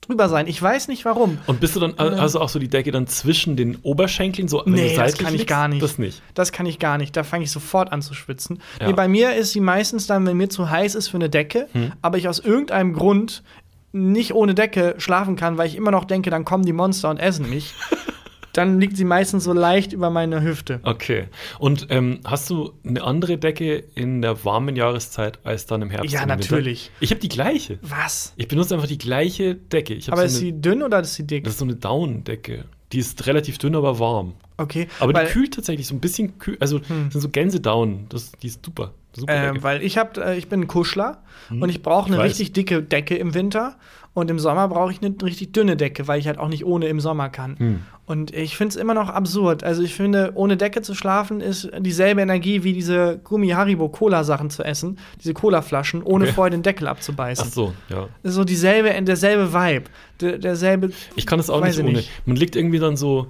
drüber 0.00 0.28
sein. 0.28 0.48
Ich 0.48 0.60
weiß 0.60 0.88
nicht 0.88 1.04
warum. 1.04 1.38
Und 1.46 1.60
bist 1.60 1.76
du 1.76 1.80
dann 1.80 1.96
also 1.98 2.40
auch 2.40 2.48
so 2.48 2.58
die 2.58 2.66
Decke 2.68 2.90
dann 2.90 3.06
zwischen 3.06 3.54
den 3.56 3.76
Oberschenkeln 3.82 4.48
so 4.48 4.60
du 4.62 4.70
Nee, 4.70 4.96
das 4.96 5.16
kann 5.16 5.28
ich 5.28 5.40
liegst? 5.42 5.46
gar 5.46 5.68
nicht. 5.68 5.80
Das 5.82 5.98
nicht. 5.98 6.22
Das 6.34 6.50
kann 6.50 6.66
ich 6.66 6.78
gar 6.80 6.98
nicht. 6.98 7.16
Da 7.16 7.22
fange 7.22 7.44
ich 7.44 7.52
sofort 7.52 7.92
an 7.92 8.02
zu 8.02 8.12
schwitzen. 8.14 8.60
Ja. 8.80 8.88
Nee, 8.88 8.94
bei 8.94 9.06
mir 9.06 9.34
ist 9.36 9.52
sie 9.52 9.60
meistens 9.60 10.06
dann, 10.08 10.26
wenn 10.26 10.36
mir 10.36 10.48
zu 10.48 10.68
heiß 10.70 10.96
ist 10.96 11.08
für 11.08 11.18
eine 11.18 11.30
Decke, 11.30 11.68
Hm. 11.72 11.92
aber 12.02 12.18
ich 12.18 12.28
aus 12.28 12.40
irgendeinem 12.40 12.94
Grund 12.94 13.44
nicht 13.92 14.32
ohne 14.34 14.54
Decke 14.54 14.94
schlafen 14.98 15.36
kann, 15.36 15.58
weil 15.58 15.68
ich 15.68 15.76
immer 15.76 15.90
noch 15.92 16.04
denke, 16.06 16.30
dann 16.30 16.44
kommen 16.44 16.64
die 16.64 16.72
Monster 16.72 17.08
und 17.10 17.18
essen 17.18 17.48
mich. 17.48 17.72
dann 18.52 18.80
liegt 18.80 18.96
sie 18.96 19.04
meistens 19.04 19.44
so 19.44 19.52
leicht 19.52 19.92
über 19.92 20.10
meine 20.10 20.42
Hüfte. 20.42 20.80
Okay. 20.82 21.28
Und 21.58 21.86
ähm, 21.90 22.20
hast 22.24 22.50
du 22.50 22.72
eine 22.86 23.02
andere 23.02 23.38
Decke 23.38 23.84
in 23.94 24.22
der 24.22 24.44
warmen 24.44 24.76
Jahreszeit 24.76 25.38
als 25.44 25.66
dann 25.66 25.82
im 25.82 25.90
Herbst? 25.90 26.12
Ja, 26.12 26.20
Winter? 26.20 26.36
natürlich. 26.36 26.90
Ich 27.00 27.10
habe 27.10 27.20
die 27.20 27.28
gleiche. 27.28 27.78
Was? 27.82 28.32
Ich 28.36 28.48
benutze 28.48 28.74
einfach 28.74 28.88
die 28.88 28.98
gleiche 28.98 29.54
Decke. 29.54 29.98
Aber 30.08 30.18
so 30.18 30.22
ist 30.26 30.32
eine, 30.36 30.40
sie 30.40 30.60
dünn 30.60 30.82
oder 30.82 31.00
ist 31.00 31.14
sie 31.14 31.26
dick? 31.26 31.44
das 31.44 31.54
ist 31.54 31.58
so 31.60 31.64
eine 31.64 31.76
Daunendecke. 31.76 32.64
Die 32.92 32.98
ist 32.98 33.26
relativ 33.26 33.56
dünn, 33.56 33.74
aber 33.74 33.98
warm. 33.98 34.34
Okay. 34.58 34.86
Aber 35.00 35.18
Hm. 35.18 35.26
die 35.26 35.32
kühlt 35.32 35.54
tatsächlich 35.54 35.86
so 35.86 35.94
ein 35.94 36.00
bisschen 36.00 36.38
kühl. 36.38 36.56
Also 36.60 36.78
das 36.78 36.88
sind 36.88 37.20
so 37.20 37.28
Gänsedaunen. 37.30 38.06
Das, 38.10 38.32
die 38.32 38.48
ist 38.48 38.64
super. 38.64 38.92
Super 39.14 39.34
Ähm, 39.50 39.62
weil 39.62 39.82
ich 39.82 39.98
hab, 39.98 40.16
äh, 40.18 40.36
ich 40.36 40.48
bin 40.48 40.60
ein 40.62 40.68
Kuschler 40.68 41.22
und 41.50 41.68
ich 41.68 41.82
brauche 41.82 42.06
eine 42.06 42.16
Hm. 42.16 42.22
weiß. 42.22 42.30
richtig 42.30 42.52
dicke 42.52 42.82
Decke 42.82 43.16
im 43.16 43.34
Winter. 43.34 43.76
Und 44.14 44.30
im 44.30 44.38
Sommer 44.38 44.68
brauche 44.68 44.92
ich 44.92 45.00
eine 45.02 45.14
richtig 45.22 45.52
dünne 45.52 45.74
Decke, 45.74 46.06
weil 46.06 46.20
ich 46.20 46.26
halt 46.26 46.36
auch 46.38 46.48
nicht 46.48 46.66
ohne 46.66 46.86
im 46.86 47.00
Sommer 47.00 47.30
kann. 47.30 47.58
Hm. 47.58 47.80
Und 48.04 48.34
ich 48.34 48.58
finde 48.58 48.68
es 48.72 48.76
immer 48.76 48.92
noch 48.92 49.08
absurd. 49.08 49.64
Also 49.64 49.82
ich 49.82 49.94
finde, 49.94 50.32
ohne 50.34 50.58
Decke 50.58 50.82
zu 50.82 50.94
schlafen 50.94 51.40
ist 51.40 51.70
dieselbe 51.78 52.20
Energie 52.20 52.62
wie 52.62 52.74
diese 52.74 53.20
Gummi-Haribo-Cola-Sachen 53.24 54.50
zu 54.50 54.64
essen, 54.64 54.98
diese 55.22 55.32
Cola-Flaschen, 55.32 56.02
ohne 56.02 56.24
Okay. 56.24 56.32
vorher 56.34 56.50
den 56.50 56.62
Deckel 56.62 56.88
abzubeißen. 56.88 57.46
Ach 57.48 57.52
so, 57.52 57.72
ja. 57.88 58.08
Das 58.22 58.30
ist 58.32 58.34
so 58.36 58.44
dieselbe, 58.44 58.90
derselbe 59.02 59.52
Vibe. 59.54 59.84
Der, 60.20 60.36
derselbe. 60.38 60.90
Ich 61.16 61.24
kann 61.26 61.38
das 61.38 61.48
auch 61.48 61.62
nicht 61.64 61.78
ich 61.78 61.84
ohne. 61.84 61.92
nicht. 61.94 62.10
Man 62.26 62.36
liegt 62.36 62.54
irgendwie 62.54 62.78
dann 62.80 62.98
so, 62.98 63.28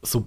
so, 0.00 0.24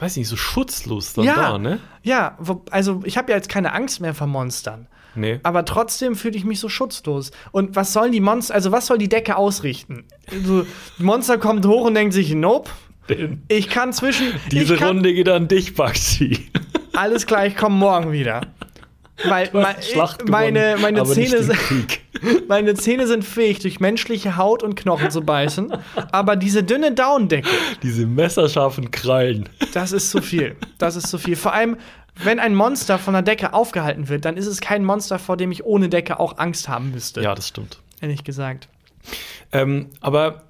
weiß 0.00 0.16
nicht, 0.16 0.28
so 0.28 0.36
schutzlos 0.36 1.12
dann 1.12 1.24
Ja. 1.24 1.34
da, 1.52 1.58
ne? 1.58 1.78
Ja, 2.02 2.38
also 2.70 3.02
ich 3.04 3.16
habe 3.18 3.30
ja 3.32 3.36
jetzt 3.36 3.48
keine 3.48 3.72
Angst 3.72 4.00
mehr 4.00 4.14
vor 4.14 4.26
Monstern. 4.26 4.86
Nee. 5.14 5.40
Aber 5.42 5.64
trotzdem 5.64 6.14
fühle 6.14 6.36
ich 6.36 6.44
mich 6.44 6.60
so 6.60 6.68
schutzlos. 6.68 7.32
Und 7.50 7.74
was 7.74 7.92
sollen 7.92 8.12
die 8.12 8.20
Monster, 8.20 8.54
also 8.54 8.70
was 8.72 8.86
soll 8.86 8.98
die 8.98 9.08
Decke 9.08 9.36
ausrichten? 9.36 10.04
So, 10.44 10.60
ein 10.60 11.04
Monster 11.04 11.36
kommt 11.38 11.66
hoch 11.66 11.84
und 11.86 11.94
denkt 11.94 12.14
sich, 12.14 12.32
nope, 12.34 12.70
ich 13.48 13.68
kann 13.68 13.92
zwischen. 13.92 14.28
Diese 14.52 14.76
kann, 14.76 14.88
Runde 14.88 15.12
geht 15.12 15.28
an 15.28 15.48
dich, 15.48 15.74
Bakshi. 15.74 16.48
Alles 16.92 17.26
klar, 17.26 17.44
ich 17.46 17.56
komme 17.56 17.74
morgen 17.76 18.12
wieder. 18.12 18.42
Weil 19.26 19.50
mein- 19.52 19.76
meine, 20.28 20.76
meine, 20.80 21.04
Zähne 21.04 21.42
sind, 21.42 21.58
meine 22.48 22.74
Zähne 22.74 23.06
sind 23.06 23.24
fähig, 23.24 23.58
durch 23.60 23.80
menschliche 23.80 24.36
Haut 24.36 24.62
und 24.62 24.76
Knochen 24.76 25.10
zu 25.10 25.20
beißen. 25.22 25.72
aber 26.12 26.36
diese 26.36 26.62
dünne 26.64 26.92
Daunendecke, 26.92 27.48
Diese 27.82 28.06
messerscharfen 28.06 28.90
Krallen. 28.90 29.48
das 29.74 29.92
ist 29.92 30.10
zu 30.10 30.22
viel. 30.22 30.56
Das 30.78 30.96
ist 30.96 31.08
zu 31.08 31.18
viel. 31.18 31.36
Vor 31.36 31.52
allem, 31.52 31.76
wenn 32.22 32.38
ein 32.38 32.54
Monster 32.54 32.98
von 32.98 33.14
der 33.14 33.22
Decke 33.22 33.52
aufgehalten 33.54 34.08
wird, 34.08 34.24
dann 34.24 34.36
ist 34.36 34.46
es 34.46 34.60
kein 34.60 34.84
Monster, 34.84 35.18
vor 35.18 35.36
dem 35.36 35.52
ich 35.52 35.64
ohne 35.64 35.88
Decke 35.88 36.18
auch 36.20 36.38
Angst 36.38 36.68
haben 36.68 36.90
müsste. 36.90 37.22
Ja, 37.22 37.34
das 37.34 37.48
stimmt. 37.48 37.78
Ehrlich 38.00 38.24
gesagt. 38.24 38.68
Ähm, 39.52 39.90
aber 40.00 40.42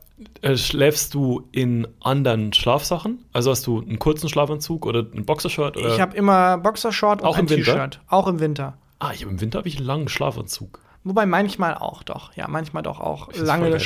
äh, 0.42 0.56
schläfst 0.56 1.14
du 1.14 1.48
in 1.52 1.86
anderen 2.00 2.52
Schlafsachen? 2.52 3.24
Also 3.32 3.50
hast 3.50 3.66
du 3.66 3.80
einen 3.80 3.98
kurzen 3.98 4.28
Schlafanzug 4.28 4.86
oder 4.86 5.00
ein 5.00 5.24
Boxershort? 5.24 5.76
Oder? 5.76 5.94
Ich 5.94 6.00
habe 6.00 6.16
immer 6.16 6.58
Boxershort 6.58 7.22
und 7.22 7.28
Auch 7.28 7.36
ein 7.36 7.44
im 7.44 7.50
Winter? 7.50 7.72
T-Shirt. 7.72 8.00
Auch 8.08 8.26
im 8.26 8.40
Winter. 8.40 8.78
ah, 8.98 9.12
ich 9.14 9.22
hab, 9.22 9.30
im 9.30 9.40
Winter 9.40 9.58
habe 9.58 9.68
ich 9.68 9.76
einen 9.76 9.86
langen 9.86 10.08
Schlafanzug. 10.08 10.80
Wobei 11.04 11.26
manchmal 11.26 11.74
auch 11.74 12.02
doch. 12.02 12.34
Ja, 12.34 12.46
manchmal 12.48 12.82
doch 12.82 13.00
auch. 13.00 13.32
Lange 13.34 13.70
geil. 13.70 13.80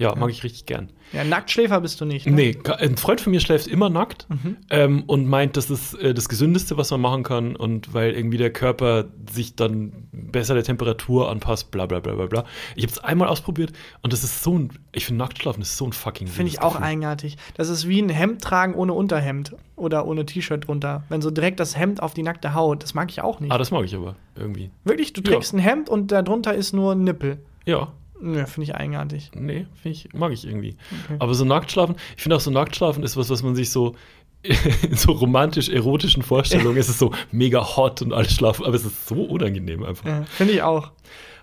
Ja, 0.00 0.14
mag 0.14 0.30
ich 0.30 0.42
richtig 0.44 0.64
gern. 0.64 0.88
Ja, 1.12 1.24
Nacktschläfer 1.24 1.80
bist 1.80 2.00
du 2.00 2.06
nicht. 2.06 2.24
Ne? 2.26 2.32
Nee, 2.32 2.58
ein 2.78 2.96
Freund 2.96 3.20
von 3.20 3.32
mir 3.32 3.40
schläft 3.40 3.66
immer 3.66 3.90
nackt 3.90 4.26
ähm, 4.70 5.02
und 5.06 5.26
meint, 5.26 5.56
das 5.58 5.68
ist 5.68 5.92
äh, 5.94 6.14
das 6.14 6.28
Gesündeste, 6.30 6.76
was 6.78 6.90
man 6.90 7.00
machen 7.02 7.22
kann 7.22 7.54
und 7.54 7.92
weil 7.92 8.12
irgendwie 8.12 8.38
der 8.38 8.50
Körper 8.50 9.06
sich 9.30 9.56
dann 9.56 9.92
besser 10.12 10.54
der 10.54 10.62
Temperatur 10.64 11.30
anpasst, 11.30 11.70
bla 11.70 11.84
bla 11.84 12.00
bla 12.00 12.14
bla 12.14 12.26
bla. 12.26 12.44
Ich 12.76 12.84
habe 12.84 12.92
es 12.92 12.98
einmal 13.00 13.28
ausprobiert 13.28 13.72
und 14.02 14.12
das 14.14 14.24
ist 14.24 14.42
so 14.42 14.58
ein, 14.58 14.70
ich 14.92 15.04
finde 15.04 15.18
Nacktschlafen 15.18 15.60
ist 15.60 15.76
so 15.76 15.84
ein 15.84 15.92
fucking 15.92 16.28
Finde 16.28 16.50
ich 16.50 16.62
auch 16.62 16.72
Gefühl. 16.72 16.86
eigenartig. 16.86 17.36
Das 17.58 17.68
ist 17.68 17.86
wie 17.86 18.00
ein 18.00 18.08
Hemd 18.08 18.40
tragen 18.40 18.74
ohne 18.74 18.94
Unterhemd 18.94 19.54
oder 19.76 20.06
ohne 20.06 20.24
T-Shirt 20.24 20.66
drunter. 20.66 21.02
Wenn 21.10 21.20
so 21.20 21.30
direkt 21.30 21.60
das 21.60 21.76
Hemd 21.76 22.02
auf 22.02 22.14
die 22.14 22.22
nackte 22.22 22.54
Haut, 22.54 22.82
das 22.82 22.94
mag 22.94 23.10
ich 23.10 23.20
auch 23.20 23.40
nicht. 23.40 23.52
Ah, 23.52 23.58
das 23.58 23.70
mag 23.70 23.84
ich 23.84 23.94
aber 23.94 24.16
irgendwie. 24.34 24.70
Wirklich, 24.84 25.12
du 25.12 25.20
Ja. 25.20 25.32
trägst 25.32 25.52
ein 25.52 25.58
Hemd 25.58 25.90
und 25.90 26.10
darunter 26.10 26.54
ist 26.54 26.72
nur 26.72 26.92
ein 26.92 27.04
Nippel. 27.04 27.38
Ja, 27.66 27.92
Ja, 28.22 28.46
finde 28.46 28.70
ich 28.70 28.74
eigenartig. 28.74 29.30
nee, 29.34 29.66
finde 29.82 29.96
ich, 29.96 30.12
mag 30.12 30.32
ich 30.32 30.46
irgendwie. 30.46 30.76
Aber 31.18 31.34
so 31.34 31.44
Nacktschlafen, 31.44 31.96
ich 32.16 32.22
finde 32.22 32.36
auch 32.36 32.40
so 32.40 32.50
Nacktschlafen 32.50 33.02
ist 33.02 33.16
was, 33.16 33.30
was 33.30 33.42
man 33.42 33.54
sich 33.54 33.70
so 33.70 33.94
in 34.42 34.96
so 34.96 35.12
romantisch-erotischen 35.12 36.22
Vorstellungen 36.22 36.76
ist 36.78 36.88
es 36.88 36.98
so 36.98 37.12
mega 37.30 37.76
hot 37.76 38.00
und 38.00 38.12
alles 38.14 38.32
schlafen, 38.32 38.64
aber 38.64 38.74
es 38.74 38.84
ist 38.84 39.06
so 39.06 39.22
unangenehm 39.22 39.84
einfach. 39.84 40.06
Ja, 40.06 40.24
finde 40.24 40.54
ich 40.54 40.62
auch. 40.62 40.92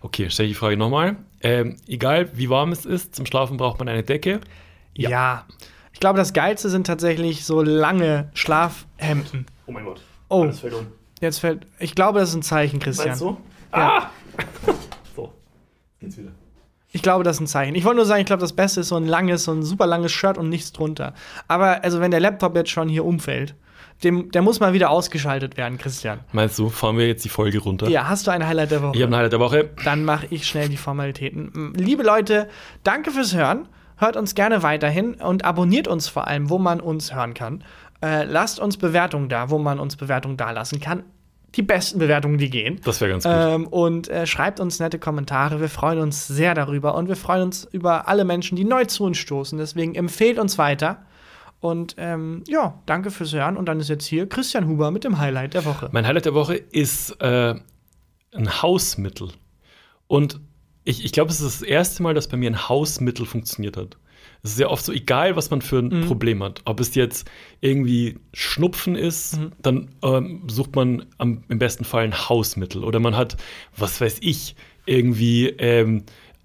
Okay, 0.01 0.29
stelle 0.29 0.47
ich 0.47 0.55
die 0.55 0.59
Frage 0.59 0.77
nochmal. 0.77 1.17
Ähm, 1.41 1.77
egal 1.87 2.29
wie 2.35 2.49
warm 2.49 2.71
es 2.71 2.85
ist, 2.85 3.15
zum 3.15 3.25
Schlafen 3.25 3.57
braucht 3.57 3.79
man 3.79 3.87
eine 3.87 4.03
Decke. 4.03 4.41
Ja. 4.95 5.45
Ich 5.93 5.99
glaube, 5.99 6.17
das 6.17 6.33
Geilste 6.33 6.69
sind 6.69 6.87
tatsächlich 6.87 7.45
so 7.45 7.61
lange 7.61 8.29
Schlafhemden. 8.33 9.45
Oh 9.67 9.71
mein 9.71 9.85
Gott. 9.85 10.01
Oh. 10.29 10.43
Alles 10.43 10.59
fällt 10.59 10.73
um. 10.73 10.87
Jetzt 11.21 11.39
fällt. 11.39 11.65
Ich 11.79 11.95
glaube, 11.95 12.19
das 12.19 12.29
ist 12.29 12.35
ein 12.35 12.41
Zeichen, 12.43 12.79
Christian. 12.79 13.09
Meinst 13.09 13.21
du? 13.21 13.37
Ja. 13.73 14.09
Ah! 14.09 14.11
so, 15.15 15.33
geht's 15.99 16.17
wieder. 16.17 16.31
Ich 16.97 17.03
glaube, 17.03 17.23
das 17.23 17.35
ist 17.35 17.41
ein 17.41 17.47
Zeichen. 17.47 17.75
Ich 17.75 17.85
wollte 17.85 17.97
nur 17.97 18.07
sagen, 18.07 18.21
ich 18.21 18.25
glaube, 18.25 18.41
das 18.41 18.53
Beste 18.53 18.79
ist 18.79 18.87
so 18.87 18.95
ein 18.95 19.05
langes, 19.05 19.43
so 19.43 19.51
ein 19.51 19.61
super 19.61 19.85
langes 19.85 20.11
Shirt 20.11 20.35
und 20.35 20.49
nichts 20.49 20.71
drunter. 20.71 21.13
Aber 21.47 21.83
also, 21.83 21.99
wenn 21.99 22.09
der 22.09 22.19
Laptop 22.19 22.55
jetzt 22.55 22.71
schon 22.71 22.89
hier 22.89 23.05
umfällt, 23.05 23.53
dem, 24.03 24.31
der 24.31 24.41
muss 24.41 24.59
mal 24.59 24.73
wieder 24.73 24.89
ausgeschaltet 24.89 25.57
werden, 25.57 25.77
Christian. 25.77 26.21
Meinst 26.31 26.57
du, 26.57 26.69
fahren 26.69 26.97
wir 26.97 27.05
jetzt 27.05 27.23
die 27.23 27.29
Folge 27.29 27.59
runter? 27.59 27.87
Ja, 27.87 28.07
hast 28.07 28.25
du 28.25 28.31
ein 28.31 28.47
Highlight 28.47 28.71
der 28.71 28.81
Woche? 28.81 28.95
Ich 28.95 29.03
habe 29.03 29.11
ein 29.11 29.15
Highlight 29.15 29.31
der 29.31 29.39
Woche. 29.39 29.69
Dann 29.85 30.05
mache 30.05 30.25
ich 30.31 30.47
schnell 30.47 30.69
die 30.69 30.77
Formalitäten. 30.77 31.73
Liebe 31.75 32.01
Leute, 32.01 32.47
danke 32.83 33.11
fürs 33.11 33.35
Hören. 33.35 33.67
Hört 33.97 34.17
uns 34.17 34.33
gerne 34.33 34.63
weiterhin 34.63 35.13
und 35.13 35.45
abonniert 35.45 35.87
uns 35.87 36.07
vor 36.07 36.25
allem, 36.25 36.49
wo 36.49 36.57
man 36.57 36.79
uns 36.81 37.13
hören 37.13 37.35
kann. 37.35 37.63
Äh, 38.03 38.23
lasst 38.23 38.59
uns 38.59 38.77
Bewertungen 38.77 39.29
da, 39.29 39.51
wo 39.51 39.59
man 39.59 39.79
uns 39.79 39.97
Bewertungen 39.97 40.35
da 40.35 40.49
lassen 40.49 40.79
kann. 40.79 41.03
Die 41.57 41.63
besten 41.63 41.99
Bewertungen, 41.99 42.37
die 42.37 42.49
gehen. 42.49 42.79
Das 42.85 43.01
wäre 43.01 43.11
ganz 43.11 43.23
gut. 43.23 43.33
Ähm, 43.35 43.67
und 43.67 44.07
äh, 44.07 44.27
schreibt 44.27 44.59
uns 44.59 44.79
nette 44.79 44.99
Kommentare. 44.99 45.59
Wir 45.59 45.69
freuen 45.69 45.99
uns 45.99 46.27
sehr 46.27 46.53
darüber. 46.53 46.95
Und 46.95 47.07
wir 47.07 47.15
freuen 47.15 47.43
uns 47.43 47.67
über 47.71 48.07
alle 48.07 48.23
Menschen, 48.23 48.55
die 48.55 48.63
neu 48.63 48.85
zu 48.85 49.03
uns 49.03 49.17
stoßen. 49.17 49.57
Deswegen 49.57 49.95
empfehlt 49.95 50.37
uns 50.37 50.57
weiter. 50.57 51.05
Und 51.59 51.95
ähm, 51.97 52.43
ja, 52.47 52.79
danke 52.85 53.09
fürs 53.09 53.33
Hören. 53.33 53.57
Und 53.57 53.65
dann 53.65 53.79
ist 53.79 53.89
jetzt 53.89 54.05
hier 54.05 54.29
Christian 54.29 54.67
Huber 54.67 54.91
mit 54.91 55.03
dem 55.03 55.17
Highlight 55.17 55.55
der 55.55 55.65
Woche. 55.65 55.89
Mein 55.91 56.05
Highlight 56.05 56.25
der 56.25 56.35
Woche 56.35 56.55
ist 56.55 57.19
äh, 57.21 57.55
ein 58.33 58.61
Hausmittel. 58.61 59.29
Und 60.05 60.39
ich, 60.83 61.03
ich 61.03 61.11
glaube, 61.11 61.31
es 61.31 61.41
ist 61.41 61.61
das 61.61 61.67
erste 61.67 62.03
Mal, 62.03 62.13
dass 62.13 62.27
bei 62.27 62.37
mir 62.37 62.49
ein 62.49 62.69
Hausmittel 62.69 63.25
funktioniert 63.25 63.75
hat. 63.75 63.97
Es 64.43 64.51
ist 64.51 64.59
ja 64.59 64.67
oft 64.67 64.85
so, 64.85 64.91
egal 64.93 65.35
was 65.35 65.49
man 65.49 65.61
für 65.61 65.79
ein 65.79 65.87
Mhm. 66.01 66.05
Problem 66.07 66.41
hat. 66.43 66.61
Ob 66.65 66.79
es 66.79 66.95
jetzt 66.95 67.29
irgendwie 67.61 68.17
Schnupfen 68.33 68.95
ist, 68.95 69.37
Mhm. 69.39 69.51
dann 69.61 69.89
ähm, 70.03 70.43
sucht 70.47 70.75
man 70.75 71.05
am, 71.17 71.43
im 71.49 71.59
besten 71.59 71.83
Fall 71.85 72.03
ein 72.03 72.29
Hausmittel. 72.29 72.83
Oder 72.83 72.99
man 72.99 73.15
hat, 73.17 73.37
was 73.75 73.99
weiß 73.99 74.17
ich, 74.21 74.55
irgendwie 74.85 75.47
ähm, 75.47 76.03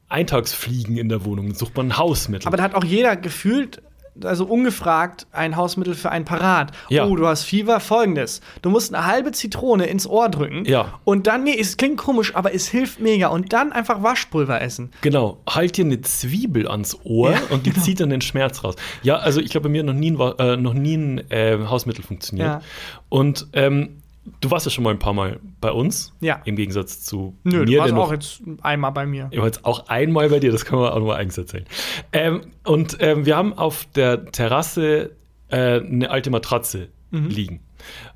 Eintagsfliegen 0.08 0.96
in 0.98 1.08
der 1.08 1.24
Wohnung, 1.24 1.46
dann 1.48 1.54
sucht 1.54 1.76
man 1.76 1.88
ein 1.88 1.96
Hausmittel. 1.96 2.46
Aber 2.46 2.56
da 2.56 2.62
hat 2.64 2.74
auch 2.74 2.84
jeder 2.84 3.16
gefühlt, 3.16 3.82
also 4.22 4.44
ungefragt, 4.44 5.26
ein 5.32 5.56
Hausmittel 5.56 5.94
für 5.94 6.10
einen 6.10 6.24
parat. 6.24 6.72
Ja. 6.88 7.06
Oh, 7.06 7.16
du 7.16 7.26
hast 7.26 7.44
Fieber, 7.44 7.80
folgendes. 7.80 8.40
Du 8.60 8.70
musst 8.70 8.94
eine 8.94 9.06
halbe 9.06 9.32
Zitrone 9.32 9.86
ins 9.86 10.06
Ohr 10.06 10.28
drücken. 10.28 10.64
Ja. 10.64 11.00
Und 11.04 11.26
dann, 11.26 11.44
nee, 11.44 11.56
es 11.58 11.76
klingt 11.76 11.96
komisch, 11.96 12.34
aber 12.34 12.54
es 12.54 12.68
hilft 12.68 13.00
mega. 13.00 13.28
Und 13.28 13.52
dann 13.52 13.72
einfach 13.72 14.02
Waschpulver 14.02 14.60
essen. 14.60 14.90
Genau, 15.00 15.38
halt 15.48 15.76
dir 15.76 15.84
eine 15.84 16.00
Zwiebel 16.02 16.68
ans 16.68 16.98
Ohr 17.04 17.32
Ja, 17.32 17.40
und 17.50 17.66
die 17.66 17.72
zieht 17.80 18.00
dann 18.00 18.10
den 18.10 18.20
Schmerz 18.20 18.62
raus. 18.64 18.76
Ja, 19.02 19.16
also 19.16 19.40
ich 19.40 19.50
glaube, 19.50 19.68
bei 19.68 19.72
mir 19.72 19.80
hat 19.80 19.86
noch 19.86 19.94
nie 19.94 20.10
ein, 20.10 20.38
äh, 20.38 20.56
noch 20.56 20.74
nie 20.74 20.96
ein 20.96 21.30
äh, 21.30 21.58
Hausmittel 21.66 22.04
funktioniert. 22.04 22.48
Ja. 22.48 22.60
Und 23.08 23.46
ähm, 23.54 24.01
du 24.40 24.50
warst 24.50 24.66
ja 24.66 24.70
schon 24.70 24.84
mal 24.84 24.90
ein 24.90 24.98
paar 24.98 25.14
Mal 25.14 25.40
bei 25.60 25.70
uns. 25.70 26.14
Ja. 26.20 26.40
Im 26.44 26.56
Gegensatz 26.56 27.04
zu 27.04 27.36
Nö, 27.44 27.60
mir, 27.60 27.66
du 27.66 27.78
warst 27.78 27.94
auch 27.94 28.12
jetzt 28.12 28.42
einmal 28.62 28.92
bei 28.92 29.06
mir. 29.06 29.28
ich 29.30 29.38
war 29.38 29.46
jetzt 29.46 29.64
auch 29.64 29.88
einmal 29.88 30.28
bei 30.28 30.40
dir, 30.40 30.52
das 30.52 30.64
kann 30.64 30.78
man 30.78 30.90
auch 30.90 30.98
nochmal 30.98 31.16
eigens 31.16 31.38
erzählen. 31.38 31.66
Ähm, 32.12 32.42
und 32.64 32.96
ähm, 33.00 33.26
wir 33.26 33.36
haben 33.36 33.52
auf 33.52 33.86
der 33.94 34.26
Terrasse 34.26 35.16
äh, 35.48 35.80
eine 35.80 36.10
alte 36.10 36.30
Matratze 36.30 36.88
liegen, 37.12 37.60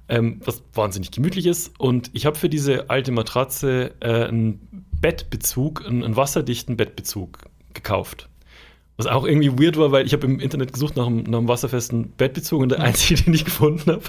ähm, 0.09 0.41
was 0.45 0.63
wahnsinnig 0.73 1.11
gemütlich 1.11 1.45
ist. 1.45 1.79
Und 1.79 2.11
ich 2.15 2.25
habe 2.25 2.37
für 2.37 2.49
diese 2.49 2.89
alte 2.89 3.13
Matratze 3.13 3.93
äh, 4.01 4.25
einen 4.25 4.87
Bettbezug, 5.01 5.85
einen, 5.87 6.03
einen 6.03 6.17
wasserdichten 6.17 6.77
Bettbezug 6.77 7.41
gekauft. 7.75 8.31
Was 8.97 9.07
auch 9.07 9.27
irgendwie 9.27 9.53
weird 9.53 9.77
war, 9.77 9.93
weil 9.93 10.07
ich 10.07 10.15
habe 10.15 10.27
im 10.27 10.41
Internet 10.41 10.73
gesucht 10.73 10.97
nach 10.97 11.07
einem, 11.07 11.25
nach 11.25 11.39
einem 11.39 11.49
wasserfesten 11.49 12.13
Bettbezug 12.13 12.63
und 12.63 12.71
der 12.71 12.81
einzige, 12.81 13.23
den 13.25 13.35
ich 13.35 13.45
gefunden 13.45 13.91
habe, 13.91 14.03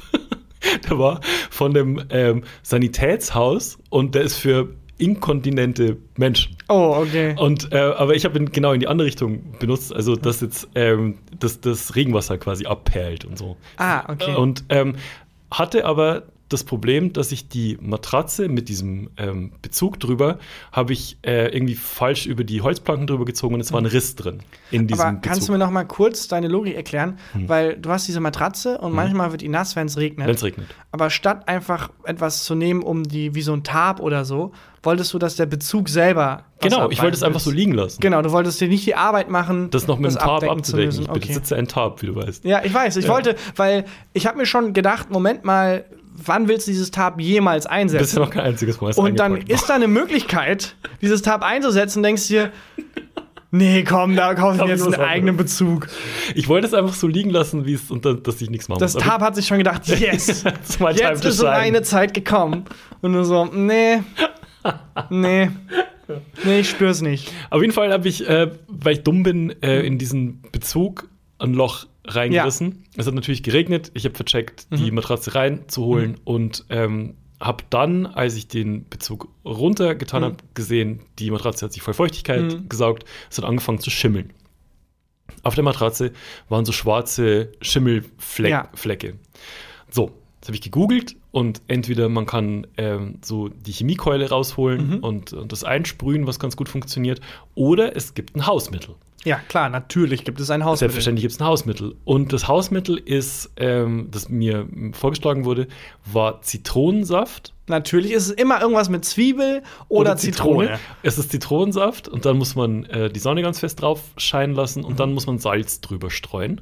der 0.89 0.99
war 0.99 1.21
von 1.49 1.73
dem 1.73 2.03
ähm, 2.09 2.43
Sanitätshaus 2.63 3.77
und 3.89 4.15
der 4.15 4.23
ist 4.23 4.37
für 4.37 4.69
inkontinente 4.97 5.97
Menschen. 6.15 6.57
Oh, 6.69 6.97
okay. 7.01 7.35
Und 7.37 7.71
äh, 7.71 7.77
aber 7.77 8.15
ich 8.15 8.25
habe 8.25 8.39
ihn 8.39 8.51
genau 8.51 8.73
in 8.73 8.79
die 8.79 8.87
andere 8.87 9.07
Richtung 9.07 9.53
benutzt, 9.59 9.93
also 9.93 10.15
dass 10.15 10.41
jetzt 10.41 10.67
ähm, 10.75 11.19
das, 11.39 11.61
das 11.61 11.95
Regenwasser 11.95 12.37
quasi 12.37 12.65
abperlt 12.65 13.23
und 13.25 13.37
so. 13.37 13.57
Ah, 13.77 14.11
okay. 14.11 14.35
Und 14.35 14.63
ähm, 14.69 14.95
hatte 15.51 15.85
aber 15.85 16.23
das 16.49 16.63
Problem, 16.63 17.13
dass 17.13 17.31
ich 17.31 17.49
die 17.49 17.77
Matratze 17.81 18.47
mit 18.49 18.69
diesem 18.69 19.09
ähm, 19.17 19.51
Bezug 19.61 19.99
drüber, 19.99 20.39
habe 20.71 20.93
ich 20.93 21.17
äh, 21.25 21.47
irgendwie 21.53 21.75
falsch 21.75 22.25
über 22.25 22.43
die 22.43 22.61
Holzplanken 22.61 23.07
drüber 23.07 23.25
gezogen 23.25 23.55
und 23.55 23.61
es 23.61 23.71
war 23.73 23.81
ein 23.81 23.85
Riss 23.85 24.15
drin 24.15 24.39
in 24.71 24.87
diesem 24.87 25.01
Aber 25.05 25.11
kannst 25.19 25.39
Bezug. 25.41 25.47
du 25.47 25.51
mir 25.53 25.57
noch 25.57 25.71
mal 25.71 25.83
kurz 25.85 26.27
deine 26.27 26.47
Logik 26.47 26.75
erklären? 26.75 27.17
Weil 27.33 27.75
du 27.77 27.89
hast 27.89 28.07
diese 28.07 28.19
Matratze 28.19 28.77
und 28.77 28.93
manchmal 28.93 29.31
wird 29.31 29.41
die 29.41 29.49
nass, 29.49 29.75
wenn 29.75 29.87
es 29.87 29.97
regnet. 29.97 30.27
Wenn 30.27 30.35
es 30.35 30.43
regnet. 30.43 30.67
Aber 30.91 31.09
statt 31.09 31.47
einfach 31.47 31.89
etwas 32.03 32.43
zu 32.43 32.55
nehmen, 32.55 32.81
um 32.83 33.03
die, 33.03 33.35
wie 33.35 33.41
so 33.41 33.53
ein 33.53 33.63
Tarp 33.63 33.99
oder 33.99 34.25
so, 34.25 34.51
wolltest 34.83 35.13
du, 35.13 35.19
dass 35.19 35.35
der 35.35 35.45
Bezug 35.47 35.89
selber. 35.89 36.45
Genau, 36.61 36.89
ich 36.89 37.01
wollte 37.01 37.15
es 37.17 37.23
einfach 37.23 37.39
so 37.41 37.51
liegen 37.51 37.73
lassen. 37.73 37.99
Genau, 37.99 38.21
du 38.21 38.31
wolltest 38.31 38.59
dir 38.61 38.67
nicht 38.67 38.85
die 38.85 38.95
Arbeit 38.95 39.29
machen, 39.29 39.69
Das 39.69 39.85
noch 39.87 39.99
mit 39.99 40.11
dem 40.11 40.17
Tarp 40.17 40.43
abzudecken. 40.43 41.01
Ich 41.01 41.09
Okay. 41.09 41.19
besitze 41.27 41.55
ein 41.55 41.67
Tarp, 41.67 42.01
wie 42.01 42.07
du 42.07 42.15
weißt. 42.15 42.45
Ja, 42.45 42.63
ich 42.63 42.73
weiß. 42.73 42.95
Ich 42.97 43.05
Ja. 43.05 43.11
wollte, 43.13 43.35
weil 43.57 43.85
ich 44.13 44.25
habe 44.27 44.37
mir 44.37 44.45
schon 44.45 44.73
gedacht, 44.73 45.09
Moment 45.11 45.43
mal, 45.43 45.85
wann 46.17 46.47
willst 46.47 46.67
du 46.67 46.71
dieses 46.71 46.91
Tab 46.91 47.19
jemals 47.19 47.65
einsetzen? 47.65 47.99
Das 48.01 48.09
ist 48.09 48.15
ja 48.15 48.21
noch 48.21 48.31
kein 48.31 48.43
einziges 48.43 48.81
Mal. 48.81 48.93
Und 48.93 49.19
dann 49.19 49.37
ist 49.37 49.69
da 49.69 49.75
eine 49.75 49.87
Möglichkeit, 49.87 50.75
dieses 51.01 51.21
Tab 51.21 51.43
einzusetzen, 51.43 52.03
denkst 52.03 52.27
du 52.27 52.33
dir, 52.33 52.51
nee, 53.51 53.83
komm, 53.83 54.15
da 54.15 54.33
kaufe 54.33 54.61
ich 54.61 54.69
jetzt 54.69 54.85
einen 54.85 54.95
eigenen 54.95 55.37
Bezug. 55.37 55.87
Ich 56.35 56.47
wollte 56.47 56.67
es 56.67 56.73
einfach 56.73 56.93
so 56.93 57.07
liegen 57.07 57.29
lassen, 57.29 57.65
wie 57.65 57.73
es 57.73 57.91
und 57.91 58.05
da, 58.05 58.13
dass 58.13 58.41
ich 58.41 58.49
nichts 58.49 58.67
machen 58.67 58.79
Das 58.79 58.95
muss. 58.95 59.03
Tab 59.03 59.21
hat 59.21 59.35
sich 59.35 59.47
schon 59.47 59.59
gedacht, 59.59 59.87
yes, 59.87 60.43
jetzt 60.95 61.25
ist 61.25 61.43
eine 61.43 61.81
Zeit 61.83 62.13
gekommen. 62.13 62.65
Und 63.01 63.13
du 63.13 63.23
so, 63.23 63.45
nee, 63.45 63.99
nee, 65.09 65.49
nee, 66.43 66.59
ich 66.59 66.69
spür's 66.69 67.01
nicht. 67.01 67.31
Auf 67.49 67.61
jeden 67.61 67.73
Fall 67.73 67.91
habe 67.91 68.07
ich, 68.07 68.27
äh, 68.27 68.51
weil 68.67 68.93
ich 68.93 69.03
dumm 69.03 69.23
bin, 69.23 69.61
äh, 69.61 69.81
in 69.81 69.97
diesen 69.97 70.41
Bezug 70.51 71.09
ein 71.39 71.53
Loch 71.53 71.85
reingerissen. 72.07 72.85
Es 72.95 73.07
hat 73.07 73.13
natürlich 73.13 73.43
geregnet. 73.43 73.91
Ich 73.93 74.05
habe 74.05 74.15
vercheckt, 74.15 74.67
die 74.71 74.91
Matratze 74.91 75.35
reinzuholen 75.35 76.15
und 76.23 76.65
ähm, 76.69 77.15
habe 77.39 77.63
dann, 77.69 78.05
als 78.07 78.35
ich 78.35 78.47
den 78.47 78.87
Bezug 78.89 79.29
runtergetan 79.45 80.23
habe, 80.23 80.37
gesehen, 80.53 81.01
die 81.19 81.29
Matratze 81.29 81.65
hat 81.65 81.73
sich 81.73 81.83
voll 81.83 81.93
Feuchtigkeit 81.93 82.69
gesaugt. 82.69 83.05
Es 83.29 83.37
hat 83.37 83.45
angefangen 83.45 83.79
zu 83.79 83.89
schimmeln. 83.89 84.33
Auf 85.43 85.55
der 85.55 85.63
Matratze 85.63 86.13
waren 86.49 86.65
so 86.65 86.71
schwarze 86.71 87.51
Schimmelflecke. 87.61 88.49
Ja. 88.49 89.13
So, 89.89 90.11
jetzt 90.39 90.47
habe 90.47 90.55
ich 90.55 90.61
gegoogelt 90.61 91.15
und 91.37 91.61
entweder 91.67 92.09
man 92.09 92.25
kann 92.25 92.65
ähm, 92.77 93.19
so 93.23 93.47
die 93.47 93.71
Chemiekeule 93.71 94.27
rausholen 94.27 95.01
und, 95.01 95.33
und 95.33 95.51
das 95.51 95.63
einsprühen, 95.63 96.25
was 96.25 96.39
ganz 96.39 96.57
gut 96.57 96.67
funktioniert, 96.67 97.21
oder 97.53 97.95
es 97.95 98.15
gibt 98.15 98.35
ein 98.35 98.47
Hausmittel. 98.47 98.95
Ja, 99.23 99.35
klar, 99.47 99.69
natürlich 99.69 100.25
gibt 100.25 100.39
es 100.39 100.49
ein 100.49 100.65
Hausmittel. 100.65 100.79
Selbstverständlich 100.79 101.21
gibt 101.21 101.33
es 101.33 101.39
ein 101.39 101.45
Hausmittel. 101.45 101.95
Und 102.05 102.33
das 102.33 102.47
Hausmittel 102.47 102.97
ist, 102.97 103.51
ähm, 103.57 104.07
das 104.09 104.29
mir 104.29 104.67
vorgeschlagen 104.93 105.45
wurde, 105.45 105.67
war 106.11 106.41
Zitronensaft. 106.41 107.53
Natürlich 107.67 108.13
ist 108.13 108.29
es 108.29 108.31
immer 108.31 108.59
irgendwas 108.59 108.89
mit 108.89 109.05
Zwiebel 109.05 109.61
oder, 109.89 110.17
Zitrone. 110.17 110.79
Es 111.03 111.19
ist 111.19 111.29
Zitronensaft 111.29 112.07
und 112.07 112.25
dann 112.25 112.39
muss 112.39 112.55
man 112.55 112.85
äh, 112.85 113.11
die 113.11 113.19
Sonne 113.19 113.43
ganz 113.43 113.59
fest 113.59 113.79
drauf 113.83 114.01
scheinen 114.17 114.55
lassen 114.55 114.83
und 114.83 114.99
dann 114.99 115.13
muss 115.13 115.27
man 115.27 115.37
Salz 115.37 115.81
drüber 115.81 116.09
streuen. 116.09 116.61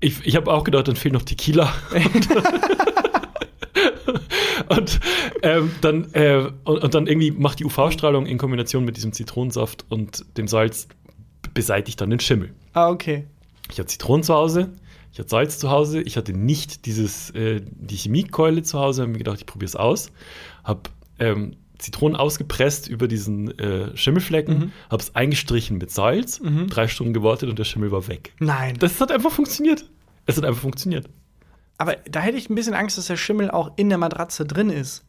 Ich, 0.00 0.24
ich 0.24 0.36
habe 0.36 0.50
auch 0.50 0.64
gedacht, 0.64 0.88
dann 0.88 0.96
fehlt 0.96 1.12
noch 1.12 1.22
Tequila. 1.22 1.70
und, 4.68 5.00
ähm, 5.42 5.70
dann, 5.80 6.12
äh, 6.14 6.50
und, 6.64 6.82
und 6.84 6.94
dann 6.94 7.06
irgendwie 7.06 7.30
macht 7.30 7.60
die 7.60 7.64
UV-Strahlung 7.64 8.26
in 8.26 8.38
Kombination 8.38 8.84
mit 8.84 8.96
diesem 8.96 9.12
Zitronensaft 9.12 9.84
und 9.88 10.24
dem 10.36 10.48
Salz 10.48 10.88
beseitigt 11.52 12.00
dann 12.00 12.10
den 12.10 12.20
Schimmel. 12.20 12.52
Ah, 12.72 12.88
okay. 12.90 13.26
Ich 13.70 13.78
hatte 13.78 13.88
Zitronen 13.88 14.22
zu 14.22 14.34
Hause, 14.34 14.72
ich 15.12 15.18
hatte 15.18 15.28
Salz 15.30 15.58
zu 15.58 15.70
Hause, 15.70 16.00
ich 16.02 16.16
hatte 16.16 16.32
nicht 16.32 16.86
dieses, 16.86 17.30
äh, 17.30 17.60
die 17.64 17.96
Chemiekeule 17.96 18.62
zu 18.62 18.78
Hause, 18.78 19.02
habe 19.02 19.12
mir 19.12 19.18
gedacht, 19.18 19.38
ich 19.38 19.46
probiere 19.46 19.68
es 19.68 19.76
aus. 19.76 20.10
Habe 20.64 20.80
ähm, 21.18 21.56
Zitronen 21.78 22.16
ausgepresst 22.16 22.88
über 22.88 23.08
diesen 23.08 23.56
äh, 23.58 23.96
Schimmelflecken, 23.96 24.58
Mhm. 24.58 24.72
habe 24.90 25.02
es 25.02 25.14
eingestrichen 25.14 25.78
mit 25.78 25.90
Salz, 25.90 26.40
drei 26.68 26.88
Stunden 26.88 27.12
gewartet 27.12 27.48
und 27.50 27.58
der 27.58 27.64
Schimmel 27.64 27.90
war 27.90 28.06
weg. 28.08 28.32
Nein. 28.38 28.76
Das 28.78 29.00
hat 29.00 29.10
einfach 29.12 29.30
funktioniert. 29.32 29.84
Es 30.26 30.36
hat 30.36 30.44
einfach 30.44 30.62
funktioniert. 30.62 31.08
Aber 31.78 31.96
da 32.08 32.20
hätte 32.20 32.38
ich 32.38 32.50
ein 32.50 32.54
bisschen 32.54 32.74
Angst, 32.74 32.98
dass 32.98 33.06
der 33.06 33.16
Schimmel 33.16 33.50
auch 33.50 33.72
in 33.76 33.88
der 33.88 33.98
Matratze 33.98 34.44
drin 34.44 34.70
ist. 34.70 35.04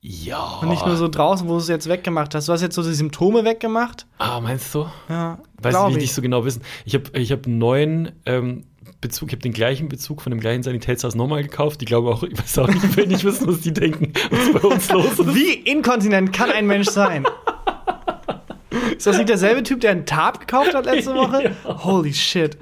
Ja. 0.00 0.58
Und 0.62 0.68
nicht 0.68 0.86
nur 0.86 0.96
so 0.96 1.08
draußen, 1.08 1.48
wo 1.48 1.54
du 1.54 1.58
es 1.58 1.68
jetzt 1.68 1.88
weggemacht 1.88 2.34
hast. 2.34 2.48
Du 2.48 2.52
hast 2.52 2.62
jetzt 2.62 2.76
so 2.76 2.82
die 2.82 2.94
Symptome 2.94 3.44
weggemacht. 3.44 4.06
Ah, 4.18 4.40
meinst 4.40 4.72
du? 4.74 4.86
Ja, 5.08 5.38
Weiß 5.60 5.74
ich 5.90 5.96
nicht 5.96 6.14
so 6.14 6.22
genau 6.22 6.44
wissen. 6.44 6.62
Ich 6.84 6.94
habe 6.94 7.18
ich 7.18 7.32
hab 7.32 7.46
einen 7.46 7.58
neuen 7.58 8.12
ähm, 8.24 8.64
Bezug, 9.00 9.28
ich 9.28 9.32
habe 9.34 9.42
den 9.42 9.52
gleichen 9.52 9.88
Bezug 9.88 10.22
von 10.22 10.30
dem 10.30 10.40
gleichen 10.40 10.62
Sanitätshaus 10.62 11.14
nochmal 11.14 11.42
gekauft. 11.42 11.80
Die 11.80 11.84
glauben 11.84 12.08
auch, 12.08 12.22
ich 12.22 12.38
weiß 12.38 12.58
auch 12.58 12.68
nicht, 12.68 12.84
ich 12.84 12.96
will 12.96 13.06
nicht 13.06 13.24
wissen, 13.24 13.48
was 13.48 13.60
die 13.60 13.72
denken, 13.72 14.12
was 14.30 14.62
bei 14.62 14.68
uns 14.68 14.90
los 14.90 15.18
ist. 15.18 15.34
Wie 15.34 15.54
inkontinent 15.54 16.32
kann 16.32 16.50
ein 16.50 16.66
Mensch 16.66 16.88
sein? 16.88 17.26
Ist 18.96 19.06
das 19.06 19.16
nicht 19.16 19.28
derselbe 19.28 19.62
Typ, 19.62 19.80
der 19.80 19.92
einen 19.92 20.04
Tab 20.06 20.40
gekauft 20.40 20.74
hat 20.74 20.84
letzte 20.84 21.14
Woche? 21.14 21.54
Holy 21.64 22.12
shit. 22.12 22.58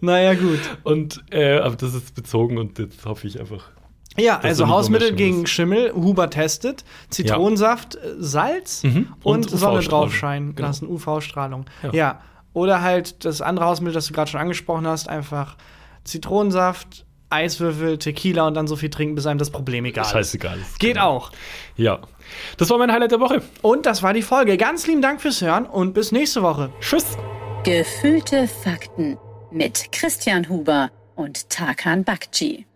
Naja, 0.00 0.34
gut. 0.34 0.60
Und 0.82 1.24
äh, 1.30 1.58
aber 1.58 1.76
das 1.76 1.94
ist 1.94 2.14
bezogen 2.14 2.58
und 2.58 2.78
jetzt 2.78 3.04
hoffe 3.06 3.26
ich 3.26 3.40
einfach. 3.40 3.70
Ja, 4.18 4.38
also 4.40 4.68
Hausmittel 4.68 5.12
gegen 5.14 5.46
Schimmel, 5.46 5.92
Huber 5.94 6.30
testet, 6.30 6.84
Zitronensaft, 7.10 7.96
äh, 7.96 7.98
Salz 8.18 8.82
Mhm. 8.82 9.08
und, 9.22 9.46
Und 9.46 9.58
Sonne 9.58 9.80
draufscheinen 9.80 10.54
Genau. 10.54 10.68
lassen, 10.68 10.88
UV-Strahlung. 10.88 11.66
Ja. 11.82 11.92
Ja. 11.92 12.20
Oder 12.52 12.80
halt 12.82 13.24
das 13.24 13.40
andere 13.42 13.66
Hausmittel, 13.66 13.94
das 13.94 14.06
du 14.06 14.14
gerade 14.14 14.30
schon 14.30 14.40
angesprochen 14.40 14.86
hast, 14.86 15.08
einfach 15.08 15.56
Zitronensaft, 16.04 17.05
Eiswürfel, 17.30 17.98
Tequila 17.98 18.46
und 18.46 18.54
dann 18.54 18.66
so 18.66 18.76
viel 18.76 18.90
trinken, 18.90 19.14
bis 19.14 19.26
einem 19.26 19.38
das 19.38 19.50
Problem 19.50 19.84
egal 19.84 20.04
ist. 20.04 20.10
Scheißegal. 20.12 20.58
ist. 20.58 20.78
Geht 20.78 20.94
Genau. 20.94 21.16
auch. 21.16 21.32
Ja. 21.76 22.00
Das 22.56 22.70
war 22.70 22.78
mein 22.78 22.92
Highlight 22.92 23.12
der 23.12 23.20
Woche. 23.20 23.42
Und 23.62 23.86
das 23.86 24.02
war 24.02 24.12
die 24.12 24.22
Folge. 24.22 24.56
Ganz 24.56 24.86
lieben 24.86 25.02
Dank 25.02 25.20
fürs 25.20 25.40
Hören 25.40 25.66
und 25.66 25.92
bis 25.92 26.12
nächste 26.12 26.42
Woche. 26.42 26.70
Tschüss. 26.80 27.16
Gefühlte 27.64 28.46
Fakten 28.48 29.18
mit 29.50 29.90
Christian 29.92 30.48
Huber 30.48 30.90
und 31.16 31.50
Tarkan 31.50 32.04
Bakci. 32.04 32.66